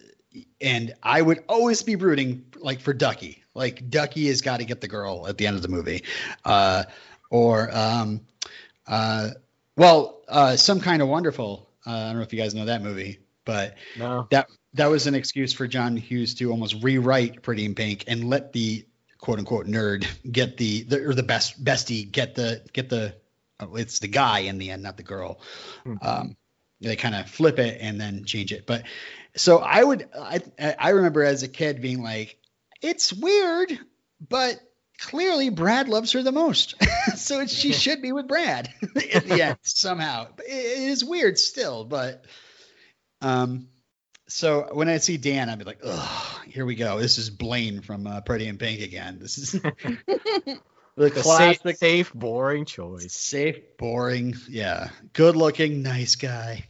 and 0.60 0.94
I 1.04 1.22
would 1.22 1.44
always 1.48 1.84
be 1.84 1.96
rooting 1.96 2.46
like 2.60 2.80
for 2.80 2.94
Ducky. 2.94 3.44
Like 3.54 3.90
Ducky 3.90 4.28
has 4.28 4.42
got 4.42 4.58
to 4.58 4.66
get 4.66 4.82
the 4.82 4.88
girl 4.88 5.28
at 5.28 5.38
the 5.38 5.48
end 5.48 5.56
of 5.56 5.62
the 5.62 5.68
movie, 5.68 6.04
uh, 6.46 6.84
or 7.30 7.70
um, 7.76 8.22
uh, 8.88 9.30
well, 9.76 10.22
uh, 10.28 10.56
some 10.56 10.80
kind 10.80 11.02
of 11.02 11.08
wonderful. 11.08 11.70
Uh, 11.86 11.92
I 11.92 12.08
don't 12.08 12.18
know 12.18 12.22
if 12.22 12.32
you 12.34 12.40
guys 12.40 12.54
know 12.56 12.66
that 12.66 12.82
movie, 12.82 13.20
but 13.46 13.76
No. 13.98 14.28
that 14.32 14.48
that 14.74 14.88
was 14.88 15.08
an 15.08 15.16
excuse 15.16 15.52
for 15.52 15.68
John 15.68 15.98
Hughes 15.98 16.36
to 16.36 16.52
almost 16.52 16.82
rewrite 16.82 17.42
Pretty 17.42 17.66
in 17.66 17.76
Pink 17.76 18.06
and 18.08 18.30
let 18.30 18.54
the 18.54 18.86
quote 19.18 19.40
unquote 19.40 19.68
nerd 19.68 20.06
get 20.32 20.58
the, 20.58 20.84
the 20.84 21.06
or 21.06 21.14
the 21.14 21.24
best 21.24 21.64
bestie 21.64 22.10
get 22.10 22.36
the 22.36 22.62
get 22.72 22.90
the 22.90 23.16
oh, 23.60 23.76
it's 23.76 24.00
the 24.00 24.08
guy 24.08 24.40
in 24.40 24.58
the 24.58 24.72
end, 24.72 24.84
not 24.84 24.98
the 24.98 25.04
girl. 25.04 25.42
Um, 26.02 26.38
they 26.80 26.96
kind 26.96 27.16
of 27.16 27.30
flip 27.30 27.60
it 27.60 27.80
and 27.82 28.00
then 28.02 28.26
change 28.26 28.52
it. 28.52 28.66
But 28.66 28.84
so 29.36 29.58
I 29.60 29.84
would 29.84 30.08
I 30.18 30.42
I 30.80 30.90
remember 30.90 31.24
as 31.24 31.44
a 31.44 31.48
kid 31.48 31.82
being 31.82 32.02
like, 32.04 32.38
it's 32.82 33.12
weird, 33.14 33.78
but 34.28 34.60
clearly 35.00 35.50
Brad 35.50 35.90
loves 35.90 36.12
her 36.14 36.22
the 36.24 36.32
most, 36.32 36.76
so 37.16 37.40
it, 37.42 37.50
she 37.50 37.74
should 37.74 38.02
be 38.02 38.12
with 38.12 38.28
Brad 38.28 38.70
in 38.82 39.28
the 39.30 39.42
end 39.42 39.58
somehow. 39.64 40.28
It- 40.40 40.44
it 40.52 40.90
is 40.90 41.04
weird 41.04 41.38
still, 41.40 41.86
but 41.86 42.26
um. 43.22 43.68
So 44.28 44.70
when 44.72 44.88
I 44.88 44.96
see 45.00 45.18
Dan, 45.18 45.50
I'd 45.50 45.60
be 45.60 45.66
like, 45.66 45.82
oh, 45.84 46.42
here 46.48 46.66
we 46.66 46.76
go. 46.76 47.00
This 47.00 47.18
is 47.18 47.30
Blaine 47.30 47.82
from 47.82 48.08
uh, 48.08 48.22
Pretty 48.22 48.48
in 48.48 48.58
Pink 48.58 48.80
again. 48.80 49.18
This 49.20 49.38
is 49.38 49.52
the 49.52 50.60
The 50.96 51.12
classic, 51.12 51.62
safe, 51.64 51.78
safe, 51.78 52.14
boring 52.14 52.64
choice. 52.64 53.12
safe, 53.14 53.58
boring, 53.78 54.36
yeah, 54.48 54.88
good-looking, 55.12 55.82
nice 55.84 56.16
guy." 56.16 56.64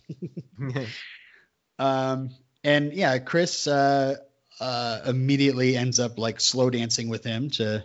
Um, 1.78 2.30
and 2.64 2.94
yeah, 2.94 3.18
Chris 3.20 3.68
uh, 3.68 4.16
uh, 4.60 5.00
immediately 5.06 5.76
ends 5.78 6.00
up 6.00 6.18
like 6.20 6.40
slow 6.40 6.70
dancing 6.70 7.10
with 7.10 7.24
him 7.24 7.50
to 7.52 7.84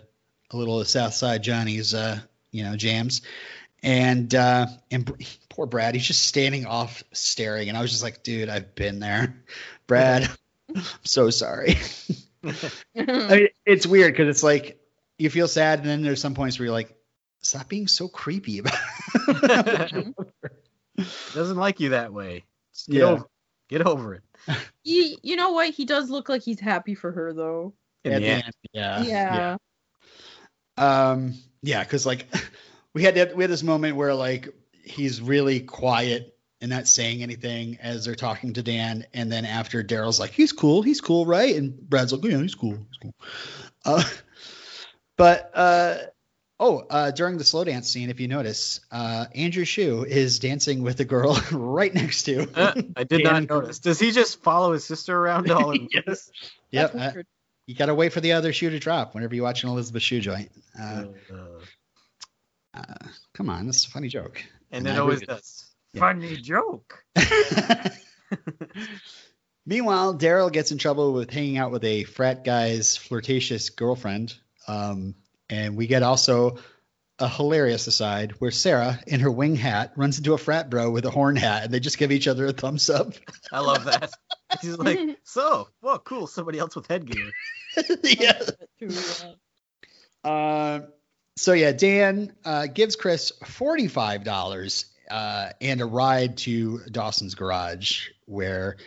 a 0.51 0.57
little 0.57 0.79
of 0.79 0.87
Southside 0.87 1.43
Johnny's, 1.43 1.93
uh, 1.93 2.19
you 2.51 2.63
know, 2.63 2.75
jams. 2.75 3.21
And 3.83 4.33
uh, 4.33 4.65
and 4.89 5.11
poor 5.49 5.67
Brad, 5.67 5.93
he's 5.93 6.07
just 6.07 6.25
standing 6.25 6.65
off 6.65 7.03
staring, 7.13 7.69
and 7.69 7.77
I 7.77 7.81
was 7.81 7.91
just 7.91 8.01
like, 8.03 8.23
dude, 8.23 8.49
I've 8.49 8.73
been 8.73 8.99
there, 8.99 9.35
Brad. 9.85 10.27
I'm 10.75 10.81
so 11.03 11.29
sorry. 11.29 11.75
I 12.43 13.35
mean, 13.35 13.47
it's 13.65 13.85
weird 13.85 14.13
because 14.13 14.29
it's 14.29 14.41
like 14.43 14.79
you 15.19 15.29
feel 15.29 15.47
sad, 15.47 15.79
and 15.79 15.87
then 15.87 16.01
there's 16.01 16.19
some 16.21 16.33
points 16.33 16.57
where 16.57 16.65
you're 16.65 16.73
like, 16.73 16.95
stop 17.41 17.69
being 17.69 17.87
so 17.87 18.07
creepy 18.07 18.59
about. 18.59 18.77
Doesn't 21.33 21.57
like 21.57 21.79
you 21.79 21.89
that 21.89 22.11
way. 22.13 22.43
Just 22.73 22.89
get 22.89 22.97
Yeah. 22.99 23.05
over 23.05 23.25
get 23.69 23.85
over 23.85 24.15
it. 24.15 24.23
He, 24.83 25.17
you 25.21 25.35
know 25.35 25.51
what? 25.51 25.71
He 25.71 25.85
does 25.85 26.09
look 26.09 26.29
like 26.29 26.41
he's 26.41 26.59
happy 26.59 26.95
for 26.95 27.11
her, 27.11 27.33
though. 27.33 27.73
In 28.03 28.13
At 28.13 28.19
the 28.19 28.25
the 28.25 28.31
end. 28.31 28.43
end, 28.45 28.53
yeah. 28.73 29.57
yeah. 30.77 31.11
Um, 31.11 31.33
yeah, 31.61 31.83
because 31.83 32.05
like 32.05 32.27
we 32.93 33.03
had 33.03 33.15
that, 33.15 33.35
we 33.35 33.43
had 33.43 33.51
this 33.51 33.63
moment 33.63 33.95
where 33.95 34.13
like 34.13 34.49
he's 34.83 35.21
really 35.21 35.59
quiet 35.59 36.37
and 36.61 36.71
not 36.71 36.87
saying 36.87 37.21
anything 37.21 37.77
as 37.81 38.05
they're 38.05 38.15
talking 38.15 38.53
to 38.53 38.63
Dan, 38.63 39.05
and 39.13 39.31
then 39.31 39.45
after 39.45 39.83
Daryl's 39.83 40.19
like, 40.19 40.31
"He's 40.31 40.51
cool, 40.53 40.81
he's 40.81 41.01
cool, 41.01 41.25
right?" 41.25 41.55
and 41.55 41.77
Brad's 41.77 42.13
like, 42.13 42.23
"Yeah, 42.23 42.37
he's 42.37 42.55
cool, 42.55 42.77
he's 42.77 42.97
cool." 43.01 43.13
Uh, 43.85 44.03
but 45.17 45.51
uh, 45.53 45.97
oh, 46.59 46.79
uh, 46.89 47.11
during 47.11 47.37
the 47.37 47.43
slow 47.43 47.63
dance 47.63 47.89
scene, 47.89 48.09
if 48.09 48.19
you 48.19 48.27
notice, 48.27 48.79
uh, 48.91 49.25
Andrew 49.35 49.65
Shue 49.65 50.03
is 50.05 50.39
dancing 50.39 50.81
with 50.83 50.99
a 50.99 51.05
girl 51.05 51.39
right 51.51 51.93
next 51.93 52.23
to. 52.23 52.49
Uh, 52.53 52.73
I 52.95 53.03
did 53.03 53.23
Dan. 53.23 53.47
not 53.47 53.49
notice. 53.49 53.79
Does 53.79 53.99
he 53.99 54.11
just 54.11 54.41
follow 54.41 54.73
his 54.73 54.83
sister 54.85 55.17
around 55.17 55.51
all? 55.51 55.75
yes. 55.91 56.31
Yep. 56.71 56.93
That's 56.93 57.17
uh, 57.17 57.21
you 57.65 57.75
gotta 57.75 57.95
wait 57.95 58.13
for 58.13 58.21
the 58.21 58.33
other 58.33 58.53
shoe 58.53 58.69
to 58.69 58.79
drop 58.79 59.13
whenever 59.13 59.35
you 59.35 59.43
watch 59.43 59.63
an 59.63 59.69
Elisabeth 59.69 60.01
Shue 60.01 60.21
joint. 60.21 60.51
Uh, 60.79 61.05
uh, 62.73 62.83
come 63.33 63.49
on, 63.49 63.65
that's 63.65 63.85
a 63.85 63.89
funny 63.89 64.07
joke. 64.07 64.41
and 64.71 64.87
I 64.87 64.93
it 64.93 64.99
always 64.99 65.21
does. 65.21 65.65
Yeah. 65.93 65.99
Funny 65.99 66.37
joke. 66.37 67.03
Meanwhile, 69.65 70.17
Daryl 70.17 70.51
gets 70.51 70.71
in 70.71 70.77
trouble 70.77 71.11
with 71.11 71.29
hanging 71.29 71.57
out 71.57 71.71
with 71.71 71.83
a 71.83 72.05
frat 72.05 72.45
guy's 72.45 72.95
flirtatious 72.95 73.69
girlfriend. 73.69 74.33
Um, 74.65 75.15
and 75.49 75.75
we 75.75 75.87
get 75.87 76.03
also 76.03 76.57
a 77.19 77.27
hilarious 77.27 77.87
aside 77.87 78.33
where 78.39 78.51
Sarah, 78.51 78.99
in 79.07 79.21
her 79.21 79.31
wing 79.31 79.55
hat, 79.55 79.93
runs 79.95 80.17
into 80.19 80.33
a 80.33 80.37
frat 80.37 80.69
bro 80.69 80.91
with 80.91 81.05
a 81.05 81.09
horn 81.09 81.35
hat, 81.35 81.63
and 81.63 81.73
they 81.73 81.79
just 81.79 81.97
give 81.97 82.11
each 82.11 82.27
other 82.27 82.45
a 82.45 82.51
thumbs 82.51 82.89
up. 82.89 83.13
I 83.51 83.59
love 83.59 83.85
that. 83.85 84.11
He's 84.61 84.77
like, 84.77 84.99
so, 85.23 85.67
well, 85.81 85.99
cool. 85.99 86.27
Somebody 86.27 86.59
else 86.59 86.75
with 86.75 86.87
headgear. 86.87 87.31
yeah. 88.03 88.39
Uh, 90.23 90.81
so 91.35 91.53
yeah, 91.53 91.71
Dan 91.71 92.33
uh, 92.45 92.67
gives 92.67 92.95
Chris 92.95 93.31
forty-five 93.45 94.23
dollars 94.23 94.85
uh, 95.09 95.49
and 95.61 95.81
a 95.81 95.85
ride 95.85 96.37
to 96.37 96.79
Dawson's 96.91 97.35
garage, 97.35 98.09
where 98.25 98.77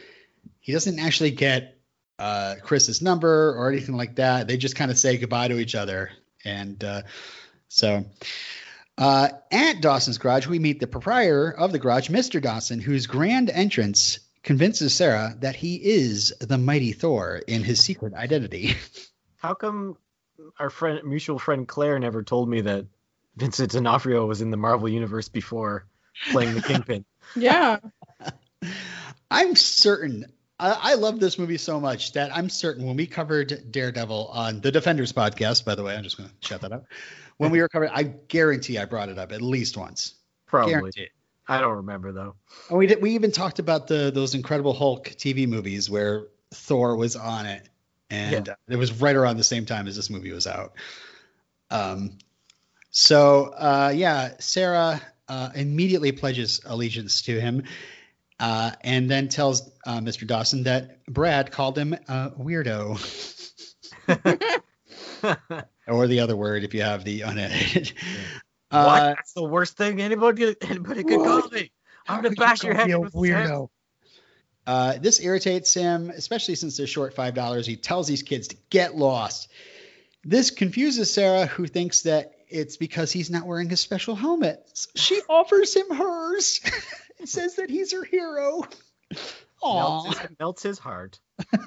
he 0.61 0.73
doesn't 0.73 0.99
actually 0.99 1.31
get 1.33 1.79
uh, 2.19 2.57
Chris's 2.63 3.03
number 3.03 3.55
or 3.57 3.71
anything 3.71 3.97
like 3.97 4.17
that. 4.17 4.47
They 4.47 4.57
just 4.57 4.77
kind 4.77 4.91
of 4.91 4.99
say 4.99 5.17
goodbye 5.17 5.49
to 5.49 5.59
each 5.59 5.75
other, 5.75 6.11
and 6.45 6.83
uh, 6.83 7.03
so. 7.69 8.05
Uh, 8.99 9.29
at 9.51 9.81
Dawson's 9.81 10.19
garage, 10.19 10.47
we 10.47 10.59
meet 10.59 10.79
the 10.79 10.87
proprietor 10.87 11.51
of 11.51 11.73
the 11.73 11.79
garage, 11.79 12.11
Mr. 12.11 12.43
Dawson, 12.43 12.81
whose 12.81 13.07
grand 13.07 13.49
entrance 13.49 14.19
convinces 14.43 14.95
Sarah 14.95 15.35
that 15.41 15.57
he 15.57 15.77
is 15.77 16.35
the 16.39 16.59
mighty 16.59 16.93
Thor 16.93 17.41
in 17.47 17.63
his 17.63 17.81
secret 17.81 18.13
identity. 18.15 18.75
How 19.39 19.55
come 19.55 19.97
our 20.59 20.71
friend, 20.71 21.01
mutual 21.05 21.39
friend 21.39 21.67
Claire, 21.67 21.99
never 21.99 22.23
told 22.23 22.49
me 22.49 22.63
that 22.63 22.87
Vincent 23.37 23.73
D'Onofrio 23.73 24.27
was 24.27 24.43
in 24.43 24.51
the 24.51 24.57
Marvel 24.57 24.89
universe 24.89 25.29
before 25.29 25.87
playing 26.31 26.55
the 26.55 26.63
Kingpin? 26.63 27.05
Yeah. 27.37 27.79
I'm 29.31 29.55
certain. 29.55 30.27
I, 30.61 30.93
I 30.93 30.95
love 30.95 31.19
this 31.19 31.39
movie 31.39 31.57
so 31.57 31.81
much 31.81 32.13
that 32.13 32.37
I'm 32.37 32.51
certain 32.51 32.87
when 32.87 32.97
we 32.97 33.07
covered 33.07 33.73
Daredevil 33.73 34.31
on 34.33 34.61
the 34.61 34.71
Defenders 34.71 35.13
podcast, 35.13 35.65
by 35.65 35.75
the 35.75 35.83
way, 35.83 35.97
I'm 35.97 36.03
just 36.03 36.19
going 36.19 36.29
to 36.29 36.47
shout 36.47 36.61
that 36.61 36.73
out. 36.73 36.85
When 37.39 37.51
we 37.51 37.61
were 37.61 37.69
covering, 37.69 37.91
I 37.95 38.03
guarantee 38.03 38.79
I 38.79 38.85
brought 38.85 39.09
it 39.09 39.19
up 39.19 39.33
at 39.33 39.41
least 39.41 39.79
once. 39.79 40.15
Probably. 40.47 40.75
Guarantee 40.75 41.03
it. 41.05 41.11
I 41.49 41.61
don't 41.61 41.77
remember 41.79 42.13
though. 42.13 42.35
And 42.69 42.79
we 42.79 42.87
did, 42.87 43.03
we 43.03 43.13
even 43.13 43.33
talked 43.33 43.59
about 43.59 43.89
the 43.89 44.13
those 44.15 44.37
Incredible 44.37 44.73
Hulk 44.73 45.09
TV 45.09 45.49
movies 45.49 45.91
where 45.91 46.27
Thor 46.53 46.95
was 46.95 47.17
on 47.17 47.47
it, 47.47 47.69
and 48.09 48.51
uh, 48.51 48.55
it 48.69 48.77
was 48.77 48.93
right 48.93 49.17
around 49.17 49.37
the 49.37 49.45
same 49.45 49.67
time 49.67 49.89
as 49.89 49.97
this 49.97 50.11
movie 50.11 50.31
was 50.31 50.47
out. 50.47 50.75
Um, 51.71 52.19
so 52.91 53.47
uh, 53.47 53.93
yeah, 53.95 54.35
Sarah 54.39 55.01
uh, 55.29 55.51
immediately 55.55 56.13
pledges 56.13 56.61
allegiance 56.65 57.23
to 57.23 57.41
him, 57.41 57.65
uh, 58.41 58.73
and 58.81 59.09
then 59.09 59.29
tells 59.29 59.71
uh, 59.87 59.99
Mr. 59.99 60.27
Dawson 60.27 60.65
that 60.65 61.05
Brad 61.05 61.53
called 61.53 61.77
him 61.77 61.93
a 61.93 62.31
weirdo, 62.31 62.99
or 65.87 66.07
the 66.07 66.21
other 66.21 66.37
word 66.37 66.65
if 66.65 66.73
you 66.73 66.83
have 66.83 67.05
the 67.05 67.21
unedited. 67.21 67.93
what? 68.71 68.79
Uh, 68.79 69.15
That's 69.15 69.35
the 69.35 69.45
worst 69.45 69.77
thing 69.77 70.01
anybody 70.01 70.57
anybody 70.63 71.05
could 71.05 71.21
call 71.21 71.49
me. 71.51 71.71
I'm 72.09 72.23
gonna 72.23 72.35
bash 72.35 72.65
your 72.65 72.75
head 72.75 72.91
a 72.91 73.01
with 73.01 73.13
weirdo? 73.13 73.69
Uh, 74.67 74.99
this 74.99 75.21
irritates 75.21 75.75
him, 75.75 76.11
especially 76.11 76.55
since 76.55 76.79
they're 76.79 76.87
short 76.87 77.15
five 77.15 77.35
dollars. 77.35 77.67
He 77.67 77.77
tells 77.77 78.09
these 78.09 78.23
kids 78.23 78.49
to 78.49 78.57
get 78.71 78.97
lost. 78.97 79.51
This 80.25 80.51
confuses 80.51 81.13
Sarah, 81.13 81.47
who 81.47 81.67
thinks 81.67 82.03
that 82.03 82.33
it's 82.49 82.77
because 82.77 83.13
he's 83.13 83.31
not 83.31 83.47
wearing 83.47 83.69
his 83.69 83.81
special 83.81 84.15
helmet. 84.15 84.67
She 84.97 85.21
offers 85.29 85.75
him 85.75 85.95
hers 85.95 86.61
and 87.21 87.29
says 87.29 87.57
that 87.57 87.71
he's 87.71 87.93
her 87.93 88.05
hero. 88.05 88.65
Melts 89.63 90.09
Aww. 90.09 90.21
his, 90.21 90.39
melts 90.39 90.63
his 90.63 90.79
heart. 90.79 91.21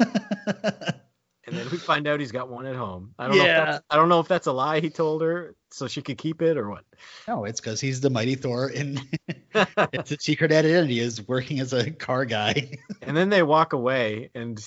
And 1.45 1.57
then 1.57 1.69
we 1.69 1.77
find 1.77 2.07
out 2.07 2.19
he's 2.21 2.31
got 2.31 2.49
one 2.49 2.65
at 2.65 2.75
home. 2.75 3.13
I 3.19 3.27
don't 3.27 3.37
know. 3.37 3.43
If 3.43 3.47
that's, 3.49 3.85
I 3.89 3.95
don't 3.97 4.07
know 4.07 4.19
if 4.21 4.27
that's 4.29 4.47
a 4.47 4.53
lie 4.53 4.79
he 4.79 4.89
told 4.89 5.21
her 5.21 5.55
so 5.71 5.87
she 5.87 6.01
could 6.01 6.17
keep 6.17 6.41
it 6.41 6.57
or 6.57 6.69
what. 6.69 6.85
No, 7.27 7.43
it's 7.43 7.59
because 7.59 7.81
he's 7.81 7.99
the 7.99 8.09
mighty 8.09 8.35
Thor, 8.35 8.71
and 8.73 9.01
it's 9.53 10.11
a 10.11 10.17
secret 10.19 10.53
identity 10.53 10.99
is 10.99 11.27
working 11.27 11.59
as 11.59 11.73
a 11.73 11.91
car 11.91 12.23
guy. 12.23 12.77
And 13.01 13.15
then 13.15 13.29
they 13.29 13.43
walk 13.43 13.73
away, 13.73 14.29
and 14.33 14.65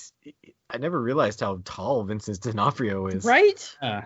I 0.69 0.77
never 0.77 1.01
realized 1.01 1.39
how 1.39 1.61
tall 1.65 2.03
Vincent 2.03 2.41
D'Onofrio 2.41 3.07
is. 3.07 3.25
Right? 3.25 3.75
Uh, 3.81 4.01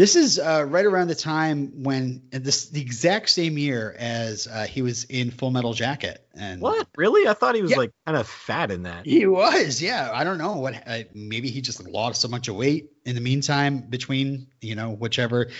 This 0.00 0.16
is 0.16 0.38
uh, 0.38 0.64
right 0.66 0.86
around 0.86 1.08
the 1.08 1.14
time 1.14 1.82
when 1.82 2.22
this 2.30 2.70
the 2.70 2.80
exact 2.80 3.28
same 3.28 3.58
year 3.58 3.94
as 3.98 4.46
uh, 4.46 4.64
he 4.64 4.80
was 4.80 5.04
in 5.04 5.30
Full 5.30 5.50
Metal 5.50 5.74
Jacket. 5.74 6.26
And 6.34 6.62
What? 6.62 6.86
Really? 6.96 7.28
I 7.28 7.34
thought 7.34 7.54
he 7.54 7.60
was 7.60 7.72
Yeah. 7.72 7.76
like 7.76 7.92
kind 8.06 8.16
of 8.16 8.26
fat 8.26 8.70
in 8.70 8.84
that. 8.84 9.04
He 9.04 9.26
was, 9.26 9.82
yeah. 9.82 10.08
I 10.10 10.24
don't 10.24 10.38
know 10.38 10.56
what. 10.56 10.82
Uh, 10.86 11.00
maybe 11.12 11.50
he 11.50 11.60
just 11.60 11.86
lost 11.86 12.22
so 12.22 12.28
much 12.28 12.48
of 12.48 12.56
weight 12.56 12.92
in 13.04 13.14
the 13.14 13.20
meantime 13.20 13.80
between 13.90 14.46
you 14.62 14.74
know 14.74 14.88
whichever. 14.88 15.50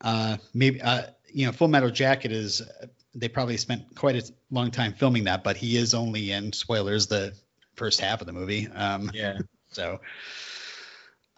Uh, 0.00 0.38
maybe 0.52 0.82
uh, 0.82 1.02
you 1.32 1.46
know, 1.46 1.52
Full 1.52 1.68
Metal 1.68 1.90
Jacket 1.90 2.32
is. 2.32 2.62
They 3.14 3.28
probably 3.28 3.58
spent 3.58 3.94
quite 3.94 4.16
a 4.16 4.32
long 4.50 4.72
time 4.72 4.92
filming 4.92 5.24
that, 5.24 5.44
but 5.44 5.56
he 5.56 5.76
is 5.76 5.94
only 5.94 6.32
in 6.32 6.52
spoilers 6.52 7.06
the 7.06 7.32
first 7.76 8.00
half 8.00 8.20
of 8.22 8.26
the 8.26 8.32
movie. 8.32 8.66
Um, 8.66 9.12
Yeah. 9.14 9.38
so. 9.70 10.00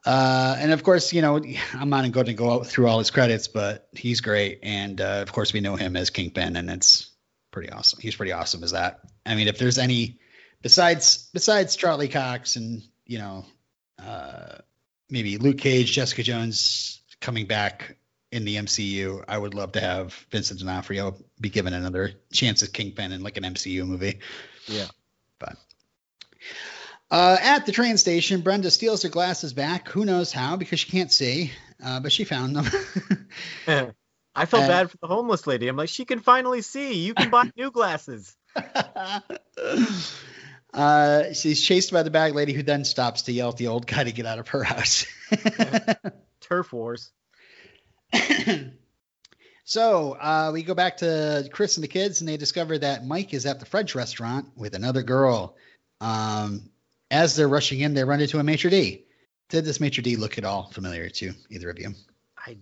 Uh, 0.05 0.57
and 0.59 0.73
of 0.73 0.83
course, 0.83 1.13
you 1.13 1.23
know, 1.23 1.41
I'm 1.75 1.91
not 1.91 2.11
going 2.13 2.27
to 2.27 2.33
go 2.33 2.53
out 2.53 2.67
through 2.67 2.89
all 2.89 2.99
his 2.99 3.11
credits, 3.11 3.49
but 3.49 3.89
he's 3.93 4.21
great. 4.21 4.61
And 4.63 5.01
uh, 5.01 5.21
of 5.23 5.33
course, 5.33 5.53
we 5.53 5.61
know 5.61 5.77
him 5.77 5.97
as 5.97 6.11
Kingpin, 6.11 6.57
and 6.57 6.71
it's 6.71 7.11
pretty 7.51 7.71
awesome. 7.71 8.01
He's 8.01 8.17
pretty 8.17 8.33
awesome 8.33 8.65
as 8.65 8.73
that. 8.73 9.01
I 9.27 9.35
mean, 9.35 9.49
if 9.49 9.59
there's 9.59 9.79
any 9.79 10.19
besides 10.63 11.29
besides 11.33 11.77
Charlie 11.77 12.09
Cox 12.09 12.57
and 12.57 12.83
you 13.07 13.19
know 13.19 13.45
uh, 13.99 14.59
maybe 15.11 15.37
Luke 15.37 15.59
Cage, 15.59 15.93
Jessica 15.93 16.23
Jones 16.23 17.03
coming 17.21 17.47
back 17.47 17.97
in 18.33 18.45
the 18.45 18.57
MCU, 18.57 19.25
I 19.29 19.37
would 19.37 19.55
love 19.55 19.73
to 19.73 19.81
have 19.81 20.15
Vincent 20.31 20.61
D'Onofrio 20.61 21.17
be 21.41 21.51
given 21.51 21.75
another 21.75 22.13
chance 22.33 22.63
as 22.63 22.69
Kingpin 22.69 23.13
in 23.13 23.23
like 23.23 23.37
an 23.37 23.43
MCU 23.43 23.87
movie. 23.87 24.21
Yeah. 24.67 24.87
But 25.39 25.57
uh, 27.11 27.37
at 27.41 27.67
the 27.67 27.73
train 27.73 27.97
station, 27.97 28.41
Brenda 28.41 28.71
steals 28.71 29.03
her 29.03 29.09
glasses 29.09 29.53
back. 29.53 29.89
Who 29.89 30.05
knows 30.05 30.33
how? 30.33 30.57
Because 30.57 30.81
she 30.81 30.91
can't 30.91 31.13
see, 31.13 31.53
uh, 31.85 32.01
but 32.01 32.13
she 32.13 32.25
found 32.25 32.57
them. 32.57 32.67
I 34.35 34.47
felt 34.47 34.69
bad 34.69 34.91
for 34.91 34.97
the 34.99 35.09
homeless 35.09 35.47
lady. 35.47 35.69
I'm 35.69 35.77
like, 35.77 35.89
she 35.89 36.05
can 36.05 36.21
finally 36.21 36.63
see. 36.63 36.95
You 36.95 37.15
can 37.15 37.31
buy 37.31 37.51
new 37.57 37.71
glasses. 37.73 38.37
uh, 40.73 41.33
she's 41.33 41.61
chased 41.61 41.93
by 41.93 42.05
the 42.05 42.11
bag 42.11 42.35
lady, 42.35 42.53
who 42.53 42.63
then 42.63 42.85
stops 42.85 43.23
to 43.23 43.33
yell 43.33 43.49
at 43.49 43.57
the 43.57 43.67
old 43.67 43.87
guy 43.87 44.05
to 44.05 44.13
get 44.13 44.27
out 44.27 44.39
of 44.39 44.49
her 44.49 44.63
house. 44.63 45.05
Turf 46.41 46.73
wars. 46.73 47.11
so 49.65 50.13
uh, 50.13 50.51
we 50.53 50.63
go 50.63 50.75
back 50.75 50.99
to 50.99 51.49
Chris 51.53 51.77
and 51.77 51.83
the 51.85 51.89
kids, 51.89 52.21
and 52.21 52.29
they 52.29 52.37
discover 52.37 52.79
that 52.79 53.05
Mike 53.05 53.35
is 53.35 53.47
at 53.47 53.59
the 53.59 53.67
French 53.67 53.97
restaurant 53.97 54.49
with 54.57 54.75
another 54.75 55.03
girl. 55.03 55.57
Um, 56.01 56.71
as 57.11 57.37
they're 57.37 57.49
rushing 57.49 57.81
in, 57.81 57.95
they 57.95 58.05
run 58.05 58.21
into 58.21 58.39
a 58.39 58.45
maitre 58.45 58.71
d. 58.71 59.05
Did 59.49 59.65
this 59.65 59.81
maitre 59.81 60.03
d 60.03 60.17
look 60.17 60.39
at 60.39 60.45
all 60.45 60.71
familiar 60.71 61.09
to 61.11 61.33
either 61.51 61.71
of 61.71 61.79
you? 61.79 61.95
I 62.39 62.57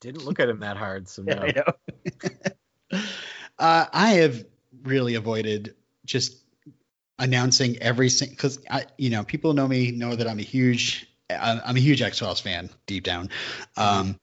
didn't 0.00 0.24
look 0.24 0.40
at 0.40 0.48
him 0.48 0.60
that 0.60 0.76
hard, 0.76 1.08
so 1.08 1.22
no. 1.26 1.34
know. 1.34 1.64
uh, 3.58 3.86
I 3.92 4.10
have 4.14 4.44
really 4.82 5.14
avoided 5.14 5.74
just 6.04 6.36
announcing 7.18 7.78
every 7.78 8.10
single 8.10 8.34
because 8.34 8.58
I, 8.70 8.86
you 8.98 9.10
know, 9.10 9.24
people 9.24 9.54
know 9.54 9.66
me 9.66 9.90
know 9.92 10.14
that 10.14 10.28
I'm 10.28 10.38
a 10.38 10.42
huge, 10.42 11.06
I'm 11.30 11.60
I'm 11.64 11.76
a 11.76 11.80
huge 11.80 12.02
X 12.02 12.18
Files 12.18 12.40
fan 12.40 12.70
deep 12.86 13.04
down, 13.04 13.30
um, 13.76 14.18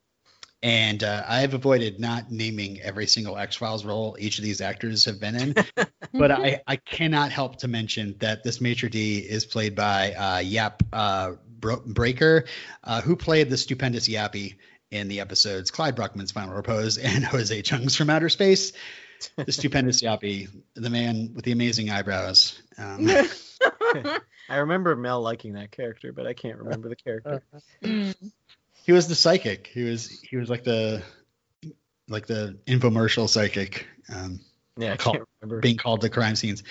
and 0.63 1.03
uh, 1.03 1.23
I 1.27 1.41
have 1.41 1.53
avoided 1.53 1.99
not 1.99 2.31
naming 2.31 2.79
every 2.81 3.07
single 3.07 3.37
X 3.37 3.55
Files 3.55 3.83
role 3.83 4.15
each 4.19 4.37
of 4.37 4.43
these 4.43 4.61
actors 4.61 5.05
have 5.05 5.19
been 5.19 5.35
in. 5.35 5.55
but 6.13 6.31
I, 6.31 6.61
I 6.67 6.75
cannot 6.75 7.31
help 7.31 7.57
to 7.57 7.67
mention 7.67 8.15
that 8.19 8.43
this 8.43 8.61
maitre 8.61 8.89
d 8.89 9.17
is 9.17 9.45
played 9.45 9.75
by 9.75 10.13
uh, 10.13 10.39
Jaap 10.39 10.81
uh, 10.93 11.33
Bro- 11.47 11.83
Breaker, 11.85 12.45
uh, 12.83 13.01
who 13.01 13.15
played 13.15 13.49
the 13.49 13.57
stupendous 13.57 14.07
Yappi 14.07 14.57
in 14.91 15.07
the 15.07 15.19
episodes 15.21 15.71
Clyde 15.71 15.95
Bruckman's 15.95 16.31
Final 16.31 16.53
Repose 16.53 16.97
and 16.97 17.23
Jose 17.25 17.61
Chung's 17.63 17.95
From 17.95 18.09
Outer 18.09 18.29
Space. 18.29 18.73
The 19.35 19.51
stupendous 19.51 20.01
Yappi, 20.03 20.47
the 20.75 20.89
man 20.89 21.31
with 21.33 21.45
the 21.45 21.51
amazing 21.51 21.89
eyebrows. 21.89 22.61
Um, 22.77 23.07
I 24.49 24.57
remember 24.57 24.95
Mel 24.95 25.21
liking 25.21 25.53
that 25.53 25.71
character, 25.71 26.11
but 26.11 26.25
I 26.27 26.33
can't 26.33 26.57
remember 26.57 26.89
the 26.89 26.95
character. 26.95 27.43
He 28.91 28.93
was 28.93 29.07
the 29.07 29.15
psychic. 29.15 29.67
He 29.73 29.83
was 29.83 30.19
he 30.21 30.35
was 30.35 30.49
like 30.49 30.65
the 30.65 31.01
like 32.09 32.27
the 32.27 32.57
infomercial 32.67 33.29
psychic. 33.29 33.87
Um, 34.13 34.41
Yeah, 34.75 34.91
I 34.91 34.97
Call- 34.97 35.13
can't 35.13 35.27
remember. 35.41 35.61
being 35.61 35.77
called 35.77 36.01
to 36.01 36.09
crime 36.09 36.35
scenes. 36.35 36.63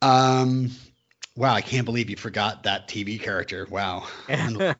Um, 0.00 0.70
wow, 1.34 1.52
I 1.54 1.60
can't 1.60 1.84
believe 1.86 2.08
you 2.08 2.14
forgot 2.16 2.62
that 2.62 2.86
TV 2.86 3.20
character. 3.20 3.66
Wow. 3.68 4.06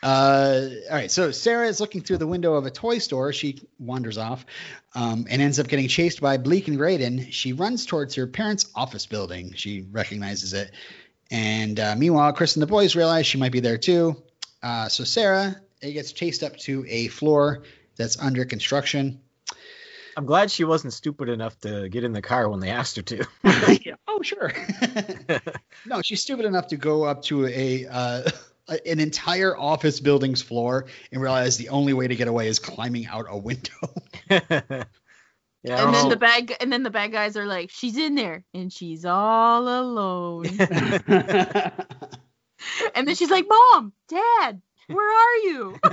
Uh, 0.00 0.68
all 0.88 0.94
right, 0.96 1.10
so 1.10 1.32
Sarah 1.32 1.66
is 1.66 1.80
looking 1.80 2.00
through 2.02 2.18
the 2.18 2.26
window 2.26 2.54
of 2.54 2.64
a 2.64 2.70
toy 2.70 2.98
store. 2.98 3.32
She 3.32 3.60
wanders 3.80 4.16
off 4.16 4.46
um, 4.94 5.26
and 5.28 5.42
ends 5.42 5.58
up 5.58 5.66
getting 5.66 5.88
chased 5.88 6.20
by 6.20 6.36
Bleak 6.38 6.68
and 6.68 6.76
Graydon. 6.78 7.30
She 7.32 7.52
runs 7.52 7.84
towards 7.84 8.14
her 8.14 8.28
parents' 8.28 8.66
office 8.76 9.06
building. 9.06 9.54
She 9.54 9.84
recognizes 9.90 10.52
it. 10.54 10.70
And 11.32 11.80
uh, 11.80 11.96
meanwhile, 11.96 12.32
Chris 12.32 12.54
and 12.54 12.62
the 12.62 12.68
boys 12.68 12.94
realize 12.94 13.26
she 13.26 13.38
might 13.38 13.50
be 13.50 13.58
there 13.58 13.76
too. 13.76 14.22
Uh, 14.62 14.88
so 14.88 15.04
Sarah 15.04 15.60
it 15.80 15.92
gets 15.92 16.12
chased 16.12 16.42
up 16.42 16.56
to 16.58 16.84
a 16.88 17.08
floor 17.08 17.62
that's 17.96 18.18
under 18.18 18.44
construction. 18.44 19.20
I'm 20.16 20.26
glad 20.26 20.50
she 20.50 20.64
wasn't 20.64 20.92
stupid 20.92 21.28
enough 21.28 21.58
to 21.60 21.88
get 21.88 22.02
in 22.02 22.12
the 22.12 22.22
car 22.22 22.48
when 22.48 22.58
they 22.58 22.70
asked 22.70 22.96
her 22.96 23.02
to. 23.02 23.24
oh, 24.08 24.20
sure. 24.22 24.52
no, 25.86 26.02
she's 26.02 26.22
stupid 26.22 26.44
enough 26.44 26.66
to 26.68 26.76
go 26.76 27.04
up 27.04 27.22
to 27.24 27.46
a 27.46 27.86
uh, 27.86 28.28
an 28.84 28.98
entire 28.98 29.56
office 29.56 30.00
building's 30.00 30.42
floor 30.42 30.86
and 31.12 31.22
realize 31.22 31.56
the 31.56 31.68
only 31.68 31.92
way 31.92 32.08
to 32.08 32.16
get 32.16 32.26
away 32.26 32.48
is 32.48 32.58
climbing 32.58 33.06
out 33.06 33.26
a 33.28 33.36
window. 33.36 33.94
yeah, 34.28 34.84
And 35.62 35.94
then 35.94 36.04
know. 36.04 36.08
the 36.10 36.16
bad 36.16 36.52
and 36.60 36.72
then 36.72 36.82
the 36.82 36.90
bad 36.90 37.12
guys 37.12 37.36
are 37.36 37.46
like, 37.46 37.70
she's 37.70 37.96
in 37.96 38.16
there 38.16 38.44
and 38.52 38.72
she's 38.72 39.04
all 39.04 39.68
alone. 39.68 40.46
and 42.94 43.06
then 43.06 43.14
she's 43.14 43.30
like, 43.30 43.46
Mom, 43.48 43.92
Dad, 44.08 44.60
where 44.88 45.10
are 45.10 45.36
you? 45.36 45.78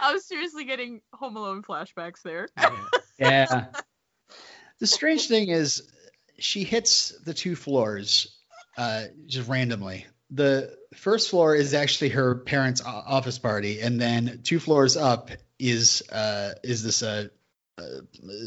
I 0.00 0.12
was 0.12 0.26
seriously 0.26 0.64
getting 0.64 1.00
Home 1.14 1.36
Alone 1.36 1.62
flashbacks 1.62 2.22
there. 2.22 2.48
yeah. 3.18 3.66
The 4.80 4.86
strange 4.86 5.28
thing 5.28 5.48
is, 5.48 5.90
she 6.38 6.64
hits 6.64 7.10
the 7.24 7.34
two 7.34 7.56
floors 7.56 8.36
uh, 8.76 9.04
just 9.26 9.48
randomly. 9.48 10.06
The 10.30 10.76
first 10.96 11.30
floor 11.30 11.54
is 11.54 11.74
actually 11.74 12.10
her 12.10 12.34
parents' 12.36 12.82
office 12.84 13.38
party, 13.38 13.80
and 13.80 14.00
then 14.00 14.40
two 14.42 14.58
floors 14.58 14.96
up 14.96 15.30
is 15.58 16.02
uh, 16.10 16.54
is 16.64 16.82
this 16.82 17.02
uh, 17.02 17.28
uh, 17.78 17.82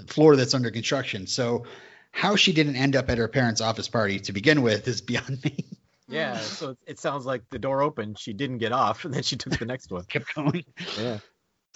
floor 0.07 0.35
that's 0.35 0.53
under 0.53 0.71
construction. 0.71 1.27
So, 1.27 1.65
how 2.11 2.35
she 2.35 2.51
didn't 2.51 2.75
end 2.75 2.95
up 2.95 3.09
at 3.09 3.17
her 3.17 3.27
parents' 3.27 3.61
office 3.61 3.87
party 3.87 4.19
to 4.21 4.33
begin 4.33 4.61
with 4.61 4.87
is 4.87 5.01
beyond 5.01 5.41
me. 5.43 5.76
Yeah, 6.07 6.37
so 6.39 6.71
it- 6.71 6.77
it 6.87 6.99
sounds 6.99 7.25
like 7.25 7.43
the 7.49 7.59
door 7.59 7.81
opened, 7.81 8.17
she 8.19 8.33
didn't 8.33 8.57
get 8.59 8.71
off, 8.71 9.05
and 9.05 9.13
then 9.13 9.23
she 9.23 9.35
took 9.35 9.57
the 9.57 9.65
next 9.65 9.91
one. 9.91 10.03
Kept 10.09 10.33
going. 10.35 10.65
Yeah. 10.99 11.19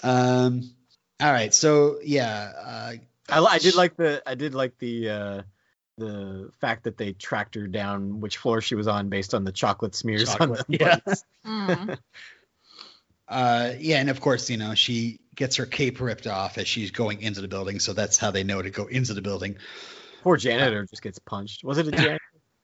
Um. 0.03 0.64
All 1.22 1.32
right. 1.32 1.53
So 1.53 1.99
yeah. 2.03 2.52
Uh, 2.66 2.94
I, 3.30 3.40
I 3.56 3.58
did 3.60 3.76
like 3.76 3.95
the 3.98 4.22
I 4.26 4.36
did 4.36 4.53
like 4.56 4.78
the 4.80 5.10
uh 5.10 5.41
the 5.98 6.49
fact 6.60 6.86
that 6.86 6.98
they 6.98 7.14
tracked 7.14 7.53
her 7.56 7.68
down 7.68 8.20
which 8.22 8.38
floor 8.38 8.60
she 8.62 8.74
was 8.76 8.88
on 8.88 9.10
based 9.10 9.34
on 9.36 9.44
the 9.44 9.52
chocolate 9.52 9.94
smears 9.94 10.34
on 10.36 10.49
the 10.53 10.66
yeah. 10.68 10.98
Mm. 11.45 11.98
Uh, 13.28 13.74
yeah, 13.80 13.99
and 14.02 14.10
of 14.10 14.20
course, 14.20 14.49
you 14.49 14.58
know, 14.58 14.76
she 14.76 15.22
gets 15.36 15.56
her 15.56 15.66
cape 15.66 16.02
ripped 16.02 16.28
off 16.28 16.58
as 16.58 16.68
she's 16.68 16.91
going 16.91 17.22
into 17.22 17.40
the 17.40 17.48
building, 17.48 17.80
so 17.80 17.94
that's 17.94 18.18
how 18.18 18.30
they 18.32 18.44
know 18.44 18.62
to 18.62 18.70
go 18.70 18.88
into 18.88 19.14
the 19.14 19.22
building. 19.22 19.56
Poor 20.22 20.36
janitor 20.36 20.86
just 20.86 21.02
gets 21.02 21.18
punched. 21.20 21.64
Was 21.64 21.78
it 21.78 21.88
a 21.88 21.91
janitor? 21.91 22.20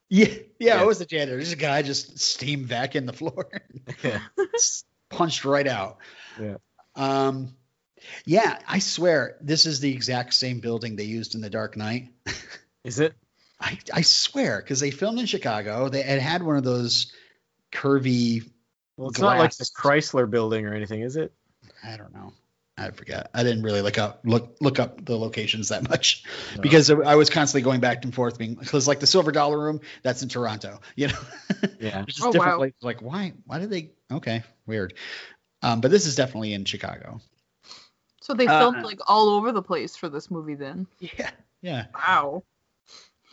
Yeah, 0.09 0.27
yeah, 0.27 0.35
Yeah. 0.59 0.81
it 0.81 0.87
was 0.87 0.99
the 0.99 1.05
janitor. 1.05 1.37
This 1.37 1.53
guy 1.55 1.81
just 1.81 2.19
steamed 2.19 2.67
back 2.69 2.95
in 2.95 3.05
the 3.05 3.13
floor, 3.13 3.49
yeah. 4.03 4.19
punched 5.09 5.45
right 5.45 5.67
out. 5.67 5.97
Yeah. 6.39 6.57
Um, 6.95 7.55
yeah, 8.25 8.59
I 8.67 8.79
swear 8.79 9.37
this 9.41 9.65
is 9.65 9.79
the 9.79 9.91
exact 9.91 10.33
same 10.33 10.59
building 10.59 10.95
they 10.95 11.03
used 11.03 11.35
in 11.35 11.41
The 11.41 11.49
Dark 11.49 11.75
Knight. 11.77 12.09
Is 12.83 12.99
it? 12.99 13.13
I, 13.59 13.77
I 13.91 14.01
swear, 14.01 14.61
because 14.61 14.79
they 14.79 14.91
filmed 14.91 15.19
in 15.19 15.25
Chicago. 15.25 15.89
They 15.89 16.03
had 16.03 16.19
had 16.19 16.43
one 16.43 16.57
of 16.57 16.63
those 16.63 17.11
curvy. 17.71 18.49
Well, 18.97 19.09
it's 19.09 19.19
not 19.19 19.37
like 19.39 19.55
the 19.55 19.65
Chrysler 19.65 20.29
building 20.29 20.65
or 20.65 20.73
anything, 20.73 21.01
is 21.01 21.15
it? 21.15 21.33
I 21.83 21.97
don't 21.97 22.13
know. 22.13 22.33
I 22.77 22.91
forget. 22.91 23.31
I 23.33 23.41
didn't 23.43 23.63
really 23.63 23.81
look 23.81 23.97
up 23.97 24.21
look 24.23 24.57
look 24.61 24.77
up 24.79 25.03
the 25.03 25.17
locations 25.17 25.69
that 25.69 25.89
much 25.89 26.23
No. 26.55 26.61
because 26.61 26.91
I 26.91 27.15
was 27.15 27.29
constantly 27.31 27.63
going 27.63 27.79
back 27.79 28.03
and 28.05 28.13
forth, 28.13 28.37
being 28.37 28.53
because 28.53 28.87
like 28.87 28.99
the 28.99 29.07
Silver 29.07 29.31
Dollar 29.31 29.57
Room 29.57 29.81
that's 30.03 30.21
in 30.21 30.29
Toronto, 30.29 30.79
you 30.95 31.07
know. 31.07 31.19
Yeah. 31.79 32.03
Just 32.05 32.23
Oh, 32.23 32.31
different 32.31 32.53
wow. 32.53 32.57
places. 32.57 32.83
Like 32.83 33.01
why 33.01 33.33
why 33.45 33.59
did 33.59 33.69
they? 33.71 33.91
Okay, 34.11 34.43
weird. 34.67 34.93
Um, 35.63 35.81
but 35.81 35.89
this 35.89 36.05
is 36.05 36.15
definitely 36.15 36.53
in 36.53 36.65
Chicago. 36.65 37.19
So 38.21 38.33
they 38.33 38.45
Uh, 38.47 38.59
filmed 38.59 38.83
like 38.83 38.99
all 39.07 39.29
over 39.29 39.51
the 39.51 39.61
place 39.63 39.95
for 39.95 40.07
this 40.09 40.29
movie 40.29 40.55
then. 40.55 40.85
Yeah, 40.99 41.31
yeah. 41.61 41.85
Wow. 41.95 42.43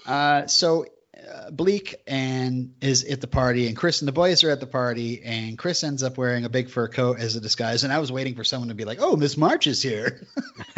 Uh, 0.07 0.47
so 0.47 0.87
uh, 1.15 1.51
Bleak 1.51 1.97
and 2.07 2.75
is 2.81 3.05
at 3.05 3.21
the 3.21 3.27
party, 3.27 3.67
and 3.67 3.77
Chris 3.77 4.01
and 4.01 4.09
the 4.09 4.13
boys 4.13 4.45
are 4.45 4.51
at 4.51 4.61
the 4.61 4.67
party, 4.67 5.23
and 5.23 5.59
Chris 5.59 5.85
ends 5.85 6.03
up 6.03 6.17
wearing 6.19 6.45
a 6.45 6.49
big 6.49 6.71
fur 6.71 6.89
coat 6.89 7.21
as 7.21 7.37
a 7.37 7.41
disguise. 7.41 7.85
And 7.85 7.93
I 7.93 7.99
was 7.99 8.11
waiting 8.11 8.35
for 8.35 8.45
someone 8.45 8.69
to 8.69 8.75
be 8.75 8.85
like, 8.85 8.99
"Oh, 9.01 9.17
Miss 9.17 9.37
March 9.37 9.67
is 9.67 9.83
here," 9.83 10.27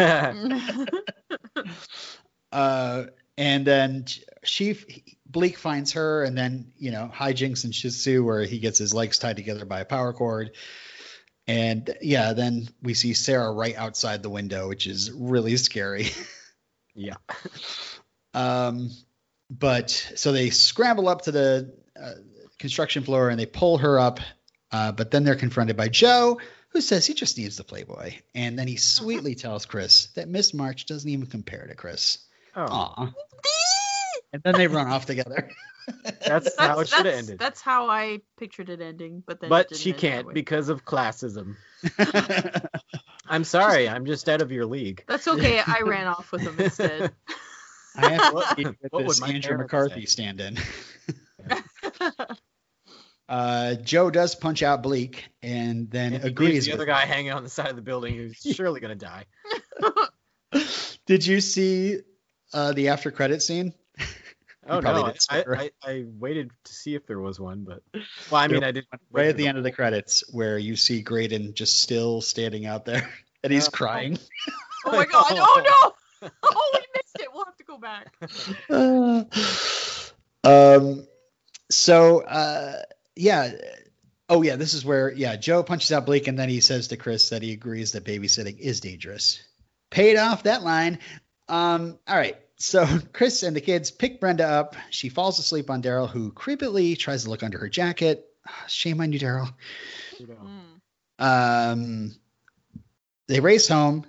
uh, 2.53 3.05
and 3.39 3.67
then 3.67 4.05
she 4.43 4.77
Bleak 5.27 5.59
finds 5.59 5.93
her, 5.93 6.25
and 6.25 6.37
then 6.37 6.73
you 6.77 6.91
know 6.91 7.11
hijinks 7.13 7.65
and 7.65 7.73
Shizu 7.73 8.25
where 8.25 8.43
he 8.43 8.59
gets 8.59 8.79
his 8.79 8.93
legs 8.95 9.19
tied 9.19 9.37
together 9.37 9.65
by 9.65 9.81
a 9.81 9.85
power 9.85 10.13
cord. 10.13 10.53
And 11.49 11.97
yeah, 12.03 12.33
then 12.33 12.69
we 12.83 12.95
see 12.95 13.15
Sarah 13.15 13.53
right 13.53 13.77
outside 13.77 14.23
the 14.23 14.31
window, 14.31 14.69
which 14.69 14.87
is 14.87 15.13
really 15.13 15.57
scary. 15.57 16.09
yeah. 16.95 17.17
Um, 18.35 18.91
but 19.51 19.91
so 19.91 20.33
they 20.33 20.51
scramble 20.51 21.09
up 21.09 21.23
to 21.23 21.33
the 21.33 21.75
uh, 22.01 22.13
construction 22.59 23.03
floor 23.03 23.29
and 23.31 23.39
they 23.39 23.47
pull 23.47 23.79
her 23.79 23.99
up. 23.99 24.21
Uh, 24.73 24.93
but 24.93 25.11
then 25.11 25.25
they're 25.25 25.37
confronted 25.37 25.77
by 25.77 25.89
Joe, 25.89 26.41
who 26.71 26.81
says 26.81 27.07
he 27.07 27.15
just 27.15 27.39
needs 27.39 27.57
the 27.57 27.65
Playboy. 27.65 28.15
And 28.35 28.59
then 28.59 28.67
he 28.67 28.77
sweetly 28.77 29.35
tells 29.35 29.67
Chris 29.67 30.09
that 30.17 30.29
Miss 30.29 30.53
March 30.53 30.87
doesn't 30.87 31.09
even 31.09 31.27
compare 31.27 31.67
to 31.67 31.75
Chris. 31.75 32.19
Oh. 32.55 32.65
Aw. 32.65 33.13
and 34.33 34.43
then 34.43 34.55
they 34.55 34.67
run 34.67 34.89
off 34.89 35.07
together. 35.07 35.51
That's 36.27 36.59
how 36.59 36.81
it 36.81 36.89
should 36.89 37.07
have 37.07 37.15
ended. 37.15 37.39
that's 37.39 37.61
how 37.61 37.89
I 37.89 38.19
pictured 38.37 38.71
it 38.71 38.81
ending, 38.81 39.23
but 39.25 39.41
then. 39.41 39.49
But 39.49 39.77
she 39.77 39.93
can't 39.93 40.35
because 40.35 40.69
of 40.69 40.85
classism. 40.85 41.55
I'm 43.29 43.45
sorry, 43.45 43.89
I'm 43.89 44.05
just 44.05 44.29
out 44.29 44.43
of 44.43 44.51
your 44.51 44.67
league. 44.67 45.05
That's 45.07 45.29
okay. 45.29 45.61
I 45.65 45.83
ran 45.85 46.09
off 46.09 46.33
with 46.33 46.43
him 46.43 46.59
instead. 46.59 47.13
I 47.97 48.09
have 48.11 48.31
to 48.31 48.55
leave 48.59 48.67
with 48.83 48.93
What 48.93 49.07
this 49.07 49.23
Andrew 49.23 49.57
McCarthy 49.59 50.01
say? 50.03 50.07
stand 50.07 50.41
in. 50.41 50.59
uh, 53.29 53.75
Joe 53.77 54.11
does 54.11 54.35
punch 54.35 54.63
out 54.63 54.83
Bleak 54.83 55.25
and 55.43 55.91
then 55.91 56.15
And 56.15 56.25
agrees. 56.25 56.53
leaves 56.53 56.67
the 56.67 56.73
with 56.73 56.81
other 56.81 56.87
guy 56.87 57.05
hanging 57.07 57.33
on 57.33 57.43
the 57.43 57.51
side 57.51 57.69
of 57.71 57.77
the 57.77 57.83
building 57.83 58.15
who's 58.17 58.37
surely 58.55 58.81
gonna 58.81 58.95
die. 58.95 59.25
Did 61.07 61.27
you 61.27 61.41
see 61.41 61.99
uh, 62.53 62.73
the 62.73 62.89
after 62.89 63.11
credit 63.11 63.43
scene? 63.43 63.73
Oh 64.69 64.81
no, 64.81 65.13
I, 65.31 65.45
I, 65.49 65.71
I 65.85 66.05
waited 66.09 66.51
to 66.65 66.73
see 66.75 66.97
if 66.97 67.07
there 67.07 67.21
was 67.21 67.39
one, 67.39 67.63
but 67.65 67.83
well, 68.33 68.41
I 68.43 68.49
mean, 68.49 68.65
I 68.65 68.73
did 68.73 68.85
Right 69.13 69.29
at 69.29 69.37
the 69.37 69.47
end 69.47 69.59
of 69.59 69.63
the 69.65 69.71
credits, 69.71 70.25
where 70.35 70.59
you 70.59 70.75
see 70.75 71.03
Graydon 71.03 71.55
just 71.55 71.81
still 71.81 72.21
standing 72.21 72.67
out 72.67 72.85
there, 72.85 73.09
and 73.45 73.53
he's 73.53 73.69
Oh. 73.69 73.71
crying. 73.71 74.19
oh 74.85 74.91
my 74.91 75.05
god! 75.05 75.25
Oh 75.31 75.93
no! 76.23 76.31
Oh, 76.43 76.71
we 76.75 76.81
missed 76.95 76.96
it. 77.21 77.29
We'll 77.33 77.45
have 77.45 77.57
to 77.57 77.65
go 77.65 77.79
back. 77.79 78.15
um. 80.45 81.07
So, 81.69 82.21
uh, 82.21 82.83
yeah. 83.15 83.53
Oh 84.29 84.43
yeah, 84.43 84.57
this 84.57 84.75
is 84.75 84.85
where 84.85 85.13
yeah 85.13 85.37
Joe 85.37 85.63
punches 85.63 85.93
out 85.93 86.07
Blake, 86.07 86.27
and 86.27 86.39
then 86.39 86.49
he 86.49 86.61
says 86.61 86.89
to 86.89 86.97
Chris 86.97 87.31
that 87.31 87.43
he 87.43 87.53
agrees 87.53 87.93
that 87.93 88.05
babysitting 88.05 88.59
is 88.59 88.81
dangerous. 88.81 89.43
Paid 89.91 90.17
off 90.17 90.45
that 90.45 90.63
line. 90.63 90.99
Um. 91.49 91.99
All 92.07 92.17
right. 92.17 92.37
So 92.57 92.87
Chris 93.13 93.43
and 93.43 93.55
the 93.55 93.61
kids 93.61 93.91
pick 93.91 94.21
Brenda 94.21 94.47
up. 94.47 94.77
She 94.91 95.09
falls 95.09 95.39
asleep 95.39 95.71
on 95.71 95.83
Daryl, 95.83 96.09
who 96.09 96.33
creepily 96.33 96.99
tries 96.99 97.25
to 97.25 97.31
look 97.31 97.43
under 97.43 97.59
her 97.59 97.69
jacket. 97.69 98.25
Shame 98.69 99.01
on 99.01 99.13
you, 99.13 99.19
Daryl. 99.19 99.53
Um, 101.19 102.15
they 103.29 103.41
race 103.41 103.69
home, 103.69 104.05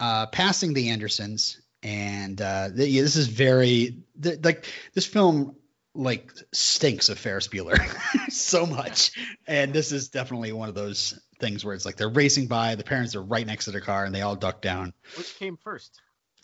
uh, 0.00 0.26
passing 0.26 0.74
the 0.74 0.90
Andersons, 0.90 1.60
and 1.82 2.40
uh, 2.40 2.68
th- 2.74 2.88
yeah, 2.88 3.02
this 3.02 3.16
is 3.16 3.28
very 3.28 3.98
th- 4.20 4.40
like 4.42 4.66
this 4.94 5.06
film 5.06 5.56
like 5.94 6.32
stinks 6.52 7.08
of 7.08 7.18
Ferris 7.18 7.48
Bueller 7.48 7.78
so 8.30 8.66
much, 8.66 9.12
and 9.46 9.72
this 9.72 9.92
is 9.92 10.08
definitely 10.08 10.52
one 10.52 10.68
of 10.68 10.74
those 10.74 11.18
things 11.40 11.64
where 11.64 11.74
it's 11.74 11.84
like 11.86 11.96
they're 11.96 12.08
racing 12.08 12.46
by, 12.46 12.74
the 12.74 12.84
parents 12.84 13.14
are 13.14 13.22
right 13.22 13.46
next 13.46 13.66
to 13.66 13.70
the 13.70 13.80
car, 13.80 14.04
and 14.04 14.14
they 14.14 14.22
all 14.22 14.36
duck 14.36 14.60
down. 14.60 14.92
Which 15.16 15.38
came 15.38 15.56
first? 15.56 16.00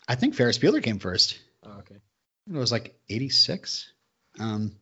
I 0.07 0.15
think 0.15 0.35
Ferris 0.35 0.57
Bueller 0.57 0.83
came 0.83 0.99
first. 0.99 1.39
Oh, 1.63 1.79
okay. 1.79 1.95
It 2.47 2.53
was 2.53 2.71
like 2.71 2.95
86. 3.09 3.91
Um, 4.39 4.75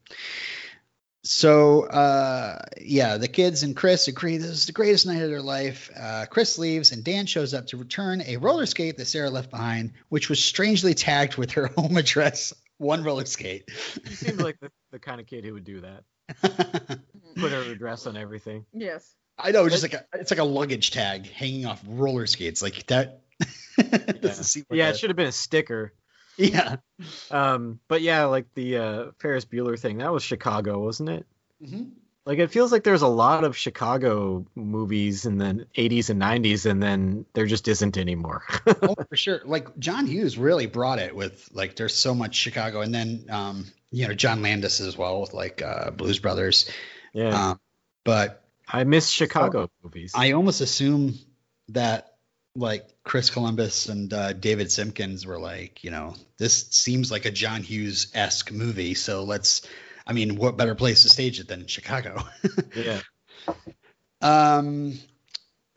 so, 1.24 1.84
uh, 1.84 2.60
yeah, 2.82 3.18
the 3.18 3.28
kids 3.28 3.64
and 3.64 3.76
Chris 3.76 4.08
agree 4.08 4.38
this 4.38 4.50
is 4.50 4.66
the 4.66 4.74
greatest 4.74 5.06
night 5.06 5.22
of 5.22 5.30
their 5.30 5.42
life. 5.42 5.90
Uh, 5.98 6.26
Chris 6.30 6.58
leaves, 6.58 6.92
and 6.92 7.04
Dan 7.04 7.26
shows 7.26 7.54
up 7.54 7.68
to 7.68 7.78
return 7.78 8.22
a 8.26 8.38
roller 8.38 8.66
skate 8.66 8.98
that 8.98 9.06
Sarah 9.06 9.30
left 9.30 9.50
behind, 9.50 9.94
which 10.10 10.30
was 10.30 10.44
strangely 10.44 10.94
tagged 10.94 11.38
with 11.38 11.52
her 11.52 11.68
home 11.78 11.96
address. 11.98 12.54
One 12.78 13.04
roller 13.04 13.26
skate. 13.26 13.70
You 14.04 14.16
seemed 14.16 14.42
like 14.42 14.60
the, 14.60 14.70
the 14.92 15.00
kind 15.00 15.22
of 15.22 15.28
kid 15.28 15.46
who 15.46 15.54
would 15.54 15.64
do 15.64 15.82
that. 15.82 16.04
Put 17.38 17.52
her 17.52 17.72
address 17.72 18.06
on 18.06 18.18
everything. 18.18 18.66
Yes. 18.74 19.16
I 19.38 19.52
know, 19.52 19.68
just 19.70 19.84
like 19.84 19.94
a, 19.94 20.06
it's 20.14 20.32
like 20.32 20.40
a 20.40 20.44
luggage 20.44 20.92
tag 20.92 21.26
hanging 21.32 21.66
off 21.66 21.82
roller 21.88 22.28
skates, 22.28 22.62
like 22.62 22.86
that. 22.88 23.22
doesn't 24.22 24.44
seem 24.44 24.66
like 24.70 24.78
yeah, 24.78 24.88
a- 24.88 24.90
it 24.92 24.98
should 24.98 25.10
have 25.10 25.18
been 25.18 25.28
a 25.28 25.32
sticker. 25.32 25.94
Yeah. 26.38 26.78
Um, 27.32 27.80
but 27.88 28.02
yeah, 28.02 28.26
like 28.26 28.54
the 28.56 28.78
uh, 28.78 29.06
Ferris 29.20 29.46
Bueller 29.46 29.80
thing, 29.80 30.00
that 30.00 30.12
was 30.12 30.24
Chicago, 30.24 30.80
wasn't 30.84 31.10
it? 31.10 31.26
Mhm. 31.64 31.92
Like 32.26 32.40
it 32.40 32.52
feels 32.52 32.72
like 32.72 32.84
there's 32.86 33.02
a 33.02 33.08
lot 33.08 33.44
of 33.44 33.58
Chicago 33.58 34.46
movies 34.56 35.26
in 35.26 35.38
the 35.38 35.68
80s 35.78 36.10
and 36.10 36.22
90s, 36.22 36.66
and 36.66 36.82
then 36.82 37.26
there 37.34 37.46
just 37.46 37.68
isn't 37.68 37.98
anymore. 37.98 38.44
oh, 38.82 38.96
for 39.10 39.18
sure. 39.18 39.42
Like 39.44 39.78
John 39.78 40.06
Hughes 40.08 40.38
really 40.38 40.66
brought 40.66 41.00
it 41.00 41.14
with 41.16 41.50
like 41.52 41.76
there's 41.76 41.94
so 41.96 42.16
much 42.16 42.36
Chicago, 42.36 42.80
and 42.82 42.96
then 42.96 43.26
um, 43.30 43.66
you 43.92 44.08
know 44.08 44.14
John 44.14 44.42
Landis 44.42 44.80
as 44.80 44.98
well 44.98 45.20
with 45.20 45.34
like 45.34 45.62
uh, 45.62 45.92
Blues 45.92 46.20
Brothers. 46.20 46.70
yeah, 47.14 47.50
Um, 47.52 47.60
but 48.06 48.42
I 48.70 48.86
miss 48.86 49.10
Chicago 49.10 49.70
movies. 49.84 50.14
I 50.16 50.32
almost 50.32 50.62
assume 50.62 51.16
that 51.70 52.16
like 52.56 52.88
Chris 53.04 53.30
Columbus 53.30 53.90
and 53.90 54.14
uh, 54.14 54.34
David 54.34 54.68
Simkins 54.68 55.26
were 55.26 55.40
like, 55.40 55.84
you 55.84 55.92
know, 55.92 56.16
this 56.38 56.68
seems 56.70 57.12
like 57.12 57.26
a 57.26 57.32
John 57.32 57.62
Hughes 57.62 58.08
esque 58.14 58.52
movie, 58.52 58.94
so 58.94 59.24
let's. 59.24 59.68
I 60.06 60.12
mean, 60.12 60.36
what 60.36 60.58
better 60.58 60.76
place 60.76 61.04
to 61.04 61.10
stage 61.10 61.40
it 61.40 61.48
than 61.48 61.68
Chicago? 61.68 62.24
yeah, 62.76 63.02
Um. 64.22 65.00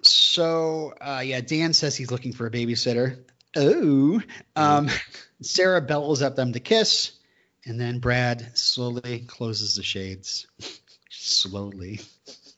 So 0.02 0.94
uh, 1.00 1.22
yeah, 1.24 1.40
Dan 1.40 1.72
says 1.72 1.96
he's 1.96 2.10
looking 2.10 2.32
for 2.32 2.46
a 2.46 2.50
babysitter. 2.50 3.24
Oh. 3.56 4.20
Um. 4.54 4.88
Sarah 5.42 5.80
bellows 5.80 6.22
at 6.22 6.36
them 6.36 6.52
to 6.52 6.60
kiss, 6.60 7.12
and 7.64 7.78
then 7.78 7.98
Brad 7.98 8.56
slowly 8.56 9.24
closes 9.26 9.74
the 9.74 9.82
shades. 9.82 10.46
slowly. 11.10 12.00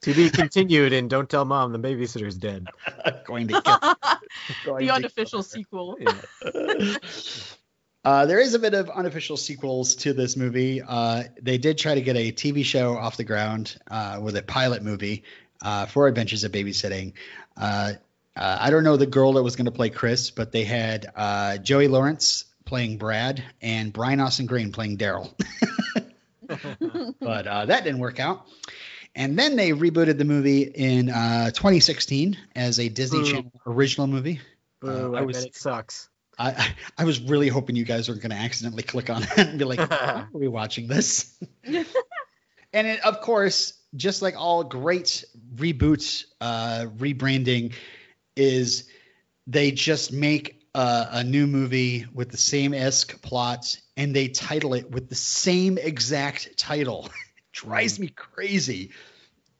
to 0.01 0.13
be 0.13 0.29
continued, 0.29 0.93
and 0.93 1.09
don't 1.09 1.29
tell 1.29 1.45
mom 1.45 1.71
the 1.71 1.79
babysitter's 1.79 2.37
dead. 2.37 2.67
Going 3.25 3.47
to 3.49 3.61
kill. 3.61 3.79
going 4.65 4.85
the 4.85 4.93
unofficial 4.93 5.43
sequel. 5.43 5.97
Uh, 8.05 8.25
there 8.25 8.39
is 8.39 8.53
a 8.53 8.59
bit 8.59 8.73
of 8.73 8.89
unofficial 8.89 9.35
sequels 9.35 9.93
to 9.93 10.13
this 10.13 10.37
movie. 10.37 10.81
Uh, 10.81 11.23
they 11.41 11.57
did 11.57 11.77
try 11.77 11.93
to 11.93 12.01
get 12.01 12.15
a 12.15 12.31
TV 12.31 12.63
show 12.63 12.95
off 12.95 13.17
the 13.17 13.25
ground 13.25 13.77
uh, 13.91 14.19
with 14.21 14.37
a 14.37 14.41
pilot 14.41 14.81
movie 14.81 15.23
uh, 15.61 15.85
for 15.85 16.07
Adventures 16.07 16.45
of 16.45 16.51
Babysitting. 16.53 17.11
Uh, 17.57 17.93
uh, 18.35 18.57
I 18.61 18.69
don't 18.69 18.85
know 18.85 18.95
the 18.95 19.05
girl 19.05 19.33
that 19.33 19.43
was 19.43 19.57
going 19.57 19.65
to 19.65 19.71
play 19.71 19.89
Chris, 19.89 20.31
but 20.31 20.53
they 20.53 20.63
had 20.63 21.11
uh, 21.13 21.57
Joey 21.57 21.89
Lawrence 21.89 22.45
playing 22.63 22.97
Brad 22.97 23.43
and 23.61 23.91
Brian 23.91 24.21
Austin 24.21 24.45
Green 24.45 24.71
playing 24.71 24.97
Daryl. 24.97 25.33
but 27.19 27.47
uh, 27.47 27.65
that 27.65 27.83
didn't 27.83 27.99
work 27.99 28.19
out. 28.19 28.47
And 29.19 29.37
then 29.37 29.57
they 29.57 29.71
rebooted 29.71 30.17
the 30.17 30.23
movie 30.23 30.61
in 30.61 31.09
uh, 31.09 31.47
2016 31.51 32.37
as 32.55 32.79
a 32.79 32.87
Disney 32.87 33.19
Boo. 33.19 33.25
Channel 33.25 33.51
original 33.65 34.07
movie. 34.07 34.39
Boo, 34.79 35.13
Uh, 35.13 35.17
I, 35.17 35.19
I 35.19 35.21
was 35.23 35.37
bet 35.37 35.47
it 35.47 35.55
sucks. 35.57 36.07
I, 36.37 36.51
I 36.51 36.75
I 36.99 37.03
was 37.03 37.19
really 37.19 37.49
hoping 37.49 37.75
you 37.75 37.83
guys 37.83 38.07
were 38.07 38.15
going 38.15 38.29
to 38.29 38.37
accidentally 38.37 38.81
click 38.83 39.09
on 39.09 39.23
it 39.37 39.37
and 39.37 39.59
be 39.59 39.65
like, 39.65 39.79
"Why 39.91 39.97
are 39.97 40.29
we 40.31 40.47
watching 40.47 40.87
this?" 40.87 41.37
and 41.65 42.87
it, 42.87 43.05
of 43.05 43.19
course, 43.19 43.73
just 43.93 44.21
like 44.21 44.35
all 44.37 44.63
great 44.63 45.25
reboots, 45.53 46.23
uh, 46.39 46.85
rebranding 46.97 47.73
is 48.37 48.87
they 49.47 49.71
just 49.71 50.13
make 50.13 50.61
uh, 50.73 51.07
a 51.11 51.23
new 51.25 51.45
movie 51.45 52.05
with 52.13 52.31
the 52.31 52.37
same 52.37 52.73
esque 52.73 53.21
plot 53.21 53.77
and 53.97 54.15
they 54.15 54.29
title 54.29 54.75
it 54.75 54.89
with 54.89 55.09
the 55.09 55.15
same 55.15 55.77
exact 55.77 56.57
title. 56.57 57.07
it 57.07 57.51
drives 57.51 57.99
me 57.99 58.07
crazy 58.07 58.91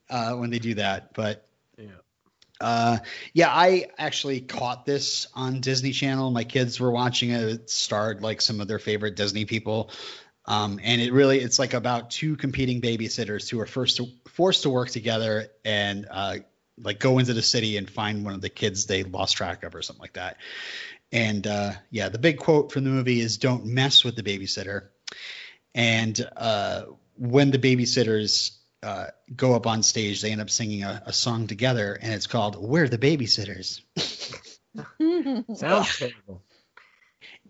uh, 0.10 0.34
when 0.34 0.49
they 0.49 0.60
do 0.60 0.76
that, 0.76 1.14
but 1.14 1.48
Yeah. 1.77 1.88
uh, 2.61 2.98
yeah, 3.34 3.49
I 3.49 3.88
actually 3.98 4.41
caught 4.41 4.86
this 4.86 5.27
on 5.34 5.61
Disney 5.61 5.91
Channel. 5.91 6.31
My 6.31 6.44
kids 6.44 6.80
were 6.80 6.91
watching 6.91 7.31
it. 7.31 7.41
It 7.41 7.69
starred 7.69 8.22
like 8.22 8.41
some 8.41 8.61
of 8.61 8.68
their 8.68 8.80
favorite 8.80 9.15
Disney 9.15 9.45
people. 9.45 9.91
Um, 10.45 10.80
and 10.84 10.99
it 10.99 11.14
really, 11.14 11.40
it's 11.40 11.60
like 11.60 11.73
about 11.73 12.10
two 12.10 12.36
competing 12.36 12.81
babysitters 12.81 13.49
who 13.49 13.60
are 13.60 13.68
first 13.68 13.98
to, 13.98 14.07
forced 14.30 14.64
to 14.64 14.69
work 14.69 14.90
together 14.90 15.48
and 15.64 16.07
uh, 16.10 16.38
like 16.81 16.99
go 16.99 17.19
into 17.19 17.34
the 17.34 17.41
city 17.41 17.77
and 17.77 17.90
find 17.90 18.26
one 18.26 18.34
of 18.34 18.41
the 18.41 18.49
kids 18.49 18.86
they 18.88 19.03
lost 19.03 19.38
track 19.38 19.64
of 19.64 19.76
or 19.76 19.81
something 19.81 20.02
like 20.02 20.14
that. 20.14 20.38
And 21.11 21.45
uh, 21.45 21.73
yeah, 21.91 22.10
the 22.10 22.19
big 22.19 22.38
quote 22.38 22.72
from 22.72 22.84
the 22.84 22.90
movie 22.90 23.19
is 23.19 23.38
"Don't 23.38 23.65
mess 23.65 24.03
with 24.03 24.15
the 24.15 24.23
babysitter." 24.23 24.90
and 25.76 26.27
uh, 26.36 26.84
when 27.18 27.52
the 27.52 27.60
babysitters 27.60 28.57
uh, 28.84 29.07
go 29.35 29.56
up 29.56 29.68
on 29.68 29.84
stage, 29.84 30.22
they 30.22 30.31
end 30.31 30.41
up 30.41 30.49
singing 30.49 30.84
a, 30.84 31.03
a 31.06 31.14
song 31.14 31.47
together, 31.47 31.97
and 32.01 32.14
it's 32.14 32.27
called 32.27 32.56
"We're 32.56 32.88
the 32.88 32.97
Babysitters." 32.97 33.81
Sounds 35.57 35.97
terrible. 35.97 36.43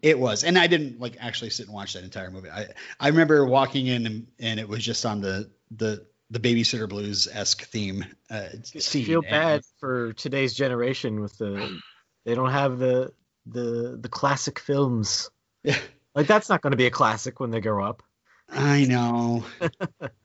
It 0.01 0.17
was, 0.17 0.43
and 0.43 0.57
I 0.57 0.67
didn't 0.67 0.99
like 0.99 1.17
actually 1.19 1.49
sit 1.49 1.65
and 1.65 1.75
watch 1.75 1.93
that 1.93 2.03
entire 2.03 2.31
movie. 2.31 2.49
I 2.49 2.67
I 2.99 3.09
remember 3.09 3.45
walking 3.45 3.87
in 3.87 4.05
and, 4.05 4.27
and 4.39 4.59
it 4.59 4.67
was 4.67 4.83
just 4.83 5.05
on 5.05 5.21
the 5.21 5.51
the 5.71 6.05
the 6.31 6.39
babysitter 6.39 6.87
blues 6.87 7.27
esque 7.31 7.63
theme. 7.65 8.05
Uh, 8.29 8.45
I 8.75 8.79
scene, 8.79 9.05
feel 9.05 9.19
and- 9.19 9.29
bad 9.29 9.61
for 9.79 10.13
today's 10.13 10.53
generation 10.53 11.19
with 11.19 11.37
the 11.37 11.79
they 12.25 12.33
don't 12.35 12.51
have 12.51 12.79
the 12.79 13.11
the 13.45 13.97
the 14.01 14.09
classic 14.09 14.59
films. 14.59 15.29
Yeah. 15.63 15.77
Like 16.15 16.25
that's 16.25 16.49
not 16.49 16.61
going 16.63 16.71
to 16.71 16.77
be 16.77 16.87
a 16.87 16.91
classic 16.91 17.39
when 17.39 17.51
they 17.51 17.61
grow 17.61 17.85
up. 17.85 18.01
I 18.49 18.85
know. 18.85 19.45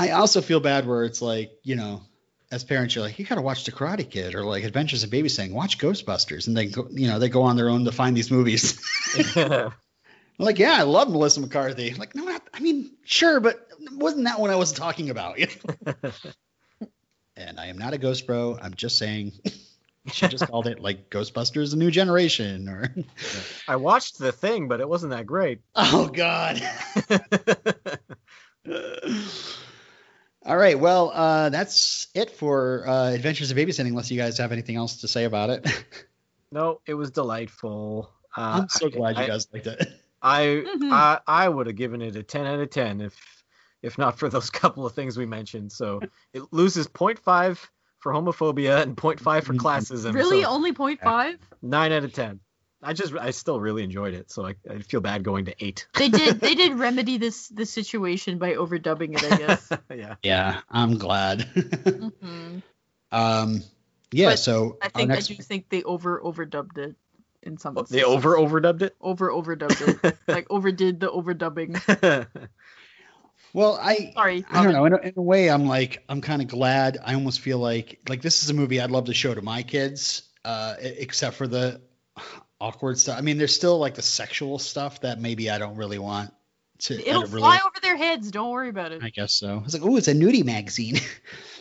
I 0.00 0.12
also 0.12 0.40
feel 0.40 0.60
bad 0.60 0.86
where 0.86 1.04
it's 1.04 1.20
like, 1.20 1.52
you 1.62 1.76
know, 1.76 2.00
as 2.50 2.64
parents, 2.64 2.94
you're 2.94 3.04
like, 3.04 3.18
you 3.18 3.26
gotta 3.26 3.42
watch 3.42 3.64
The 3.64 3.72
Karate 3.72 4.08
Kid 4.08 4.34
or 4.34 4.46
like 4.46 4.64
Adventures 4.64 5.04
of 5.04 5.10
Babysitting, 5.10 5.52
watch 5.52 5.76
Ghostbusters, 5.76 6.48
and 6.48 6.56
they 6.56 6.66
go, 6.66 6.88
you 6.90 7.06
know, 7.06 7.18
they 7.18 7.28
go 7.28 7.42
on 7.42 7.56
their 7.56 7.68
own 7.68 7.84
to 7.84 7.92
find 7.92 8.16
these 8.16 8.30
movies. 8.30 8.80
I'm 9.36 9.72
like, 10.38 10.58
yeah, 10.58 10.72
I 10.72 10.84
love 10.84 11.10
Melissa 11.10 11.42
McCarthy. 11.42 11.92
like, 11.92 12.14
no, 12.14 12.24
not, 12.24 12.42
I 12.54 12.60
mean, 12.60 12.92
sure, 13.04 13.40
but 13.40 13.68
wasn't 13.92 14.24
that 14.24 14.40
what 14.40 14.50
I 14.50 14.56
was 14.56 14.72
talking 14.72 15.10
about? 15.10 15.38
and 17.36 17.60
I 17.60 17.66
am 17.66 17.76
not 17.76 17.92
a 17.92 17.98
ghost 17.98 18.26
bro. 18.26 18.58
I'm 18.60 18.72
just 18.72 18.96
saying. 18.96 19.32
she 20.12 20.28
just 20.28 20.46
called 20.46 20.66
it 20.66 20.80
like 20.80 21.10
Ghostbusters: 21.10 21.74
A 21.74 21.76
New 21.76 21.90
Generation, 21.90 22.70
or 22.70 22.94
I 23.68 23.76
watched 23.76 24.18
the 24.18 24.32
thing, 24.32 24.66
but 24.66 24.80
it 24.80 24.88
wasn't 24.88 25.12
that 25.12 25.26
great. 25.26 25.60
oh 25.76 26.08
god. 26.08 26.62
All 30.46 30.56
right. 30.56 30.78
Well, 30.78 31.10
uh, 31.14 31.50
that's 31.50 32.08
it 32.14 32.30
for 32.30 32.86
uh, 32.88 33.10
Adventures 33.10 33.50
of 33.50 33.56
Babysitting. 33.56 33.88
Unless 33.88 34.10
you 34.10 34.16
guys 34.18 34.38
have 34.38 34.52
anything 34.52 34.76
else 34.76 34.96
to 35.02 35.08
say 35.08 35.24
about 35.24 35.50
it, 35.50 35.84
no, 36.52 36.80
it 36.86 36.94
was 36.94 37.10
delightful. 37.10 38.10
Uh, 38.36 38.62
I'm 38.62 38.68
so 38.68 38.86
I- 38.86 38.90
glad 38.90 39.16
you 39.16 39.22
I- 39.24 39.26
guys 39.26 39.46
liked 39.52 39.66
it. 39.66 39.86
I 40.22 40.64
Mhm. 40.66 40.92
I, 40.92 41.18
I 41.26 41.48
would 41.48 41.66
have 41.66 41.76
given 41.76 42.02
it 42.02 42.14
a 42.14 42.22
10 42.22 42.46
out 42.46 42.60
of 42.60 42.68
10 42.70 43.00
if 43.00 43.42
if 43.82 43.96
not 43.96 44.18
for 44.18 44.28
those 44.28 44.50
couple 44.50 44.84
of 44.84 44.92
things 44.94 45.16
we 45.16 45.24
mentioned. 45.26 45.72
So 45.72 46.00
it 46.34 46.42
loses 46.52 46.86
0.5 46.88 47.58
for 48.00 48.12
homophobia 48.12 48.82
and 48.82 48.94
0.5 48.96 49.44
for 49.44 49.54
classism. 49.54 50.12
really, 50.14 50.42
so 50.42 50.48
only 50.50 50.72
0.5? 50.72 51.38
nine 51.62 51.92
out 51.92 52.04
of 52.04 52.12
10. 52.12 52.40
I 52.82 52.94
just 52.94 53.14
I 53.14 53.30
still 53.30 53.60
really 53.60 53.82
enjoyed 53.82 54.14
it, 54.14 54.30
so 54.30 54.46
I, 54.46 54.54
I 54.68 54.78
feel 54.78 55.00
bad 55.00 55.22
going 55.22 55.44
to 55.46 55.54
eight. 55.64 55.86
They 55.94 56.08
did. 56.08 56.40
They 56.40 56.54
did 56.54 56.72
remedy 56.78 57.18
this 57.18 57.48
this 57.48 57.70
situation 57.70 58.38
by 58.38 58.54
overdubbing 58.54 59.14
it. 59.14 59.32
I 59.32 59.36
guess. 59.36 59.72
yeah. 59.94 60.14
Yeah, 60.22 60.60
I'm 60.70 60.96
glad. 60.98 61.40
Mhm. 61.54 62.62
um, 63.12 63.62
yeah. 64.12 64.30
But 64.30 64.38
so 64.38 64.78
I 64.80 64.88
think 64.88 65.08
next, 65.10 65.30
I 65.30 65.34
do 65.34 65.42
think 65.42 65.68
they 65.68 65.82
over 65.82 66.20
overdubbed 66.20 66.78
it 66.78 66.94
in 67.42 67.58
some. 67.58 67.76
They 67.90 68.02
over 68.02 68.36
overdubbed 68.36 68.82
it. 68.82 68.96
over 69.00 69.30
overdubbed 69.30 70.04
it, 70.04 70.18
like 70.26 70.46
overdid 70.48 71.00
the 71.00 71.08
overdubbing. 71.08 72.26
well, 73.52 73.78
I 73.80 74.12
Sorry. 74.14 74.44
I 74.50 74.62
don't 74.64 74.72
know. 74.72 74.84
In 74.86 74.94
a, 74.94 74.96
in 74.98 75.12
a 75.16 75.22
way, 75.22 75.50
I'm 75.50 75.66
like, 75.66 76.02
I'm 76.08 76.22
kind 76.22 76.40
of 76.40 76.48
glad. 76.48 76.98
I 77.04 77.14
almost 77.14 77.40
feel 77.40 77.58
like, 77.58 78.00
like 78.08 78.22
this 78.22 78.42
is 78.42 78.48
a 78.50 78.54
movie 78.54 78.80
I'd 78.80 78.90
love 78.90 79.06
to 79.06 79.14
show 79.14 79.34
to 79.34 79.42
my 79.42 79.62
kids, 79.62 80.22
uh, 80.44 80.76
except 80.80 81.36
for 81.36 81.46
the 81.46 81.80
awkward 82.60 82.98
stuff. 82.98 83.18
I 83.18 83.20
mean, 83.22 83.38
there's 83.38 83.54
still 83.54 83.78
like 83.78 83.94
the 83.94 84.02
sexual 84.02 84.58
stuff 84.58 85.00
that 85.00 85.20
maybe 85.20 85.50
I 85.50 85.58
don't 85.58 85.76
really 85.76 85.98
want 85.98 86.32
to. 86.80 86.94
It'll 86.94 87.22
don't 87.22 87.30
really, 87.30 87.40
fly 87.42 87.58
over 87.64 87.80
their 87.82 87.96
heads. 87.96 88.30
Don't 88.30 88.50
worry 88.50 88.68
about 88.68 88.92
it. 88.92 89.02
I 89.02 89.10
guess 89.10 89.34
so. 89.34 89.62
It's 89.64 89.74
like, 89.74 89.82
oh, 89.84 89.96
it's 89.96 90.08
a 90.08 90.14
nudie 90.14 90.44
magazine. 90.44 90.98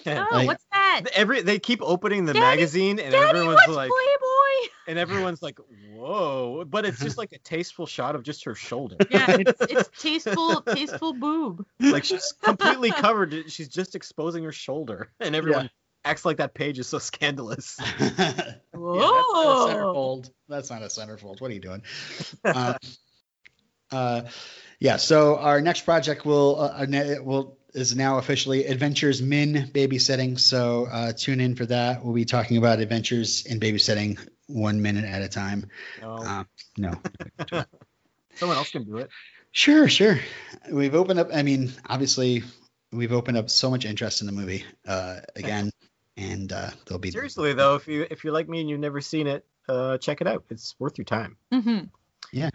Yeah. 0.06 0.26
Oh, 0.32 0.36
like- 0.36 0.48
what's 0.48 0.66
that? 0.72 1.02
Every 1.14 1.42
they 1.42 1.60
keep 1.60 1.82
opening 1.82 2.24
the 2.24 2.32
Daddy- 2.32 2.46
magazine 2.62 3.00
and 3.00 3.12
Daddy, 3.12 3.38
everyone's 3.38 3.58
what's 3.68 3.76
like 3.76 3.90
Playboy? 3.92 4.70
and 4.88 4.98
everyone's 4.98 5.42
like, 5.42 5.60
"Whoa!" 5.94 6.64
But 6.66 6.86
it's 6.86 7.00
just 7.02 7.18
like 7.18 7.34
a 7.34 7.38
tasteful 7.40 7.86
shot 7.86 8.16
of 8.16 8.24
just 8.24 8.46
her 8.46 8.56
shoulder. 8.56 8.96
Yeah, 9.12 9.26
it's, 9.40 9.62
it's 9.70 10.02
tasteful, 10.02 10.62
tasteful 10.62 11.14
boob. 11.14 11.66
like 11.82 12.06
she's 12.06 12.34
completely 12.42 12.92
covered. 12.92 13.52
She's 13.52 13.68
just 13.68 13.94
exposing 13.94 14.46
her 14.46 14.54
shoulder, 14.54 15.12
and 15.20 15.36
everyone 15.36 15.70
acts 16.06 16.26
like 16.26 16.38
that 16.38 16.54
page 16.54 16.80
is 16.80 16.88
so 16.88 17.00
scandalous. 17.00 17.80
Yeah, 18.82 19.02
that's 19.02 19.34
not 19.34 19.70
a 19.70 19.74
centerfold. 19.74 20.32
That's 20.48 20.70
not 20.70 20.82
a 20.84 20.86
centerfold. 20.86 21.42
What 21.42 21.52
are 21.52 21.54
you 21.54 21.60
doing? 21.60 21.82
uh, 22.46 22.76
uh, 23.92 24.22
yeah. 24.80 24.96
So 24.96 25.38
our 25.38 25.60
next 25.60 25.82
project 25.82 26.26
will 26.26 26.60
uh, 26.62 26.86
uh, 26.86 27.16
will 27.22 27.58
is 27.74 27.96
now 27.96 28.18
officially 28.20 28.66
Adventures 28.66 29.22
Min 29.22 29.70
Babysitting. 29.74 30.40
So 30.40 30.88
uh, 30.90 31.12
tune 31.12 31.42
in 31.42 31.56
for 31.56 31.66
that. 31.66 32.04
We'll 32.06 32.14
be 32.16 32.24
talking 32.26 32.56
about 32.58 32.80
adventures 32.80 33.46
in 33.46 33.60
babysitting 33.60 34.18
one 34.48 34.82
minute 34.82 35.04
at 35.06 35.22
a 35.22 35.28
time. 35.28 35.68
No, 36.02 36.16
Uh, 36.16 36.44
no. 36.78 36.94
someone 38.36 38.58
else 38.58 38.72
can 38.72 38.86
do 38.86 38.98
it. 38.98 39.10
Sure, 39.52 39.88
sure. 39.90 40.20
We've 40.72 40.96
opened 40.96 41.20
up. 41.20 41.30
I 41.34 41.44
mean, 41.44 41.74
obviously, 41.88 42.44
we've 42.94 43.12
opened 43.12 43.38
up 43.38 43.50
so 43.50 43.70
much 43.70 43.84
interest 43.86 44.22
in 44.22 44.28
the 44.28 44.34
movie 44.34 44.64
uh, 44.88 45.18
again, 45.36 45.72
and 46.20 46.52
uh, 46.52 46.70
there'll 46.86 47.00
be 47.00 47.12
Seriously 47.12 47.54
though, 47.54 47.76
if 47.76 47.88
you 47.88 48.06
if 48.12 48.24
you're 48.24 48.34
like 48.34 48.48
me 48.50 48.60
and 48.62 48.70
you've 48.70 48.80
never 48.80 49.02
seen 49.02 49.26
it, 49.28 49.46
uh, 49.68 49.98
check 49.98 50.22
it 50.22 50.28
out. 50.28 50.44
It's 50.50 50.76
worth 50.80 50.98
your 50.98 51.06
time. 51.06 51.38
hmm 51.52 51.80
Yeah. 52.32 52.50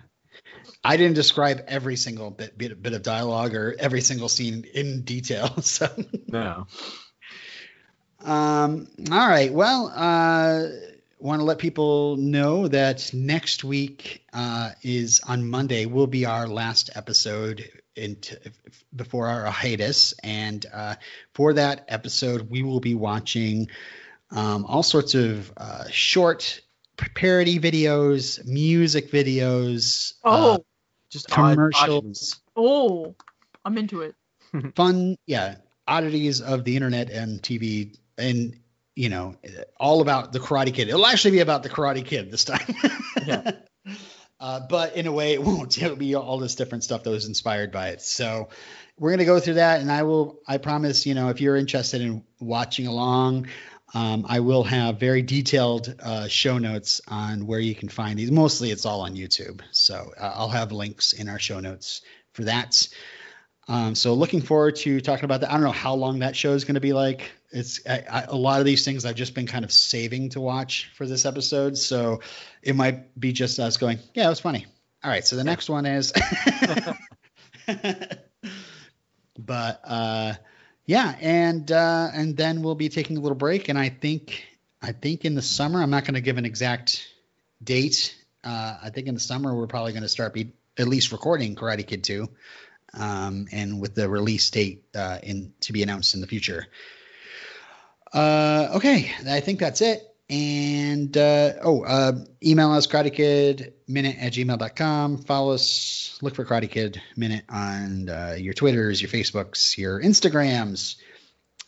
I 0.83 0.97
didn't 0.97 1.15
describe 1.15 1.63
every 1.69 1.97
single 1.97 2.31
bit, 2.31 2.59
bit 2.59 2.81
bit 2.83 2.93
of 2.93 3.03
dialogue 3.03 3.55
or 3.55 3.75
every 3.79 4.01
single 4.01 4.29
scene 4.29 4.65
in 4.75 5.03
detail. 5.03 5.49
So, 5.63 5.89
No. 6.29 6.67
um, 8.21 8.89
all 9.11 9.29
right. 9.29 9.53
Well, 9.53 9.93
uh, 9.95 10.69
want 11.19 11.41
to 11.41 11.45
let 11.45 11.59
people 11.59 12.17
know 12.17 12.69
that 12.69 13.11
next 13.15 13.65
week 13.65 14.25
uh, 14.33 14.71
is 14.83 15.21
on 15.27 15.49
Monday. 15.49 15.87
Will 15.87 16.07
be 16.07 16.27
our 16.27 16.47
last 16.49 16.91
episode 16.95 17.71
into 17.97 18.39
before 18.95 19.29
our 19.29 19.47
hiatus, 19.47 20.15
and 20.23 20.65
uh, 20.73 20.95
for 21.35 21.55
that 21.55 21.85
episode, 21.89 22.51
we 22.51 22.63
will 22.63 22.81
be 22.81 22.95
watching 22.95 23.69
um, 24.31 24.65
all 24.67 24.83
sorts 24.83 25.15
of 25.15 25.53
uh, 25.57 25.85
short 25.91 26.61
parody 27.15 27.59
videos, 27.59 28.45
music 28.47 29.11
videos. 29.11 30.15
uh, 30.25 30.57
Oh, 30.59 30.65
Just 31.11 31.29
commercials, 31.29 32.41
oh, 32.57 33.15
I'm 33.65 33.79
into 33.79 34.03
it. 34.03 34.15
fun, 34.77 35.17
yeah, 35.27 35.57
oddities 35.87 36.41
of 36.41 36.65
the 36.65 36.77
internet 36.77 37.11
and 37.11 37.41
TV, 37.43 37.97
and 38.19 38.59
you 38.97 39.09
know, 39.09 39.35
all 39.79 40.01
about 40.03 40.33
the 40.33 40.39
Karate 40.39 40.73
Kid. 40.73 40.89
It'll 40.89 41.07
actually 41.07 41.33
be 41.33 41.41
about 41.41 41.63
the 41.65 41.69
Karate 41.69 42.05
Kid 42.05 42.31
this 42.31 42.45
time. 42.45 42.61
Yeah. 43.27 43.53
Uh, 44.45 44.61
but 44.61 44.95
in 44.95 45.07
a 45.07 45.13
way, 45.13 45.33
it 45.33 45.43
won't. 45.49 45.81
It'll 45.81 45.97
be 45.97 46.15
all 46.15 46.39
this 46.39 46.55
different 46.55 46.85
stuff 46.85 47.03
that 47.05 47.11
was 47.11 47.27
inspired 47.27 47.73
by 47.73 47.89
it. 47.89 48.03
So 48.03 48.51
we're 48.99 49.11
gonna 49.11 49.25
go 49.25 49.41
through 49.41 49.55
that, 49.55 49.81
and 49.81 49.91
I 49.91 50.03
will. 50.03 50.39
I 50.47 50.59
promise. 50.59 51.07
You 51.07 51.15
know, 51.15 51.31
if 51.31 51.41
you're 51.41 51.57
interested 51.57 52.03
in 52.03 52.23
watching 52.39 52.87
along. 52.87 53.49
Um, 53.97 54.27
I 54.29 54.41
will 54.41 54.65
have 54.65 54.99
very 54.99 55.23
detailed 55.23 55.95
uh, 56.03 56.27
show 56.27 56.59
notes 56.59 57.01
on 57.07 57.47
where 57.47 57.61
you 57.61 57.77
can 57.77 57.89
find 57.89 58.19
these. 58.19 58.33
Mostly, 58.33 58.73
it's 58.73 58.85
all 58.85 59.03
on 59.03 59.15
YouTube, 59.15 59.61
so 59.71 60.13
uh, 60.21 60.33
I'll 60.35 60.49
have 60.49 60.73
links 60.73 61.13
in 61.13 61.29
our 61.29 61.39
show 61.39 61.61
notes 61.61 62.03
for 62.33 62.43
that. 62.43 62.89
Um, 63.67 63.95
so 63.95 64.15
looking 64.15 64.43
forward 64.43 64.77
to 64.77 65.01
talking 65.01 65.25
about 65.25 65.41
that. 65.41 65.51
I 65.51 65.55
don't 65.55 65.63
know 65.63 65.73
how 65.73 65.95
long 65.95 66.19
that 66.19 66.37
show 66.37 66.53
is 66.53 66.65
going 66.65 66.75
to 66.75 66.81
be 66.81 66.93
like. 66.93 67.31
It's 67.51 67.81
I, 67.89 68.05
I, 68.11 68.23
a 68.25 68.37
lot 68.37 68.61
of 68.61 68.67
these 68.67 68.85
things 68.85 69.05
I've 69.05 69.15
just 69.15 69.35
been 69.35 69.47
kind 69.47 69.65
of 69.65 69.73
saving 69.73 70.31
to 70.31 70.41
watch 70.41 70.91
for 70.97 71.07
this 71.07 71.25
episode, 71.25 71.79
so 71.79 72.21
it 72.63 72.77
might 72.77 73.19
be 73.19 73.33
just 73.33 73.59
us 73.59 73.77
going, 73.77 73.99
yeah, 74.13 74.27
it 74.27 74.29
was 74.29 74.41
funny. 74.41 74.67
All 75.03 75.11
right, 75.11 75.27
so 75.27 75.37
the 75.37 75.45
next 75.45 75.69
one 75.69 75.87
is, 75.87 76.13
but 79.39 79.81
uh, 79.85 80.35
yeah, 80.87 81.15
and 81.21 81.71
uh, 81.71 82.09
and 82.13 82.37
then 82.37 82.63
we'll 82.63 82.75
be 82.75 82.89
taking 82.89 83.17
a 83.17 83.21
little 83.21 83.37
break, 83.37 83.69
and 83.69 83.79
I 83.79 83.91
think 83.91 84.45
I 84.83 84.93
think 84.93 85.25
in 85.25 85.35
the 85.35 85.43
summer 85.43 85.83
I'm 85.83 85.91
not 85.91 86.05
going 86.05 86.15
to 86.15 86.21
give 86.21 86.39
an 86.39 86.45
exact 86.45 87.07
date. 87.63 88.15
Uh, 88.43 88.79
I 88.83 88.91
think 88.91 89.07
in 89.07 89.15
the 89.15 89.21
summer 89.21 89.55
we're 89.55 89.67
probably 89.67 89.93
going 89.93 90.03
to 90.03 90.09
start 90.09 90.35
be 90.35 90.53
at 90.79 90.89
least 90.89 91.13
recording 91.13 91.55
Karate 91.55 91.87
Kid 91.87 92.03
2 92.05 92.29
um, 92.97 93.47
and 93.53 93.81
with 93.81 93.95
the 93.95 94.09
release 94.09 94.51
date 94.51 94.85
uh, 94.95 95.19
in 95.23 95.53
to 95.61 95.73
be 95.73 95.83
announced 95.83 96.15
in 96.15 96.21
the 96.21 96.27
future. 96.27 96.67
Uh, 98.13 98.69
okay, 98.77 99.11
I 99.29 99.41
think 99.41 99.59
that's 99.59 99.81
it. 99.81 100.03
And 100.31 101.15
uh, 101.17 101.55
oh, 101.63 101.83
uh, 101.83 102.13
email 102.43 102.73
us 102.73 102.87
Karate 102.87 103.13
Kid 103.13 103.75
Minute 103.87 104.17
at 104.19 104.33
gmail.com. 104.33 105.19
Follow 105.19 105.53
us, 105.53 106.19
look 106.23 106.35
for 106.35 106.45
Karate 106.45 106.71
Kid 106.71 107.01
Minute 107.17 107.45
on 107.49 108.09
uh, 108.09 108.37
your 108.39 108.55
Twitters, 108.55 109.03
your 109.03 109.11
Facebooks, 109.11 109.77
your 109.77 110.01
Instagrams. 110.01 110.97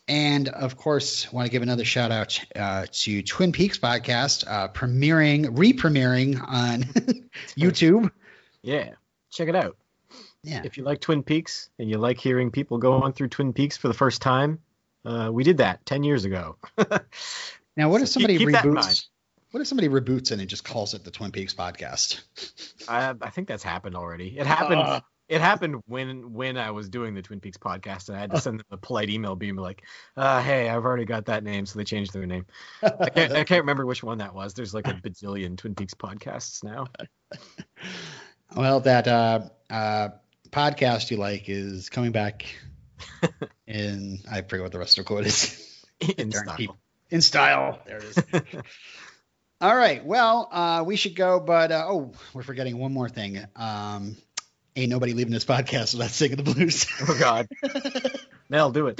And 0.07 0.47
of 0.47 0.77
course, 0.77 1.31
want 1.31 1.45
to 1.45 1.51
give 1.51 1.61
another 1.61 1.85
shout 1.85 2.11
out 2.11 2.39
uh, 2.55 2.85
to 2.91 3.21
Twin 3.21 3.51
Peaks 3.51 3.77
podcast, 3.77 4.45
uh, 4.47 4.69
premiering, 4.69 5.57
re 5.57 5.73
premiering 5.73 6.41
on 6.41 6.83
YouTube. 7.57 8.09
Yeah. 8.63 8.91
Check 9.31 9.49
it 9.49 9.55
out. 9.55 9.77
Yeah. 10.47 10.61
If 10.63 10.77
you 10.77 10.83
like 10.83 11.01
Twin 11.01 11.23
Peaks 11.23 11.69
and 11.77 11.89
you 11.89 11.97
like 11.97 12.17
hearing 12.17 12.51
people 12.51 12.77
go 12.77 12.93
on 13.01 13.13
through 13.13 13.27
Twin 13.29 13.53
Peaks 13.53 13.75
for 13.77 13.87
the 13.87 13.93
first 13.93 14.21
time, 14.21 14.59
uh, 15.05 15.29
we 15.31 15.43
did 15.43 15.57
that 15.57 15.85
10 15.85 16.03
years 16.03 16.25
ago. 16.25 16.57
Now, 17.77 17.89
what 17.91 18.01
if 18.01 18.09
somebody 18.09 18.39
keep- 18.39 18.47
keep 18.49 18.57
reboots? 18.57 19.05
What 19.51 19.61
if 19.61 19.67
somebody 19.67 19.87
reboots 19.87 20.31
and 20.31 20.41
it 20.41 20.47
just 20.47 20.63
calls 20.63 20.95
it 20.95 21.03
the 21.03 21.11
Twin 21.11 21.31
Peaks 21.31 21.53
podcast? 21.53 22.21
I, 22.89 23.13
I 23.21 23.29
think 23.29 23.47
that's 23.47 23.61
happened 23.61 23.95
already. 23.95 24.35
It 24.37 24.47
happened. 24.47 24.81
Uh. 24.81 25.01
it 25.29 25.41
happened 25.41 25.81
when 25.85 26.33
when 26.33 26.57
I 26.57 26.71
was 26.71 26.89
doing 26.89 27.13
the 27.13 27.21
Twin 27.21 27.39
Peaks 27.39 27.57
podcast, 27.57 28.09
and 28.09 28.17
I 28.17 28.21
had 28.21 28.31
to 28.31 28.41
send 28.41 28.59
them 28.59 28.65
a 28.71 28.77
polite 28.77 29.11
email, 29.11 29.35
being 29.35 29.55
like, 29.57 29.83
uh, 30.17 30.41
"Hey, 30.41 30.67
I've 30.69 30.85
already 30.85 31.05
got 31.05 31.25
that 31.27 31.43
name," 31.43 31.67
so 31.67 31.77
they 31.77 31.85
changed 31.85 32.13
their 32.13 32.25
name. 32.25 32.47
I 32.81 33.09
can't, 33.09 33.31
I 33.33 33.43
can't 33.43 33.61
remember 33.61 33.85
which 33.85 34.01
one 34.03 34.17
that 34.17 34.33
was. 34.33 34.55
There's 34.55 34.73
like 34.73 34.87
a 34.87 34.93
bajillion 34.95 35.55
Twin 35.55 35.75
Peaks 35.75 35.93
podcasts 35.93 36.63
now. 36.63 36.87
Well, 38.55 38.79
that 38.81 39.07
uh, 39.07 39.41
uh, 39.69 40.09
podcast 40.57 41.11
you 41.11 41.17
like 41.17 41.49
is 41.49 41.89
coming 41.89 42.11
back 42.11 42.45
in. 43.67 44.19
I 44.29 44.41
forget 44.41 44.63
what 44.63 44.71
the 44.71 44.79
rest 44.79 44.97
of 44.97 45.05
the 45.05 45.07
quote 45.07 45.27
is. 45.27 45.85
In 46.17 46.31
style. 46.31 46.55
people. 46.55 46.77
In 47.11 47.21
style. 47.21 47.79
There 47.85 47.97
it 47.97 48.03
is. 48.03 48.17
All 49.61 49.75
right. 49.75 50.03
Well, 50.03 50.49
uh, 50.51 50.83
we 50.85 50.95
should 50.95 51.15
go, 51.15 51.39
but 51.39 51.71
uh, 51.71 51.85
oh, 51.87 52.11
we're 52.33 52.41
forgetting 52.41 52.77
one 52.79 52.91
more 52.91 53.07
thing. 53.07 53.39
Um, 53.55 54.17
ain't 54.75 54.89
nobody 54.89 55.13
leaving 55.13 55.33
this 55.33 55.45
podcast 55.45 55.93
without 55.93 56.09
singing 56.09 56.37
the 56.37 56.43
blues. 56.43 56.87
Oh 57.07 57.17
God, 57.19 57.47
Mel, 58.49 58.71
do 58.71 58.87
it. 58.87 58.97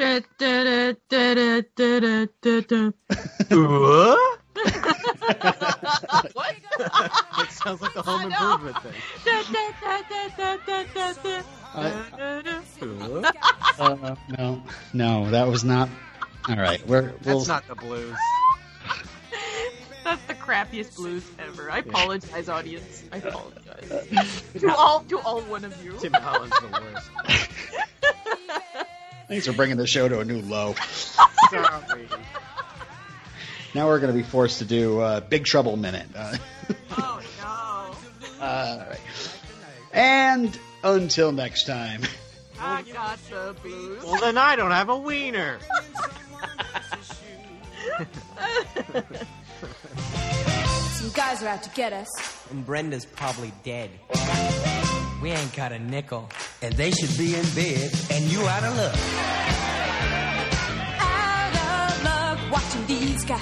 What? 6.34 6.47
What? 6.78 7.12
it 7.40 7.52
sounds 7.52 7.82
like 7.82 7.94
the 7.94 8.02
home 8.02 8.32
improvement 8.32 8.78
thing. 8.84 8.94
Uh, 11.74 12.04
da, 12.18 12.41
da. 12.41 12.60
What? 12.80 13.36
uh, 13.80 14.16
no, 14.38 14.64
no, 14.94 15.30
that 15.32 15.48
was 15.48 15.64
not. 15.64 15.90
All 16.49 16.56
right. 16.56 16.86
We're 16.88 17.14
we'll, 17.26 17.40
That's 17.40 17.48
not 17.48 17.68
the 17.68 17.76
blues. 17.76 18.16
That's 20.04 20.24
the 20.24 20.36
crappiest 20.36 20.95
blues 20.95 21.30
ever. 21.38 21.70
I 21.70 21.80
apologize, 21.80 22.48
audience. 22.48 23.04
I 23.12 23.18
apologize. 23.18 24.44
to 24.60 24.74
all 24.74 25.02
to 25.02 25.20
all 25.20 25.41
one 25.41 25.66
of 25.66 25.84
you. 25.84 25.98
Tim 25.99 26.14
Holland's 26.14 26.58
the 26.60 26.68
worst. 26.68 27.10
Thanks 29.28 29.45
for 29.45 29.52
bringing 29.52 29.76
the 29.76 29.88
show 29.88 30.08
to 30.08 30.22
a 30.22 30.26
new 30.26 30.41
low. 30.41 30.76
Sorry. 31.49 32.08
Now 33.76 33.88
we're 33.88 33.99
going 33.99 34.11
to 34.14 34.18
be 34.18 34.23
forced 34.23 34.60
to 34.60 34.65
do 34.65 34.99
uh, 34.99 35.19
Big 35.22 35.45
Trouble 35.45 35.77
Minute. 35.77 36.07
Uh, 36.15 36.38
Oh 36.98 37.22
no. 37.41 37.45
all 38.45 38.80
right. 38.80 38.99
And 39.94 40.57
until 40.84 41.31
next 41.31 41.65
time. 41.65 42.02
I 42.60 42.81
got 42.84 43.19
the 43.30 43.56
blues. 43.61 44.03
Well, 44.03 44.19
then 44.19 44.38
I 44.38 44.56
don't 44.56 44.72
have 44.72 44.89
a 44.89 44.98
wiener. 44.98 45.60
Some 50.91 51.10
guys 51.11 51.44
are 51.44 51.48
out 51.48 51.64
to 51.64 51.69
get 51.72 51.94
us. 51.94 52.07
And 52.52 52.65
Brenda's 52.65 53.06
probably 53.06 53.53
dead. 53.64 53.91
We 55.22 55.31
ain't 55.31 55.56
got 55.56 55.72
a 55.72 55.80
nickel. 55.80 56.30
And 56.61 56.73
they 56.73 56.91
should 56.91 57.15
be 57.18 57.35
in 57.35 57.45
bed, 57.56 57.91
and 58.11 58.26
you 58.26 58.41
out 58.48 58.64
of 58.64 58.76
luck 58.77 60.27
watching 62.52 62.86
these 62.88 63.26
guys. 63.26 63.41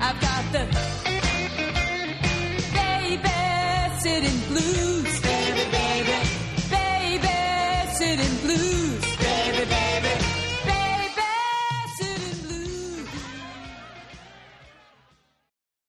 I've 0.00 0.20
got 0.20 0.52
the 0.52 0.64
baby 2.74 3.28
sitting 4.00 4.38
blue. 4.48 4.89